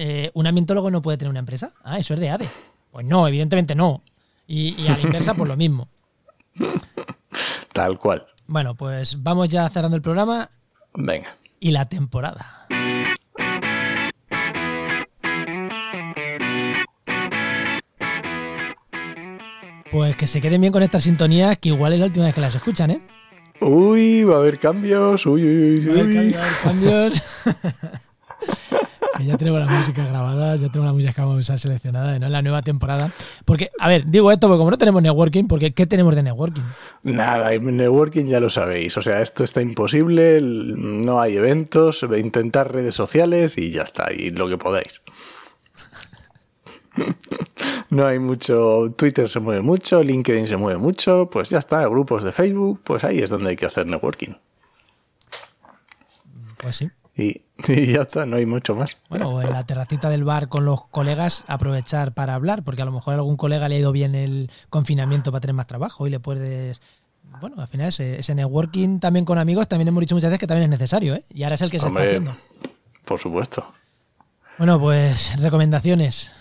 eh, 0.00 0.30
¿un 0.34 0.46
ambientólogo 0.46 0.92
no 0.92 1.02
puede 1.02 1.18
tener 1.18 1.30
una 1.30 1.40
empresa? 1.40 1.72
Ah, 1.82 1.98
eso 1.98 2.14
es 2.14 2.20
de 2.20 2.30
ADE. 2.30 2.48
Pues 2.92 3.04
no, 3.04 3.26
evidentemente 3.26 3.74
no. 3.74 4.02
Y, 4.46 4.86
a 4.86 4.96
la 4.96 5.00
inversa, 5.00 5.34
pues 5.34 5.48
lo 5.48 5.56
mismo. 5.56 5.88
Tal 7.72 7.98
cual. 7.98 8.24
Bueno, 8.46 8.76
pues 8.76 9.20
vamos 9.20 9.48
ya 9.48 9.68
cerrando 9.68 9.96
el 9.96 10.02
programa. 10.02 10.50
Venga. 10.94 11.36
Y 11.58 11.72
la 11.72 11.88
temporada. 11.88 12.68
Pues 19.90 20.14
que 20.16 20.28
se 20.28 20.40
queden 20.40 20.60
bien 20.60 20.72
con 20.72 20.84
estas 20.84 21.02
sintonías, 21.02 21.58
que 21.58 21.70
igual 21.70 21.94
es 21.94 21.98
la 21.98 22.06
última 22.06 22.26
vez 22.26 22.34
que 22.36 22.40
las 22.40 22.54
escuchan, 22.54 22.92
¿eh? 22.92 23.02
Uy, 23.60 24.22
va 24.22 24.36
a 24.36 24.38
haber 24.38 24.60
cambios. 24.60 25.26
Uy, 25.26 25.42
uy, 25.42 25.88
uy. 25.88 26.30
Va 26.30 26.40
a 26.40 26.44
haber 26.44 26.58
cambios. 26.62 27.22
ya 29.20 29.36
tenemos 29.36 29.60
la 29.60 29.66
música 29.66 30.04
grabada, 30.04 30.56
ya 30.56 30.68
tenemos 30.68 30.86
la 30.86 30.92
música 30.92 31.12
que 31.12 31.20
vamos 31.20 31.36
a 31.36 31.40
usar 31.40 31.58
seleccionada, 31.58 32.18
¿no? 32.18 32.26
En 32.26 32.32
la 32.32 32.42
nueva 32.42 32.62
temporada. 32.62 33.12
Porque, 33.44 33.70
a 33.78 33.88
ver, 33.88 34.04
digo 34.06 34.30
esto 34.32 34.48
porque 34.48 34.58
como 34.58 34.70
no 34.70 34.78
tenemos 34.78 35.02
networking, 35.02 35.44
porque 35.44 35.72
¿qué 35.72 35.86
tenemos 35.86 36.14
de 36.14 36.22
networking? 36.22 36.62
Nada, 37.02 37.50
networking 37.50 38.26
ya 38.26 38.40
lo 38.40 38.50
sabéis. 38.50 38.96
O 38.96 39.02
sea, 39.02 39.22
esto 39.22 39.44
está 39.44 39.60
imposible, 39.60 40.40
no 40.42 41.20
hay 41.20 41.36
eventos, 41.36 42.04
intentar 42.16 42.72
redes 42.72 42.94
sociales 42.94 43.58
y 43.58 43.70
ya 43.70 43.82
está, 43.82 44.12
y 44.12 44.30
lo 44.30 44.48
que 44.48 44.58
podáis. 44.58 45.02
no 47.90 48.06
hay 48.06 48.18
mucho, 48.18 48.94
Twitter 48.96 49.28
se 49.28 49.40
mueve 49.40 49.62
mucho, 49.62 50.02
LinkedIn 50.02 50.48
se 50.48 50.56
mueve 50.56 50.78
mucho, 50.78 51.28
pues 51.30 51.50
ya 51.50 51.58
está, 51.58 51.86
grupos 51.86 52.24
de 52.24 52.32
Facebook, 52.32 52.80
pues 52.84 53.04
ahí 53.04 53.20
es 53.20 53.30
donde 53.30 53.50
hay 53.50 53.56
que 53.56 53.66
hacer 53.66 53.86
networking. 53.86 54.34
Pues 56.58 56.76
sí. 56.76 56.90
Y, 57.66 57.92
ya 57.92 58.02
está, 58.02 58.24
no 58.24 58.36
hay 58.36 58.46
mucho 58.46 58.76
más. 58.76 58.98
Bueno, 59.10 59.30
o 59.30 59.42
en 59.42 59.50
la 59.50 59.66
terracita 59.66 60.08
del 60.08 60.22
bar 60.22 60.48
con 60.48 60.64
los 60.64 60.86
colegas 60.86 61.44
aprovechar 61.48 62.12
para 62.12 62.34
hablar, 62.34 62.62
porque 62.62 62.82
a 62.82 62.84
lo 62.84 62.92
mejor 62.92 63.14
a 63.14 63.16
algún 63.16 63.36
colega 63.36 63.68
le 63.68 63.74
ha 63.74 63.78
ido 63.80 63.90
bien 63.90 64.14
el 64.14 64.48
confinamiento 64.70 65.32
para 65.32 65.40
tener 65.40 65.54
más 65.54 65.66
trabajo 65.66 66.06
y 66.06 66.10
le 66.10 66.20
puedes... 66.20 66.80
Bueno, 67.40 67.60
al 67.60 67.66
final 67.66 67.88
ese, 67.88 68.20
ese 68.20 68.34
networking 68.36 69.00
también 69.00 69.24
con 69.24 69.38
amigos, 69.38 69.66
también 69.66 69.88
hemos 69.88 70.00
dicho 70.00 70.14
muchas 70.14 70.30
veces 70.30 70.38
que 70.38 70.46
también 70.46 70.72
es 70.72 70.78
necesario, 70.78 71.14
¿eh? 71.16 71.24
Y 71.34 71.42
ahora 71.42 71.56
es 71.56 71.62
el 71.62 71.70
que 71.70 71.80
se 71.80 71.88
está 71.88 72.02
haciendo. 72.02 72.36
Por 73.04 73.18
supuesto. 73.18 73.66
Bueno, 74.56 74.78
pues 74.78 75.38
recomendaciones. 75.40 76.32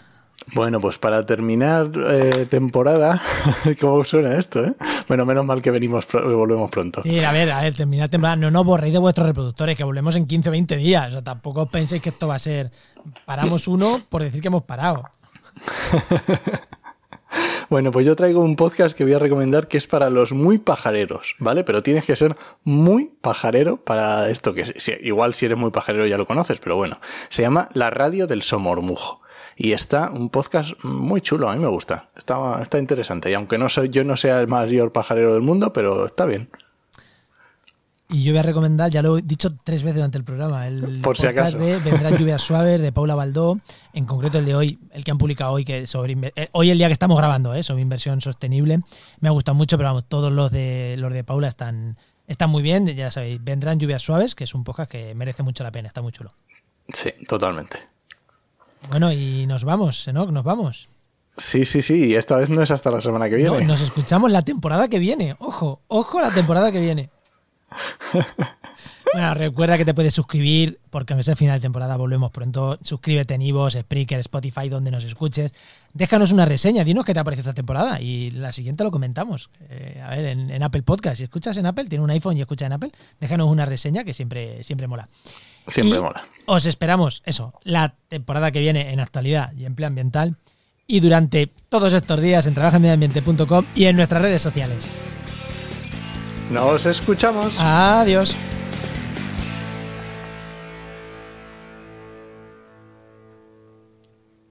Bueno, 0.53 0.79
pues 0.79 0.97
para 0.97 1.25
terminar 1.25 1.91
eh, 2.07 2.47
temporada, 2.49 3.21
¿cómo 3.81 4.03
suena 4.03 4.37
esto? 4.37 4.63
Eh? 4.63 4.73
Bueno, 5.07 5.25
menos 5.25 5.45
mal 5.45 5.61
que 5.61 5.71
venimos 5.71 6.07
volvemos 6.11 6.71
pronto. 6.71 7.01
Sí, 7.03 7.19
a 7.23 7.31
ver, 7.31 7.51
a 7.51 7.61
ver, 7.61 7.75
terminar 7.75 8.09
temporada. 8.09 8.37
No 8.37 8.49
nos 8.49 8.65
borréis 8.65 8.93
de 8.93 8.99
vuestros 8.99 9.27
reproductores, 9.27 9.75
que 9.75 9.83
volvemos 9.83 10.15
en 10.15 10.25
15 10.25 10.49
o 10.49 10.51
20 10.51 10.77
días. 10.77 11.07
O 11.09 11.11
sea, 11.11 11.23
tampoco 11.23 11.65
penséis 11.67 12.01
que 12.01 12.09
esto 12.09 12.27
va 12.27 12.35
a 12.35 12.39
ser. 12.39 12.71
Paramos 13.25 13.67
uno 13.67 14.01
por 14.09 14.23
decir 14.23 14.41
que 14.41 14.47
hemos 14.47 14.63
parado. 14.63 15.03
Bueno, 17.69 17.91
pues 17.91 18.05
yo 18.05 18.15
traigo 18.15 18.39
un 18.39 18.55
podcast 18.55 18.97
que 18.97 19.03
voy 19.03 19.13
a 19.13 19.19
recomendar 19.19 19.67
que 19.67 19.77
es 19.77 19.87
para 19.87 20.09
los 20.09 20.31
muy 20.31 20.57
pajareros, 20.57 21.35
¿vale? 21.37 21.65
Pero 21.65 21.83
tienes 21.83 22.05
que 22.05 22.15
ser 22.15 22.37
muy 22.63 23.11
pajarero 23.19 23.83
para 23.83 24.29
esto, 24.29 24.53
que 24.53 24.63
igual 25.01 25.33
si 25.33 25.47
eres 25.47 25.57
muy 25.57 25.71
pajarero 25.71 26.07
ya 26.07 26.17
lo 26.17 26.25
conoces, 26.25 26.61
pero 26.61 26.77
bueno, 26.77 27.01
se 27.29 27.41
llama 27.41 27.67
La 27.73 27.89
Radio 27.89 28.25
del 28.25 28.41
Somormujo. 28.41 29.21
Y 29.57 29.71
está 29.71 30.11
un 30.11 30.29
podcast 30.29 30.73
muy 30.83 31.19
chulo, 31.21 31.49
a 31.49 31.55
mí 31.55 31.61
me 31.61 31.67
gusta. 31.67 32.07
Está, 32.15 32.61
está 32.61 32.77
interesante. 32.77 33.31
Y 33.31 33.33
aunque 33.33 33.57
no 33.57 33.69
soy, 33.69 33.89
yo 33.89 34.03
no 34.03 34.15
sea 34.15 34.39
el 34.39 34.47
mayor 34.47 34.91
pajarero 34.91 35.33
del 35.33 35.41
mundo, 35.41 35.73
pero 35.73 36.05
está 36.05 36.25
bien. 36.25 36.49
Y 38.09 38.23
yo 38.23 38.31
voy 38.31 38.39
a 38.39 38.43
recomendar, 38.43 38.89
ya 38.89 39.01
lo 39.01 39.17
he 39.17 39.21
dicho 39.21 39.49
tres 39.63 39.83
veces 39.83 39.95
durante 39.95 40.17
el 40.17 40.23
programa, 40.23 40.65
el 40.65 41.01
Por 41.01 41.17
podcast 41.17 41.57
de 41.57 41.79
Vendrán 41.79 42.17
lluvias 42.17 42.41
suaves 42.41 42.79
de 42.79 42.93
Paula 42.93 43.15
Baldó, 43.15 43.59
en 43.91 44.05
concreto 44.05 44.39
el 44.39 44.45
de 44.45 44.55
hoy, 44.55 44.79
el 44.91 45.03
que 45.03 45.11
han 45.11 45.17
publicado 45.17 45.51
hoy, 45.51 45.65
que 45.65 45.85
sobre 45.87 46.15
eh, 46.35 46.47
hoy 46.53 46.69
el 46.69 46.77
día 46.77 46.87
que 46.87 46.93
estamos 46.93 47.17
grabando, 47.17 47.53
¿eh? 47.53 47.63
sobre 47.63 47.81
inversión 47.81 48.21
sostenible. 48.21 48.79
Me 49.19 49.27
ha 49.27 49.31
gustado 49.31 49.55
mucho, 49.55 49.75
pero 49.77 49.89
vamos, 49.89 50.05
todos 50.07 50.31
los 50.31 50.51
de 50.51 50.95
los 50.97 51.11
de 51.11 51.25
Paula 51.25 51.49
están, 51.49 51.97
están 52.27 52.49
muy 52.49 52.63
bien, 52.63 52.87
ya 52.87 53.11
sabéis, 53.11 53.43
Vendrán 53.43 53.77
lluvias 53.77 54.03
suaves, 54.03 54.35
que 54.35 54.45
es 54.45 54.55
un 54.55 54.63
podcast 54.63 54.89
que 54.89 55.13
merece 55.13 55.43
mucho 55.43 55.65
la 55.65 55.71
pena, 55.73 55.89
está 55.89 56.01
muy 56.01 56.13
chulo. 56.13 56.31
Sí, 56.93 57.11
totalmente. 57.27 57.96
Bueno, 58.89 59.11
y 59.11 59.45
nos 59.47 59.63
vamos, 59.63 60.07
¿no? 60.13 60.25
Nos 60.31 60.43
vamos. 60.43 60.89
Sí, 61.37 61.65
sí, 61.65 61.81
sí, 61.81 62.05
y 62.05 62.15
esta 62.15 62.35
vez 62.37 62.49
no 62.49 62.63
es 62.63 62.71
hasta 62.71 62.89
la 62.89 62.99
semana 62.99 63.29
que 63.29 63.35
viene. 63.35 63.63
nos 63.65 63.81
escuchamos 63.81 64.31
la 64.31 64.41
temporada 64.41 64.87
que 64.87 64.97
viene. 64.97 65.35
Ojo, 65.39 65.81
ojo 65.87 66.19
la 66.19 66.31
temporada 66.31 66.71
que 66.71 66.79
viene. 66.79 67.09
Bueno, 69.13 69.33
recuerda 69.33 69.77
que 69.77 69.85
te 69.85 69.93
puedes 69.93 70.13
suscribir, 70.13 70.79
porque 70.89 71.13
a 71.13 71.17
el 71.17 71.35
final 71.35 71.57
de 71.57 71.61
temporada 71.61 71.97
volvemos 71.97 72.31
pronto. 72.31 72.77
Suscríbete 72.81 73.33
en 73.33 73.41
Ivo, 73.41 73.69
Spreaker, 73.69 74.19
Spotify, 74.19 74.69
donde 74.69 74.91
nos 74.91 75.03
escuches. 75.03 75.51
Déjanos 75.93 76.31
una 76.31 76.45
reseña, 76.45 76.83
dinos 76.83 77.05
qué 77.05 77.13
te 77.13 77.19
ha 77.19 77.23
parecido 77.23 77.49
esta 77.49 77.55
temporada 77.55 78.01
y 78.01 78.31
la 78.31 78.51
siguiente 78.51 78.83
lo 78.83 78.91
comentamos. 78.91 79.49
Eh, 79.69 80.01
a 80.05 80.09
ver, 80.11 80.25
en, 80.25 80.63
Apple 80.63 80.83
Podcast, 80.83 81.17
si 81.17 81.23
escuchas 81.23 81.57
en 81.57 81.65
Apple, 81.65 81.85
tiene 81.85 82.03
un 82.03 82.11
iPhone 82.11 82.37
y 82.37 82.41
escucha 82.41 82.65
en 82.65 82.73
Apple, 82.73 82.91
déjanos 83.19 83.47
una 83.47 83.65
reseña 83.65 84.03
que 84.03 84.13
siempre, 84.13 84.63
siempre 84.63 84.87
mola. 84.87 85.07
Siempre 85.67 85.99
mola. 85.99 86.27
Os 86.45 86.65
esperamos, 86.65 87.21
eso, 87.25 87.53
la 87.63 87.95
temporada 88.07 88.51
que 88.51 88.59
viene 88.59 88.93
en 88.93 88.99
actualidad 88.99 89.51
y 89.53 89.65
empleo 89.65 89.87
ambiental 89.87 90.37
y 90.87 91.01
durante 91.01 91.51
todos 91.69 91.91
estos 91.91 92.21
días 92.21 92.45
en 92.47 92.53
trabajamediambiente.com 92.53 93.65
y 93.75 93.85
en 93.85 93.97
nuestras 93.97 94.21
redes 94.21 94.41
sociales. 94.41 94.87
Nos 96.49 96.85
escuchamos. 96.85 97.55
Adiós. 97.59 98.33